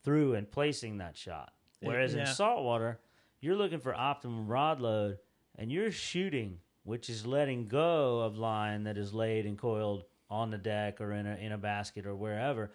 through 0.03 0.35
and 0.35 0.51
placing 0.51 0.99
that 0.99 1.17
shot. 1.17 1.53
Whereas 1.81 2.15
yeah. 2.15 2.21
in 2.21 2.27
saltwater, 2.27 3.01
you're 3.41 3.57
looking 3.57 3.81
for 3.81 3.95
optimum 3.95 4.47
rod 4.49 4.81
load, 4.81 5.19
and 5.57 5.71
you're 5.73 5.91
shooting, 5.91 6.61
which 6.85 7.09
is 7.11 7.27
letting 7.27 7.69
go 7.69 8.21
of 8.21 8.37
line 8.39 8.85
that 8.85 8.97
is 8.97 9.13
laid 9.15 9.47
and 9.47 9.59
coiled 9.59 10.05
on 10.31 10.51
the 10.51 10.59
deck 10.59 11.01
or 11.01 11.13
in 11.13 11.27
a 11.27 11.37
in 11.37 11.53
a 11.53 11.59
basket 11.59 12.07
or 12.07 12.15
wherever. 12.15 12.71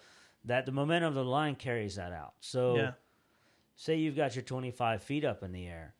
That 0.46 0.66
the 0.66 0.72
momentum 0.72 1.10
of 1.10 1.16
the 1.16 1.24
line 1.24 1.56
carries 1.56 1.96
that 1.96 2.12
out. 2.12 2.34
So 2.40 2.76
Yeah. 2.76 2.92
Say 3.76 3.95
you've 3.97 4.15
got 4.15 4.36
your 4.36 4.43
25 4.43 5.03
feet 5.03 5.26
up 5.26 5.43
in 5.43 5.51
the 5.51 5.65
air. 5.67 5.93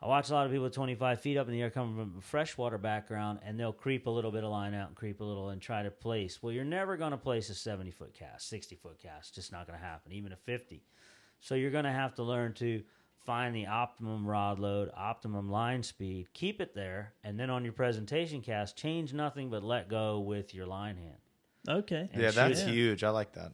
I 0.00 0.06
watch 0.06 0.30
a 0.30 0.32
lot 0.32 0.46
of 0.46 0.52
people 0.52 0.70
25 0.70 1.20
feet 1.20 1.36
up 1.36 1.48
in 1.48 1.52
the 1.52 1.60
air 1.60 1.70
coming 1.70 1.96
from 1.96 2.14
a 2.18 2.22
freshwater 2.22 2.78
background, 2.78 3.40
and 3.44 3.58
they'll 3.58 3.72
creep 3.72 4.06
a 4.06 4.10
little 4.10 4.30
bit 4.30 4.44
of 4.44 4.50
line 4.50 4.72
out 4.72 4.86
and 4.88 4.96
creep 4.96 5.20
a 5.20 5.24
little 5.24 5.48
and 5.48 5.60
try 5.60 5.82
to 5.82 5.90
place. 5.90 6.40
Well, 6.40 6.52
you're 6.52 6.64
never 6.64 6.96
going 6.96 7.10
to 7.10 7.16
place 7.16 7.50
a 7.50 7.54
70 7.54 7.90
foot 7.90 8.14
cast, 8.14 8.48
60 8.48 8.76
foot 8.76 8.98
cast. 9.00 9.34
Just 9.34 9.50
not 9.50 9.66
going 9.66 9.78
to 9.78 9.84
happen, 9.84 10.12
even 10.12 10.30
a 10.32 10.36
50. 10.36 10.84
So 11.40 11.56
you're 11.56 11.72
going 11.72 11.84
to 11.84 11.90
have 11.90 12.14
to 12.14 12.22
learn 12.22 12.52
to 12.54 12.82
find 13.26 13.54
the 13.56 13.66
optimum 13.66 14.24
rod 14.24 14.60
load, 14.60 14.90
optimum 14.96 15.50
line 15.50 15.82
speed, 15.82 16.28
keep 16.32 16.60
it 16.60 16.76
there, 16.76 17.12
and 17.24 17.38
then 17.38 17.50
on 17.50 17.64
your 17.64 17.72
presentation 17.72 18.40
cast, 18.40 18.76
change 18.76 19.12
nothing 19.12 19.50
but 19.50 19.64
let 19.64 19.88
go 19.88 20.20
with 20.20 20.54
your 20.54 20.66
line 20.66 20.96
hand. 20.96 21.16
Okay. 21.68 22.08
And 22.12 22.22
Yeah, 22.22 22.30
that's 22.30 22.60
shoot. 22.60 22.70
huge. 22.70 23.04
I 23.04 23.10
like 23.10 23.32
that. 23.32 23.52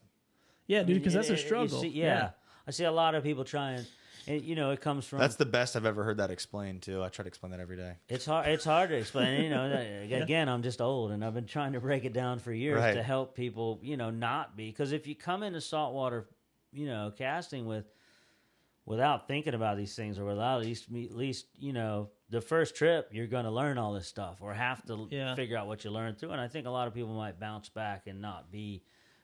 Yeah, 0.67 0.81
I 0.81 0.83
dude, 0.83 0.89
mean, 0.89 0.99
because 0.99 1.15
that's 1.15 1.31
a 1.31 1.37
struggle. 1.39 1.81
see- 1.81 1.89
yeah. 1.89 2.31
I 2.67 2.71
see 2.71 2.85
a 2.85 2.93
lot 2.93 3.15
of 3.15 3.23
people 3.23 3.45
trying, 3.45 3.85
and 4.27 4.43
you 4.43 4.55
know, 4.55 4.71
it 4.71 4.81
comes 4.81 5.05
from 5.07 5.19
That's 5.19 5.37
the 5.37 5.45
best 5.47 5.77
I've 5.77 5.85
ever 5.87 6.03
heard 6.05 6.17
that 6.17 6.31
explained 6.31 6.83
too. 6.83 7.03
I 7.03 7.09
try 7.09 7.23
to 7.25 7.29
explain 7.29 7.53
that 7.53 7.61
every 7.61 7.77
day. 7.77 7.95
It's 8.09 8.25
hard. 8.27 8.47
It's 8.49 8.65
hard 8.65 8.89
to 8.91 8.97
explain. 8.97 9.43
You 9.45 9.51
know, 9.51 9.69
that- 9.69 10.23
again, 10.23 10.49
I'm 10.49 10.63
just 10.63 10.81
old, 10.81 11.11
and 11.11 11.25
I've 11.25 11.35
been 11.35 11.47
trying 11.47 11.75
to 11.75 11.81
break 11.81 12.05
it 12.05 12.13
down 12.13 12.39
for 12.39 12.53
years 12.53 12.81
Right. 12.81 12.95
to 12.95 13.03
help 13.03 13.35
people. 13.35 13.81
You 13.83 13.97
know, 13.97 14.11
not 14.11 14.57
be 14.57 14.71
because 14.71 14.93
if 14.93 15.07
you 15.07 15.15
come 15.15 15.43
into 15.43 15.61
saltwater, 15.61 16.27
you 16.73 16.87
know, 16.87 17.13
casting 17.17 17.67
with 17.67 17.85
without 18.87 19.29
thinking 19.29 19.55
about 19.55 19.77
these 19.77 19.95
things 19.95 20.19
or 20.19 20.25
without 20.25 20.61
at 20.61 20.67
least 20.67 20.85
at 20.91 21.17
least 21.17 21.47
you 21.59 21.73
know 21.73 22.11
the 22.29 22.41
first 22.41 22.75
trip 22.77 23.09
you're 23.13 23.27
going 23.27 23.45
to 23.47 23.51
learn 23.51 23.79
all 23.79 23.95
this 23.95 24.07
stuff 24.07 24.39
or 24.43 24.53
have 24.53 24.85
to 24.85 25.09
Yeah. 25.11 25.35
figure 25.35 25.57
out 25.57 25.67
what 25.67 25.85
you 25.85 25.91
learned 25.91 26.19
through 26.19 26.33
and 26.33 26.41
i 26.41 26.49
think 26.49 26.67
a 26.67 26.71
lot 26.71 26.87
of 26.87 26.93
people 26.93 27.15
might 27.15 27.41
bounce 27.41 27.71
back 27.71 28.07
and 28.07 28.21
not 28.21 28.51
be 28.53 28.83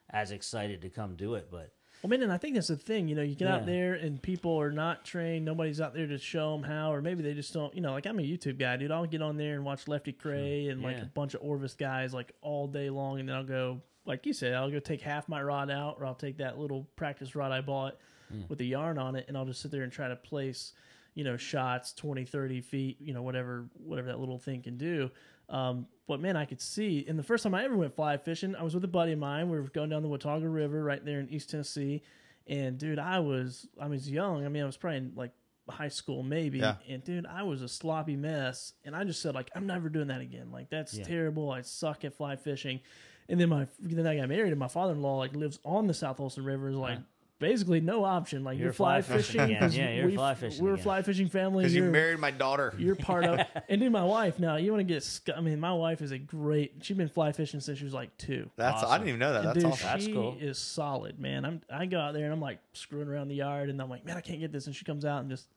as 0.08 0.30
excited 0.30 0.80
to 0.80 0.88
come 0.88 1.14
do 1.14 1.34
it 1.34 1.48
but 1.50 1.72
Well, 2.02 2.08
man, 2.08 2.22
and 2.22 2.32
I 2.32 2.38
think 2.38 2.54
that's 2.54 2.68
the 2.68 2.76
thing. 2.76 3.08
You 3.08 3.14
know, 3.14 3.22
you 3.22 3.34
get 3.34 3.48
out 3.48 3.66
there 3.66 3.94
and 3.94 4.22
people 4.22 4.58
are 4.58 4.72
not 4.72 5.04
trained. 5.04 5.44
Nobody's 5.44 5.80
out 5.80 5.92
there 5.92 6.06
to 6.06 6.16
show 6.16 6.52
them 6.52 6.62
how, 6.62 6.92
or 6.92 7.02
maybe 7.02 7.22
they 7.22 7.34
just 7.34 7.52
don't. 7.52 7.74
You 7.74 7.82
know, 7.82 7.92
like 7.92 8.06
I'm 8.06 8.18
a 8.18 8.22
YouTube 8.22 8.58
guy, 8.58 8.76
dude. 8.76 8.90
I'll 8.90 9.04
get 9.06 9.20
on 9.20 9.36
there 9.36 9.54
and 9.54 9.64
watch 9.64 9.86
Lefty 9.86 10.12
Kreh 10.12 10.70
and 10.70 10.82
like 10.82 10.96
Yeah. 10.96 11.02
a 11.02 11.06
bunch 11.06 11.34
of 11.34 11.42
Orvis 11.42 11.74
guys 11.74 12.14
like 12.14 12.32
all 12.40 12.66
day 12.66 12.88
long, 12.88 13.20
and 13.20 13.28
then 13.28 13.36
I'll 13.36 13.44
go, 13.44 13.82
like 14.06 14.24
you 14.24 14.32
said, 14.32 14.54
I'll 14.54 14.70
go 14.70 14.80
take 14.80 15.02
half 15.02 15.28
my 15.28 15.42
rod 15.42 15.70
out, 15.70 15.96
or 15.98 16.06
I'll 16.06 16.14
take 16.14 16.38
that 16.38 16.58
little 16.58 16.88
practice 16.96 17.34
rod 17.34 17.52
I 17.52 17.60
bought 17.60 17.98
hmm. 18.30 18.42
with 18.48 18.58
the 18.58 18.66
yarn 18.66 18.96
on 18.96 19.14
it, 19.14 19.26
and 19.28 19.36
I'll 19.36 19.44
just 19.44 19.60
sit 19.60 19.70
there 19.70 19.82
and 19.82 19.92
try 19.92 20.08
to 20.08 20.16
place, 20.16 20.72
you 21.14 21.24
know, 21.24 21.36
shots 21.36 21.92
20, 21.92 22.24
30 22.24 22.62
feet, 22.62 22.96
you 23.00 23.12
know, 23.12 23.22
whatever, 23.22 23.66
whatever 23.74 24.08
that 24.08 24.18
little 24.18 24.38
thing 24.38 24.62
can 24.62 24.78
do. 24.78 25.10
Um, 25.50 25.86
but 26.06 26.20
man, 26.20 26.36
I 26.36 26.44
could 26.44 26.60
see. 26.60 27.04
And 27.08 27.18
the 27.18 27.22
first 27.22 27.42
time 27.42 27.54
I 27.54 27.64
ever 27.64 27.76
went 27.76 27.94
fly 27.94 28.16
fishing, 28.16 28.54
I 28.56 28.62
was 28.62 28.74
with 28.74 28.84
a 28.84 28.88
buddy 28.88 29.12
of 29.12 29.18
mine. 29.18 29.50
We 29.50 29.58
were 29.60 29.68
going 29.68 29.90
down 29.90 30.02
the 30.02 30.08
Watauga 30.08 30.48
River 30.48 30.82
right 30.82 31.04
there 31.04 31.20
in 31.20 31.28
East 31.28 31.50
Tennessee. 31.50 32.02
And 32.46 32.78
dude, 32.78 32.98
I 32.98 33.20
was 33.20 33.66
I 33.80 33.86
was 33.86 34.10
young. 34.10 34.44
I 34.44 34.48
mean, 34.48 34.62
I 34.62 34.66
was 34.66 34.76
probably 34.76 34.98
in 34.98 35.12
like 35.14 35.32
high 35.68 35.88
school 35.88 36.22
maybe. 36.24 36.58
Yeah. 36.58 36.76
And 36.88 37.04
dude, 37.04 37.26
I 37.26 37.42
was 37.44 37.62
a 37.62 37.68
sloppy 37.68 38.16
mess. 38.16 38.72
And 38.84 38.96
I 38.96 39.04
just 39.04 39.22
said 39.22 39.34
like, 39.34 39.50
I'm 39.54 39.66
never 39.66 39.88
doing 39.88 40.08
that 40.08 40.20
again. 40.20 40.50
Like 40.50 40.70
that's 40.70 40.94
Yeah. 40.94 41.04
terrible. 41.04 41.50
I 41.50 41.60
suck 41.62 42.04
at 42.04 42.14
fly 42.14 42.34
fishing. 42.36 42.80
And 43.28 43.40
then 43.40 43.48
my 43.48 43.68
then 43.78 44.06
I 44.08 44.16
got 44.16 44.28
married, 44.28 44.50
and 44.50 44.58
my 44.58 44.66
father 44.66 44.92
in 44.94 45.02
law 45.02 45.18
like 45.18 45.36
lives 45.36 45.60
on 45.64 45.86
the 45.86 45.94
South 45.94 46.16
Holston 46.16 46.44
River. 46.44 46.68
Is 46.70 46.76
like. 46.76 46.98
Basically, 47.40 47.80
no 47.80 48.04
option. 48.04 48.44
Like 48.44 48.58
you're, 48.58 48.66
You're 48.66 48.72
fly, 48.72 49.02
fly 49.02 49.16
fishing 49.16 49.40
fishing. 49.40 49.40
again. 49.56 49.60
'cause 49.60 49.76
Yeah, 49.76 49.90
you're 49.94 50.06
we- 50.06 50.14
fly 50.14 50.34
fishing 50.34 50.62
We're 50.64 50.74
again. 50.74 50.82
fly 50.84 51.02
fishing 51.02 51.28
family. 51.28 51.64
Because 51.64 51.74
you 51.74 51.82
married 51.84 52.20
my 52.20 52.30
daughter. 52.30 52.72
you're 52.78 52.94
part 52.94 53.24
of 53.24 53.40
and 53.68 53.80
dude 53.80 53.90
my 53.90 54.04
wife 54.04 54.38
now 54.38 54.56
you 54.56 54.70
want 54.70 54.80
to 54.86 54.94
get 54.94 55.02
sc- 55.02 55.30
i 55.36 55.40
mean 55.40 55.58
my 55.58 55.72
wife 55.72 56.02
is 56.02 56.12
a 56.12 56.18
great 56.18 56.74
she's 56.82 56.96
been 56.96 57.08
fly 57.08 57.32
fishing 57.32 57.58
since 57.60 57.78
she 57.78 57.84
was 57.84 57.94
like 57.94 58.16
two 58.18 58.48
That's 58.56 58.84
I 58.84 58.98
didn't 58.98 59.08
even 59.08 59.20
know 59.20 59.32
that. 59.32 59.42
That's 59.42 59.54
dude 59.56 59.64
awesome. 59.72 59.86
That's 59.88 60.04
she 60.04 60.12
cool. 60.12 60.36
is 60.38 60.58
solid 60.58 61.18
man 61.18 61.44
i'm 61.46 61.62
i 61.72 61.86
go 61.86 61.98
out 61.98 62.12
there 62.14 62.24
and 62.24 62.32
i'm 62.32 62.40
like 62.42 62.58
screwing 62.74 63.08
around 63.08 63.28
the 63.28 63.36
yard 63.36 63.70
and 63.70 63.80
i'm 63.80 63.88
like 63.90 64.04
man 64.04 64.16
i 64.16 64.20
can't 64.20 64.38
get 64.40 64.52
this 64.52 64.66
and 64.66 64.76
she 64.76 64.84
comes 64.84 65.04
out 65.06 65.20
and 65.22 65.30
just 65.30 65.48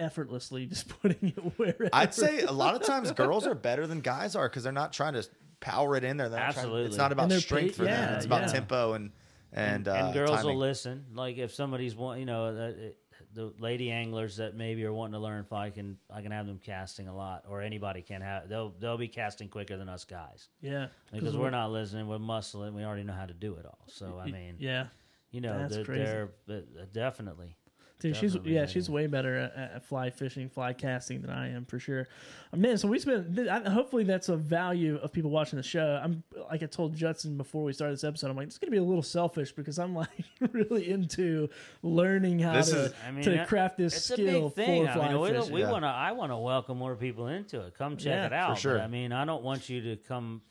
effortlessly 0.00 0.66
just 0.66 0.88
putting 1.02 1.28
it 1.36 1.58
wherever 1.58 1.88
I'd 1.92 2.14
say 2.14 2.40
a 2.42 2.52
lot 2.52 2.74
of 2.74 2.82
times 2.82 3.10
girls 3.12 3.46
are 3.46 3.54
better 3.54 3.86
than 3.86 4.00
guys 4.00 4.36
are 4.36 4.48
because 4.48 4.62
they're 4.62 4.72
not 4.72 4.92
trying 4.92 5.14
to 5.14 5.26
power 5.60 5.96
it 5.96 6.04
in 6.04 6.16
there. 6.16 6.28
They're 6.28 6.38
trying- 6.38 6.48
Absolutely. 6.50 6.86
it's 6.86 6.96
not 6.96 7.10
about 7.12 7.32
strength 7.32 7.72
pa- 7.76 7.82
for 7.82 7.84
them. 7.84 8.14
It's 8.14 8.24
about 8.26 8.42
yeah. 8.42 8.46
tempo 8.52 8.92
and 8.92 9.10
and, 9.52 9.88
uh, 9.88 9.92
and 9.92 10.14
girls 10.14 10.30
timing. 10.30 10.46
will 10.46 10.56
listen. 10.56 11.06
Like 11.14 11.38
if 11.38 11.54
somebody's 11.54 11.94
want, 11.94 12.20
you 12.20 12.26
know, 12.26 12.54
the, 12.54 12.94
the 13.34 13.52
lady 13.58 13.90
anglers 13.90 14.36
that 14.36 14.54
maybe 14.54 14.84
are 14.84 14.92
wanting 14.92 15.14
to 15.14 15.18
learn 15.18 15.40
if 15.40 15.52
I 15.52 15.70
can, 15.70 15.98
I 16.10 16.22
can 16.22 16.32
have 16.32 16.46
them 16.46 16.60
casting 16.62 17.08
a 17.08 17.14
lot, 17.14 17.44
or 17.48 17.62
anybody 17.62 18.02
can 18.02 18.20
have. 18.20 18.48
They'll 18.48 18.74
they'll 18.78 18.98
be 18.98 19.08
casting 19.08 19.48
quicker 19.48 19.76
than 19.76 19.88
us 19.88 20.04
guys 20.04 20.48
yeah 20.60 20.88
because 21.12 21.36
we're 21.36 21.50
not 21.50 21.70
listening. 21.70 22.08
We're 22.08 22.18
muscling. 22.18 22.74
We 22.74 22.84
already 22.84 23.04
know 23.04 23.12
how 23.12 23.26
to 23.26 23.34
do 23.34 23.54
it 23.54 23.66
all. 23.66 23.84
So 23.86 24.20
I 24.22 24.30
mean, 24.30 24.56
yeah 24.58 24.86
you 25.30 25.40
know, 25.40 25.58
That's 25.58 25.76
they're, 25.76 25.84
crazy. 25.84 26.04
they're 26.04 26.30
uh, 26.48 26.84
definitely. 26.92 27.56
Dude, 28.00 28.14
she's 28.14 28.34
yeah, 28.36 28.40
yeah, 28.44 28.66
she's 28.66 28.88
way 28.88 29.08
better 29.08 29.36
at, 29.36 29.56
at 29.74 29.84
fly 29.84 30.10
fishing, 30.10 30.48
fly 30.48 30.72
casting 30.72 31.20
than 31.20 31.30
I 31.30 31.50
am 31.50 31.64
for 31.64 31.80
sure. 31.80 32.06
Uh, 32.52 32.56
Man, 32.56 32.78
so 32.78 32.86
we 32.86 33.00
spent. 33.00 33.36
Hopefully, 33.66 34.04
that's 34.04 34.28
a 34.28 34.36
value 34.36 34.98
of 35.02 35.12
people 35.12 35.32
watching 35.32 35.56
the 35.56 35.64
show. 35.64 36.00
I'm 36.00 36.22
like 36.48 36.62
I 36.62 36.66
told 36.66 36.94
Judson 36.94 37.36
before 37.36 37.64
we 37.64 37.72
started 37.72 37.94
this 37.94 38.04
episode. 38.04 38.30
I'm 38.30 38.36
like, 38.36 38.46
it's 38.46 38.58
gonna 38.58 38.70
be 38.70 38.76
a 38.76 38.82
little 38.84 39.02
selfish 39.02 39.50
because 39.50 39.80
I'm 39.80 39.94
like 39.96 40.08
really 40.52 40.88
into 40.90 41.48
learning 41.82 42.38
how 42.38 42.52
This 42.52 42.70
to, 42.70 42.84
is- 42.84 42.92
I 43.04 43.10
mean, 43.10 43.24
to 43.24 43.44
craft 43.46 43.78
this 43.78 43.96
It's 43.96 44.04
skill 44.12 44.46
a 44.46 44.50
big 44.50 44.54
thing. 44.66 44.86
for 44.86 44.92
fly 44.92 45.06
I 45.06 45.12
mean, 45.12 45.20
we, 45.20 45.30
fishing. 45.30 45.52
we 45.54 45.60
Yeah. 45.62 45.70
want 45.72 45.82
to. 45.82 45.88
I 45.88 46.12
want 46.12 46.30
to 46.30 46.36
welcome 46.36 46.78
more 46.78 46.94
people 46.94 47.26
into 47.26 47.62
it. 47.62 47.74
Come 47.76 47.96
check 47.96 48.06
Yeah, 48.12 48.26
it 48.26 48.28
for 48.28 48.34
out. 48.36 48.58
sure. 48.58 48.74
But, 48.76 48.82
I 48.84 48.86
mean, 48.86 49.10
I 49.12 49.24
don't 49.24 49.42
want 49.42 49.68
you 49.68 49.80
to 49.82 49.96
come 49.96 50.42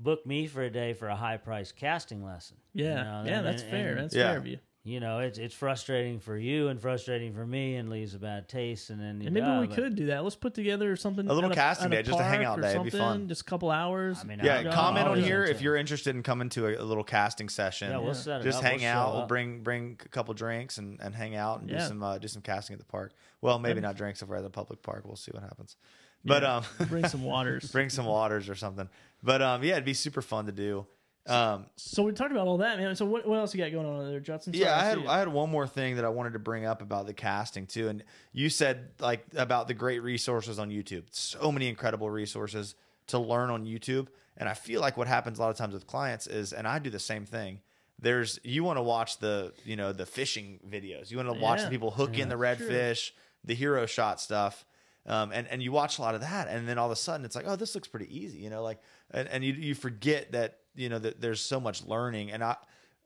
book 0.00 0.26
me 0.26 0.48
for 0.48 0.62
a 0.62 0.70
day 0.70 0.94
for 0.94 1.06
a 1.08 1.16
high 1.16 1.36
price 1.36 1.70
casting 1.70 2.24
lesson. 2.24 2.56
you 2.74 2.84
yeah, 2.86 2.94
know, 3.04 3.22
yeah, 3.24 3.38
and- 3.38 3.46
that's 3.46 3.62
and- 3.62 3.70
fair. 3.70 3.90
and, 3.92 3.98
That's 4.00 4.14
Yeah. 4.16 4.30
fair 4.30 4.38
of 4.38 4.46
you. 4.48 4.58
You 4.86 5.00
know, 5.00 5.18
it's 5.18 5.36
it's 5.36 5.54
frustrating 5.54 6.20
for 6.20 6.36
you 6.38 6.68
and 6.68 6.80
frustrating 6.80 7.34
for 7.34 7.44
me, 7.44 7.74
and 7.74 7.90
leaves 7.90 8.14
a 8.14 8.18
bad 8.20 8.48
taste. 8.48 8.90
And 8.90 9.00
then 9.00 9.20
you 9.20 9.26
And 9.26 9.34
maybe 9.34 9.46
die, 9.46 9.60
we 9.60 9.66
could 9.66 9.96
do 9.96 10.06
that. 10.06 10.22
Let's 10.22 10.36
put 10.36 10.54
together 10.54 10.94
something. 10.94 11.28
A 11.28 11.32
little 11.34 11.50
casting 11.50 11.86
at 11.86 11.90
day, 11.90 12.02
just 12.02 12.20
a 12.20 12.22
hangout 12.22 12.60
day. 12.60 12.70
It'd 12.70 12.84
be 12.84 12.90
fun. 12.90 13.26
Just 13.26 13.40
a 13.40 13.44
couple 13.44 13.70
hours. 13.70 14.18
I 14.22 14.24
mean, 14.24 14.40
Yeah, 14.42 14.58
I'll- 14.58 14.72
comment 14.72 15.06
I'll 15.06 15.12
on 15.14 15.20
here 15.22 15.42
if 15.44 15.60
you're 15.60 15.74
interested 15.76 16.14
in 16.14 16.22
coming 16.22 16.48
to 16.50 16.66
a, 16.68 16.82
a 16.82 16.84
little 16.84 17.02
casting 17.04 17.48
session. 17.48 17.90
Yeah, 17.90 17.98
we'll 17.98 18.14
set 18.14 18.42
it 18.42 18.44
Just 18.44 18.58
up. 18.58 18.64
hang 18.64 18.78
We'll 18.80 18.88
out. 18.88 19.14
We'll 19.14 19.26
bring 19.26 19.62
bring 19.64 19.98
a 20.04 20.08
couple 20.08 20.32
drinks 20.34 20.78
and, 20.78 21.00
and 21.00 21.14
hang 21.14 21.34
out 21.34 21.60
and 21.60 21.68
do 21.68 21.80
some 21.80 22.02
uh, 22.02 22.18
do 22.18 22.28
some 22.28 22.42
casting 22.42 22.74
at 22.74 22.78
the 22.78 22.86
park. 22.86 23.12
Well, 23.40 23.58
maybe 23.58 23.80
not 23.80 23.96
drinks 23.96 24.22
if 24.22 24.28
we're 24.28 24.36
at 24.36 24.44
the 24.44 24.50
public 24.50 24.82
park. 24.82 25.02
We'll 25.04 25.16
see 25.16 25.32
what 25.32 25.42
happens. 25.42 25.76
But 26.24 26.42
um, 26.44 26.64
bring 26.88 27.06
some 27.08 27.22
waters. 27.32 27.70
bring 27.70 27.88
some 27.90 28.06
waters 28.06 28.48
or 28.48 28.54
something. 28.54 28.88
But 29.22 29.42
um, 29.42 29.62
yeah, 29.64 29.72
it'd 29.72 29.84
be 29.84 29.94
super 29.94 30.22
fun 30.22 30.46
to 30.46 30.52
do. 30.52 30.86
Um, 31.28 31.66
So 31.76 32.02
we 32.02 32.12
talked 32.12 32.30
about 32.32 32.46
all 32.46 32.58
that, 32.58 32.78
man. 32.78 32.94
So 32.96 33.04
what, 33.04 33.26
what 33.26 33.38
else 33.38 33.54
you 33.54 33.62
got 33.62 33.72
going 33.72 33.86
on 33.86 34.08
there, 34.10 34.20
Judson? 34.20 34.52
Sorry, 34.52 34.64
yeah, 34.64 34.78
I 34.78 34.84
had. 34.84 35.06
I 35.06 35.18
had 35.18 35.28
one 35.28 35.50
more 35.50 35.66
thing 35.66 35.96
that 35.96 36.04
I 36.04 36.08
wanted 36.08 36.34
to 36.34 36.38
bring 36.38 36.64
up 36.64 36.82
about 36.82 37.06
the 37.06 37.14
casting 37.14 37.66
too, 37.66 37.88
and 37.88 38.04
you 38.32 38.48
said 38.48 38.90
like 39.00 39.24
about 39.36 39.66
the 39.68 39.74
great 39.74 40.02
resources 40.02 40.58
on 40.58 40.70
YouTube. 40.70 41.04
So 41.10 41.50
many 41.50 41.68
incredible 41.68 42.10
resources 42.10 42.74
to 43.08 43.18
learn 43.18 43.50
on 43.50 43.64
YouTube, 43.66 44.08
and 44.36 44.48
I 44.48 44.54
feel 44.54 44.80
like 44.80 44.96
what 44.96 45.08
happens 45.08 45.38
a 45.38 45.42
lot 45.42 45.50
of 45.50 45.56
times 45.56 45.74
with 45.74 45.86
clients 45.86 46.26
is, 46.26 46.52
and 46.52 46.66
I 46.66 46.78
do 46.78 46.90
the 46.90 46.98
same 46.98 47.24
thing. 47.26 47.60
There's 47.98 48.38
you 48.44 48.62
want 48.62 48.76
to 48.78 48.82
watch 48.82 49.18
the 49.18 49.52
you 49.64 49.74
know 49.76 49.92
the 49.92 50.06
fishing 50.06 50.60
videos. 50.68 51.10
You 51.10 51.16
want 51.16 51.28
to 51.32 51.40
watch 51.40 51.58
Yeah. 51.60 51.64
the 51.64 51.70
people 51.70 51.90
hook 51.90 52.18
in 52.18 52.28
the 52.28 52.36
redfish, 52.36 53.10
the 53.44 53.54
hero 53.54 53.86
shot 53.86 54.20
stuff. 54.20 54.64
Um, 55.08 55.30
and, 55.32 55.46
and 55.46 55.62
you 55.62 55.70
watch 55.70 55.98
a 55.98 56.02
lot 56.02 56.16
of 56.16 56.22
that, 56.22 56.48
and 56.48 56.66
then 56.68 56.78
all 56.78 56.86
of 56.86 56.90
a 56.92 56.96
sudden 56.96 57.24
it's 57.24 57.36
like, 57.36 57.44
oh, 57.46 57.54
this 57.54 57.76
looks 57.76 57.86
pretty 57.86 58.08
easy, 58.18 58.38
you 58.38 58.50
know, 58.50 58.64
like, 58.64 58.80
and, 59.12 59.28
and 59.28 59.44
you 59.44 59.52
you 59.52 59.76
forget 59.76 60.32
that 60.32 60.58
you 60.76 60.88
know 60.88 60.98
that 60.98 61.20
there's 61.20 61.40
so 61.40 61.58
much 61.60 61.84
learning. 61.84 62.30
And 62.32 62.44
I 62.44 62.56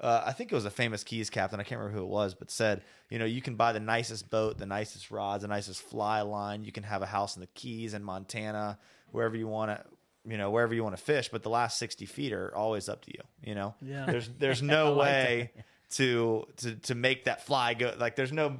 uh, 0.00 0.22
I 0.26 0.32
think 0.32 0.50
it 0.50 0.54
was 0.54 0.64
a 0.64 0.70
famous 0.70 1.04
Keys 1.04 1.28
captain, 1.28 1.60
I 1.60 1.62
can't 1.62 1.78
remember 1.78 1.98
who 1.98 2.04
it 2.04 2.08
was, 2.08 2.34
but 2.34 2.50
said, 2.50 2.82
you 3.10 3.18
know, 3.18 3.26
you 3.26 3.42
can 3.42 3.56
buy 3.56 3.72
the 3.72 3.80
nicest 3.80 4.30
boat, 4.30 4.56
the 4.56 4.64
nicest 4.66 5.10
rods, 5.10 5.42
the 5.42 5.48
nicest 5.48 5.82
fly 5.82 6.22
line. 6.22 6.64
You 6.64 6.72
can 6.72 6.84
have 6.84 7.02
a 7.02 7.06
house 7.06 7.36
in 7.36 7.40
the 7.40 7.46
Keys 7.48 7.92
in 7.92 8.02
Montana, 8.02 8.78
wherever 9.10 9.36
you 9.36 9.46
want 9.46 9.70
to, 9.72 9.84
you 10.24 10.38
know, 10.38 10.50
wherever 10.50 10.74
you 10.74 10.82
want 10.82 10.96
to 10.96 11.02
fish. 11.02 11.28
But 11.28 11.42
the 11.42 11.50
last 11.50 11.78
sixty 11.78 12.06
feet 12.06 12.32
are 12.32 12.54
always 12.54 12.88
up 12.88 13.04
to 13.04 13.10
you. 13.12 13.22
You 13.44 13.54
know, 13.54 13.74
Yeah. 13.82 14.06
There's 14.10 14.28
there's 14.38 14.62
no 14.62 14.94
way 14.94 15.50
to 15.90 16.46
to 16.58 16.76
to 16.76 16.94
make 16.94 17.24
that 17.24 17.44
fly 17.44 17.74
go. 17.74 17.94
Like 17.98 18.16
there's 18.16 18.32
no 18.32 18.56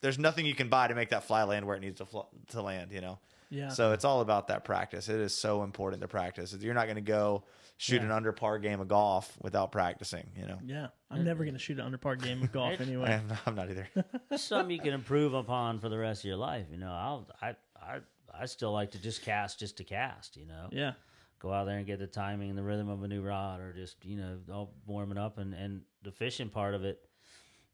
there's 0.00 0.18
nothing 0.18 0.46
you 0.46 0.54
can 0.54 0.68
buy 0.68 0.86
to 0.86 0.94
make 0.94 1.10
that 1.10 1.24
fly 1.24 1.42
land 1.42 1.66
where 1.66 1.76
it 1.76 1.80
needs 1.80 1.98
to 1.98 2.06
fl- 2.06 2.30
to 2.50 2.62
land. 2.62 2.92
You 2.92 3.00
know. 3.00 3.18
Yeah. 3.50 3.68
So 3.68 3.92
it's 3.92 4.04
all 4.04 4.20
about 4.20 4.48
that 4.48 4.64
practice. 4.64 5.08
It 5.08 5.20
is 5.20 5.34
so 5.34 5.62
important 5.64 6.02
to 6.02 6.08
practice. 6.08 6.56
You're 6.58 6.74
not 6.74 6.86
going 6.86 6.96
to 6.96 7.00
go 7.02 7.44
shoot 7.76 7.96
Yeah. 7.96 8.04
an 8.06 8.10
under 8.12 8.32
par 8.32 8.58
game 8.58 8.80
of 8.80 8.88
golf 8.88 9.36
without 9.40 9.72
practicing. 9.72 10.30
You 10.36 10.46
know. 10.46 10.58
Yeah, 10.64 10.86
I'm 11.10 11.24
never 11.24 11.44
going 11.44 11.54
to 11.54 11.60
shoot 11.60 11.78
an 11.78 11.84
under 11.84 11.98
par 11.98 12.16
game 12.16 12.42
of 12.42 12.52
golf 12.52 12.80
anyway. 12.80 13.20
I'm, 13.20 13.38
I'm 13.46 13.54
not 13.54 13.70
either. 13.70 13.88
Something 14.36 14.74
you 14.76 14.82
can 14.82 14.92
improve 14.94 15.34
upon 15.34 15.78
for 15.80 15.88
the 15.88 15.98
rest 15.98 16.20
of 16.22 16.26
your 16.28 16.36
life. 16.36 16.66
You 16.70 16.78
know, 16.78 16.92
I'll, 16.92 17.28
I 17.42 17.56
I 17.80 17.98
I 18.36 18.46
still 18.46 18.72
like 18.72 18.92
to 18.92 18.98
just 19.02 19.22
cast 19.22 19.58
just 19.58 19.76
to 19.78 19.84
cast. 19.84 20.36
You 20.36 20.46
know, 20.46 20.68
Yeah, 20.72 20.92
go 21.40 21.52
out 21.52 21.64
there 21.66 21.76
and 21.78 21.86
get 21.86 21.98
the 21.98 22.06
timing 22.06 22.48
and 22.50 22.58
the 22.58 22.62
rhythm 22.62 22.88
of 22.88 23.02
a 23.02 23.08
new 23.08 23.22
rod, 23.22 23.60
or 23.60 23.72
just 23.72 24.04
you 24.04 24.16
know 24.16 24.38
all 24.52 24.74
warming 24.86 25.18
up 25.18 25.38
and 25.38 25.54
and 25.54 25.82
the 26.02 26.12
fishing 26.12 26.48
part 26.50 26.74
of 26.74 26.84
it 26.84 26.98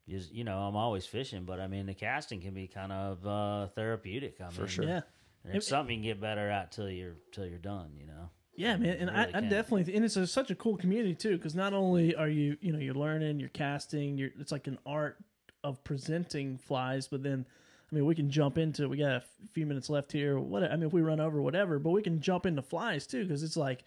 is 0.07 0.31
you 0.31 0.43
know 0.43 0.57
I'm 0.57 0.75
always 0.75 1.05
fishing, 1.05 1.45
but 1.45 1.59
I 1.59 1.67
mean 1.67 1.85
the 1.85 1.93
casting 1.93 2.41
can 2.41 2.53
be 2.53 2.67
kind 2.67 2.91
of 2.91 3.25
uh, 3.25 3.67
therapeutic. 3.75 4.41
I 4.41 4.49
For 4.49 4.61
mean, 4.61 4.69
sure. 4.69 4.85
Yeah. 4.85 5.01
and 5.45 5.55
it's 5.55 5.67
something 5.67 5.95
you 6.03 6.11
can 6.13 6.19
get 6.19 6.21
better 6.21 6.49
at 6.49 6.71
till 6.71 6.89
you're 6.89 7.15
till 7.31 7.45
you're 7.45 7.59
done. 7.59 7.91
You 7.99 8.07
know. 8.07 8.29
Yeah, 8.55 8.75
man, 8.77 8.97
and 8.99 9.09
really 9.09 9.33
I, 9.33 9.37
I 9.37 9.41
definitely, 9.41 9.95
and 9.95 10.03
it's 10.03 10.17
a, 10.17 10.27
such 10.27 10.51
a 10.51 10.55
cool 10.55 10.77
community 10.77 11.15
too, 11.15 11.37
because 11.37 11.55
not 11.55 11.73
only 11.73 12.15
are 12.15 12.27
you, 12.27 12.57
you 12.61 12.73
know, 12.73 12.79
you're 12.79 12.93
learning, 12.93 13.39
you're 13.39 13.49
casting, 13.49 14.17
you're, 14.17 14.29
it's 14.39 14.51
like 14.51 14.67
an 14.67 14.77
art 14.85 15.17
of 15.63 15.83
presenting 15.83 16.57
flies, 16.57 17.07
but 17.07 17.23
then, 17.23 17.45
I 17.91 17.95
mean, 17.95 18.05
we 18.05 18.13
can 18.13 18.29
jump 18.29 18.57
into, 18.57 18.87
we 18.89 18.97
got 18.97 19.11
a 19.11 19.23
few 19.53 19.65
minutes 19.65 19.89
left 19.89 20.11
here, 20.11 20.37
what, 20.37 20.63
I 20.63 20.75
mean, 20.75 20.87
if 20.87 20.93
we 20.93 21.01
run 21.01 21.19
over, 21.19 21.41
whatever, 21.41 21.79
but 21.79 21.91
we 21.91 22.01
can 22.01 22.19
jump 22.19 22.45
into 22.45 22.61
flies 22.61 23.07
too, 23.07 23.23
because 23.23 23.41
it's 23.41 23.57
like, 23.57 23.83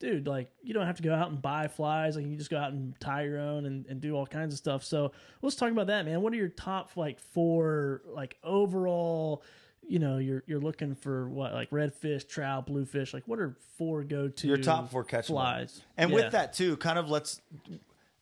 dude, 0.00 0.26
like, 0.26 0.50
you 0.62 0.74
don't 0.74 0.86
have 0.86 0.96
to 0.96 1.02
go 1.02 1.14
out 1.14 1.30
and 1.30 1.40
buy 1.40 1.68
flies, 1.68 2.16
like, 2.16 2.26
you 2.26 2.36
just 2.36 2.50
go 2.50 2.58
out 2.58 2.72
and 2.72 2.98
tie 3.00 3.22
your 3.22 3.38
own 3.38 3.66
and, 3.66 3.86
and 3.86 4.00
do 4.00 4.14
all 4.14 4.26
kinds 4.26 4.52
of 4.52 4.58
stuff. 4.58 4.84
So 4.84 5.12
let's 5.42 5.56
talk 5.56 5.70
about 5.70 5.88
that, 5.88 6.04
man. 6.04 6.22
What 6.22 6.32
are 6.32 6.36
your 6.36 6.48
top, 6.48 6.96
like, 6.96 7.18
four, 7.18 8.02
like, 8.06 8.36
overall, 8.44 9.42
you 9.88 9.98
know, 9.98 10.18
you're 10.18 10.42
you're 10.46 10.60
looking 10.60 10.94
for 10.94 11.28
what 11.28 11.52
like 11.54 11.70
redfish, 11.70 12.28
trout, 12.28 12.66
bluefish. 12.66 13.12
Like, 13.14 13.26
what 13.26 13.38
are 13.40 13.56
four 13.76 14.04
go 14.04 14.28
to 14.28 14.46
Your 14.46 14.56
top 14.58 14.90
four 14.90 15.04
catch 15.04 15.26
flies? 15.28 15.82
And 15.96 16.10
Yeah. 16.10 16.16
with 16.16 16.32
that 16.32 16.52
too, 16.52 16.76
kind 16.76 16.98
of 16.98 17.08
let's 17.08 17.40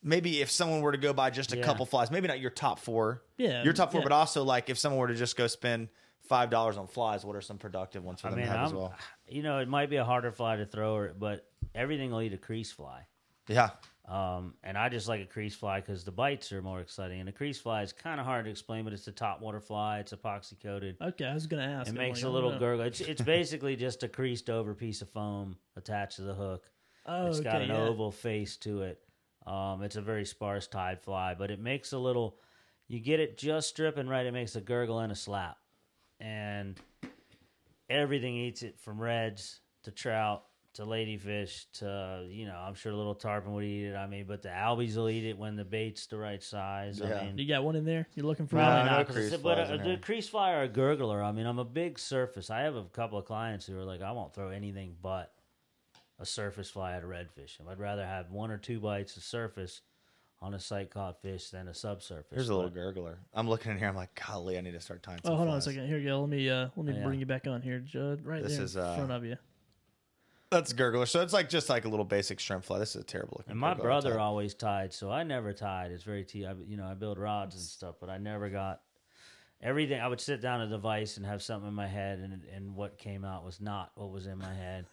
maybe 0.03 0.41
if 0.41 0.51
someone 0.51 0.81
were 0.81 0.93
to 0.93 0.99
go 0.99 1.13
buy 1.13 1.31
just 1.31 1.53
a 1.53 1.57
Yeah. 1.57 1.63
couple 1.65 1.87
flies, 1.87 2.11
maybe 2.11 2.29
not 2.29 2.41
your 2.41 2.51
top 2.51 2.79
four, 2.79 3.23
Yeah, 3.37 3.65
your 3.65 3.73
top 3.73 3.91
four, 3.93 4.01
yeah. 4.01 4.05
but 4.05 4.13
also 4.13 4.45
like 4.45 4.71
if 4.71 4.79
someone 4.79 5.01
were 5.01 5.09
to 5.09 5.15
just 5.15 5.37
go 5.37 5.47
spend 5.47 5.89
five 6.21 6.51
dollars 6.51 6.77
on 6.77 6.87
flies, 6.87 7.25
what 7.25 7.37
are 7.37 7.41
some 7.41 7.59
productive 7.59 8.05
ones 8.05 8.21
for 8.21 8.29
I 8.29 8.31
them 8.31 8.39
mean, 8.41 8.49
to 8.49 8.53
have 8.53 8.67
as 8.67 8.73
I'm, 8.73 8.79
well? 8.79 8.95
you 9.29 9.43
know, 9.43 9.59
it 9.59 9.69
might 9.69 9.91
be 9.91 9.97
a 9.97 10.05
harder 10.05 10.31
fly 10.33 10.57
to 10.57 10.67
throw, 10.67 11.13
but 11.19 11.49
everything 11.75 12.11
will 12.11 12.23
eat 12.23 12.33
a 12.33 12.39
crease 12.39 12.71
fly. 12.73 13.07
Yeah, 13.49 13.71
Um, 14.09 14.55
and 14.63 14.79
I 14.79 14.89
just 14.89 15.09
like 15.09 15.21
a 15.21 15.27
crease 15.27 15.57
fly 15.57 15.81
because 15.81 16.05
the 16.05 16.13
bites 16.13 16.53
are 16.53 16.63
more 16.63 16.81
exciting. 16.81 17.19
And 17.19 17.29
a 17.29 17.33
crease 17.33 17.59
fly 17.59 17.83
is 17.83 17.93
kind 17.93 18.21
of 18.21 18.27
hard 18.27 18.45
to 18.45 18.51
explain, 18.51 18.85
but 18.85 18.93
it's 18.93 19.09
a 19.09 19.13
top 19.13 19.41
water 19.41 19.61
fly. 19.61 19.99
It's 19.99 20.13
epoxy 20.13 20.61
coated. 20.63 20.97
Okay, 21.03 21.25
I 21.25 21.35
was 21.35 21.47
gonna 21.49 21.65
ask. 21.65 21.89
It 21.89 21.91
I'm 21.91 21.97
makes 21.97 22.23
like, 22.23 22.29
a 22.29 22.33
little 22.33 22.53
know. 22.53 22.59
gurgle. 22.59 22.85
It's, 22.87 23.01
it's 23.01 23.23
basically 23.39 23.75
just 23.75 24.05
a 24.05 24.09
creased 24.09 24.49
over 24.49 24.75
piece 24.75 25.03
of 25.03 25.11
foam 25.11 25.57
attached 25.77 26.17
to 26.17 26.23
the 26.23 26.35
hook. 26.35 26.71
Oh, 27.05 27.27
It's 27.27 27.41
got 27.41 27.57
okay, 27.57 27.65
an 27.65 27.71
yeah. 27.71 27.83
oval 27.83 28.13
face 28.13 28.57
to 28.59 28.83
it. 28.83 29.01
Um, 29.47 29.83
it's 29.83 29.97
a 29.97 30.03
very 30.03 30.25
sparse 30.25 30.67
tied 30.67 31.01
fly, 31.03 31.35
but 31.35 31.51
it 31.51 31.61
makes 31.61 31.93
a 31.93 31.99
little. 31.99 32.39
You 32.89 33.01
get 33.01 33.19
it 33.19 33.37
just 33.37 33.69
stripping 33.69 34.09
right. 34.09 34.27
It 34.27 34.33
makes 34.33 34.55
a 34.55 34.61
gurgle 34.61 35.01
and 35.01 35.11
a 35.11 35.17
slap, 35.17 35.57
and 36.21 36.79
everything 37.91 38.37
eats 38.37 38.63
it 38.63 38.79
from 38.81 39.01
reds 39.01 39.61
to 39.85 39.91
trout 39.91 40.45
to 40.77 40.83
ladyfish 40.85 41.67
to 41.75 42.27
you 42.31 42.47
know 42.47 42.57
I'm 42.57 42.75
sure 42.75 42.93
a 42.93 42.97
little 42.97 43.15
tarpon 43.15 43.53
would 43.55 43.65
eat 43.65 43.87
it. 43.87 43.95
I 43.97 44.07
mean, 44.07 44.25
but 44.27 44.43
the 44.43 44.49
albies 44.51 44.97
will 44.97 45.09
eat 45.09 45.25
it 45.25 45.37
when 45.39 45.57
the 45.57 45.65
bait's 45.65 46.07
the 46.07 46.17
right 46.19 46.43
size. 46.43 47.01
Yeah. 47.03 47.21
I 47.21 47.25
mean, 47.27 47.39
You 47.39 47.49
got 47.49 47.65
one 47.65 47.77
in 47.77 47.85
there? 47.85 48.07
You're 48.15 48.27
looking 48.27 48.47
for 48.47 48.57
No, 48.57 48.63
Probably 48.63 48.79
one? 48.79 48.87
no 48.87 48.93
not, 48.99 49.07
'cause 49.07 49.15
crease 49.17 49.27
it's- 49.27 49.43
but 49.43 49.57
flies 49.57 49.71
a, 49.71 49.75
in 49.75 49.89
the 49.91 49.97
crease 49.99 50.29
fly 50.29 50.53
or 50.53 50.63
a 50.63 50.69
gurgler. 50.69 51.23
I 51.23 51.33
mean, 51.33 51.47
I'm 51.47 51.59
a 51.59 51.65
big 51.65 51.99
surface. 51.99 52.51
I 52.51 52.61
have 52.61 52.77
a 52.77 52.85
couple 52.85 53.19
of 53.19 53.25
clients 53.25 53.67
who 53.67 53.79
are 53.79 53.85
like, 53.85 54.03
I 54.03 54.13
won't 54.13 54.35
throw 54.35 54.51
anything 54.51 54.97
but 55.03 55.33
a 56.19 56.25
surface 56.27 56.71
fly 56.71 56.93
at 56.95 57.03
a 57.03 57.07
redfish. 57.07 57.59
I'd 57.69 57.79
rather 57.79 58.07
have 58.07 58.31
one 58.31 58.51
or 58.51 58.59
two 58.59 58.81
bites 58.81 59.17
of 59.17 59.23
surface 59.23 59.83
on 60.43 60.53
a 60.53 60.59
sight 60.61 60.91
caught 60.91 61.21
fish 61.23 61.49
than 61.49 61.67
a 61.69 61.73
subsurface. 61.75 62.31
here's 62.35 62.49
a 62.51 62.55
little 62.55 62.71
But 62.71 62.79
gurgler. 62.79 63.17
I'm 63.33 63.49
looking 63.49 63.73
in 63.73 63.79
here. 63.79 63.89
I'm 63.89 63.97
like, 63.97 64.11
golly, 64.27 64.59
I 64.59 64.61
need 64.61 64.73
to 64.73 64.81
start 64.81 65.03
tying. 65.03 65.19
Some 65.25 65.33
Oh, 65.33 65.37
hold 65.37 65.49
on 65.49 65.57
a 65.57 65.61
second. 65.63 65.87
Here 65.89 65.97
you 65.99 66.09
go. 66.09 66.21
Let 66.21 66.29
me 66.29 66.49
uh, 66.51 66.69
let 66.77 66.87
me 66.87 66.93
Yeah. 66.95 67.03
bring 67.05 67.21
you 67.21 67.27
back 67.27 67.47
on 67.47 67.63
here, 67.63 67.79
Judd. 67.81 68.23
Right 68.25 68.43
This 68.43 68.57
there 68.57 68.65
is, 68.65 68.77
in 68.77 68.83
uh, 68.83 68.97
front 68.97 69.13
of 69.13 69.25
you. 69.25 69.37
That's 70.51 70.73
gurgler. 70.73 71.09
So 71.09 71.23
it's 71.23 71.33
like 71.33 71.49
just 71.49 71.69
like 71.69 71.85
a 71.85 71.89
little 71.89 72.05
basic 72.05 72.39
shrimp 72.39 72.65
fly. 72.65 72.79
This 72.79 72.95
is 72.95 73.03
a 73.03 73.05
terrible 73.05 73.39
looking. 73.39 73.53
And 73.53 73.61
my 73.61 73.75
gurgler, 73.75 73.83
brother 73.83 74.21
always 74.21 74.55
tied, 74.55 74.93
so 74.93 75.11
I 75.11 75.23
never 75.23 75.53
tied. 75.53 75.91
It's 75.91 76.05
very 76.05 76.25
t. 76.25 76.47
I, 76.47 76.55
you 76.67 76.77
know, 76.77 76.87
I 76.87 76.95
build 76.95 77.19
rods 77.19 77.57
and 77.57 77.65
stuff, 77.65 77.97
but 78.01 78.09
I 78.09 78.19
never 78.19 78.49
got 78.49 78.81
everything. 79.61 80.01
I 80.01 80.07
would 80.07 80.21
sit 80.21 80.41
down 80.41 80.61
at 80.61 80.69
a 80.69 80.71
device 80.71 81.17
and 81.17 81.27
have 81.27 81.43
something 81.43 81.69
in 81.69 81.75
my 81.75 81.89
head, 81.89 82.21
and 82.21 82.43
and 82.55 82.77
what 82.77 82.97
came 82.97 83.25
out 83.25 83.45
was 83.45 83.61
not 83.61 83.91
what 83.97 84.11
was 84.11 84.27
in 84.27 84.39
my 84.39 84.55
head. 84.55 84.87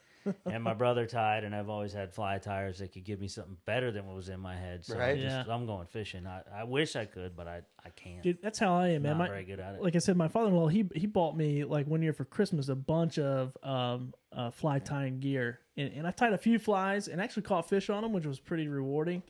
And 0.45 0.63
my 0.63 0.73
brother 0.73 1.05
tied, 1.05 1.43
and 1.43 1.55
I've 1.55 1.69
always 1.69 1.93
had 1.93 2.13
fly 2.13 2.37
tires 2.37 2.79
that 2.79 2.91
could 2.93 3.03
give 3.03 3.19
me 3.19 3.27
something 3.27 3.57
better 3.65 3.91
than 3.91 4.05
what 4.05 4.15
was 4.15 4.29
in 4.29 4.39
my 4.39 4.55
head. 4.55 4.85
So 4.85 4.97
Right. 4.97 5.11
I'm, 5.11 5.17
just, 5.21 5.47
Yeah. 5.47 5.53
I'm 5.53 5.65
going 5.65 5.87
fishing. 5.87 6.25
I, 6.27 6.41
I 6.55 6.63
wish 6.63 6.95
I 6.95 7.05
could, 7.05 7.35
but 7.35 7.47
I 7.47 7.61
I 7.85 7.89
can't. 7.89 8.21
Dude, 8.23 8.37
that's 8.41 8.59
how 8.59 8.73
I 8.75 8.89
am, 8.89 9.01
man. 9.03 9.17
not 9.17 9.17
My, 9.19 9.27
very 9.27 9.43
good 9.45 9.59
at 9.59 9.75
it. 9.75 9.81
like 9.81 9.95
I 9.95 9.99
said, 9.99 10.15
my 10.17 10.27
father-in-law 10.27 10.67
he 10.67 10.85
he 10.95 11.07
bought 11.07 11.35
me 11.35 11.63
like 11.65 11.87
one 11.87 12.01
year 12.01 12.13
for 12.13 12.25
Christmas 12.25 12.69
a 12.69 12.75
bunch 12.75 13.19
of 13.19 13.57
um 13.63 14.13
uh, 14.31 14.49
fly 14.51 14.79
tying 14.79 15.19
gear, 15.19 15.59
and, 15.77 15.91
and 15.93 16.07
I 16.07 16.11
tied 16.11 16.33
a 16.33 16.37
few 16.37 16.57
flies 16.59 17.07
and 17.07 17.21
actually 17.21 17.43
caught 17.43 17.69
fish 17.69 17.89
on 17.89 18.01
them, 18.03 18.13
which 18.13 18.25
was 18.25 18.39
pretty 18.39 18.67
rewarding. 18.67 19.21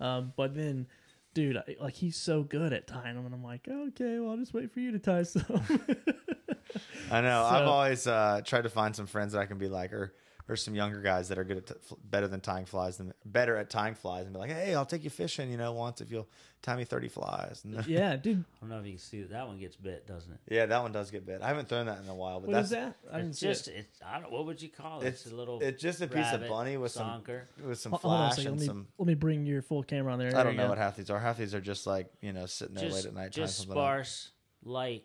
Um, 0.00 0.32
but 0.36 0.54
then, 0.54 0.86
dude, 1.34 1.56
I, 1.56 1.76
like 1.80 1.94
he's 1.94 2.16
so 2.16 2.42
good 2.42 2.72
at 2.72 2.86
tying 2.86 3.14
them, 3.16 3.24
and 3.26 3.34
I'm 3.34 3.44
like, 3.44 3.68
okay, 3.68 4.18
well, 4.18 4.30
I'll 4.30 4.36
just 4.36 4.54
wait 4.54 4.72
for 4.72 4.80
you 4.80 4.92
to 4.92 4.98
tie 4.98 5.22
some. 5.24 5.44
I 7.10 7.20
know. 7.20 7.44
I've 7.44 7.66
always 7.66 8.06
uh, 8.06 8.40
tried 8.44 8.62
to 8.62 8.68
find 8.68 8.94
some 8.94 9.06
friends 9.06 9.32
that 9.32 9.40
I 9.40 9.46
can 9.46 9.58
be 9.58 9.68
like, 9.68 9.92
or 9.92 10.12
or 10.48 10.56
some 10.56 10.74
younger 10.74 11.00
guys 11.00 11.28
that 11.28 11.38
are 11.38 11.44
good 11.44 11.58
at 11.58 11.66
t- 11.66 11.74
f- 11.90 11.98
better 12.04 12.26
than 12.26 12.40
tying 12.40 12.64
flies 12.64 12.96
than 12.96 13.12
better 13.26 13.56
at 13.56 13.68
tying 13.70 13.94
flies, 13.94 14.24
and 14.24 14.32
be 14.32 14.38
like, 14.38 14.50
hey, 14.50 14.74
I'll 14.74 14.86
take 14.86 15.04
you 15.04 15.10
fishing, 15.10 15.50
you 15.50 15.56
know, 15.58 15.72
once 15.72 16.00
if 16.00 16.10
you'll 16.10 16.26
tie 16.62 16.74
me 16.76 16.84
thirty 16.84 17.08
flies. 17.08 17.62
Yeah, 17.86 18.16
dude, 18.16 18.38
I 18.40 18.60
don't 18.60 18.70
know 18.70 18.78
if 18.80 18.86
you 18.86 18.92
can 18.92 18.98
see 18.98 19.20
that. 19.20 19.30
That 19.30 19.46
one 19.46 19.58
gets 19.58 19.76
bit, 19.76 20.06
doesn't 20.06 20.32
it? 20.32 20.38
yeah, 20.48 20.66
that 20.66 20.82
one 20.82 20.90
does 20.92 21.10
get 21.10 21.26
bit. 21.26 21.42
I 21.42 21.48
haven't 21.48 21.68
thrown 21.68 21.86
that 21.86 22.00
in 22.02 22.08
a 22.08 22.14
while, 22.14 22.40
but 22.40 22.48
what 22.48 22.54
that's 22.54 22.66
is 22.66 22.70
that? 22.72 22.96
I 23.12 23.18
It's 23.20 23.38
just 23.40 23.68
it. 23.68 23.74
it's 23.90 24.00
I 24.04 24.20
don't 24.20 24.32
what 24.32 24.46
would 24.46 24.60
you 24.62 24.68
call 24.70 25.00
it? 25.02 25.06
It's, 25.08 25.24
It's, 25.26 25.32
a 25.32 25.36
little 25.36 25.60
it's 25.62 25.82
just 25.82 26.00
a 26.00 26.06
piece 26.06 26.26
of 26.26 26.40
rabbit 26.40 26.48
bunny 26.48 26.76
with 26.78 26.92
some 26.92 27.06
sonker. 27.22 27.42
with 27.64 27.78
some 27.78 27.92
Hold- 27.92 28.02
hold 28.02 28.14
on 28.14 28.20
a 28.20 28.26
flash 28.28 28.36
second. 28.36 28.50
and 28.52 28.56
Let 28.56 28.60
me, 28.60 28.66
some. 28.66 28.86
let 28.98 29.06
me 29.06 29.14
bring 29.14 29.44
your 29.46 29.60
full 29.62 29.82
camera 29.82 30.12
on 30.12 30.18
there. 30.18 30.34
I 30.36 30.42
don't 30.42 30.52
you 30.54 30.58
know 30.58 30.68
what 30.70 30.78
half 30.78 30.96
these 30.96 31.10
are. 31.10 31.18
Half 31.18 31.36
these 31.38 31.54
are 31.54 31.60
just 31.60 31.86
like 31.86 32.10
you 32.22 32.32
know 32.32 32.46
sitting 32.46 32.74
there 32.74 32.84
just 32.88 32.96
late 32.96 33.06
at 33.06 33.14
night 33.14 33.32
tying 33.32 33.46
just 33.46 33.56
something 33.58 33.72
up. 33.72 33.76
sparse, 33.76 34.30
light. 34.64 35.04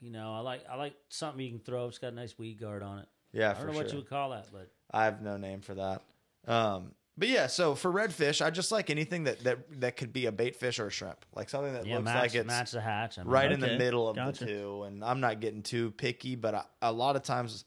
You 0.00 0.10
know, 0.10 0.34
I 0.34 0.40
like 0.40 0.64
I 0.68 0.74
like 0.76 0.94
something 1.08 1.40
you 1.44 1.50
can 1.52 1.60
throw. 1.60 1.86
It's 1.86 1.98
got 1.98 2.12
a 2.12 2.16
nice 2.16 2.36
weed 2.36 2.58
guard 2.60 2.82
on 2.82 2.98
it. 2.98 3.06
Yeah, 3.32 3.50
I 3.50 3.54
don't 3.54 3.66
know 3.66 3.72
sure. 3.72 3.82
what 3.82 3.92
you 3.92 3.98
would 3.98 4.08
call 4.08 4.30
that, 4.30 4.48
but 4.52 4.70
I 4.90 5.04
have 5.04 5.22
no 5.22 5.36
name 5.36 5.60
for 5.60 5.74
that. 5.74 6.02
Um, 6.46 6.92
but 7.16 7.28
yeah, 7.28 7.46
so 7.46 7.74
for 7.74 7.92
redfish, 7.92 8.44
I 8.44 8.50
just 8.50 8.72
like 8.72 8.88
anything 8.90 9.24
that 9.24 9.44
that 9.44 9.80
that 9.80 9.96
could 9.96 10.12
be 10.12 10.26
a 10.26 10.32
bait 10.32 10.56
fish 10.56 10.78
or 10.78 10.86
a 10.86 10.90
shrimp, 10.90 11.24
like 11.34 11.50
something 11.50 11.72
that 11.74 11.86
yeah, 11.86 11.96
looks 11.96 12.06
match, 12.06 12.22
like 12.22 12.34
it's 12.34 12.46
match 12.46 12.70
the 12.72 12.80
hatch. 12.80 13.18
I 13.18 13.22
mean, 13.22 13.30
right 13.30 13.52
in 13.52 13.60
the 13.60 13.76
middle 13.78 14.08
of 14.08 14.16
gotcha. 14.16 14.44
the 14.44 14.50
two. 14.50 14.82
And 14.84 15.04
I'm 15.04 15.20
not 15.20 15.40
getting 15.40 15.62
too 15.62 15.90
picky, 15.92 16.36
but 16.36 16.54
I, 16.54 16.64
a 16.80 16.92
lot 16.92 17.16
of 17.16 17.22
times 17.22 17.64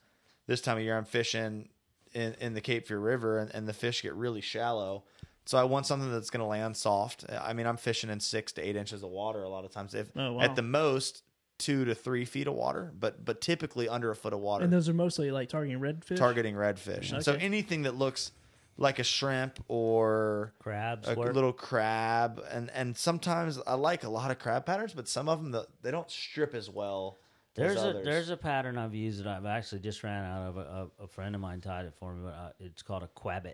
this 0.48 0.62
time 0.62 0.78
of 0.78 0.84
year 0.84 0.98
I'm 0.98 1.06
fishing 1.06 1.70
in, 2.14 2.34
in 2.40 2.54
the 2.54 2.62
Cape 2.62 2.88
Fear 2.88 3.00
River 3.00 3.40
and, 3.40 3.54
and 3.54 3.68
the 3.68 3.74
fish 3.74 4.02
get 4.02 4.16
really 4.16 4.42
shallow. 4.42 5.04
So 5.46 5.60
I 5.60 5.64
want 5.64 5.86
something 5.86 6.12
that's 6.12 6.32
going 6.32 6.42
to 6.42 6.48
land 6.48 6.76
soft. 6.76 7.24
I 7.30 7.54
mean, 7.54 7.68
I'm 7.68 7.78
fishing 7.78 8.10
in 8.10 8.20
six 8.20 8.52
to 8.54 8.68
eight 8.68 8.76
inches 8.76 9.04
of 9.04 9.10
water 9.12 9.44
a 9.44 9.50
lot 9.50 9.64
of 9.64 9.72
times. 9.72 9.94
If 9.94 10.10
Oh, 10.16 10.34
wow. 10.34 10.42
at 10.42 10.56
the 10.56 10.64
most 10.64 11.22
two 11.58 11.86
to 11.86 11.96
three 11.96 12.26
feet 12.26 12.48
of 12.48 12.54
water, 12.54 12.92
but 13.00 13.24
but 13.24 13.42
typically 13.42 13.88
under 13.88 14.12
a 14.12 14.16
foot 14.16 14.34
of 14.34 14.40
water 14.40 14.64
And 14.64 14.74
those 14.74 14.90
are 14.90 14.94
mostly 14.94 15.32
like 15.32 15.50
targeting 15.50 15.80
redfish. 15.80 16.18
targeting 16.18 16.56
redfish. 16.56 17.12
And 17.14 17.24
so 17.24 17.34
anything 17.34 17.84
that 17.84 17.96
looks 17.96 18.32
like 18.78 19.00
a 19.00 19.04
shrimp 19.04 19.64
or 19.68 20.54
crabs. 20.60 21.08
a 21.08 21.16
work. 21.16 21.34
little 21.34 21.54
crab, 21.54 22.42
and 22.52 22.70
and 22.72 22.98
sometimes 22.98 23.60
I 23.66 23.76
like 23.76 24.04
a 24.04 24.10
lot 24.10 24.32
of 24.32 24.40
crab 24.40 24.66
patterns, 24.66 24.94
but 24.94 25.08
some 25.08 25.30
of 25.30 25.42
them 25.42 25.52
the, 25.52 25.68
they 25.82 25.92
don't 25.92 26.10
strip 26.12 26.54
as 26.54 26.70
well. 26.70 27.18
There's 27.56 27.78
as 27.78 27.84
a 27.84 27.90
others. 27.90 28.06
there's 28.06 28.30
a 28.30 28.38
pattern 28.38 28.78
I've 28.78 28.94
used 28.94 29.24
that 29.24 29.28
I've 29.28 29.46
actually 29.46 29.80
just 29.80 30.04
ran 30.04 30.26
out 30.26 30.50
of. 30.50 30.58
A, 30.58 30.60
a, 31.00 31.04
a 31.06 31.08
friend 31.08 31.34
of 31.36 31.42
mine 31.42 31.62
tied 31.62 31.86
it 31.86 31.94
for 31.98 32.14
me, 32.14 32.24
but 32.26 32.34
uh, 32.34 32.50
it's 32.60 32.82
called 32.82 33.04
a 33.04 33.10
quabbit. 33.18 33.54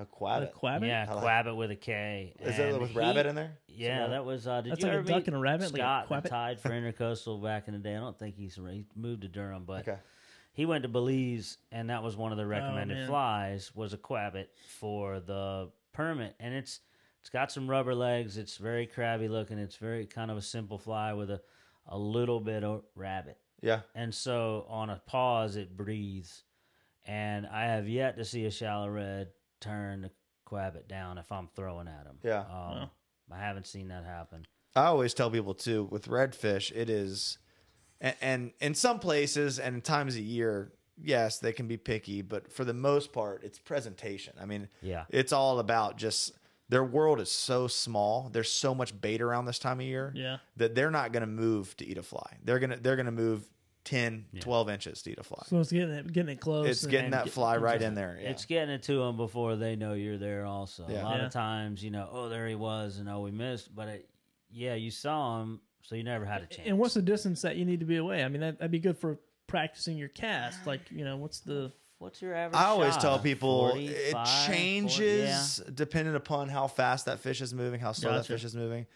A 0.00 0.04
A 0.04 0.06
quabbit. 0.06 0.52
quabbit. 0.54 0.86
Yeah, 0.88 1.06
I 1.08 1.14
like- 1.14 1.24
quabbit 1.46 1.56
with 1.56 1.70
a 1.70 1.76
K. 1.76 2.34
Is 2.40 2.56
that 2.56 2.68
And 2.70 2.80
with 2.80 2.90
he- 2.90 2.98
rabbit 2.98 3.26
in 3.26 3.34
there? 3.34 3.58
Yeah, 3.68 4.08
that 4.08 4.24
was. 4.24 4.46
Uh, 4.46 4.60
did 4.60 4.72
That's 4.72 4.80
you 4.82 4.86
like 4.88 4.94
a 4.94 4.98
ever 4.98 5.06
duck 5.06 5.16
meet 5.18 5.26
and 5.28 5.36
a 5.36 5.40
rabbit, 5.40 5.64
like 5.66 5.72
a 5.74 5.76
Scott 5.76 6.08
that 6.08 6.24
quabbit? 6.24 6.28
tied 6.28 6.60
for 6.60 6.68
Intercoastal 6.70 7.42
back 7.42 7.68
in 7.68 7.74
the 7.74 7.80
day. 7.80 7.94
I 7.96 8.00
don't 8.00 8.18
think 8.18 8.34
he's 8.36 8.56
he 8.56 8.84
moved 8.96 9.22
to 9.22 9.28
Durham, 9.28 9.64
but 9.64 9.86
Okay. 9.88 9.98
he 10.52 10.66
went 10.66 10.82
to 10.82 10.88
Belize, 10.88 11.58
and 11.70 11.90
that 11.90 12.02
was 12.02 12.16
one 12.16 12.32
of 12.32 12.38
the 12.38 12.46
recommended 12.46 12.96
man. 12.98 13.06
flies 13.08 13.74
was 13.74 13.92
a 13.92 13.98
quabbit 13.98 14.46
for 14.66 15.20
the 15.20 15.70
permit, 15.92 16.34
and 16.40 16.54
it's 16.54 16.80
it's 17.20 17.28
got 17.30 17.52
some 17.52 17.68
rubber 17.68 17.94
legs. 17.94 18.36
It's 18.38 18.56
very 18.56 18.86
crabby 18.86 19.28
looking. 19.28 19.58
It's 19.58 19.76
very 19.76 20.06
kind 20.06 20.30
of 20.30 20.36
a 20.38 20.42
simple 20.42 20.78
fly 20.78 21.12
with 21.12 21.30
a 21.30 21.40
a 21.86 21.98
little 21.98 22.40
bit 22.40 22.62
of 22.64 22.84
rabbit, 22.94 23.38
Yeah. 23.62 23.80
and 23.94 24.14
so 24.14 24.64
on 24.68 24.90
a 24.90 24.96
pause 25.06 25.56
it 25.56 25.76
breathes, 25.76 26.44
and 27.04 27.46
I 27.46 27.64
have 27.64 27.88
yet 27.88 28.16
to 28.18 28.24
see 28.24 28.44
a 28.46 28.50
shallow 28.50 28.88
red 28.88 29.28
turn 29.60 30.02
the 30.02 30.10
quabbit 30.48 30.88
down 30.88 31.18
if 31.18 31.30
I'm 31.30 31.48
throwing 31.54 31.88
at 31.88 32.06
him. 32.06 32.18
Yeah. 32.22 32.40
um, 32.40 32.46
Wow. 32.48 32.90
I 33.32 33.38
haven't 33.38 33.66
seen 33.66 33.88
that 33.88 34.04
happen. 34.04 34.46
I 34.74 34.86
always 34.86 35.14
tell 35.14 35.30
people 35.30 35.54
too 35.54 35.84
with 35.90 36.08
redfish, 36.08 36.72
it 36.74 36.90
is, 36.90 37.38
and, 38.00 38.16
and 38.20 38.52
in 38.60 38.74
some 38.74 38.98
places 38.98 39.58
and 39.60 39.84
times 39.84 40.16
a 40.16 40.20
year, 40.20 40.72
yes, 41.00 41.38
they 41.38 41.52
can 41.52 41.68
be 41.68 41.76
picky, 41.76 42.22
but 42.22 42.52
for 42.52 42.64
the 42.64 42.74
most 42.74 43.12
part, 43.12 43.44
it's 43.44 43.58
presentation. 43.58 44.34
I 44.40 44.46
mean, 44.46 44.68
Yeah. 44.82 45.04
it's 45.10 45.32
all 45.32 45.58
about 45.60 45.96
just 45.96 46.32
their 46.68 46.84
world 46.84 47.20
is 47.20 47.30
so 47.30 47.66
small. 47.68 48.28
There's 48.32 48.50
so 48.50 48.74
much 48.74 48.98
bait 49.00 49.20
around 49.20 49.44
this 49.44 49.58
time 49.58 49.80
of 49.80 49.86
year 49.86 50.12
Yeah. 50.14 50.38
that 50.56 50.74
they're 50.74 50.90
not 50.90 51.12
going 51.12 51.22
to 51.22 51.26
move 51.26 51.76
to 51.78 51.86
eat 51.86 51.98
a 51.98 52.02
fly. 52.02 52.36
They're 52.44 52.58
gonna 52.60 52.76
they're 52.76 52.96
gonna 52.96 53.10
move 53.12 53.48
10, 53.90 54.26
12 54.38 54.70
inches 54.70 55.02
to 55.02 55.10
eat 55.10 55.18
a 55.18 55.22
fly. 55.24 55.42
So 55.46 55.58
it's 55.58 55.72
getting 55.72 55.90
it, 55.90 56.12
getting 56.12 56.30
it 56.32 56.40
close. 56.40 56.68
It's 56.68 56.86
getting 56.86 57.06
and 57.06 57.14
that 57.14 57.24
get- 57.24 57.32
fly 57.34 57.56
right 57.56 57.82
in 57.82 57.94
there. 57.96 58.16
Yeah. 58.22 58.30
It's 58.30 58.44
getting 58.44 58.70
it 58.72 58.84
to 58.84 58.98
them 58.98 59.16
before 59.16 59.56
they 59.56 59.74
know 59.74 59.94
you're 59.94 60.16
there. 60.16 60.46
Also, 60.46 60.86
Yeah. 60.88 61.02
a 61.02 61.04
lot 61.04 61.16
Yeah. 61.18 61.26
of 61.26 61.32
times, 61.32 61.82
you 61.82 61.90
know, 61.90 62.08
oh, 62.12 62.28
there 62.28 62.46
he 62.46 62.54
was, 62.54 62.98
and 62.98 63.08
oh, 63.08 63.20
we 63.20 63.32
missed. 63.32 63.74
But 63.74 63.88
it, 63.88 64.08
yeah, 64.52 64.74
you 64.74 64.92
saw 64.92 65.40
him, 65.42 65.60
so 65.82 65.96
you 65.96 66.04
never 66.04 66.24
had 66.24 66.42
a 66.42 66.46
chance. 66.46 66.68
And 66.68 66.78
what's 66.78 66.94
the 66.94 67.02
distance 67.02 67.42
that 67.42 67.56
you 67.56 67.64
need 67.64 67.80
to 67.80 67.86
be 67.86 67.96
away? 67.96 68.22
I 68.22 68.28
mean, 68.28 68.42
that, 68.42 68.58
that'd 68.58 68.70
be 68.70 68.78
good 68.78 68.96
for 68.96 69.18
practicing 69.48 69.98
your 69.98 70.08
cast. 70.08 70.60
Uh, 70.60 70.70
like, 70.70 70.82
you 70.92 71.04
know, 71.04 71.16
what's 71.16 71.40
the 71.40 71.72
what's 71.98 72.22
your 72.22 72.32
average? 72.34 72.60
I 72.60 72.66
always 72.66 72.92
shot? 72.94 73.00
tell 73.02 73.18
people 73.18 73.70
45, 73.70 73.96
it 73.96 74.12
40 74.12 74.30
changes 74.46 75.62
depending 75.74 76.14
upon 76.14 76.48
how 76.48 76.68
fast 76.68 77.06
that 77.06 77.18
fish 77.18 77.40
is 77.40 77.52
moving, 77.52 77.80
how 77.80 77.90
slow 77.92 78.12
that 78.12 78.26
fish 78.26 78.44
is 78.44 78.54
moving. 78.54 78.86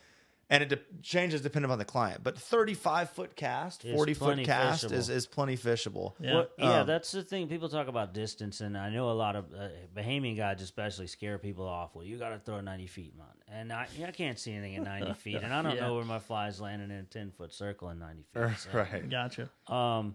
And 0.51 0.63
it 0.63 0.69
de- 0.69 1.01
changes 1.03 1.41
depending 1.41 1.71
on 1.71 1.79
the 1.79 1.85
client. 1.87 2.23
But 2.23 2.37
35 2.39 3.11
foot 3.11 3.35
cast, 3.35 3.85
Is 3.85 3.95
40 3.95 4.15
foot 4.15 4.39
cast 4.45 4.85
fishable. 4.85 4.93
is, 4.93 5.09
is 5.09 5.27
plenty 5.27 5.57
fishable. 5.57 6.13
Yeah. 6.21 6.35
Well, 6.35 6.47
yeah, 6.59 6.81
Um, 6.83 6.87
that's 6.87 7.11
the 7.13 7.23
thing. 7.23 7.49
People 7.49 7.69
talk 7.71 7.89
about 7.89 8.13
distance, 8.13 8.61
and 8.61 8.77
I 8.77 8.91
know 8.91 9.11
a 9.11 9.13
lot 9.13 9.37
of 9.37 9.47
uh, 9.55 9.69
Bahamian 9.97 10.37
guides, 10.37 10.63
especially, 10.63 11.07
scare 11.07 11.39
people 11.39 11.67
off. 11.67 11.95
Well, 11.95 12.05
you 12.05 12.19
got 12.19 12.29
to 12.31 12.39
throw 12.39 12.61
ninety 12.61 12.87
feet, 12.87 13.17
man, 13.17 13.27
and 13.49 13.73
I, 13.73 13.87
I 14.07 14.11
can't 14.11 14.39
see 14.39 14.53
anything 14.53 14.77
at 14.77 14.83
ninety 14.85 15.15
feet, 15.25 15.37
and 15.43 15.53
I 15.53 15.63
don't 15.63 15.77
Yeah. 15.77 15.83
know 15.89 15.95
where 15.95 16.05
my 16.05 16.19
fly's 16.19 16.61
landing 16.61 16.91
in 16.91 16.97
a 16.97 17.03
ten 17.05 17.31
foot 17.31 17.53
circle 17.55 17.89
in 17.91 17.99
ninety 17.99 18.25
feet. 18.35 18.59
so. 18.59 18.71
Right. 18.79 19.09
gotcha? 19.09 19.49
Um, 19.67 20.15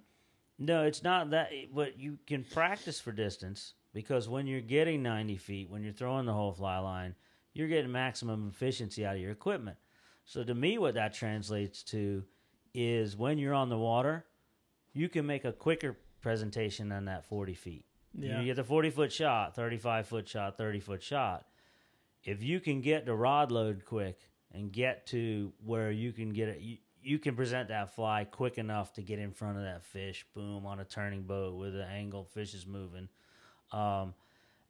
no, 0.60 0.84
it's 0.84 1.02
not 1.04 1.32
that. 1.32 1.50
But 1.74 2.00
you 2.00 2.20
can 2.28 2.44
practice 2.44 3.00
for 3.00 3.12
distance 3.12 3.74
because 3.94 4.30
when 4.30 4.46
you're 4.46 4.62
getting 4.62 5.02
90 5.02 5.38
feet, 5.38 5.70
when 5.72 5.84
you're 5.84 5.94
throwing 5.94 6.26
the 6.28 6.34
whole 6.34 6.52
fly 6.54 6.78
line, 6.80 7.16
you're 7.54 7.68
getting 7.70 7.92
maximum 7.92 8.50
efficiency 8.54 9.06
out 9.06 9.16
of 9.16 9.22
your 9.22 9.32
equipment. 9.32 9.78
So 10.30 10.44
to 10.44 10.54
me, 10.54 10.78
what 10.78 10.94
that 10.94 11.16
translates 11.16 11.82
to 11.86 12.24
is 12.76 13.18
when 13.18 13.40
you're 13.40 13.56
on 13.56 13.70
the 13.70 13.80
water, 13.80 14.26
you 14.94 15.10
can 15.10 15.26
make 15.26 15.44
a 15.44 15.52
quicker 15.52 15.98
presentation 16.22 16.88
than 16.88 17.06
that 17.06 17.26
40 17.26 17.56
feet. 17.56 17.86
Yeah. 18.14 18.40
You 18.40 18.46
get 18.46 18.58
the 18.58 18.64
40 18.64 18.92
foot 18.92 19.12
shot, 19.12 19.56
35 19.56 20.06
foot 20.06 20.28
shot, 20.28 20.56
30 20.56 20.82
foot 20.82 21.02
shot. 21.02 21.48
If 22.24 22.44
you 22.44 22.60
can 22.60 22.82
get 22.82 23.08
the 23.08 23.16
rod 23.16 23.52
load 23.52 23.86
quick 23.86 24.20
and 24.54 24.72
get 24.72 25.08
to 25.08 25.52
where 25.66 25.90
you 25.90 26.12
can 26.12 26.30
get 26.30 26.50
it, 26.50 26.60
you, 26.60 26.78
you 27.02 27.18
can 27.18 27.36
present 27.36 27.70
that 27.70 27.96
fly 27.96 28.24
quick 28.24 28.60
enough 28.60 28.94
to 28.94 29.02
get 29.02 29.18
in 29.18 29.32
front 29.32 29.58
of 29.58 29.64
that 29.64 29.84
fish, 29.84 30.28
boom, 30.36 30.68
on 30.68 30.80
a 30.80 30.86
turning 30.86 31.24
boat 31.24 31.56
with 31.56 31.74
the 31.74 31.86
angle 31.86 32.26
fish 32.26 32.54
is 32.54 32.68
moving. 32.68 33.10
Um, 33.72 34.14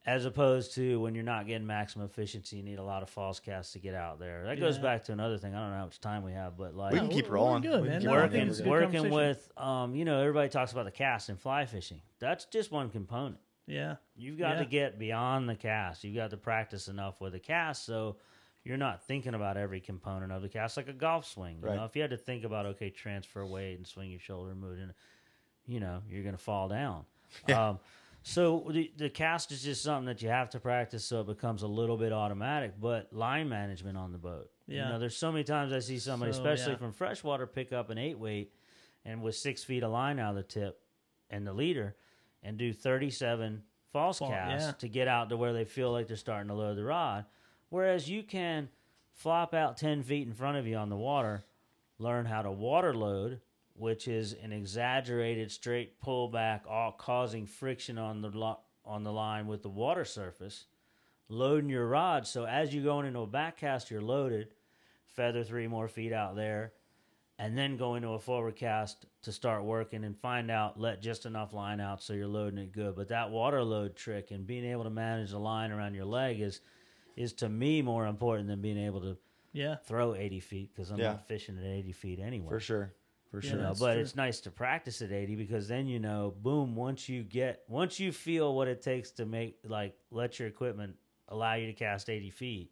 as 0.09 0.25
opposed 0.25 0.73
to 0.73 0.99
when 1.01 1.13
you're 1.13 1.23
not 1.23 1.45
getting 1.45 1.67
maximum 1.67 2.05
efficiency, 2.05 2.57
you 2.57 2.63
need 2.63 2.79
a 2.79 2.83
lot 2.83 3.03
of 3.03 3.09
false 3.09 3.39
casts 3.39 3.73
to 3.73 3.79
get 3.79 3.93
out 3.93 4.17
there. 4.19 4.43
That 4.45 4.59
goes 4.59 4.79
back 4.79 5.03
to 5.03 5.11
another 5.11 5.37
thing. 5.37 5.53
I 5.53 5.59
don't 5.59 5.69
know 5.69 5.77
how 5.77 5.85
much 5.85 6.01
time 6.01 6.23
we 6.23 6.31
have, 6.31 6.57
but 6.57 6.73
like 6.75 6.93
We 6.93 6.99
can 6.99 7.09
keep 7.09 7.25
we're- 7.25 7.29
we're 7.29 7.35
rolling. 7.45 7.61
good, 7.61 7.81
can 7.83 7.89
man. 7.91 8.01
keep 8.01 8.09
working 8.09 8.31
think 8.31 8.49
it's 8.49 8.59
a 8.59 8.63
good 8.63 8.69
working 8.69 9.09
with 9.11 9.51
um, 9.55 9.93
you 9.95 10.05
know 10.05 10.19
everybody 10.19 10.49
talks 10.49 10.71
about 10.71 10.85
the 10.85 10.91
cast 10.91 11.29
and 11.29 11.39
fly 11.39 11.65
fishing. 11.67 12.01
That's 12.17 12.45
just 12.45 12.71
one 12.71 12.89
component. 12.89 13.37
Yeah. 13.67 13.97
You've 14.15 14.39
got 14.39 14.53
Yeah. 14.55 14.59
to 14.63 14.65
get 14.65 14.97
beyond 14.97 15.47
the 15.47 15.55
cast. 15.55 16.03
You've 16.03 16.15
got 16.15 16.31
to 16.31 16.37
practice 16.37 16.87
enough 16.87 17.21
with 17.21 17.33
the 17.33 17.39
cast 17.39 17.85
so 17.85 18.17
you're 18.63 18.77
not 18.77 19.03
thinking 19.05 19.35
about 19.35 19.57
every 19.57 19.79
component 19.79 20.31
of 20.31 20.41
the 20.41 20.49
cast 20.49 20.75
like 20.75 20.87
a 20.87 20.93
golf 20.93 21.25
swing. 21.27 21.59
You 21.61 21.67
Right. 21.67 21.75
know, 21.75 21.85
if 21.85 21.95
you 21.95 22.01
had 22.01 22.09
to 22.11 22.17
think 22.17 22.43
about 22.45 22.65
okay, 22.65 22.89
transfer 22.89 23.45
weight 23.45 23.75
and 23.77 23.85
swing 23.85 24.09
your 24.09 24.19
shoulder, 24.19 24.55
move 24.55 24.79
it, 24.79 24.89
you 25.67 25.79
know, 25.79 26.01
you're 26.09 26.23
going 26.23 26.35
to 26.35 26.41
fall 26.41 26.67
down. 26.67 27.05
Yeah. 27.47 27.69
Um, 27.69 27.79
so 28.29 28.67
the, 28.69 28.91
the 28.97 29.09
cast 29.09 29.51
is 29.51 29.63
just 29.63 29.81
something 29.81 30.05
that 30.05 30.21
you 30.21 30.29
have 30.29 30.49
to 30.51 30.59
practice 30.59 31.03
so 31.03 31.21
it 31.21 31.27
becomes 31.27 31.63
a 31.63 31.67
little 31.67 31.97
bit 31.97 32.11
automatic. 32.13 32.73
But 32.79 33.11
line 33.11 33.49
management 33.49 33.97
on 33.97 34.11
the 34.11 34.17
boat, 34.17 34.49
Yeah. 34.67 34.85
you 34.85 34.93
know, 34.93 34.99
there's 34.99 35.17
so 35.17 35.31
many 35.31 35.43
times 35.43 35.73
I 35.73 35.79
see 35.79 35.97
somebody, 35.99 36.31
So, 36.31 36.39
especially 36.39 36.73
yeah. 36.73 36.77
from 36.79 36.91
freshwater, 36.93 37.47
pick 37.47 37.73
up 37.73 37.89
an 37.89 37.97
eight 37.97 38.19
weight 38.19 38.53
and 39.05 39.21
with 39.21 39.35
six 39.35 39.63
feet 39.63 39.83
of 39.83 39.91
line 39.91 40.19
out 40.19 40.31
of 40.31 40.35
the 40.35 40.43
tip 40.43 40.79
and 41.29 41.45
the 41.45 41.53
leader, 41.53 41.95
and 42.43 42.57
do 42.57 42.71
37 42.73 43.63
false 43.91 44.19
Fall- 44.19 44.29
casts 44.29 44.67
yeah. 44.67 44.71
to 44.73 44.87
get 44.87 45.07
out 45.07 45.29
to 45.29 45.37
where 45.37 45.53
they 45.53 45.65
feel 45.65 45.91
like 45.91 46.07
they're 46.07 46.15
starting 46.17 46.49
to 46.49 46.53
load 46.53 46.77
the 46.77 46.83
rod. 46.83 47.25
Whereas 47.69 48.09
you 48.09 48.23
can 48.23 48.69
flop 49.13 49.53
out 49.53 49.77
10 49.77 50.03
feet 50.03 50.27
in 50.27 50.33
front 50.33 50.57
of 50.57 50.65
you 50.67 50.75
on 50.77 50.89
the 50.89 50.95
water, 50.97 51.43
learn 51.97 52.25
how 52.25 52.41
to 52.41 52.51
water 52.51 52.93
load, 52.93 53.41
which 53.79 54.07
is 54.07 54.33
an 54.33 54.51
exaggerated 54.51 55.51
straight 55.51 55.99
pullback, 56.01 56.61
all 56.67 56.91
causing 56.91 57.45
friction 57.45 57.97
on 57.97 58.21
the 58.21 58.29
lo- 58.29 58.59
on 58.85 59.03
the 59.03 59.11
line 59.11 59.47
with 59.47 59.61
the 59.61 59.69
water 59.69 60.03
surface, 60.05 60.65
loading 61.27 61.69
your 61.69 61.87
rod. 61.87 62.25
So 62.27 62.45
as 62.45 62.73
you're 62.73 62.83
going 62.83 63.05
into 63.05 63.19
a 63.19 63.27
back 63.27 63.57
cast, 63.57 63.91
you're 63.91 64.01
loaded, 64.01 64.53
feather 65.05 65.43
three 65.43 65.67
more 65.67 65.87
feet 65.87 66.11
out 66.11 66.35
there, 66.35 66.73
and 67.37 67.57
then 67.57 67.77
go 67.77 67.95
into 67.95 68.09
a 68.09 68.19
forward 68.19 68.55
cast 68.55 69.05
to 69.21 69.31
start 69.31 69.63
working 69.63 70.03
and 70.03 70.17
find 70.17 70.49
out 70.51 70.79
let 70.79 71.01
just 71.01 71.25
enough 71.25 71.53
line 71.53 71.79
out 71.79 72.01
so 72.01 72.13
you're 72.13 72.27
loading 72.27 72.59
it 72.59 72.71
good. 72.71 72.95
But 72.95 73.09
that 73.09 73.29
water 73.29 73.63
load 73.63 73.95
trick 73.95 74.31
and 74.31 74.45
being 74.47 74.65
able 74.65 74.83
to 74.85 74.89
manage 74.89 75.31
the 75.31 75.39
line 75.39 75.71
around 75.71 75.93
your 75.93 76.05
leg 76.05 76.41
is 76.41 76.61
is 77.15 77.33
to 77.33 77.49
me 77.49 77.81
more 77.81 78.07
important 78.07 78.47
than 78.47 78.61
being 78.61 78.77
able 78.77 79.01
to 79.01 79.17
Yeah. 79.51 79.75
throw 79.75 80.15
80 80.15 80.39
feet 80.39 80.73
because 80.73 80.89
I'm 80.89 80.99
Yeah. 80.99 81.11
not 81.13 81.27
fishing 81.27 81.57
at 81.57 81.65
80 81.65 81.91
feet 81.91 82.19
anyway. 82.19 82.47
For 82.47 82.59
sure. 82.61 82.93
For 83.29 83.41
sure. 83.41 83.51
You 83.51 83.57
know, 83.57 83.73
but 83.79 83.93
true. 83.93 84.01
it's 84.01 84.15
nice 84.15 84.39
to 84.41 84.51
practice 84.51 85.01
at 85.03 85.11
80 85.11 85.35
because 85.35 85.67
then 85.67 85.85
you 85.87 85.99
know, 85.99 86.33
boom, 86.41 86.75
once 86.75 87.07
you 87.07 87.23
get, 87.23 87.63
once 87.67 87.99
you 87.99 88.11
feel 88.11 88.55
what 88.55 88.67
it 88.67 88.81
takes 88.81 89.11
to 89.11 89.25
make, 89.25 89.59
like, 89.63 89.95
let 90.09 90.39
your 90.39 90.47
equipment 90.47 90.95
allow 91.27 91.53
you 91.53 91.67
to 91.67 91.73
cast 91.73 92.09
80 92.09 92.31
feet, 92.31 92.71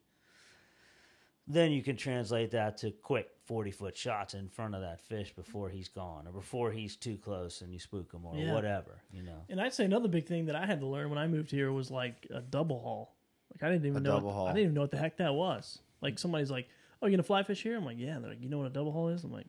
then 1.48 1.72
you 1.72 1.82
can 1.82 1.96
translate 1.96 2.52
that 2.52 2.78
to 2.78 2.92
quick 2.92 3.30
40 3.46 3.72
foot 3.72 3.96
shots 3.96 4.34
in 4.34 4.50
front 4.50 4.76
of 4.76 4.82
that 4.82 5.00
fish 5.00 5.34
before 5.34 5.70
he's 5.70 5.88
gone 5.88 6.28
or 6.28 6.32
before 6.34 6.72
he's 6.72 6.96
too 6.96 7.18
close 7.18 7.62
and 7.62 7.72
you 7.72 7.80
spook 7.80 8.12
him 8.12 8.26
or 8.26 8.36
Yeah. 8.36 8.54
whatever, 8.54 9.02
you 9.12 9.22
know. 9.24 9.44
And 9.50 9.62
I'd 9.62 9.74
say 9.74 9.86
another 9.86 10.10
big 10.10 10.26
thing 10.26 10.48
that 10.48 10.56
I 10.56 10.66
had 10.66 10.80
to 10.82 10.88
learn 10.88 11.10
when 11.10 11.20
I 11.20 11.28
moved 11.28 11.52
here 11.52 11.72
was 11.72 11.90
like 11.90 12.28
a 12.34 12.42
double 12.42 12.80
haul. 12.80 13.16
Like 13.54 13.64
I 13.64 13.72
didn't 13.72 13.86
even 13.86 13.98
A 13.98 14.02
know. 14.02 14.16
double 14.16 14.34
haul. 14.34 14.48
I 14.48 14.52
didn't 14.54 14.64
even 14.64 14.74
know 14.74 14.82
what 14.82 14.92
the 14.92 14.98
heck 14.98 15.18
that 15.18 15.34
was. 15.34 15.80
Like 16.02 16.20
somebody's 16.20 16.52
like, 16.52 16.68
"Oh, 17.02 17.06
you 17.08 17.12
gonna 17.14 17.24
fly 17.24 17.44
fish 17.44 17.64
here?" 17.64 17.78
I'm 17.78 17.86
like, 17.86 17.98
"Yeah." 17.98 18.20
They're 18.20 18.32
like, 18.32 18.42
"You 18.42 18.50
know 18.50 18.58
what 18.58 18.68
a 18.68 18.72
double 18.72 18.92
haul 18.92 19.08
is?" 19.08 19.24
I'm 19.24 19.32
like, 19.32 19.48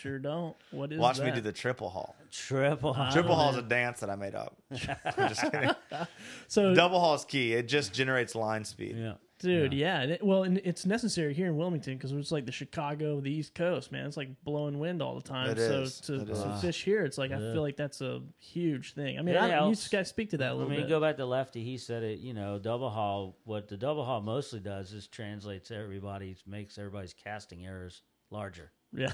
"Sure 0.00 0.18
don't." 0.18 0.56
What 0.70 0.92
is 0.92 0.98
Watch 0.98 1.18
that? 1.18 1.26
me 1.26 1.32
do 1.32 1.40
the 1.40 1.52
triple 1.52 1.88
haul. 1.90 2.16
Triple. 2.30 2.94
Ah. 2.96 3.10
Triple 3.10 3.34
haul 3.34 3.50
is 3.50 3.56
a 3.56 3.62
dance 3.78 4.00
that 4.00 4.10
I 4.10 4.16
made 4.16 4.34
up. 4.34 4.56
I'm 4.70 5.28
just 5.28 5.42
kidding. 5.50 5.70
So, 6.48 6.74
Double 6.74 6.98
haul 7.00 7.14
is 7.14 7.24
key. 7.24 7.52
It 7.54 7.68
just 7.68 7.92
generates 7.92 8.34
line 8.34 8.64
speed. 8.64 8.96
yeah. 8.96 9.14
dude, 9.38 9.72
yeah. 9.72 10.00
and 10.00 10.12
it- 10.12 10.22
well, 10.24 10.42
and 10.44 10.58
it's 10.64 10.84
necessary 10.86 11.32
here 11.34 11.46
in 11.46 11.56
Wilmington 11.56 11.94
because 11.96 12.12
it's 12.12 12.32
like 12.32 12.46
the 12.46 12.52
Chicago, 12.52 13.20
the 13.20 13.30
East 13.32 13.54
Coast, 13.54 13.92
man. 13.92 14.06
It's 14.06 14.16
like 14.16 14.28
blowing 14.44 14.78
wind 14.78 15.00
all 15.02 15.14
the 15.14 15.22
time. 15.22 15.50
It 15.50 15.58
so 15.58 15.82
is. 15.82 16.00
to, 16.00 16.14
It 16.22 16.26
to 16.26 16.32
is. 16.54 16.60
fish 16.62 16.84
here, 16.84 17.04
it's 17.04 17.18
like 17.18 17.30
I 17.32 17.38
feel 17.38 17.60
like 17.62 17.76
that's 17.76 18.00
a 18.00 18.22
huge 18.38 18.94
thing. 18.94 19.18
I 19.18 19.22
mean, 19.22 19.34
It 19.34 19.38
I, 19.42 19.46
you 19.46 19.52
helps. 19.52 19.88
guys 19.88 20.08
speak 20.08 20.30
to 20.30 20.38
that 20.38 20.46
a 20.46 20.50
I 20.50 20.52
little 20.52 20.70
mean, 20.70 20.80
bit. 20.80 20.88
go 20.88 21.00
back 21.00 21.16
to 21.18 21.26
Lefty. 21.26 21.62
He 21.64 21.76
said 21.78 22.02
it. 22.02 22.18
You 22.20 22.34
know, 22.34 22.58
double 22.58 22.90
haul. 22.90 23.36
What 23.44 23.68
the 23.68 23.76
double 23.76 24.04
haul 24.04 24.20
mostly 24.20 24.60
does 24.60 24.92
is 24.92 25.06
translates 25.06 25.70
everybody's 25.70 26.42
makes 26.46 26.78
everybody's 26.78 27.14
casting 27.14 27.64
errors 27.64 28.02
larger. 28.30 28.70
Yeah, 28.96 29.12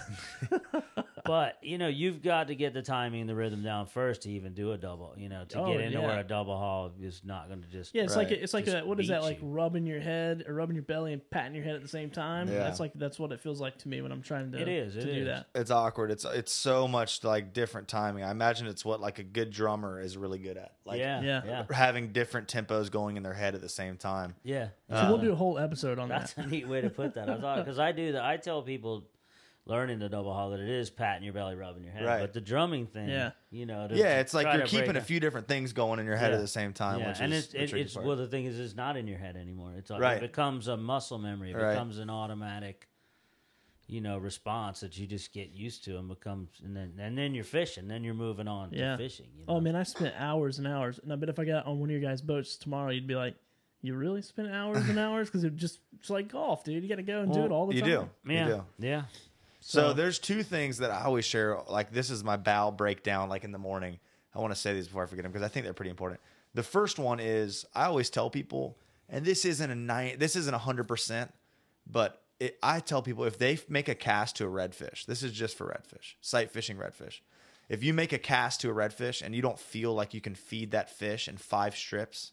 But 1.25 1.57
you 1.63 1.79
know, 1.79 1.89
you've 1.89 2.21
got 2.23 2.49
to 2.49 2.55
get 2.55 2.75
the 2.75 2.83
timing 2.83 3.23
and 3.23 3.31
the 3.31 3.35
rhythm 3.35 3.63
down 3.63 3.87
first 3.87 4.23
to 4.23 4.31
even 4.31 4.53
do 4.53 4.73
a 4.73 4.77
double. 4.79 5.15
You 5.17 5.31
know, 5.31 5.45
to 5.49 5.61
Oh, 5.61 5.67
get 5.73 5.81
into 5.81 5.99
yeah. 5.99 6.07
where 6.07 6.19
a 6.21 6.23
double 6.25 6.55
haul 6.57 6.93
is 7.01 7.23
not 7.25 7.49
going 7.49 7.63
to 7.63 7.69
just 7.69 7.95
yeah. 7.95 8.03
It's 8.03 8.15
like 8.15 8.29
Right. 8.29 8.43
it's 8.43 8.53
like 8.53 8.67
Just 8.67 8.77
a, 8.77 8.85
what 8.85 9.01
is 9.01 9.09
that 9.09 9.21
beat 9.21 9.27
like 9.27 9.41
you. 9.41 9.49
rubbing 9.49 9.87
your 9.87 10.01
head 10.01 10.45
or 10.47 10.53
rubbing 10.55 10.77
your 10.77 10.83
belly 10.83 11.15
and 11.15 11.23
patting 11.31 11.55
your 11.55 11.65
head 11.65 11.77
at 11.77 11.83
the 11.83 11.89
same 11.89 12.11
time? 12.11 12.49
Yeah. 12.49 12.59
That's 12.59 12.79
like 12.79 12.93
that's 12.95 13.19
what 13.19 13.33
it 13.33 13.41
feels 13.41 13.59
like 13.59 13.79
to 13.79 13.89
me 13.89 14.03
when 14.03 14.13
I'm 14.13 14.21
trying 14.21 14.53
to 14.53 14.61
It 14.61 14.69
is, 14.69 14.95
to 14.95 15.01
it 15.01 15.05
do 15.07 15.11
is. 15.23 15.27
that. 15.29 15.47
It's 15.55 15.71
awkward. 15.71 16.11
It's 16.11 16.27
it's 16.27 16.53
so 16.53 16.87
much 16.87 17.25
like 17.25 17.55
different 17.55 17.89
timing. 17.89 18.23
I 18.23 18.31
imagine 18.31 18.67
it's 18.67 18.85
what 18.85 19.01
like 19.01 19.19
a 19.19 19.23
good 19.25 19.51
drummer 19.51 20.01
is 20.01 20.19
really 20.19 20.39
good 20.39 20.59
at. 20.59 20.73
Like 20.85 20.99
yeah, 21.01 21.23
Yeah. 21.23 21.43
yeah, 21.47 21.65
having 21.75 22.13
different 22.13 22.49
tempos 22.49 22.91
going 22.91 23.17
in 23.17 23.23
their 23.23 23.33
head 23.33 23.55
at 23.55 23.63
the 23.63 23.69
same 23.71 23.97
time. 23.97 24.35
yeah. 24.45 24.69
So 24.91 24.97
Uh, 24.97 25.07
we'll 25.09 25.19
do 25.19 25.33
a 25.33 25.37
whole 25.37 25.59
episode 25.59 25.99
on 25.99 26.11
that. 26.11 26.21
That's 26.37 26.37
a 26.37 26.47
neat 26.47 26.69
way 26.69 26.83
to 26.83 26.91
put 26.91 27.15
that. 27.15 27.31
I 27.31 27.41
thought 27.41 27.65
because 27.65 27.79
I 27.79 27.93
do 27.93 28.13
that. 28.13 28.23
I 28.25 28.37
tell 28.37 28.61
people 28.61 29.05
learning 29.67 29.99
the 29.99 30.09
double 30.11 30.33
haul 30.33 30.51
that 30.51 30.61
it 30.61 30.69
is 30.69 30.91
patting 30.91 31.25
your 31.25 31.33
belly, 31.33 31.55
rubbing 31.55 31.83
your 31.85 31.93
head. 31.93 32.05
Right. 32.05 32.21
But 32.21 32.35
the 32.35 32.41
drumming 32.41 32.87
thing, 32.87 33.09
Yeah. 33.09 33.31
you 33.51 33.65
know, 33.65 33.89
to 33.89 33.97
Yeah, 33.97 34.21
it's 34.21 34.35
like 34.35 34.47
you're 34.55 34.67
keeping 34.67 34.97
a 34.97 35.01
few 35.01 35.21
different 35.21 35.49
things 35.49 35.73
going 35.73 35.99
in 36.01 36.05
your 36.07 36.17
head 36.17 36.31
Yeah. 36.33 36.37
at 36.37 36.41
the 36.43 36.49
same 36.49 36.73
time. 36.75 37.01
Yeah, 37.01 37.09
which 37.09 37.21
and 37.21 37.33
is 37.33 37.45
it's 37.45 37.53
the 37.73 37.79
it, 37.79 37.83
it's 37.87 37.95
part. 37.95 38.05
well 38.07 38.17
the 38.17 38.27
thing 38.27 38.45
is 38.45 38.59
it's 38.61 38.75
not 38.77 38.97
in 38.99 39.07
your 39.09 39.19
head 39.19 39.37
anymore. 39.37 39.73
It's 39.79 39.89
like 39.91 40.01
Right. 40.03 40.17
it 40.19 40.21
becomes 40.21 40.69
a 40.69 40.77
muscle 40.77 41.19
memory. 41.19 41.53
It 41.53 41.57
Right. 41.57 41.71
becomes 41.73 41.99
an 41.99 42.11
automatic, 42.11 42.89
you 43.87 44.03
know, 44.03 44.19
response 44.19 44.81
that 44.81 44.99
you 44.99 45.07
just 45.07 45.33
get 45.33 45.51
used 45.53 45.83
to 45.85 45.97
and 45.99 46.09
becomes 46.09 46.49
and 46.63 46.77
then 46.77 46.93
and 46.99 47.17
then 47.17 47.35
you're 47.35 47.43
fishing. 47.45 47.89
Then 47.89 48.05
you're 48.05 48.13
moving 48.13 48.49
on 48.49 48.71
Yeah. 48.71 48.93
to 48.93 48.99
fishing. 48.99 49.29
You 49.35 49.45
oh, 49.49 49.53
know? 49.55 49.59
Oh 49.59 49.61
man, 49.63 49.77
I 49.77 49.83
spent 49.85 50.15
hours 50.19 50.59
and 50.59 50.67
hours, 50.67 50.99
and 50.99 51.11
I 51.11 51.17
bet 51.17 51.31
if 51.31 51.39
I 51.39 51.47
got 51.47 51.65
on 51.65 51.81
one 51.81 51.89
of 51.89 51.93
your 51.93 52.03
guys' 52.03 52.21
boats 52.21 52.57
tomorrow, 52.59 52.91
you'd 52.91 53.07
be 53.07 53.17
like, 53.17 53.35
"You 53.81 53.95
really 53.95 54.21
spent 54.21 54.49
hours 54.51 54.87
and 54.91 54.99
hours?" 54.99 55.29
Because 55.29 55.45
it 55.45 55.57
just 55.57 55.81
it's 55.99 56.11
like 56.11 56.29
golf, 56.29 56.65
dude. 56.65 56.83
You 56.83 56.89
got 56.91 56.97
to 56.97 57.03
go 57.03 57.23
and 57.23 57.33
do 57.33 57.45
it 57.47 57.51
all 57.51 57.67
the 57.67 57.81
time. 57.81 57.89
you 57.91 57.97
time. 57.97 58.11
do. 58.27 58.33
yeah, 58.35 58.47
You 58.49 58.53
do. 58.81 58.87
yeah. 58.87 59.03
So, 59.67 59.81
So- 59.81 59.93
there's 59.95 60.19
two 60.19 60.43
things 60.43 60.77
that 60.79 60.91
I 60.91 61.05
always 61.05 61.25
share. 61.25 61.59
Like 61.69 61.91
this 61.91 62.11
is 62.11 62.23
my 62.23 62.37
bow 62.37 62.71
breakdown. 62.71 63.31
Like 63.31 63.45
in 63.45 63.51
the 63.53 63.59
morning, 63.59 63.99
I 64.35 64.39
want 64.41 64.53
to 64.53 64.61
say 64.61 64.75
these 64.75 64.89
before 64.89 65.05
I 65.05 65.07
forget 65.07 65.23
them 65.23 65.33
because 65.33 65.45
I 65.45 65.49
think 65.49 65.65
they're 65.65 65.73
pretty 65.73 65.91
important. 65.91 66.21
The 66.53 66.63
first 66.63 66.99
one 66.99 67.19
is 67.19 67.65
I 67.75 67.87
always 67.87 68.11
tell 68.11 68.29
people, 68.29 68.77
and 69.09 69.25
this 69.25 69.47
isn't 69.47 69.71
a 69.71 69.75
nine, 69.75 70.19
this 70.19 70.37
isn't 70.37 70.53
a 70.53 70.59
hundred 70.59 70.87
percent, 70.87 71.33
but 71.87 72.23
it, 72.41 72.59
I 72.63 72.81
tell 72.81 73.01
people 73.01 73.25
if 73.25 73.39
they 73.39 73.59
make 73.67 73.89
a 73.89 73.95
cast 73.95 74.37
to 74.37 74.45
a 74.45 74.51
redfish, 74.51 75.07
this 75.07 75.23
is 75.23 75.33
just 75.33 75.57
for 75.57 75.67
redfish, 75.67 76.15
sight 76.21 76.51
fishing 76.51 76.77
redfish. 76.77 77.21
if 77.71 77.83
you 77.83 77.95
make 77.95 78.13
a 78.13 78.19
cast 78.19 78.61
to 78.61 78.71
a 78.71 78.75
redfish 78.75 79.23
and 79.23 79.35
you 79.35 79.41
don't 79.41 79.59
feel 79.59 79.95
like 79.95 80.13
you 80.13 80.21
can 80.21 80.35
feed 80.35 80.73
that 80.73 80.91
fish 80.91 81.27
in 81.27 81.39
five 81.39 81.75
strips, 81.75 82.33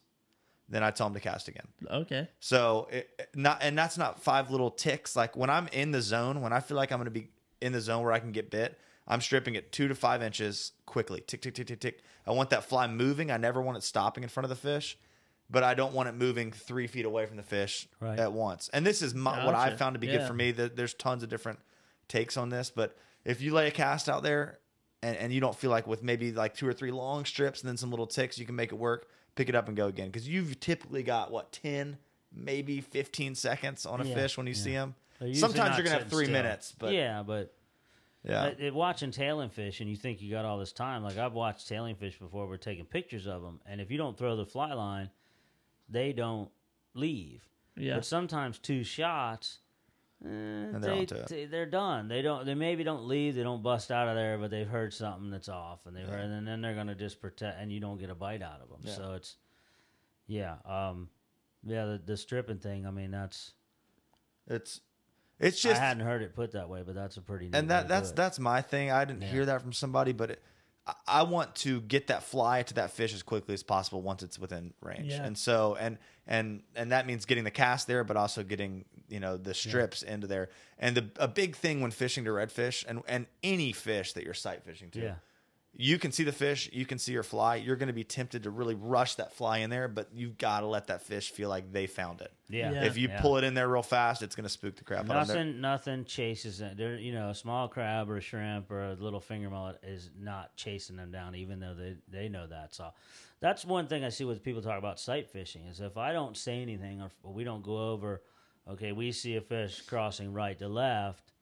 then 0.72 0.82
I 0.82 0.90
tell 0.90 1.06
them 1.06 1.14
to 1.14 1.20
cast 1.20 1.48
again. 1.48 1.66
Okay. 1.90 2.28
So 2.40 2.88
it, 2.90 3.08
it- 3.18 3.28
not 3.34 3.58
and 3.62 3.76
that's 3.78 3.96
not 3.98 4.20
five 4.22 4.50
little 4.50 4.70
ticks. 4.70 5.14
Like 5.14 5.36
when 5.36 5.50
I'm 5.50 5.68
in 5.68 5.90
the 5.92 6.02
zone, 6.02 6.40
when 6.40 6.52
I 6.52 6.60
feel 6.60 6.76
like 6.76 6.90
I'm 6.90 6.98
going 6.98 7.04
to 7.04 7.10
be 7.10 7.28
in 7.60 7.72
the 7.72 7.80
zone 7.80 8.02
where 8.02 8.12
I 8.12 8.18
can 8.18 8.32
get 8.32 8.50
bit, 8.50 8.78
I'm 9.06 9.20
stripping 9.20 9.54
it 9.54 9.70
two 9.72 9.86
to 9.88 9.94
five 9.94 10.22
inches 10.22 10.72
quickly. 10.86 11.20
Tick 11.26 11.42
tick 11.42 11.54
tick 11.54 11.66
tick 11.66 11.80
tick. 11.80 12.00
I 12.26 12.32
want 12.32 12.50
that 12.50 12.64
fly 12.64 12.86
moving. 12.88 13.30
I 13.30 13.36
never 13.36 13.60
want 13.60 13.76
it 13.78 13.82
stopping 13.84 14.22
in 14.24 14.28
front 14.28 14.44
of 14.44 14.48
the 14.50 14.56
fish, 14.56 14.96
but 15.50 15.62
I 15.62 15.74
don't 15.74 15.92
want 15.92 16.08
it 16.08 16.14
moving 16.14 16.52
three 16.52 16.86
feet 16.86 17.04
away 17.04 17.26
from 17.26 17.36
the 17.36 17.42
fish 17.42 17.88
Right. 18.00 18.18
at 18.18 18.32
once. 18.32 18.70
And 18.72 18.84
this 18.86 19.02
is 19.02 19.14
my, 19.14 19.44
what 19.44 19.54
I 19.54 19.76
found 19.76 19.94
to 19.94 20.00
be 20.00 20.06
good 20.06 20.26
for 20.26 20.34
me. 20.34 20.52
That 20.52 20.76
there's 20.76 20.94
tons 20.94 21.22
of 21.22 21.28
different 21.28 21.58
takes 22.08 22.36
on 22.36 22.48
this, 22.48 22.70
but 22.70 22.96
if 23.24 23.40
you 23.40 23.52
lay 23.54 23.68
a 23.68 23.70
cast 23.70 24.08
out 24.08 24.22
there 24.22 24.58
and, 25.02 25.16
and 25.16 25.32
you 25.32 25.40
don't 25.40 25.54
feel 25.56 25.70
like 25.70 25.86
with 25.86 26.02
maybe 26.02 26.32
like 26.32 26.54
two 26.54 26.66
or 26.66 26.72
three 26.72 26.90
long 26.90 27.24
strips 27.24 27.60
and 27.60 27.68
then 27.68 27.76
some 27.76 27.90
little 27.90 28.06
ticks, 28.06 28.38
you 28.38 28.46
can 28.46 28.56
make 28.56 28.72
it 28.72 28.76
work. 28.76 29.08
Pick 29.34 29.48
it 29.48 29.54
up 29.54 29.68
and 29.68 29.76
go 29.76 29.86
again 29.86 30.08
because 30.08 30.28
you've 30.28 30.60
typically 30.60 31.02
got 31.02 31.30
what 31.30 31.52
ten, 31.52 31.96
maybe 32.34 32.80
fifteen 32.80 33.34
seconds 33.34 33.86
on 33.86 34.00
a 34.00 34.04
Yeah, 34.04 34.14
fish 34.14 34.36
when 34.36 34.46
you 34.46 34.52
yeah. 34.54 34.62
see 34.62 34.72
them. 34.72 34.94
Sometimes 35.34 35.76
you're 35.76 35.84
gonna 35.84 35.98
have 36.00 36.08
three 36.10 36.24
still. 36.26 36.32
minutes, 36.32 36.74
but 36.78 36.92
yeah, 36.92 37.22
but 37.22 37.54
yeah, 38.24 38.52
uh, 38.68 38.72
watching 38.74 39.10
tailing 39.10 39.50
fish 39.50 39.80
and 39.80 39.88
you 39.88 39.96
think 39.96 40.20
you 40.20 40.30
got 40.30 40.44
all 40.44 40.58
this 40.58 40.72
time. 40.72 41.02
Like 41.02 41.16
I've 41.16 41.32
watched 41.32 41.68
tailing 41.68 41.94
fish 41.96 42.18
before. 42.18 42.46
We're 42.46 42.56
taking 42.56 42.84
pictures 42.84 43.26
of 43.26 43.40
them, 43.42 43.60
and 43.66 43.80
if 43.80 43.90
you 43.90 43.96
don't 43.98 44.18
throw 44.18 44.36
the 44.36 44.44
fly 44.46 44.72
line, 44.74 45.10
they 45.88 46.12
don't 46.12 46.50
leave. 46.94 47.42
Yeah. 47.76 47.94
But 47.94 48.04
sometimes 48.04 48.58
two 48.58 48.84
shots, 48.84 49.60
eh, 50.24 50.78
they're 50.78 50.80
they, 50.80 51.06
they, 51.28 51.44
they're 51.46 51.66
done. 51.66 52.08
They 52.08 52.22
don't. 52.22 52.46
They 52.46 52.54
maybe 52.54 52.84
don't 52.84 53.06
leave. 53.06 53.34
They 53.34 53.42
don't 53.42 53.62
bust 53.62 53.90
out 53.90 54.08
of 54.08 54.14
there, 54.16 54.38
but 54.38 54.50
they've 54.50 54.68
heard 54.68 54.92
something 54.94 55.30
that's 55.30 55.48
off, 55.48 55.80
and 55.86 55.96
they've 55.96 56.06
heard, 56.06 56.20
and 56.20 56.46
then 56.46 56.60
they're 56.60 56.74
gonna 56.74 56.94
just 56.94 57.20
protect, 57.20 57.60
and 57.60 57.72
you 57.72 57.80
don't 57.80 57.98
get 57.98 58.10
a 58.10 58.14
bite 58.14 58.42
out 58.42 58.60
of 58.62 58.68
them. 58.68 58.80
Yeah. 58.84 58.94
So 58.94 59.12
it's, 59.14 59.36
yeah, 60.26 60.54
um, 60.64 61.08
yeah. 61.64 61.84
The, 61.86 62.00
the 62.04 62.16
stripping 62.16 62.58
thing. 62.58 62.86
I 62.86 62.90
mean, 62.90 63.10
that's. 63.10 63.52
it's 64.46 64.80
it's 65.38 65.60
just 65.60 65.80
I 65.80 65.84
hadn't 65.84 66.06
heard 66.06 66.22
it 66.22 66.34
put 66.34 66.52
that 66.52 66.68
way, 66.68 66.82
but 66.86 66.94
that's 66.94 67.16
a 67.16 67.20
pretty. 67.20 67.50
and 67.52 67.70
that 67.70 67.88
that's 67.88 68.12
that's 68.12 68.38
my 68.38 68.62
thing. 68.62 68.90
I 68.90 69.04
didn't 69.04 69.22
Yeah. 69.22 69.28
hear 69.28 69.46
that 69.46 69.60
from 69.60 69.72
somebody, 69.72 70.12
but 70.12 70.30
it, 70.32 70.42
I, 70.86 70.94
I 71.08 71.22
want 71.24 71.54
to 71.56 71.80
get 71.80 72.06
that 72.08 72.22
fly 72.22 72.62
to 72.62 72.74
that 72.74 72.92
fish 72.92 73.12
as 73.12 73.22
quickly 73.24 73.54
as 73.54 73.62
possible 73.64 74.02
once 74.02 74.22
it's 74.22 74.38
within 74.38 74.72
range. 74.80 75.12
Yeah. 75.12 75.24
And 75.24 75.36
so 75.36 75.76
and 75.80 75.98
and 76.28 76.62
and 76.76 76.92
that 76.92 77.06
means 77.08 77.24
getting 77.24 77.42
the 77.42 77.50
cast 77.50 77.88
there, 77.88 78.04
but 78.04 78.16
also 78.16 78.44
getting 78.44 78.84
you 79.12 79.20
know 79.20 79.36
the 79.36 79.54
strips 79.54 80.02
into 80.02 80.26
there. 80.26 80.48
And 80.78 80.96
the 80.96 81.10
a 81.18 81.28
big 81.28 81.54
thing 81.54 81.80
when 81.80 81.90
fishing 81.90 82.24
to 82.24 82.30
redfish 82.30 82.84
and 82.88 83.02
and 83.06 83.26
any 83.42 83.72
fish 83.72 84.14
that 84.14 84.24
you're 84.24 84.34
sight 84.34 84.64
fishing 84.64 84.90
to. 84.92 85.00
Yeah. 85.00 85.14
You 85.74 85.98
can 85.98 86.12
see 86.12 86.22
the 86.22 86.32
fish, 86.32 86.68
you 86.70 86.84
can 86.84 86.98
see 86.98 87.12
your 87.12 87.22
fly. 87.22 87.56
You're 87.56 87.76
going 87.76 87.86
to 87.86 87.94
be 87.94 88.04
tempted 88.04 88.42
to 88.42 88.50
really 88.50 88.74
rush 88.74 89.14
that 89.14 89.32
fly 89.32 89.58
in 89.58 89.70
there, 89.70 89.88
but 89.88 90.08
you've 90.14 90.36
got 90.36 90.60
to 90.60 90.66
let 90.66 90.88
that 90.88 91.00
fish 91.00 91.30
feel 91.30 91.48
like 91.48 91.72
they 91.72 91.86
found 91.86 92.20
it. 92.20 92.30
Yeah. 92.50 92.72
Yeah. 92.72 92.84
If 92.84 92.98
you 92.98 93.08
Yeah. 93.08 93.22
pull 93.22 93.38
it 93.38 93.44
in 93.44 93.54
there 93.54 93.66
real 93.66 93.82
fast, 93.82 94.20
it's 94.20 94.36
going 94.36 94.44
to 94.44 94.50
spook 94.50 94.76
the 94.76 94.84
crap 94.84 95.08
out 95.08 95.16
of 95.16 95.28
them. 95.28 95.36
Nothing, 95.38 95.60
nothing 95.62 96.04
chases 96.04 96.60
it. 96.60 96.76
There, 96.76 96.96
you 96.96 97.14
know, 97.14 97.30
a 97.30 97.34
small 97.34 97.68
crab 97.68 98.10
or 98.10 98.18
a 98.18 98.20
shrimp 98.20 98.70
or 98.70 98.90
a 98.90 98.94
little 98.96 99.18
finger 99.20 99.48
mullet 99.48 99.78
is 99.82 100.10
not 100.20 100.54
chasing 100.56 100.96
them 100.96 101.10
down, 101.10 101.34
even 101.36 101.58
though 101.58 101.74
they 101.74 101.96
they 102.06 102.28
know 102.28 102.46
that. 102.48 102.74
So, 102.74 102.92
that's 103.40 103.64
one 103.64 103.86
thing 103.86 104.04
I 104.04 104.10
see 104.10 104.24
with 104.24 104.42
people 104.42 104.60
talk 104.60 104.78
about 104.78 105.00
sight 105.00 105.30
fishing 105.30 105.64
is 105.64 105.80
if 105.80 105.96
I 105.96 106.12
don't 106.12 106.36
say 106.36 106.60
anything 106.60 107.00
or, 107.00 107.10
or 107.22 107.32
we 107.32 107.44
don't 107.44 107.62
go 107.62 107.92
over, 107.92 108.20
okay, 108.68 108.92
we 108.92 109.12
see 109.12 109.36
a 109.36 109.40
fish 109.40 109.80
crossing 109.82 110.32
right 110.32 110.58
to 110.58 110.68
left. 110.68 111.32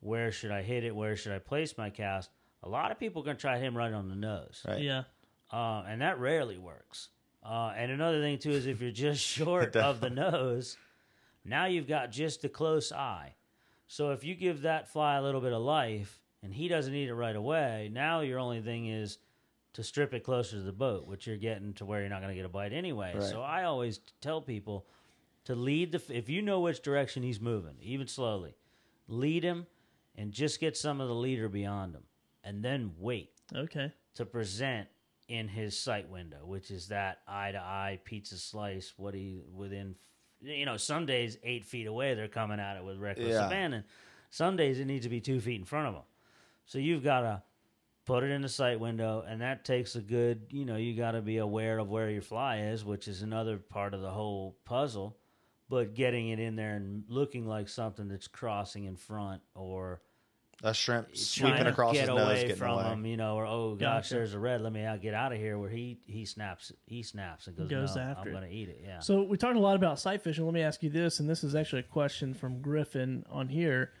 Where 0.00 0.32
should 0.32 0.50
I 0.50 0.62
hit 0.62 0.84
it? 0.84 0.94
Where 0.94 1.16
should 1.16 1.32
I 1.32 1.38
place 1.38 1.76
my 1.78 1.90
cast? 1.90 2.30
A 2.62 2.68
lot 2.68 2.90
of 2.90 2.98
people 2.98 3.22
are 3.22 3.24
going 3.24 3.36
to 3.36 3.40
try 3.40 3.58
him 3.58 3.76
right 3.76 3.92
on 3.92 4.08
the 4.08 4.14
nose 4.16 4.62
Right. 4.66 4.80
Yeah. 4.82 5.02
uh, 5.52 5.84
and 5.86 6.00
that 6.00 6.18
rarely 6.18 6.58
works. 6.58 7.08
Uh, 7.44 7.72
and 7.76 7.90
another 7.90 8.20
thing 8.20 8.38
too 8.38 8.50
is 8.52 8.66
if 8.66 8.80
you're 8.80 8.90
just 8.92 9.20
short 9.38 9.74
of 9.76 10.00
the 10.00 10.10
nose, 10.10 10.76
now 11.44 11.66
you've 11.66 11.88
got 11.88 12.10
just 12.10 12.44
a 12.44 12.48
close 12.48 12.92
eye. 12.92 13.34
So 13.88 14.10
if 14.12 14.24
you 14.24 14.34
give 14.34 14.62
that 14.62 14.88
fly 14.88 15.16
a 15.16 15.22
little 15.22 15.40
bit 15.40 15.52
of 15.52 15.60
life 15.62 16.20
and 16.42 16.54
he 16.54 16.68
doesn't 16.68 16.94
eat 16.94 17.08
it 17.08 17.14
right 17.14 17.34
away, 17.36 17.90
now 17.92 18.20
your 18.20 18.38
only 18.38 18.60
thing 18.60 18.86
is 18.86 19.18
to 19.74 19.82
strip 19.82 20.14
it 20.14 20.22
closer 20.24 20.56
to 20.56 20.62
the 20.62 20.72
boat, 20.72 21.06
which 21.06 21.26
you're 21.26 21.36
getting 21.36 21.72
to 21.74 21.84
where 21.84 22.00
you're 22.00 22.08
not 22.10 22.20
going 22.20 22.30
to 22.30 22.36
get 22.36 22.44
a 22.44 22.48
bite 22.48 22.72
anyway. 22.72 23.12
Right. 23.14 23.22
So 23.24 23.42
I 23.42 23.64
always 23.64 24.00
tell 24.20 24.40
people 24.40 24.86
to 25.44 25.54
lead 25.54 25.92
the 25.92 26.02
if 26.16 26.28
you 26.28 26.42
know 26.42 26.60
which 26.60 26.82
direction 26.82 27.22
he's 27.22 27.40
moving, 27.40 27.74
even 27.80 28.06
slowly, 28.06 28.54
lead 29.08 29.42
him 29.44 29.66
and 30.16 30.32
just 30.32 30.60
get 30.60 30.76
some 30.76 31.00
of 31.00 31.08
the 31.08 31.14
leader 31.14 31.48
beyond 31.48 31.94
him, 31.94 32.02
and 32.44 32.64
then 32.64 32.92
wait 32.98 33.30
Okay. 33.54 33.92
to 34.14 34.24
present 34.26 34.88
in 35.28 35.48
his 35.48 35.78
sight 35.78 36.08
window, 36.08 36.44
which 36.44 36.70
is 36.70 36.88
that 36.88 37.18
eye 37.26 37.52
to 37.52 37.58
eye 37.58 37.98
pizza 38.04 38.36
slice. 38.36 38.92
What 38.96 39.14
he 39.14 39.42
within, 39.54 39.94
you 40.40 40.66
know, 40.66 40.76
some 40.76 41.06
days 41.06 41.38
eight 41.42 41.64
feet 41.64 41.86
away 41.86 42.14
they're 42.14 42.28
coming 42.28 42.60
at 42.60 42.76
it 42.76 42.84
with 42.84 42.98
reckless 42.98 43.34
Yeah. 43.34 43.46
abandon. 43.46 43.84
Some 44.30 44.56
days 44.56 44.78
it 44.78 44.84
needs 44.86 45.04
to 45.06 45.10
be 45.10 45.20
two 45.20 45.40
feet 45.40 45.58
in 45.60 45.64
front 45.64 45.88
of 45.88 45.94
them. 45.94 46.02
So 46.66 46.78
you've 46.78 47.02
got 47.04 47.20
to 47.22 47.42
put 48.04 48.24
it 48.24 48.30
in 48.30 48.42
the 48.42 48.48
sight 48.48 48.80
window, 48.80 49.24
and 49.26 49.40
that 49.40 49.64
takes 49.64 49.94
a 49.96 50.00
good, 50.00 50.46
you 50.50 50.64
know, 50.64 50.76
you 50.76 50.94
got 50.94 51.12
to 51.12 51.22
be 51.22 51.38
aware 51.38 51.78
of 51.78 51.88
where 51.88 52.10
your 52.10 52.22
fly 52.22 52.58
is, 52.58 52.84
which 52.84 53.08
is 53.08 53.22
another 53.22 53.58
part 53.58 53.94
of 53.94 54.00
the 54.00 54.10
whole 54.10 54.56
puzzle. 54.64 55.16
But 55.72 55.94
getting 55.94 56.28
it 56.28 56.38
in 56.38 56.54
there 56.54 56.74
and 56.76 57.04
looking 57.08 57.46
like 57.46 57.66
something 57.66 58.06
that's 58.06 58.28
crossing 58.28 58.84
in 58.84 58.96
front 58.96 59.40
or 59.54 60.02
A 60.62 60.74
shrimp 60.74 61.16
sweeping 61.16 61.66
across 61.66 61.94
get 61.94 62.00
his 62.02 62.08
nose, 62.10 62.20
away 62.20 62.40
getting 62.42 62.56
from 62.56 62.70
away. 62.72 62.84
him, 62.84 63.06
you 63.06 63.16
know, 63.16 63.36
or 63.36 63.46
oh 63.46 63.74
gosh, 63.74 64.04
Gotcha. 64.04 64.14
there's 64.16 64.34
a 64.34 64.38
red. 64.38 64.60
Let 64.60 64.74
me 64.74 64.84
out, 64.84 65.00
get 65.00 65.14
out 65.14 65.32
of 65.32 65.38
here. 65.38 65.58
Where 65.58 65.70
he 65.70 65.98
he 66.04 66.26
snaps, 66.26 66.72
he 66.84 67.02
snaps 67.02 67.46
and 67.46 67.56
goes, 67.56 67.70
Goes 67.70 67.96
no, 67.96 68.02
after 68.02 68.28
I'm 68.30 68.36
it. 68.36 68.38
going 68.38 68.50
to 68.50 68.54
eat 68.54 68.68
it. 68.68 68.82
Yeah. 68.84 68.98
So 68.98 69.22
we 69.22 69.38
talked 69.38 69.56
a 69.56 69.60
lot 69.60 69.74
about 69.76 69.98
sight 69.98 70.20
fishing. 70.20 70.44
Let 70.44 70.52
me 70.52 70.60
ask 70.60 70.82
you 70.82 70.90
this, 70.90 71.20
and 71.20 71.30
this 71.30 71.42
is 71.42 71.54
actually 71.54 71.80
a 71.80 71.84
question 71.84 72.34
from 72.34 72.60
Griffin 72.60 73.24
on 73.30 73.48
here. 73.48 73.92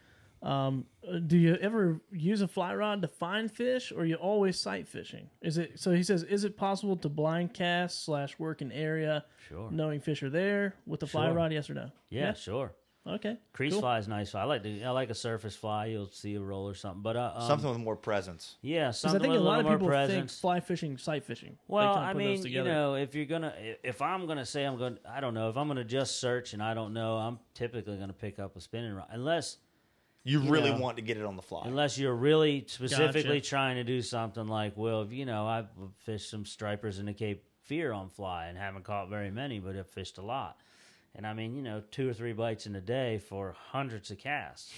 Um, 0.42 0.86
uh, 1.08 1.18
do 1.18 1.36
you 1.36 1.54
ever 1.60 2.00
use 2.10 2.42
a 2.42 2.48
fly 2.48 2.74
rod 2.74 3.00
to 3.02 3.08
find 3.08 3.50
fish, 3.50 3.92
or 3.96 4.04
you 4.04 4.16
always 4.16 4.58
sight 4.58 4.88
fishing? 4.88 5.30
Is 5.40 5.56
it 5.58 5.78
so? 5.78 5.92
He 5.92 6.02
says, 6.02 6.24
is 6.24 6.44
it 6.44 6.56
possible 6.56 6.96
to 6.96 7.08
blind 7.08 7.54
cast 7.54 8.04
slash 8.04 8.38
work 8.38 8.60
an 8.60 8.72
area 8.72 9.24
sure. 9.48 9.70
knowing 9.70 10.00
fish 10.00 10.22
are 10.22 10.30
there 10.30 10.74
with 10.86 11.00
the 11.00 11.06
fly 11.06 11.26
Sure. 11.26 11.34
rod? 11.34 11.52
Yes 11.52 11.70
or 11.70 11.74
no? 11.74 11.90
Yeah, 12.10 12.34
sure. 12.34 12.72
Okay. 13.04 13.36
Crease 13.52 13.72
cool. 13.72 13.80
fly 13.80 13.98
is 13.98 14.06
nice. 14.06 14.32
I 14.34 14.44
like 14.44 14.62
to, 14.62 14.82
I 14.84 14.90
like 14.90 15.10
a 15.10 15.14
surface 15.14 15.56
fly. 15.56 15.86
You'll 15.86 16.06
see 16.10 16.36
a 16.36 16.40
roll 16.40 16.68
or 16.68 16.74
something. 16.74 17.02
But 17.02 17.16
uh, 17.16 17.32
um, 17.34 17.48
Something 17.48 17.70
with 17.70 17.78
more 17.80 17.96
presence. 17.96 18.56
Yeah, 18.62 18.92
something 18.92 19.20
I 19.20 19.22
think 19.22 19.32
with 19.32 19.40
a 19.42 19.44
lot 19.44 19.58
of 19.60 19.66
people 19.66 19.88
more 19.88 19.92
think 20.06 20.08
presence. 20.10 20.40
fly 20.40 20.60
fishing, 20.60 20.96
sight 20.98 21.24
fishing. 21.24 21.50
They 21.50 21.74
Well, 21.74 21.94
kinda 21.94 22.08
I 22.08 22.12
put 22.12 22.18
those 22.18 22.26
mean, 22.26 22.36
you 22.38 22.42
together. 22.44 22.68
know, 22.70 22.94
if 22.94 23.14
you're 23.16 23.24
gonna, 23.26 23.52
if 23.82 24.00
I'm 24.00 24.26
gonna 24.28 24.46
say 24.46 24.64
I'm 24.64 24.76
going, 24.78 24.94
to 24.96 25.10
I 25.10 25.20
don't 25.20 25.34
know, 25.34 25.50
if 25.50 25.56
I'm 25.56 25.66
gonna 25.66 25.82
just 25.84 26.20
search 26.20 26.52
and 26.52 26.62
I 26.62 26.74
don't 26.74 26.92
know, 26.92 27.16
I'm 27.16 27.40
typically 27.54 27.96
gonna 27.96 28.12
pick 28.12 28.38
up 28.38 28.54
a 28.56 28.60
spinning 28.60 28.94
rod, 28.94 29.08
unless 29.10 29.56
You, 30.24 30.40
really 30.40 30.70
know, 30.70 30.78
want 30.78 30.96
to 30.98 31.02
get 31.02 31.16
it 31.16 31.24
on 31.24 31.36
the 31.36 31.42
fly. 31.42 31.62
Unless 31.64 31.98
you're 31.98 32.14
really 32.14 32.64
specifically 32.68 33.38
Gotcha. 33.38 33.48
trying 33.48 33.76
to 33.76 33.84
do 33.84 34.00
something 34.02 34.46
like, 34.46 34.76
well, 34.76 35.06
you 35.10 35.26
know, 35.26 35.46
I've 35.46 35.66
fished 36.04 36.30
some 36.30 36.44
stripers 36.44 36.98
in 36.98 37.06
the 37.06 37.12
Cape 37.12 37.44
Fear 37.64 37.92
on 37.92 38.08
fly 38.08 38.46
and 38.46 38.58
haven't 38.58 38.84
caught 38.84 39.08
very 39.08 39.30
many, 39.30 39.58
but 39.60 39.76
I've 39.76 39.88
fished 39.88 40.18
a 40.18 40.22
lot. 40.22 40.56
And 41.14 41.26
I 41.26 41.34
mean, 41.34 41.54
you 41.54 41.60
know, 41.62 41.82
two 41.90 42.08
or 42.08 42.14
three 42.14 42.32
bites 42.32 42.66
in 42.66 42.74
a 42.74 42.80
day 42.80 43.18
for 43.18 43.54
hundreds 43.70 44.10
of 44.10 44.16
casts, 44.18 44.72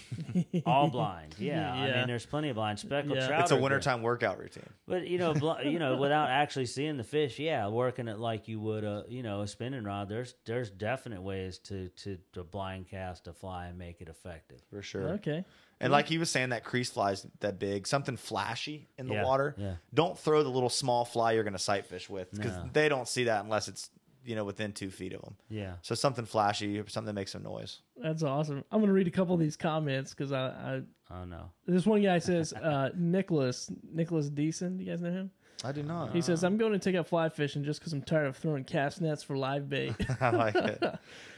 all 0.66 0.88
blind. 0.88 1.36
Yeah, 1.38 1.72
I 1.72 1.96
mean, 1.98 2.06
there's 2.08 2.26
plenty 2.26 2.48
of 2.48 2.56
blind 2.56 2.80
speckled 2.80 3.16
Yeah. 3.16 3.28
trout. 3.28 3.42
it's 3.42 3.50
a 3.52 3.54
are 3.54 3.56
good. 3.58 3.62
wintertime 3.62 4.02
workout 4.02 4.38
routine. 4.40 4.68
But 4.88 5.06
you 5.06 5.18
know, 5.18 5.32
bl- 5.34 5.60
you 5.64 5.78
know, 5.78 5.96
without 5.96 6.30
actually 6.30 6.66
seeing 6.66 6.96
the 6.96 7.04
fish, 7.04 7.38
yeah, 7.38 7.68
working 7.68 8.08
it 8.08 8.18
like 8.18 8.48
you 8.48 8.58
would 8.58 8.82
a, 8.82 9.04
you 9.08 9.22
know, 9.22 9.42
a 9.42 9.46
spinning 9.46 9.84
rod. 9.84 10.08
There's 10.08 10.34
there's 10.44 10.70
definite 10.70 11.22
ways 11.22 11.58
to 11.60 11.88
to 11.90 12.18
to 12.32 12.42
blind 12.42 12.88
cast 12.88 13.28
a 13.28 13.32
fly 13.32 13.66
and 13.66 13.78
make 13.78 14.00
it 14.00 14.08
effective. 14.08 14.60
For 14.70 14.82
sure. 14.82 15.10
Okay. 15.10 15.44
And 15.80 15.92
like 15.92 16.08
he 16.08 16.18
was 16.18 16.30
saying, 16.30 16.48
that 16.48 16.64
crease 16.64 16.90
fly's 16.90 17.26
that 17.40 17.58
big, 17.60 17.86
something 17.86 18.16
flashy 18.16 18.88
in 18.98 19.06
the 19.06 19.14
Yeah, 19.14 19.24
water. 19.24 19.54
yeah. 19.58 19.74
Don't 19.92 20.18
throw 20.18 20.42
the 20.42 20.48
little 20.48 20.70
small 20.70 21.04
fly 21.04 21.32
you're 21.32 21.42
going 21.44 21.52
to 21.52 21.58
sight 21.58 21.86
fish 21.86 22.08
with 22.10 22.30
because 22.32 22.56
No. 22.56 22.70
they 22.72 22.88
don't 22.88 23.06
see 23.06 23.24
that 23.24 23.44
unless 23.44 23.68
it's 23.68 23.90
you 24.24 24.34
know 24.34 24.44
within 24.44 24.72
two 24.72 24.90
feet 24.90 25.12
of 25.12 25.22
them. 25.22 25.36
Yeah. 25.48 25.74
So 25.82 25.94
something 25.94 26.24
flashy, 26.24 26.76
something 26.88 27.06
that 27.06 27.12
makes 27.14 27.32
some 27.32 27.42
noise. 27.42 27.80
That's 27.96 28.22
awesome. 28.22 28.64
I'm 28.72 28.80
going 28.80 28.88
to 28.88 28.94
read 28.94 29.06
a 29.06 29.10
couple 29.10 29.34
of 29.34 29.40
these 29.40 29.56
comments 29.56 30.14
because 30.14 30.32
I, 30.32 30.46
I 30.48 30.82
Oh 31.10 31.24
no. 31.24 31.50
this 31.66 31.84
one 31.86 32.02
guy 32.02 32.18
says 32.18 32.52
uh, 32.54 32.90
Nicholas 32.96 33.70
Nicholas 33.92 34.30
Deason. 34.30 34.78
Do 34.78 34.84
you 34.84 34.90
guys 34.90 35.00
know 35.02 35.10
him? 35.10 35.30
I 35.62 35.72
do 35.72 35.82
not. 35.82 36.12
He 36.12 36.20
says 36.20 36.42
I'm 36.44 36.56
going 36.58 36.72
to 36.72 36.78
take 36.78 36.94
up 36.96 37.06
fly 37.08 37.28
fishing 37.28 37.64
just 37.64 37.80
because 37.80 37.92
I'm 37.92 38.02
tired 38.02 38.26
of 38.26 38.36
throwing 38.36 38.64
cast 38.64 39.00
nets 39.00 39.22
for 39.22 39.36
live 39.36 39.68
bait. 39.70 39.94
I 40.20 40.30
like 40.30 40.54
it. 40.56 40.82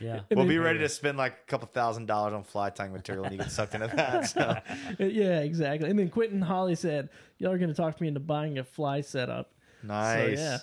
Yeah. 0.00 0.20
And 0.30 0.38
we'll 0.38 0.38
then- 0.38 0.48
be 0.48 0.58
ready 0.58 0.78
to 0.80 0.88
spend 0.88 1.16
like 1.18 1.32
a 1.32 1.50
couple 1.50 1.68
thousand 1.68 2.06
dollars 2.06 2.32
on 2.32 2.42
fly 2.42 2.70
tying 2.70 2.92
material 2.92 3.24
and 3.24 3.34
you 3.34 3.38
get 3.38 3.50
sucked 3.52 3.74
into 3.74 3.88
that. 3.88 4.28
So 4.30 4.56
yeah, 5.04 5.40
exactly. 5.40 5.90
And 5.90 5.98
then 5.98 6.08
Quentin 6.08 6.40
Holly 6.42 6.74
said, 6.74 7.10
"Y'all 7.38 7.52
are 7.52 7.58
going 7.58 7.68
to 7.70 7.74
talk 7.76 8.00
me 8.00 8.08
into 8.08 8.20
buying 8.20 8.58
a 8.58 8.64
fly 8.64 9.00
setup." 9.02 9.52
nice. 9.82 10.38
yeah. 10.38 10.58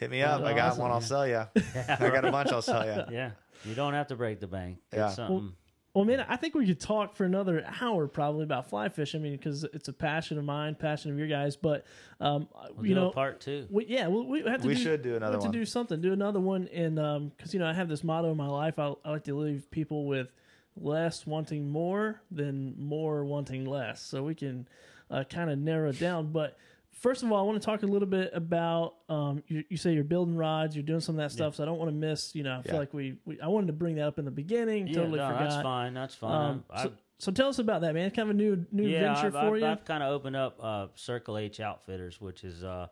Hit 0.00 0.10
me 0.10 0.22
up. 0.22 0.42
I 0.42 0.54
got 0.54 0.70
Awesome. 0.70 0.82
one. 0.82 0.90
I'll 0.90 1.00
sell 1.02 1.26
you. 1.28 1.46
I 1.88 2.08
got 2.10 2.24
a 2.24 2.32
bunch. 2.32 2.50
I'll 2.50 2.62
sell 2.62 2.84
you. 2.86 3.04
Yeah. 3.14 3.30
You 3.66 3.74
don't 3.74 3.92
have 3.92 4.06
to 4.08 4.16
break 4.16 4.40
the 4.40 4.46
bank. 4.46 4.78
Get 4.90 4.98
Yeah. 4.98 5.08
something. 5.10 5.52
Well, 5.92 6.04
man, 6.04 6.24
I 6.28 6.36
think 6.36 6.54
we 6.54 6.66
could 6.66 6.78
talk 6.80 7.16
for 7.16 7.24
another 7.24 7.66
hour 7.80 8.06
probably 8.06 8.44
about 8.44 8.70
fly 8.70 8.88
fishing. 8.88 9.20
I 9.20 9.24
mean, 9.24 9.32
because 9.32 9.64
it's 9.64 9.88
a 9.88 9.92
passion 9.92 10.38
of 10.38 10.44
mine, 10.44 10.76
passion 10.76 11.10
of 11.10 11.18
your 11.18 11.26
guys. 11.26 11.56
But 11.56 11.84
um, 12.20 12.48
We'll 12.76 12.86
you 12.86 12.94
do 12.94 13.00
a 13.00 13.04
know, 13.04 13.10
part 13.10 13.40
two. 13.40 13.66
we, 13.68 13.86
yeah, 13.86 14.08
we, 14.08 14.22
we 14.42 14.48
have 14.48 14.62
to. 14.62 14.68
We 14.68 14.74
do, 14.76 14.82
should 14.82 15.02
do 15.02 15.16
another 15.16 15.32
we 15.32 15.34
have 15.34 15.42
one. 15.42 15.52
To 15.52 15.58
do 15.58 15.64
something, 15.66 16.00
do 16.00 16.12
another 16.12 16.38
one, 16.40 16.68
and 16.68 16.98
um, 16.98 17.32
because 17.36 17.52
you 17.52 17.58
know 17.60 17.66
I 17.66 17.72
have 17.74 17.88
this 17.88 18.02
motto 18.04 18.30
in 18.30 18.36
my 18.36 18.46
life. 18.46 18.78
I, 18.78 18.94
I 19.04 19.10
like 19.10 19.24
to 19.24 19.34
leave 19.34 19.70
people 19.72 20.06
with 20.06 20.28
less 20.76 21.26
wanting 21.26 21.68
more 21.68 22.22
than 22.30 22.76
more 22.78 23.24
wanting 23.24 23.64
less, 23.66 24.00
so 24.00 24.22
we 24.22 24.36
can 24.36 24.68
uh, 25.10 25.24
kind 25.24 25.50
of 25.50 25.58
narrow 25.58 25.90
it 25.90 25.98
down. 25.98 26.30
But 26.30 26.56
first 27.00 27.22
of 27.22 27.32
all, 27.32 27.38
I 27.38 27.42
want 27.42 27.60
to 27.60 27.64
talk 27.66 27.82
a 27.82 27.86
little 27.86 28.06
bit 28.08 28.30
about. 28.32 28.94
Um, 29.08 29.42
you, 29.48 29.64
you 29.68 29.76
say 29.76 29.92
you're 29.92 30.04
building 30.04 30.36
rods, 30.36 30.76
you're 30.76 30.84
doing 30.84 31.00
some 31.00 31.16
of 31.16 31.18
that 31.18 31.32
stuff, 31.32 31.56
so 31.56 31.62
I 31.62 31.66
don't 31.66 31.78
want 31.78 31.90
to 31.90 31.96
miss. 31.96 32.34
You 32.34 32.44
know, 32.44 32.58
I 32.58 32.62
feel 32.62 32.74
Yeah. 32.74 32.78
like 32.78 32.94
we, 32.94 33.16
we 33.24 33.40
I 33.40 33.48
wanted 33.48 33.66
to 33.68 33.72
bring 33.72 33.96
that 33.96 34.06
up 34.06 34.18
in 34.18 34.24
the 34.24 34.30
beginning. 34.30 34.86
Yeah, 34.86 34.94
totally 34.94 35.18
no, 35.18 35.26
forgot. 35.26 35.40
that's 35.50 35.62
fine. 35.62 35.94
That's 35.94 36.14
fine. 36.14 36.50
Um, 36.50 36.64
so, 36.76 36.92
so 37.18 37.32
tell 37.32 37.48
us 37.48 37.58
about 37.58 37.80
that, 37.80 37.94
man. 37.94 38.06
It's 38.06 38.14
kind 38.16 38.30
of 38.30 38.34
a 38.36 38.38
new 38.38 38.64
new 38.70 38.86
yeah, 38.86 39.14
venture 39.14 39.36
I've, 39.36 39.48
for 39.48 39.58
you. 39.58 39.66
I've 39.66 39.84
kind 39.84 40.02
of 40.02 40.12
opened 40.12 40.36
up 40.36 40.58
uh, 40.62 40.86
Circle 40.94 41.38
H 41.38 41.58
Outfitters, 41.60 42.20
which 42.20 42.44
is 42.44 42.62
uh, 42.62 42.86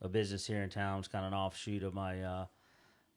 a 0.00 0.08
business 0.08 0.46
here 0.46 0.62
in 0.62 0.68
town. 0.70 0.98
It's 0.98 1.08
kind 1.08 1.24
of 1.24 1.32
an 1.32 1.38
offshoot 1.38 1.82
of 1.82 1.94
my 1.94 2.22
uh, 2.22 2.46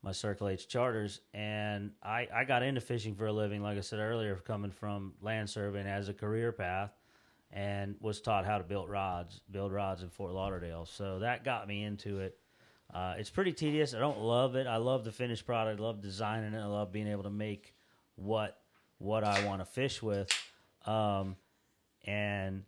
my 0.04 0.12
Circle 0.12 0.50
H 0.50 0.68
charters, 0.68 1.22
and 1.34 1.92
I, 2.04 2.28
I 2.32 2.44
got 2.44 2.62
into 2.62 2.80
fishing 2.80 3.16
for 3.16 3.26
a 3.26 3.34
living, 3.34 3.64
like 3.64 3.76
I 3.76 3.82
said 3.82 3.98
earlier, 4.00 4.36
coming 4.36 4.70
from 4.70 5.14
land 5.20 5.50
surveying 5.50 5.88
as 5.88 6.10
a 6.10 6.14
career 6.14 6.52
path, 6.52 6.92
and 7.56 7.96
was 8.02 8.20
taught 8.20 8.46
how 8.46 8.58
to 8.58 8.66
build 8.66 8.90
rods, 8.90 9.40
build 9.50 9.72
rods 9.72 10.04
in 10.04 10.10
Fort 10.10 10.34
Lauderdale. 10.34 10.86
So 10.86 11.20
that 11.20 11.46
got 11.46 11.68
me 11.68 11.84
into 11.84 12.20
it. 12.20 12.38
Uh, 12.94 13.16
it's 13.18 13.30
pretty 13.30 13.54
tedious. 13.54 13.94
I 13.94 14.00
don't 14.00 14.20
love 14.20 14.56
it. 14.56 14.68
I 14.68 14.76
love 14.76 15.06
the 15.06 15.12
finished 15.12 15.46
product. 15.46 15.80
I 15.80 15.84
love 15.84 16.02
designing 16.02 16.54
it. 16.54 16.60
I 16.60 16.66
love 16.66 16.92
being 16.92 17.08
able 17.08 17.24
to 17.24 17.30
make 17.30 17.74
what 18.16 18.58
what 18.98 19.24
I 19.24 19.46
want 19.46 19.62
to 19.62 19.66
fish 19.66 20.04
with. 20.04 20.30
Um, 20.86 21.38
and 22.06 22.64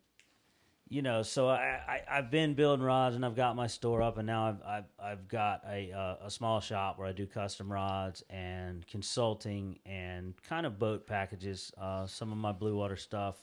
you 0.89 1.01
know, 1.01 1.21
so 1.21 1.49
I, 1.49 1.79
I 1.87 2.01
I've 2.09 2.31
been 2.31 2.53
building 2.53 2.85
rods 2.85 3.17
and 3.17 3.25
I've 3.25 3.35
got 3.35 3.57
my 3.57 3.67
store 3.67 4.01
up, 4.01 4.17
and 4.17 4.25
now 4.25 4.47
I've 4.47 4.63
I've, 4.65 4.85
I've 5.03 5.27
got 5.27 5.63
a 5.69 5.91
uh, 5.91 6.27
a 6.27 6.31
small 6.31 6.61
shop 6.61 6.97
where 6.97 7.07
I 7.07 7.11
do 7.11 7.25
custom 7.25 7.71
rods 7.71 8.23
and 8.29 8.87
consulting 8.87 9.79
and 9.85 10.33
kind 10.47 10.65
of 10.65 10.79
boat 10.79 11.05
packages. 11.05 11.73
Uh, 11.77 12.07
some 12.07 12.31
of 12.31 12.37
my 12.37 12.53
blue 12.53 12.75
water 12.75 12.95
stuff 12.95 13.35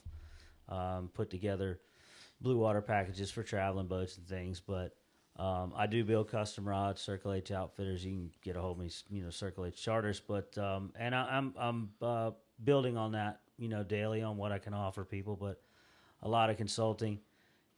um, 0.68 1.10
put 1.12 1.30
together 1.30 1.80
blue 2.40 2.56
water 2.58 2.80
packages 2.82 3.30
for 3.30 3.42
traveling 3.42 3.86
boats 3.86 4.16
and 4.16 4.26
things, 4.26 4.60
but. 4.60 4.96
Um, 5.36 5.72
I 5.74 5.88
do 5.88 6.04
build 6.04 6.30
custom 6.30 6.68
rods, 6.68 7.00
Circle 7.00 7.32
H 7.32 7.50
Outfitters. 7.50 8.04
You 8.04 8.12
can 8.12 8.30
get 8.40 8.54
a 8.54 8.60
hold 8.60 8.78
of 8.78 8.84
me, 8.84 8.90
you 9.10 9.24
know, 9.24 9.30
Circle 9.30 9.66
H 9.66 9.82
Charters. 9.82 10.20
But 10.20 10.56
um, 10.58 10.92
and 10.96 11.12
I, 11.12 11.26
I'm 11.28 11.52
I'm 11.58 11.90
uh, 12.00 12.30
building 12.62 12.96
on 12.96 13.10
that, 13.12 13.40
you 13.58 13.68
know, 13.68 13.82
daily 13.82 14.22
on 14.22 14.36
what 14.36 14.52
I 14.52 14.58
can 14.58 14.74
offer 14.74 15.04
people. 15.04 15.34
But 15.34 15.60
a 16.22 16.28
lot 16.28 16.50
of 16.50 16.56
consulting 16.56 17.18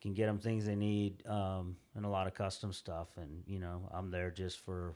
can 0.03 0.13
get 0.13 0.27
them 0.27 0.39
things 0.39 0.67
they 0.67 0.77
need, 0.77 1.27
um, 1.27 1.77
and 1.95 2.05
a 2.05 2.09
lot 2.09 2.27
of 2.27 2.35
custom 2.35 2.73
stuff. 2.75 3.09
And 3.17 3.43
you 3.47 3.59
know, 3.59 3.89
I'm 3.93 4.11
there 4.11 4.31
just 4.31 4.61
for 4.61 4.95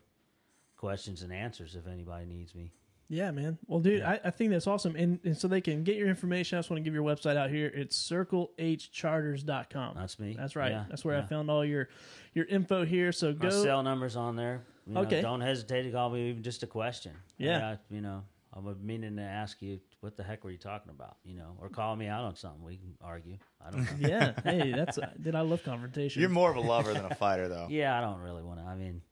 questions 0.76 1.22
and 1.22 1.32
answers 1.32 1.76
if 1.76 1.86
anybody 1.86 2.26
needs 2.26 2.54
me. 2.54 2.72
Yeah, 3.12 3.32
man. 3.32 3.58
Well, 3.66 3.80
dude, 3.80 3.98
Yeah. 3.98 4.10
I, 4.24 4.28
I 4.28 4.30
think 4.30 4.52
that's 4.52 4.68
awesome. 4.68 4.94
And, 4.94 5.18
and 5.24 5.36
so 5.36 5.48
they 5.48 5.60
can 5.60 5.82
get 5.82 5.96
your 5.96 6.08
information. 6.08 6.56
I 6.56 6.60
just 6.60 6.70
want 6.70 6.78
to 6.78 6.84
give 6.84 6.94
your 6.94 7.02
website 7.02 7.36
out 7.36 7.50
here. 7.50 7.66
It's 7.74 7.98
circlehcharters.com. 8.08 9.94
That's 9.96 10.18
me. 10.18 10.36
That's 10.38 10.56
right. 10.56 10.72
Yeah, 10.72 10.84
That's 10.88 11.04
where 11.04 11.18
I 11.18 11.22
found 11.22 11.50
all 11.50 11.64
your 11.64 11.88
your 12.34 12.44
info 12.46 12.84
here. 12.84 13.12
So 13.12 13.28
My 13.32 13.48
go. 13.48 13.62
cell 13.62 13.82
number's 13.82 14.16
on 14.16 14.36
there. 14.36 14.62
You 14.86 14.94
know, 14.94 15.00
Okay. 15.02 15.20
Don't 15.22 15.40
hesitate 15.40 15.82
to 15.82 15.90
call 15.90 16.10
me 16.10 16.30
even 16.30 16.42
just 16.42 16.62
a 16.62 16.66
question. 16.66 17.12
Yeah. 17.38 17.70
I- 17.70 17.78
you 17.94 18.00
know, 18.00 18.22
I'm 18.52 18.76
meaning 18.84 19.16
to 19.16 19.22
ask 19.22 19.60
you 19.62 19.80
what 20.00 20.16
the 20.16 20.22
heck 20.22 20.44
were 20.44 20.50
you 20.50 20.58
talking 20.58 20.90
about? 20.90 21.16
You 21.24 21.34
know, 21.36 21.56
or 21.60 21.68
call 21.68 21.94
me 21.96 22.06
out 22.06 22.24
on 22.24 22.34
something. 22.36 22.62
We 22.64 22.76
can 22.76 22.94
argue. 23.02 23.38
I 23.64 23.70
don't 23.70 23.82
know. 24.00 24.08
yeah. 24.08 24.32
Hey, 24.44 24.72
that's 24.72 24.98
uh, 24.98 25.10
did 25.20 25.34
I 25.34 25.40
love 25.42 25.62
confrontation? 25.62 26.20
You're 26.20 26.30
more 26.30 26.50
of 26.50 26.56
a 26.56 26.60
lover 26.60 26.92
than 26.92 27.04
a 27.04 27.14
fighter, 27.14 27.48
though. 27.48 27.66
yeah, 27.70 27.96
I 27.96 28.00
don't 28.00 28.20
really 28.20 28.42
want 28.42 28.60
to. 28.60 28.66
I 28.66 28.74
mean, 28.76 29.02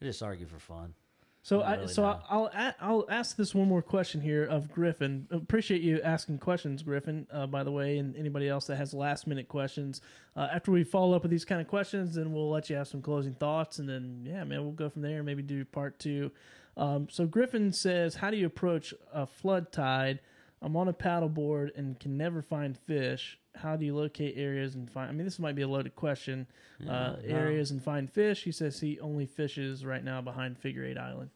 I 0.00 0.04
just 0.06 0.22
argue 0.22 0.46
for 0.46 0.58
fun. 0.58 0.94
So 1.42 1.62
I 1.62 1.76
really, 1.76 1.88
so 1.88 2.02
no. 2.02 2.20
I'll 2.28 2.74
I'll 2.80 3.06
ask 3.08 3.36
this 3.36 3.54
one 3.54 3.66
more 3.66 3.80
question 3.80 4.20
here 4.20 4.44
of 4.44 4.70
Griffin. 4.70 5.26
Appreciate 5.30 5.80
you 5.80 6.00
asking 6.02 6.38
questions, 6.38 6.82
Griffin. 6.82 7.26
Uh, 7.32 7.46
by 7.46 7.64
the 7.64 7.72
way, 7.72 7.96
and 7.96 8.14
anybody 8.14 8.46
else 8.46 8.66
that 8.66 8.76
has 8.76 8.92
last 8.92 9.26
minute 9.26 9.48
questions. 9.48 10.02
Uh, 10.36 10.48
after 10.52 10.70
we 10.70 10.84
follow 10.84 11.16
up 11.16 11.22
with 11.22 11.30
these 11.30 11.46
kind 11.46 11.60
of 11.60 11.66
questions, 11.66 12.14
then 12.14 12.32
we'll 12.32 12.50
let 12.50 12.68
you 12.68 12.76
have 12.76 12.88
some 12.88 13.00
closing 13.00 13.32
thoughts, 13.32 13.78
and 13.78 13.88
then 13.88 14.22
yeah, 14.24 14.44
man, 14.44 14.62
we'll 14.62 14.72
go 14.72 14.90
from 14.90 15.00
there 15.00 15.16
and 15.16 15.26
maybe 15.26 15.42
do 15.42 15.64
part 15.64 15.98
two. 15.98 16.30
Um, 16.76 17.08
so 17.10 17.26
Griffin 17.26 17.72
says, 17.72 18.16
"How 18.16 18.30
do 18.30 18.36
you 18.36 18.46
approach 18.46 18.92
a 19.12 19.26
flood 19.26 19.72
tide? 19.72 20.20
I'm 20.62 20.76
on 20.76 20.88
a 20.88 20.92
paddleboard 20.92 21.70
and 21.74 21.98
can 21.98 22.18
never 22.18 22.42
find 22.42 22.76
fish. 22.76 23.38
How 23.56 23.76
do 23.76 23.84
you 23.84 23.94
locate 23.96 24.34
areas 24.36 24.74
and 24.74 24.88
find? 24.90 25.08
I 25.10 25.12
mean, 25.12 25.24
this 25.24 25.38
might 25.38 25.54
be 25.56 25.62
a 25.62 25.68
loaded 25.68 25.94
question. 25.96 26.46
uh, 26.82 26.84
no. 26.86 27.18
Areas 27.24 27.70
and 27.72 27.82
find 27.82 28.08
fish. 28.10 28.44
He 28.44 28.52
says 28.52 28.78
he 28.80 28.98
only 29.00 29.26
fishes 29.26 29.84
right 29.84 30.04
now 30.04 30.20
behind 30.20 30.56
Figure 30.58 30.84
Eight 30.84 30.98
Island. 30.98 31.30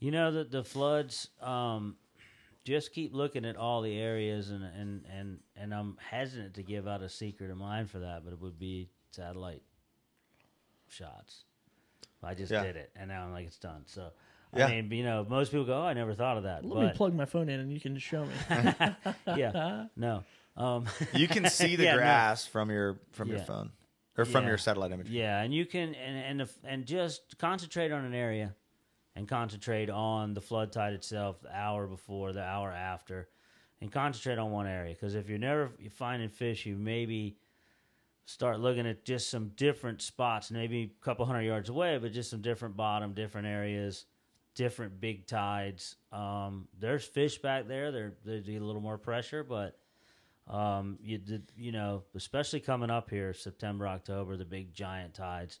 You 0.00 0.10
know 0.10 0.32
that 0.32 0.50
the 0.50 0.64
floods. 0.64 1.28
Um, 1.40 1.96
just 2.64 2.94
keep 2.94 3.12
looking 3.14 3.44
at 3.44 3.56
all 3.56 3.82
the 3.82 3.98
areas, 3.98 4.48
and 4.50 4.64
and 4.64 5.04
and 5.14 5.38
and 5.56 5.74
I'm 5.74 5.98
hesitant 6.00 6.54
to 6.54 6.62
give 6.62 6.88
out 6.88 7.02
a 7.02 7.08
secret 7.10 7.50
of 7.50 7.58
mine 7.58 7.86
for 7.86 7.98
that, 7.98 8.24
but 8.24 8.32
it 8.32 8.40
would 8.40 8.58
be 8.58 8.88
satellite 9.10 9.62
shots. 10.88 11.44
I 12.22 12.34
just 12.34 12.50
Yeah. 12.50 12.62
did 12.62 12.76
it, 12.76 12.90
and 12.96 13.08
now 13.08 13.24
I'm 13.26 13.32
like 13.32 13.46
it's 13.46 13.58
done. 13.58 13.82
So. 13.86 14.10
Yeah. 14.56 14.66
I 14.66 14.80
mean, 14.80 14.90
you 14.92 15.02
know, 15.02 15.26
most 15.28 15.50
people 15.50 15.64
go, 15.64 15.78
"Oh, 15.80 15.82
I 15.84 15.94
never 15.94 16.14
thought 16.14 16.36
of 16.36 16.44
that." 16.44 16.64
Let 16.64 16.84
me 16.86 16.92
plug 16.96 17.12
my 17.12 17.24
phone 17.24 17.48
in 17.48 17.58
and 17.58 17.72
you 17.72 17.80
can 17.80 17.98
show 17.98 18.24
me. 18.24 18.32
yeah, 19.36 19.86
no, 19.96 20.22
um, 20.56 20.86
You 21.12 21.28
can 21.28 21.48
see 21.48 21.76
the 21.76 21.84
Yeah, 21.84 21.92
no. 21.92 21.98
grass 21.98 22.46
from 22.46 22.70
your 22.70 22.98
from 23.12 23.28
your 23.30 23.40
phone 23.40 23.72
or 24.16 24.24
from 24.24 24.42
Yeah. 24.44 24.48
your 24.50 24.58
satellite 24.58 24.92
image. 24.92 25.08
Yeah, 25.10 25.40
and 25.40 25.52
you 25.54 25.66
can 25.66 25.94
and 25.94 26.16
and 26.18 26.40
if, 26.42 26.56
and 26.64 26.86
just 26.86 27.36
concentrate 27.38 27.92
on 27.92 28.04
an 28.04 28.14
area, 28.14 28.54
and 29.16 29.28
concentrate 29.28 29.90
on 29.90 30.34
the 30.34 30.40
flood 30.40 30.72
tide 30.72 30.92
itself, 30.92 31.40
the 31.42 31.54
hour 31.54 31.86
before, 31.86 32.32
the 32.32 32.42
hour 32.42 32.70
after, 32.70 33.28
and 33.80 33.90
concentrate 33.92 34.38
on 34.38 34.50
one 34.50 34.66
area. 34.66 34.92
Because 34.94 35.14
if 35.14 35.28
you're 35.28 35.38
never 35.38 35.70
finding 35.92 36.28
fish, 36.28 36.66
you 36.66 36.76
maybe 36.76 37.36
start 38.26 38.58
looking 38.58 38.86
at 38.86 39.04
just 39.04 39.28
some 39.30 39.48
different 39.56 40.00
spots, 40.00 40.50
maybe 40.50 40.94
a 41.00 41.04
couple 41.04 41.26
hundred 41.26 41.42
yards 41.42 41.68
away, 41.68 41.98
but 41.98 42.12
just 42.12 42.30
some 42.30 42.40
different 42.40 42.74
bottom, 42.76 43.12
different 43.12 43.46
areas, 43.46 44.06
different 44.54 44.98
big 45.00 45.26
tides. 45.26 45.96
Um, 46.10 46.66
there's 46.78 47.04
fish 47.04 47.38
back 47.38 47.68
there. 47.68 47.92
There, 47.92 48.14
there's 48.24 48.48
a 48.48 48.52
little 48.58 48.80
more 48.80 48.96
pressure, 48.96 49.44
but 49.44 49.78
um, 50.48 50.98
you 51.02 51.18
did, 51.18 51.50
you 51.56 51.72
know, 51.72 52.02
especially 52.14 52.60
coming 52.60 52.90
up 52.90 53.10
here, 53.10 53.32
September, 53.32 53.86
October, 53.88 54.36
the 54.36 54.44
big 54.44 54.72
giant 54.74 55.14
tides. 55.14 55.60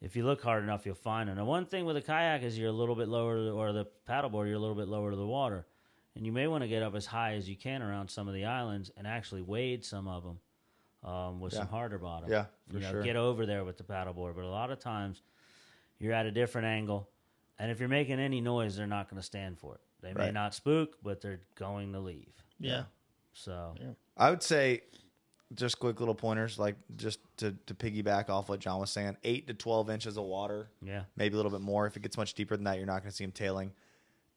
If 0.00 0.16
you 0.16 0.24
look 0.24 0.42
hard 0.42 0.62
enough, 0.62 0.86
you'll 0.86 0.94
find 0.94 1.28
them. 1.28 1.36
And 1.36 1.46
one 1.46 1.66
thing 1.66 1.84
with 1.84 1.96
a 1.96 2.00
kayak 2.02 2.42
is 2.42 2.58
you're 2.58 2.70
a 2.70 2.72
little 2.72 2.94
bit 2.94 3.08
lower, 3.08 3.36
to 3.36 3.42
the, 3.42 3.50
or 3.52 3.72
the 3.72 3.86
paddleboard, 4.08 4.46
you're 4.46 4.56
a 4.56 4.58
little 4.60 4.74
bit 4.74 4.88
lower 4.88 5.10
to 5.10 5.16
the 5.16 5.26
water, 5.26 5.66
and 6.16 6.24
you 6.24 6.32
may 6.32 6.46
want 6.46 6.62
to 6.62 6.68
get 6.68 6.82
up 6.82 6.94
as 6.94 7.04
high 7.04 7.34
as 7.34 7.46
you 7.48 7.56
can 7.56 7.82
around 7.82 8.08
some 8.10 8.26
of 8.26 8.32
the 8.32 8.46
islands 8.46 8.90
and 8.96 9.06
actually 9.06 9.42
wade 9.42 9.84
some 9.84 10.08
of 10.08 10.22
them 10.24 10.38
um, 11.04 11.40
with 11.40 11.52
some 11.52 11.68
harder 11.68 11.98
bottom. 11.98 12.30
Yeah, 12.30 12.46
for 12.68 12.76
you 12.76 12.80
know, 12.80 12.90
sure. 12.92 13.02
get 13.02 13.16
over 13.16 13.44
there 13.44 13.64
with 13.64 13.76
the 13.76 13.84
paddleboard. 13.84 14.34
But 14.36 14.44
a 14.44 14.48
lot 14.48 14.70
of 14.70 14.78
times, 14.78 15.20
you're 15.98 16.14
at 16.14 16.24
a 16.24 16.30
different 16.30 16.66
angle, 16.66 17.10
and 17.58 17.70
if 17.70 17.78
you're 17.78 17.88
making 17.90 18.18
any 18.20 18.40
noise, 18.40 18.76
they're 18.76 18.86
not 18.86 19.10
going 19.10 19.20
to 19.20 19.26
stand 19.26 19.58
for 19.58 19.74
it. 19.74 19.80
They 20.00 20.14
may 20.14 20.24
Right. 20.24 20.32
not 20.34 20.54
spook, 20.54 20.96
but 21.02 21.20
they're 21.20 21.42
going 21.56 21.92
to 21.92 22.00
leave. 22.00 22.32
yeah. 22.58 22.84
So 23.32 23.74
I 24.16 24.30
would 24.30 24.42
say 24.42 24.82
just 25.54 25.78
quick 25.80 25.98
little 26.00 26.14
pointers, 26.14 26.58
like 26.58 26.76
just 26.96 27.18
to, 27.38 27.56
to 27.66 27.74
piggyback 27.74 28.28
off 28.28 28.48
what 28.48 28.60
John 28.60 28.78
was 28.80 28.90
saying, 28.90 29.16
eight 29.24 29.46
to 29.48 29.54
twelve 29.54 29.90
inches 29.90 30.16
of 30.16 30.24
water, 30.24 30.68
yeah, 30.82 31.04
maybe 31.16 31.34
a 31.34 31.36
little 31.36 31.50
bit 31.50 31.60
more. 31.60 31.86
If 31.86 31.96
it 31.96 32.02
gets 32.02 32.16
much 32.16 32.34
deeper 32.34 32.56
than 32.56 32.64
that, 32.64 32.76
you're 32.76 32.86
not 32.86 33.02
going 33.02 33.10
to 33.10 33.16
see 33.16 33.24
them 33.24 33.32
tailing. 33.32 33.72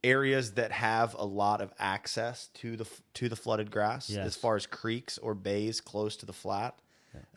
Areas 0.03 0.53
that 0.53 0.71
have 0.73 1.15
a 1.17 1.23
lot 1.25 1.61
of 1.61 1.71
access 1.79 2.47
to 2.55 2.75
the 2.75 2.85
to 3.13 3.29
the 3.29 3.35
flooded 3.37 3.71
grass, 3.71 4.09
Yes. 4.09 4.25
as 4.25 4.35
far 4.35 4.55
as 4.57 4.65
creeks 4.65 5.17
or 5.17 5.33
bays 5.33 5.79
close 5.79 6.17
to 6.17 6.25
the 6.25 6.33
flat, 6.33 6.77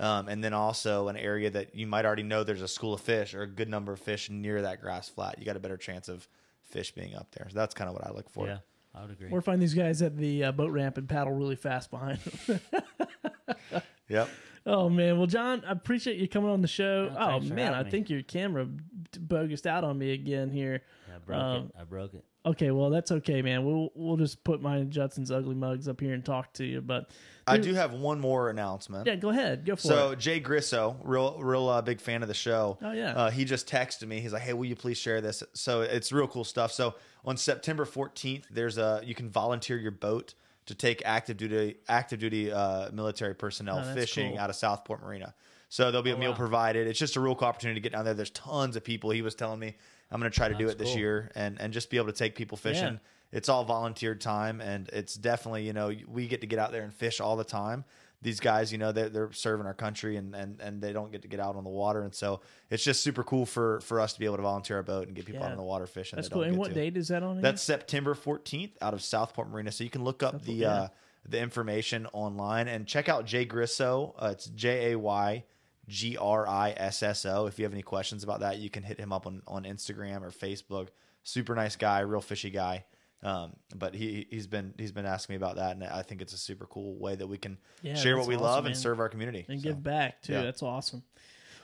um, 0.00 0.26
and 0.28 0.42
then 0.42 0.52
also 0.52 1.06
an 1.08 1.16
area 1.16 1.48
that 1.50 1.76
you 1.76 1.86
might 1.86 2.04
already 2.04 2.24
know 2.24 2.42
there's 2.42 2.62
a 2.62 2.68
school 2.68 2.92
of 2.94 3.00
fish 3.00 3.34
or 3.34 3.42
a 3.42 3.46
good 3.46 3.68
number 3.68 3.92
of 3.92 4.00
fish 4.00 4.30
near 4.30 4.62
that 4.62 4.80
grass 4.80 5.08
flat. 5.08 5.38
You 5.38 5.44
got 5.44 5.54
a 5.56 5.60
better 5.60 5.76
chance 5.76 6.08
of 6.08 6.26
fish 6.64 6.90
being 6.92 7.14
up 7.14 7.30
there. 7.36 7.46
So 7.48 7.54
that's 7.56 7.72
kind 7.74 7.88
of 7.88 7.94
what 7.94 8.04
I 8.04 8.10
look 8.10 8.28
for. 8.28 8.46
yeah, 8.46 8.58
I 8.96 9.02
would 9.02 9.10
agree. 9.10 9.28
Or 9.30 9.40
find 9.42 9.60
these 9.60 9.74
guys 9.74 10.00
at 10.02 10.16
the 10.16 10.44
uh, 10.44 10.52
boat 10.52 10.70
ramp 10.72 10.96
and 10.96 11.08
paddle 11.08 11.32
really 11.34 11.56
fast 11.56 11.90
behind 11.90 12.18
them. 12.20 12.60
Yep. 14.08 14.28
oh, 14.66 14.88
man. 14.88 15.18
Well, 15.18 15.26
John, 15.26 15.64
I 15.66 15.72
appreciate 15.72 16.16
you 16.18 16.28
coming 16.28 16.48
on 16.50 16.60
the 16.62 16.68
show. 16.68 17.10
Yeah, 17.12 17.34
oh, 17.34 17.40
man. 17.40 17.74
I 17.74 17.82
me. 17.82 17.90
think 17.90 18.08
your 18.08 18.22
camera 18.22 18.64
d- 18.66 19.18
bogused 19.18 19.66
out 19.66 19.82
on 19.82 19.98
me 19.98 20.12
again 20.12 20.48
here. 20.50 20.82
I 21.12 21.18
broke 21.18 21.40
Um, 21.42 21.64
it. 21.64 21.72
I 21.80 21.84
broke 21.84 22.14
it. 22.14 22.24
Okay, 22.44 22.70
well 22.70 22.90
that's 22.90 23.10
okay, 23.10 23.42
man. 23.42 23.64
We'll 23.64 23.90
we'll 23.96 24.16
just 24.16 24.44
put 24.44 24.62
mine 24.62 24.78
and 24.82 24.90
Judson's 24.92 25.32
ugly 25.32 25.56
mugs 25.56 25.88
up 25.88 26.00
here 26.00 26.14
and 26.14 26.24
talk 26.24 26.52
to 26.54 26.64
you. 26.64 26.80
But 26.80 27.10
I 27.46 27.58
do 27.58 27.74
have 27.74 27.92
one 27.92 28.18
more 28.20 28.50
announcement. 28.50 29.06
Yeah, 29.06 29.16
go 29.16 29.30
ahead, 29.30 29.64
go 29.64 29.76
for 29.76 29.82
So 29.82 29.94
it. 29.94 29.96
So 29.96 30.14
Jay 30.16 30.40
Grisso, 30.40 30.96
real 31.02 31.38
real 31.40 31.68
uh, 31.68 31.80
big 31.82 32.00
fan 32.00 32.22
of 32.22 32.28
the 32.28 32.34
show. 32.34 32.78
Oh, 32.82 32.92
yeah. 32.92 33.12
Uh, 33.12 33.30
he 33.30 33.44
just 33.44 33.68
texted 33.68 34.06
me. 34.08 34.20
He's 34.20 34.32
like, 34.32 34.42
"Hey, 34.42 34.52
will 34.52 34.64
you 34.64 34.76
please 34.76 34.98
share 34.98 35.20
this?" 35.20 35.42
So 35.52 35.82
it's 35.82 36.10
real 36.12 36.26
cool 36.26 36.44
stuff. 36.44 36.72
So 36.72 36.94
on 37.24 37.36
September 37.36 37.84
14th, 37.84 38.44
there's 38.50 38.78
a 38.78 39.00
you 39.04 39.14
can 39.14 39.30
volunteer 39.30 39.76
your 39.76 39.92
boat 39.92 40.34
to 40.66 40.74
take 40.74 41.02
active 41.04 41.36
duty 41.36 41.76
active 41.88 42.18
duty 42.18 42.50
uh, 42.52 42.90
military 42.90 43.34
personnel 43.34 43.82
Oh, 43.84 43.94
fishing 43.94 44.32
cool. 44.32 44.40
out 44.40 44.50
of 44.50 44.56
Southport 44.56 45.02
Marina. 45.02 45.34
So 45.68 45.90
there'll 45.90 46.02
be 46.02 46.10
a 46.12 46.16
meal 46.16 46.30
wow. 46.30 46.36
provided. 46.36 46.86
It's 46.86 46.98
just 46.98 47.16
a 47.16 47.20
real 47.20 47.34
cool 47.34 47.48
opportunity 47.48 47.80
to 47.80 47.82
get 47.82 47.92
down 47.92 48.04
there. 48.04 48.14
There's 48.14 48.30
tons 48.30 48.76
of 48.76 48.84
people. 48.84 49.10
He 49.10 49.22
was 49.22 49.34
telling 49.34 49.58
me 49.58 49.74
I'm 50.10 50.20
going 50.20 50.30
to 50.30 50.36
try 50.36 50.48
to 50.48 50.54
do 50.54 50.68
it 50.68 50.78
this 50.78 50.94
year 50.96 51.30
and 51.34 51.60
and 51.60 51.72
just 51.72 51.90
be 51.90 51.96
able 51.96 52.06
to 52.06 52.12
take 52.12 52.34
people 52.34 52.56
fishing. 52.56 52.94
Yeah. 52.94 52.98
It's 53.36 53.48
all 53.48 53.64
volunteered 53.64 54.20
time, 54.20 54.60
and 54.60 54.88
it's 54.92 55.14
definitely 55.14 55.66
you 55.66 55.72
know 55.72 55.92
we 56.08 56.26
get 56.26 56.40
to 56.40 56.46
get 56.46 56.58
out 56.58 56.72
there 56.72 56.82
and 56.82 56.92
fish 56.94 57.20
all 57.20 57.36
the 57.36 57.44
time. 57.44 57.84
These 58.22 58.40
guys, 58.40 58.72
you 58.72 58.78
know, 58.78 58.92
they're, 58.92 59.10
they're 59.10 59.32
serving 59.32 59.66
our 59.66 59.74
country, 59.74 60.16
and, 60.16 60.34
and 60.34 60.58
and 60.60 60.80
they 60.80 60.92
don't 60.94 61.12
get 61.12 61.20
to 61.22 61.28
get 61.28 61.38
out 61.38 61.54
on 61.54 61.64
the 61.64 61.70
water, 61.70 62.02
and 62.02 62.14
so 62.14 62.40
it's 62.70 62.82
just 62.82 63.02
super 63.02 63.22
cool 63.22 63.44
for 63.44 63.80
for 63.82 64.00
us 64.00 64.14
to 64.14 64.18
be 64.18 64.24
able 64.24 64.36
to 64.36 64.42
volunteer 64.42 64.78
a 64.78 64.82
boat 64.82 65.06
and 65.06 65.14
get 65.14 65.26
people 65.26 65.40
Yeah. 65.42 65.46
out 65.48 65.52
on 65.52 65.58
the 65.58 65.62
water 65.62 65.86
fishing. 65.86 66.16
That's 66.16 66.30
cool. 66.30 66.42
And 66.42 66.56
what 66.56 66.68
to. 66.68 66.74
date 66.74 66.96
is 66.96 67.08
that 67.08 67.22
on? 67.22 67.32
again? 67.32 67.42
That's 67.42 67.62
September 67.62 68.14
14th 68.14 68.72
out 68.80 68.94
of 68.94 69.02
Southport 69.02 69.50
Marina. 69.50 69.70
So 69.70 69.84
you 69.84 69.90
can 69.90 70.02
look 70.02 70.22
up 70.22 70.42
the 70.42 70.64
uh, 70.64 70.88
the 71.28 71.38
information 71.38 72.06
online 72.14 72.68
and 72.68 72.86
check 72.86 73.08
out 73.10 73.26
Jay 73.26 73.44
Grisso. 73.44 74.14
Uh, 74.18 74.28
it's 74.32 74.46
J 74.46 74.92
A 74.92 74.98
Y 74.98 75.44
G 75.86 76.16
R 76.16 76.48
I 76.48 76.72
S 76.74 77.02
S 77.02 77.26
O. 77.26 77.46
If 77.46 77.58
you 77.58 77.66
have 77.66 77.72
any 77.74 77.82
questions 77.82 78.24
about 78.24 78.40
that, 78.40 78.56
you 78.58 78.70
can 78.70 78.82
hit 78.82 78.98
him 78.98 79.12
up 79.12 79.26
on, 79.26 79.42
on 79.46 79.64
Instagram 79.64 80.22
or 80.22 80.30
Facebook. 80.30 80.88
Super 81.22 81.54
nice 81.54 81.76
guy, 81.76 82.00
real 82.00 82.20
fishy 82.22 82.50
guy. 82.50 82.84
Um, 83.22 83.54
but 83.74 83.94
he 83.94 84.26
he's 84.30 84.46
been 84.46 84.74
he's 84.78 84.92
been 84.92 85.06
asking 85.06 85.34
me 85.34 85.36
about 85.38 85.56
that, 85.56 85.72
and 85.76 85.84
I 85.84 86.02
think 86.02 86.20
it's 86.22 86.32
a 86.34 86.38
super 86.38 86.66
cool 86.66 86.96
way 86.98 87.14
that 87.16 87.26
we 87.26 87.38
can 87.38 87.56
Yeah, 87.82 87.94
share 87.94 88.16
what 88.16 88.26
we 88.26 88.34
awesome, 88.34 88.44
love 88.44 88.64
man. 88.64 88.72
and 88.72 88.80
serve 88.80 89.00
our 89.00 89.08
community 89.08 89.44
and 89.48 89.60
So, 89.60 89.64
give 89.68 89.82
back 89.82 90.22
too. 90.22 90.34
yeah. 90.34 90.42
That's 90.42 90.62
awesome. 90.62 91.02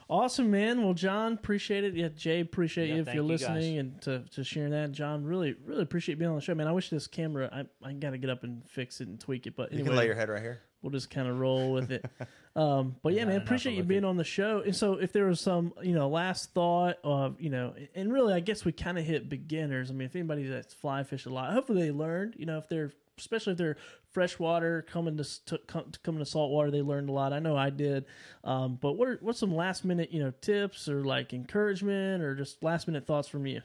Awesome, 0.09 0.51
man. 0.51 0.83
Well, 0.83 0.93
John, 0.93 1.33
appreciate 1.33 1.85
it. 1.85 1.93
Yeah, 1.95 2.09
Jay, 2.09 2.41
appreciate 2.41 2.89
Yeah, 2.89 2.95
you 2.95 3.01
if 3.01 3.13
you're 3.13 3.23
you, 3.23 3.29
guys. 3.37 3.39
listening 3.41 3.77
and 3.77 4.01
to, 4.01 4.19
to 4.33 4.43
sharing 4.43 4.71
that. 4.71 4.91
John, 4.91 5.23
really, 5.23 5.55
really 5.65 5.81
appreciate 5.81 6.19
being 6.19 6.29
on 6.29 6.35
the 6.35 6.41
show, 6.41 6.53
man. 6.53 6.67
I 6.67 6.73
wish 6.73 6.89
this 6.89 7.07
camera, 7.07 7.49
I, 7.53 7.87
I 7.87 7.93
got 7.93 8.09
to 8.09 8.17
get 8.17 8.29
up 8.29 8.43
and 8.43 8.67
fix 8.67 8.99
it 8.99 9.07
and 9.07 9.17
tweak 9.17 9.47
it. 9.47 9.55
But 9.55 9.71
You 9.71 9.83
can 9.83 9.95
lay 9.95 10.05
your 10.05 10.15
head 10.15 10.27
right 10.27 10.41
here. 10.41 10.59
we'll 10.81 10.91
just 10.91 11.09
kind 11.09 11.27
of 11.29 11.39
roll 11.39 11.71
with 11.71 11.89
it. 11.91 12.03
Um, 12.55 12.97
but 13.01 13.13
yeah, 13.13 13.25
man, 13.25 13.37
appreciate 13.37 13.75
you 13.75 13.83
being 13.83 14.05
on 14.05 14.15
the 14.15 14.23
show. 14.23 14.61
And 14.63 14.75
so, 14.75 14.93
if 14.93 15.11
there 15.11 15.25
was 15.25 15.41
some, 15.41 15.73
you 15.81 15.95
know, 15.95 16.07
last 16.07 16.53
thought 16.53 16.97
of, 17.03 17.41
you 17.41 17.49
know, 17.49 17.73
and 17.95 18.13
really, 18.13 18.33
I 18.33 18.41
guess 18.41 18.63
we 18.63 18.71
kind 18.71 18.99
of 18.99 19.05
hit 19.05 19.27
beginners. 19.27 19.89
I 19.89 19.93
mean, 19.93 20.05
if 20.05 20.15
anybody 20.15 20.47
that's 20.47 20.73
fly 20.73 21.03
fish 21.03 21.25
a 21.25 21.29
lot, 21.29 21.51
hopefully 21.51 21.81
they 21.81 21.91
learned. 21.91 22.35
You 22.37 22.45
know, 22.45 22.59
if 22.59 22.69
they're 22.69 22.91
especially 23.17 23.53
if 23.53 23.57
they're 23.57 23.77
freshwater 24.11 24.83
coming 24.83 25.17
to, 25.17 25.45
to 25.45 25.57
come 25.65 25.91
to 25.91 25.99
coming 25.99 26.19
to 26.19 26.25
saltwater, 26.25 26.69
they 26.69 26.81
learned 26.81 27.09
a 27.09 27.11
lot. 27.11 27.33
I 27.33 27.39
know 27.39 27.57
I 27.57 27.69
did. 27.69 28.05
Um, 28.43 28.77
but 28.79 28.93
what 28.93 29.07
are 29.07 29.17
what's 29.21 29.39
some 29.39 29.55
last 29.55 29.83
minute, 29.83 30.11
you 30.11 30.23
know, 30.23 30.31
tips 30.41 30.87
or 30.87 31.03
like 31.03 31.33
encouragement 31.33 32.21
or 32.21 32.35
just 32.35 32.63
last 32.63 32.87
minute 32.87 33.07
thoughts 33.07 33.27
from 33.27 33.47
you? 33.47 33.61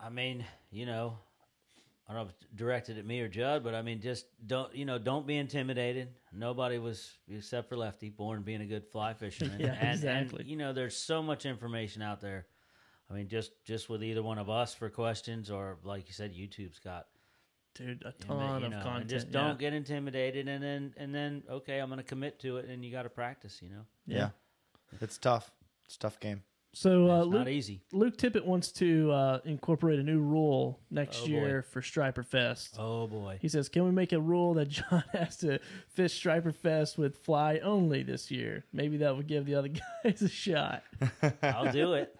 I 0.00 0.08
mean, 0.08 0.44
you 0.70 0.86
know, 0.86 1.18
I 2.10 2.14
don't 2.14 2.22
know 2.24 2.28
if 2.30 2.34
it's 2.42 2.46
directed 2.56 2.98
at 2.98 3.06
me 3.06 3.20
or 3.20 3.28
Judd, 3.28 3.62
but 3.62 3.72
I 3.72 3.82
mean, 3.82 4.00
just 4.00 4.26
don't, 4.44 4.74
you 4.74 4.84
know, 4.84 4.98
don't 4.98 5.28
be 5.28 5.36
intimidated. 5.36 6.08
Nobody 6.32 6.78
was, 6.78 7.08
except 7.32 7.68
for 7.68 7.76
Lefty, 7.76 8.08
born 8.10 8.42
being 8.42 8.62
a 8.62 8.66
good 8.66 8.84
fly 8.90 9.14
fisherman. 9.14 9.60
Yeah, 9.60 9.76
and, 9.80 9.90
exactly. 9.94 10.40
And, 10.40 10.50
you 10.50 10.56
know, 10.56 10.72
there's 10.72 10.96
so 10.96 11.22
much 11.22 11.46
information 11.46 12.02
out 12.02 12.20
there. 12.20 12.46
I 13.08 13.14
mean, 13.14 13.28
just 13.28 13.52
just 13.64 13.88
with 13.88 14.02
either 14.02 14.24
one 14.24 14.38
of 14.38 14.50
us 14.50 14.74
for 14.74 14.90
questions, 14.90 15.52
or 15.52 15.78
like 15.84 16.08
you 16.08 16.12
said, 16.12 16.34
YouTube's 16.34 16.80
got 16.80 17.06
Dude, 17.76 18.02
a 18.04 18.08
you 18.08 18.26
ton 18.26 18.62
know, 18.70 18.76
of 18.78 18.82
content. 18.82 19.08
just 19.10 19.30
don't 19.30 19.58
get 19.58 19.72
intimidated, 19.72 20.48
and 20.48 20.60
then 20.62 20.94
and 20.96 21.14
then 21.14 21.44
okay, 21.48 21.78
I'm 21.78 21.90
going 21.90 21.98
to 21.98 22.04
commit 22.04 22.40
to 22.40 22.56
it, 22.56 22.66
and 22.68 22.84
you 22.84 22.90
got 22.90 23.02
to 23.04 23.08
practice. 23.08 23.60
You 23.62 23.68
know, 23.70 23.86
Yeah. 24.06 24.30
It's 25.00 25.16
tough. 25.18 25.52
It's 25.86 25.94
a 25.94 25.98
tough 26.00 26.18
game. 26.18 26.42
So 26.72 27.10
uh, 27.10 27.22
Luke, 27.24 27.32
not 27.40 27.48
easy. 27.48 27.82
Luke 27.92 28.16
Tippett 28.16 28.44
wants 28.44 28.70
to 28.72 29.10
uh, 29.10 29.40
incorporate 29.44 29.98
a 29.98 30.02
new 30.04 30.20
rule 30.20 30.78
next 30.90 31.22
Oh, 31.22 31.26
boy. 31.26 31.30
year 31.32 31.62
for 31.62 31.82
Striper 31.82 32.22
Fest. 32.22 32.76
Oh 32.78 33.08
boy, 33.08 33.38
He 33.42 33.48
says, 33.48 33.68
"Can 33.68 33.84
we 33.84 33.90
make 33.90 34.12
a 34.12 34.20
rule 34.20 34.54
that 34.54 34.68
John 34.68 35.02
has 35.12 35.36
to 35.38 35.58
fish 35.88 36.14
Striper 36.14 36.52
Fest 36.52 36.96
with 36.96 37.16
fly 37.18 37.58
only 37.58 38.04
this 38.04 38.30
year? 38.30 38.64
Maybe 38.72 38.98
that 38.98 39.16
would 39.16 39.26
give 39.26 39.46
the 39.46 39.56
other 39.56 39.68
guys 40.04 40.22
a 40.22 40.28
shot." 40.28 40.84
I'll 41.42 41.72
do 41.72 41.94
it. 41.94 42.14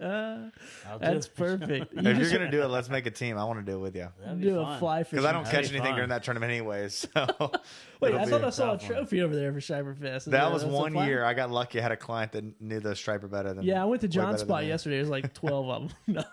I'll 0.00 0.98
do 0.98 0.98
That's 1.00 1.26
perfect. 1.28 1.92
You 1.94 2.00
if 2.10 2.18
you're 2.18 2.30
gonna 2.30 2.50
do 2.50 2.62
it, 2.62 2.66
let's 2.68 2.88
make 2.88 3.06
a 3.06 3.10
team. 3.10 3.36
I 3.38 3.44
want 3.44 3.64
to 3.64 3.70
do 3.70 3.76
it 3.78 3.80
with 3.80 3.96
you 3.96 4.08
That'd 4.22 4.38
be 4.40 4.48
do 4.48 4.60
a 4.60 4.64
fun. 4.64 4.78
fly 4.78 5.02
fishing. 5.02 5.16
because 5.16 5.24
I 5.24 5.32
don't 5.32 5.44
catch 5.44 5.64
be 5.70 5.76
anything 5.76 5.82
fun. 5.82 5.94
during 5.94 6.08
that 6.10 6.22
tournament 6.24 6.50
anyways. 6.52 7.06
So 7.14 7.26
Wait, 8.00 8.14
I 8.14 8.26
thought 8.26 8.44
I 8.44 8.50
saw 8.50 8.74
a 8.74 8.78
tough 8.78 8.82
one. 8.90 8.98
trophy 8.98 9.22
over 9.22 9.34
there 9.34 9.52
for 9.52 9.60
Striper 9.60 9.94
Fest. 9.94 10.26
Is 10.26 10.32
That 10.32 10.52
was 10.52 10.64
one 10.64 10.94
year. 10.94 11.24
I 11.24 11.32
got 11.32 11.50
lucky. 11.50 11.78
I 11.78 11.82
had 11.82 11.92
a 11.92 11.96
client 11.96 12.32
that 12.32 12.60
knew 12.60 12.80
the 12.80 12.94
striper 12.94 13.28
better 13.28 13.54
than. 13.54 13.64
Yeah, 13.64 13.80
I 13.82 13.86
went 13.86 14.02
to 14.02 14.08
John's 14.08 14.40
spot 14.42 14.62
me. 14.62 14.68
yesterday. 14.68 14.96
There's 14.96 15.08
like 15.08 15.32
twelve 15.32 15.68
of 15.70 15.88
them. 15.88 15.96
No. 16.06 16.24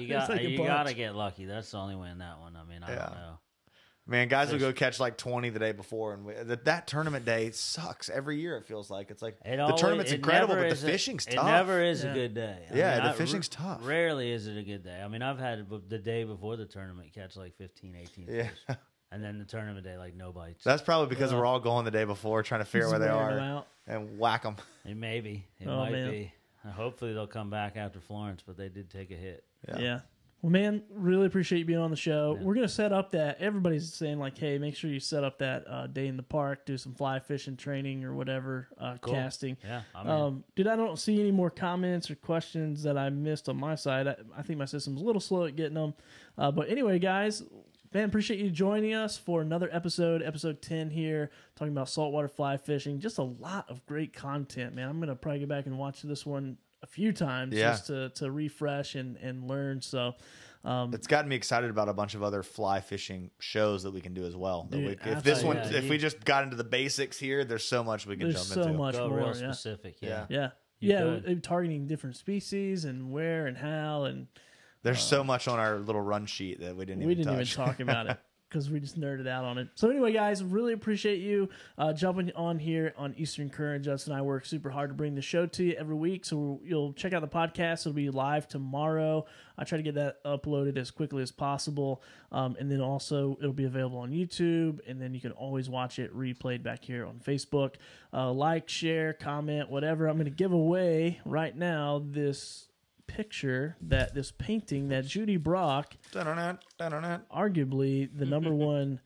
You 0.00 0.08
got 0.08 0.30
like 0.30 0.42
you 0.42 0.56
got 0.58 0.86
to 0.86 0.94
get 0.94 1.14
lucky. 1.14 1.44
That's 1.44 1.70
the 1.70 1.76
only 1.78 1.96
way 1.96 2.08
in 2.10 2.18
that 2.18 2.38
one. 2.40 2.56
I 2.56 2.64
mean, 2.64 2.82
I 2.82 2.90
Yeah. 2.92 2.96
don't 3.06 3.14
know. 3.14 3.38
Man, 4.06 4.28
guys 4.28 4.52
will 4.52 4.58
go 4.58 4.70
catch 4.72 5.00
like 5.00 5.16
twenty 5.16 5.48
the 5.48 5.58
day 5.58 5.72
before, 5.72 6.12
and 6.12 6.26
we, 6.26 6.34
that, 6.34 6.66
that 6.66 6.86
tournament 6.86 7.24
day 7.24 7.50
sucks 7.52 8.10
every 8.10 8.38
year. 8.38 8.58
It 8.58 8.66
feels 8.66 8.90
like 8.90 9.10
it's 9.10 9.22
like 9.22 9.38
It 9.46 9.56
the 9.56 9.62
always- 9.62 9.80
tournament's 9.80 10.12
incredible, 10.12 10.56
but 10.56 10.66
is 10.66 10.82
the 10.82 10.88
a- 10.88 10.90
fishing's 10.90 11.26
it 11.26 11.32
tough. 11.36 11.46
never 11.46 11.80
is 11.82 12.04
Yeah. 12.04 12.10
a 12.10 12.14
good 12.14 12.34
day. 12.34 12.66
I 12.70 12.76
Yeah, 12.76 12.94
mean, 12.96 13.04
the 13.04 13.10
I- 13.10 13.14
fishing's 13.14 13.48
tough. 13.48 13.80
Rarely 13.82 14.30
is 14.30 14.46
it 14.46 14.58
a 14.58 14.62
good 14.62 14.84
day. 14.84 15.00
I 15.02 15.08
mean, 15.08 15.22
I've 15.22 15.38
had 15.38 15.66
the 15.88 15.98
day 15.98 16.24
before 16.24 16.56
the 16.56 16.66
tournament 16.66 17.14
catch 17.14 17.34
like 17.34 17.56
15, 17.56 17.96
18 17.96 18.26
Yeah, 18.28 18.48
fish, 18.66 18.76
and 19.12 19.24
then 19.24 19.38
the 19.38 19.46
tournament 19.46 19.84
day 19.86 19.96
like 19.96 20.14
no 20.14 20.32
bites. 20.32 20.62
that's 20.64 20.82
probably 20.82 21.08
because 21.08 21.32
we're 21.32 21.46
all 21.46 21.60
going 21.60 21.86
the 21.86 21.90
day 21.90 22.04
before, 22.04 22.42
trying 22.42 22.60
to 22.60 22.66
figure 22.66 22.88
out 22.88 22.90
where 22.90 22.98
they 23.00 23.08
are 23.08 23.64
and 23.86 24.18
whack 24.18 24.42
them. 24.42 24.56
it 24.84 24.98
may 24.98 25.20
be. 25.20 25.46
It 25.60 25.66
Oh, 25.66 25.76
might 25.76 25.92
man. 25.92 26.10
be. 26.10 26.32
Hopefully 26.66 27.14
they'll 27.14 27.26
come 27.26 27.48
back 27.48 27.76
after 27.78 28.00
Florence, 28.00 28.42
but 28.46 28.56
they 28.58 28.68
did 28.68 28.90
take 28.90 29.10
a 29.10 29.14
hit. 29.16 29.44
Yeah. 29.78 30.00
Well, 30.44 30.50
man, 30.50 30.82
really 30.90 31.24
appreciate 31.24 31.60
you 31.60 31.64
being 31.64 31.78
on 31.78 31.90
the 31.90 31.96
show. 31.96 32.38
We're 32.38 32.52
gonna 32.54 32.68
set 32.68 32.92
up 32.92 33.12
that. 33.12 33.40
Everybody's 33.40 33.90
saying 33.94 34.18
like, 34.18 34.36
hey, 34.36 34.58
make 34.58 34.76
sure 34.76 34.90
you 34.90 35.00
set 35.00 35.24
up 35.24 35.38
that 35.38 35.64
uh, 35.66 35.86
day 35.86 36.06
in 36.06 36.18
the 36.18 36.22
park, 36.22 36.66
do 36.66 36.76
some 36.76 36.92
fly 36.92 37.18
fishing 37.18 37.56
training 37.56 38.04
or 38.04 38.12
whatever, 38.12 38.68
uh, 38.78 38.98
Cool. 39.00 39.14
casting. 39.14 39.56
Yeah, 39.64 39.80
I'm. 39.94 40.06
Um, 40.06 40.44
dude, 40.54 40.66
I 40.66 40.76
don't 40.76 40.98
see 40.98 41.18
any 41.18 41.30
more 41.30 41.48
comments 41.48 42.10
or 42.10 42.16
questions 42.16 42.82
that 42.82 42.98
I 42.98 43.08
missed 43.08 43.48
on 43.48 43.56
my 43.56 43.74
side. 43.74 44.06
I, 44.06 44.16
I 44.36 44.42
think 44.42 44.58
my 44.58 44.66
system's 44.66 45.00
a 45.00 45.04
little 45.06 45.18
slow 45.18 45.46
at 45.46 45.56
getting 45.56 45.76
them. 45.76 45.94
Uh, 46.36 46.50
but 46.50 46.68
anyway, 46.68 46.98
guys, 46.98 47.42
man, 47.94 48.04
appreciate 48.04 48.38
you 48.38 48.50
joining 48.50 48.92
us 48.92 49.16
for 49.16 49.40
another 49.40 49.70
episode, 49.72 50.22
episode 50.22 50.60
10 50.60 50.90
here, 50.90 51.30
talking 51.56 51.72
about 51.72 51.88
saltwater 51.88 52.28
fly 52.28 52.58
fishing. 52.58 53.00
Just 53.00 53.16
a 53.16 53.22
lot 53.22 53.70
of 53.70 53.86
great 53.86 54.12
content, 54.12 54.74
man. 54.74 54.90
I'm 54.90 54.98
going 54.98 55.08
to 55.08 55.14
probably 55.16 55.40
go 55.40 55.46
back 55.46 55.64
and 55.64 55.78
watch 55.78 56.02
this 56.02 56.26
one 56.26 56.58
a 56.84 56.86
few 56.86 57.12
times 57.12 57.54
Yeah. 57.54 57.70
just 57.72 57.86
to, 57.88 58.10
to 58.10 58.30
refresh 58.30 58.94
and, 58.94 59.16
and 59.16 59.48
learn. 59.48 59.80
So, 59.80 60.12
um, 60.64 60.92
It's 60.94 61.06
gotten 61.06 61.28
me 61.28 61.34
excited 61.36 61.70
about 61.70 61.88
a 61.88 61.94
bunch 61.94 62.14
of 62.14 62.22
other 62.22 62.42
fly 62.42 62.80
fishing 62.80 63.30
shows 63.40 63.82
that 63.84 63.92
we 63.92 64.00
can 64.02 64.12
do 64.14 64.24
as 64.26 64.36
well. 64.36 64.68
Dude, 64.70 64.84
we, 65.04 65.10
if 65.12 65.22
this 65.22 65.42
one, 65.42 65.56
absolutely. 65.56 65.84
if 65.86 65.90
we 65.90 65.98
just 65.98 66.24
got 66.24 66.44
into 66.44 66.56
the 66.56 66.64
basics 66.64 67.18
here, 67.18 67.44
there's 67.44 67.64
so 67.64 67.82
much 67.82 68.06
we 68.06 68.16
can 68.16 68.28
there's 68.30 68.36
jump 68.48 68.54
so 68.54 68.62
into. 68.68 68.78
much 68.78 68.94
Go 68.96 69.08
more. 69.08 69.18
real 69.18 69.26
Yeah. 69.28 69.32
specific. 69.52 69.96
Yeah. 70.00 70.26
Yeah. 70.28 70.50
You 70.80 70.92
yeah. 70.92 71.32
uh, 71.32 71.34
Targeting 71.42 71.86
different 71.86 72.16
species 72.16 72.84
and 72.84 73.10
where 73.10 73.46
and 73.46 73.56
how. 73.56 74.04
And 74.04 74.26
There's 74.82 75.00
so 75.02 75.24
much 75.24 75.48
on 75.48 75.58
our 75.58 75.78
little 75.78 76.02
run 76.02 76.26
sheet 76.26 76.60
that 76.60 76.76
we 76.76 76.84
didn't 76.84 77.04
we 77.06 77.12
even 77.12 77.24
didn't 77.24 77.38
touch. 77.38 77.52
even 77.54 77.64
talk 77.66 77.80
about 77.80 78.06
it 78.08 78.18
because 78.54 78.70
we 78.70 78.78
just 78.78 79.00
nerded 79.00 79.26
out 79.26 79.44
on 79.44 79.58
it. 79.58 79.66
So 79.74 79.90
anyway, 79.90 80.12
guys, 80.12 80.44
really 80.44 80.74
appreciate 80.74 81.18
you 81.18 81.48
uh, 81.76 81.92
jumping 81.92 82.30
on 82.36 82.60
here 82.60 82.94
on 82.96 83.12
Eastern 83.16 83.50
Current. 83.50 83.84
Judson 83.84 84.12
and 84.12 84.20
I 84.20 84.22
work 84.22 84.46
super 84.46 84.70
hard 84.70 84.90
to 84.90 84.94
bring 84.94 85.16
the 85.16 85.22
show 85.22 85.44
to 85.44 85.64
you 85.64 85.72
every 85.72 85.96
week. 85.96 86.24
So 86.24 86.60
you'll 86.62 86.92
check 86.92 87.12
out 87.12 87.20
the 87.20 87.26
podcast. 87.26 87.80
It'll 87.80 87.92
be 87.94 88.10
live 88.10 88.46
tomorrow. 88.46 89.26
I 89.58 89.64
try 89.64 89.76
to 89.76 89.82
get 89.82 89.96
that 89.96 90.22
uploaded 90.22 90.78
as 90.78 90.92
quickly 90.92 91.20
as 91.20 91.32
possible, 91.32 92.00
um, 92.30 92.56
and 92.60 92.70
then 92.70 92.80
also 92.80 93.36
it'll 93.40 93.52
be 93.52 93.64
available 93.64 93.98
on 93.98 94.12
YouTube. 94.12 94.78
And 94.86 95.02
then 95.02 95.14
you 95.14 95.20
can 95.20 95.32
always 95.32 95.68
watch 95.68 95.98
it 95.98 96.16
replayed 96.16 96.62
back 96.62 96.84
here 96.84 97.04
on 97.04 97.20
Facebook. 97.26 97.74
Uh, 98.12 98.30
like, 98.30 98.68
share, 98.68 99.14
comment, 99.14 99.68
whatever. 99.68 100.06
I'm 100.06 100.14
going 100.14 100.26
to 100.26 100.30
give 100.30 100.52
away 100.52 101.20
right 101.24 101.56
now 101.56 102.04
this 102.04 102.68
picture 103.06 103.76
that 103.80 104.14
this 104.14 104.32
painting 104.32 104.88
that 104.88 105.06
Judy 105.06 105.36
Brock 105.36 105.94
arguably 107.34 108.08
the 108.16 108.26
number 108.26 108.52
one 108.52 109.00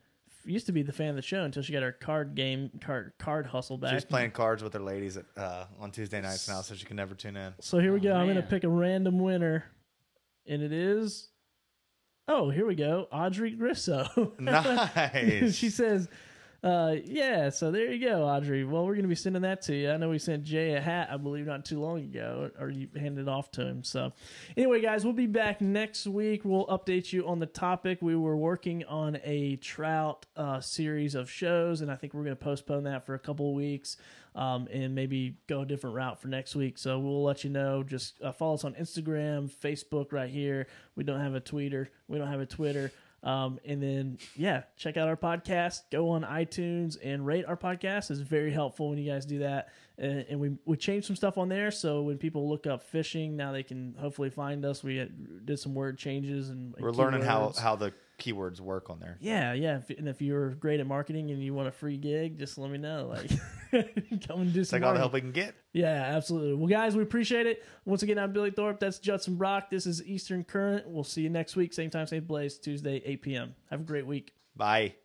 used 0.45 0.65
to 0.65 0.71
be 0.71 0.81
the 0.81 0.93
fan 0.93 1.09
of 1.09 1.15
the 1.15 1.21
show 1.21 1.43
until 1.43 1.61
she 1.61 1.73
got 1.73 1.83
her 1.83 1.91
card 1.91 2.35
game 2.35 2.71
card 2.81 3.13
card 3.19 3.45
hustle 3.45 3.77
back. 3.77 3.93
She's 3.93 4.05
playing 4.05 4.31
cards 4.31 4.63
with 4.63 4.73
her 4.73 4.79
ladies 4.79 5.17
at, 5.17 5.25
uh, 5.37 5.65
on 5.79 5.91
Tuesday 5.91 6.21
nights 6.21 6.47
now, 6.47 6.61
so 6.61 6.75
she 6.75 6.85
can 6.85 6.95
never 6.95 7.15
tune 7.15 7.35
in. 7.35 7.53
So 7.59 7.79
here 7.79 7.93
we 7.93 7.99
go. 7.99 8.11
Oh, 8.11 8.15
I'm 8.15 8.25
going 8.25 8.35
to 8.35 8.41
man. 8.41 8.49
pick 8.49 8.63
a 8.63 8.69
random 8.69 9.19
winner, 9.19 9.65
and 10.47 10.61
it 10.61 10.71
is. 10.71 11.29
Oh, 12.27 12.49
here 12.49 12.65
we 12.67 12.75
go. 12.75 13.07
Audrey 13.11 13.55
Grisso. 13.55 14.31
Nice. 14.39 15.55
she 15.55 15.69
says, 15.69 16.07
Uh, 16.61 16.95
yeah, 17.05 17.49
so 17.49 17.71
there 17.71 17.89
you 17.89 18.05
go, 18.05 18.23
Audrey. 18.23 18.65
Well, 18.65 18.85
we're 18.85 18.95
going 18.95 19.03
to 19.03 19.09
be 19.09 19.15
sending 19.15 19.43
that 19.43 19.61
to 19.63 19.75
you. 19.75 19.91
I 19.91 19.97
know 19.97 20.09
we 20.09 20.19
sent 20.19 20.43
Jay 20.43 20.73
a 20.73 20.81
hat, 20.81 21.07
I 21.09 21.15
believe, 21.15 21.45
not 21.45 21.63
too 21.63 21.79
long 21.79 21.99
ago, 21.99 22.51
or 22.59 22.69
you 22.69 22.89
handed 22.97 23.21
it 23.21 23.27
off 23.29 23.49
to 23.51 23.65
him. 23.65 23.81
So, 23.81 24.11
anyway, 24.57 24.81
guys, 24.81 25.05
we'll 25.05 25.13
be 25.13 25.25
back 25.25 25.61
next 25.61 26.05
week. 26.05 26.41
We'll 26.43 26.67
update 26.67 27.13
you 27.13 27.25
on 27.27 27.39
the 27.39 27.45
topic. 27.45 27.99
We 28.01 28.15
were 28.17 28.35
working 28.35 28.83
on 28.85 29.19
a 29.23 29.55
trout 29.57 30.25
uh, 30.35 30.59
series 30.59 31.15
of 31.15 31.31
shows, 31.31 31.79
and 31.79 31.89
I 31.89 31.95
think 31.95 32.13
we're 32.13 32.23
going 32.23 32.35
to 32.35 32.43
postpone 32.43 32.83
that 32.83 33.05
for 33.05 33.13
a 33.13 33.19
couple 33.19 33.49
of 33.49 33.55
weeks 33.55 33.95
um, 34.35 34.67
and 34.69 34.93
maybe 34.93 35.37
go 35.47 35.61
a 35.61 35.65
different 35.65 35.95
route 35.95 36.19
for 36.21 36.27
next 36.27 36.55
week. 36.55 36.77
So, 36.77 36.99
we'll 36.99 37.23
let 37.23 37.45
you 37.45 37.51
know. 37.51 37.83
Just 37.83 38.21
uh, 38.21 38.33
follow 38.33 38.55
us 38.55 38.65
on 38.65 38.73
Instagram, 38.73 39.49
Facebook, 39.49 40.11
right 40.11 40.29
here. 40.29 40.67
We 40.97 41.05
don't 41.05 41.21
have 41.21 41.35
a 41.35 41.41
tweeter, 41.41 41.87
we 42.09 42.17
don't 42.17 42.27
have 42.27 42.41
a 42.41 42.45
Twitter. 42.45 42.91
Um, 43.23 43.59
and 43.65 43.83
then, 43.83 44.17
yeah, 44.35 44.63
check 44.77 44.95
out 44.97 45.07
our 45.07 45.17
podcast. 45.17 45.81
Go 45.91 46.09
on 46.09 46.23
iTunes 46.23 46.97
and 47.03 47.25
rate 47.25 47.45
our 47.45 47.57
podcast. 47.57 48.11
It's 48.11 48.21
very 48.21 48.51
helpful 48.51 48.89
when 48.89 48.97
you 48.97 49.11
guys 49.11 49.25
do 49.25 49.39
that. 49.39 49.69
And, 49.97 50.25
and 50.29 50.39
we 50.39 50.51
we 50.65 50.77
changed 50.77 51.07
some 51.07 51.17
stuff 51.17 51.37
on 51.37 51.49
there, 51.49 51.71
so 51.71 52.03
when 52.03 52.17
people 52.17 52.47
look 52.47 52.65
up 52.65 52.81
fishing, 52.83 53.35
now 53.35 53.51
they 53.51 53.63
can 53.63 53.95
hopefully 53.99 54.29
find 54.29 54.63
us. 54.63 54.81
We 54.81 54.95
had, 54.95 55.45
did 55.45 55.59
some 55.59 55.75
word 55.75 55.97
changes 55.97 56.49
and 56.49 56.73
We're 56.79 56.91
learning 56.91 57.23
how 57.23 57.51
how 57.59 57.75
the 57.75 57.93
keywords 58.19 58.59
work 58.59 58.89
on 58.89 58.99
there. 58.99 59.17
Yeah, 59.19 59.53
yeah. 59.53 59.77
If, 59.77 59.89
and 59.97 60.07
if 60.07 60.21
you're 60.21 60.51
great 60.51 60.79
at 60.79 60.87
marketing 60.87 61.31
and 61.31 61.41
you 61.43 61.53
want 61.53 61.67
a 61.67 61.71
free 61.71 61.97
gig, 61.97 62.37
just 62.37 62.57
let 62.57 62.69
me 62.69 62.77
know. 62.77 63.07
Like, 63.07 63.29
come 64.27 64.41
and 64.41 64.53
do 64.53 64.63
some. 64.63 64.79
Take 64.79 64.87
all 64.87 64.93
the 64.93 64.99
help 64.99 65.13
we 65.13 65.21
can 65.21 65.31
get. 65.31 65.55
Yeah, 65.73 65.87
absolutely. 65.87 66.53
Well, 66.55 66.67
guys, 66.67 66.95
we 66.95 67.03
appreciate 67.03 67.47
it. 67.47 67.63
Once 67.85 68.03
again, 68.03 68.19
I'm 68.19 68.33
Billy 68.33 68.51
Thorpe. 68.51 68.79
That's 68.79 68.99
Judson 68.99 69.35
Brock. 69.35 69.69
This 69.69 69.85
is 69.85 70.03
Eastern 70.03 70.43
Current. 70.43 70.87
We'll 70.87 71.03
see 71.03 71.21
you 71.21 71.29
next 71.29 71.55
week, 71.55 71.73
same 71.73 71.89
time, 71.89 72.07
same 72.07 72.25
place, 72.25 72.57
Tuesday, 72.57 73.01
8 73.05 73.21
p.m. 73.21 73.55
Have 73.69 73.81
a 73.81 73.83
great 73.83 74.05
week. 74.05 74.33
Bye. 74.55 74.95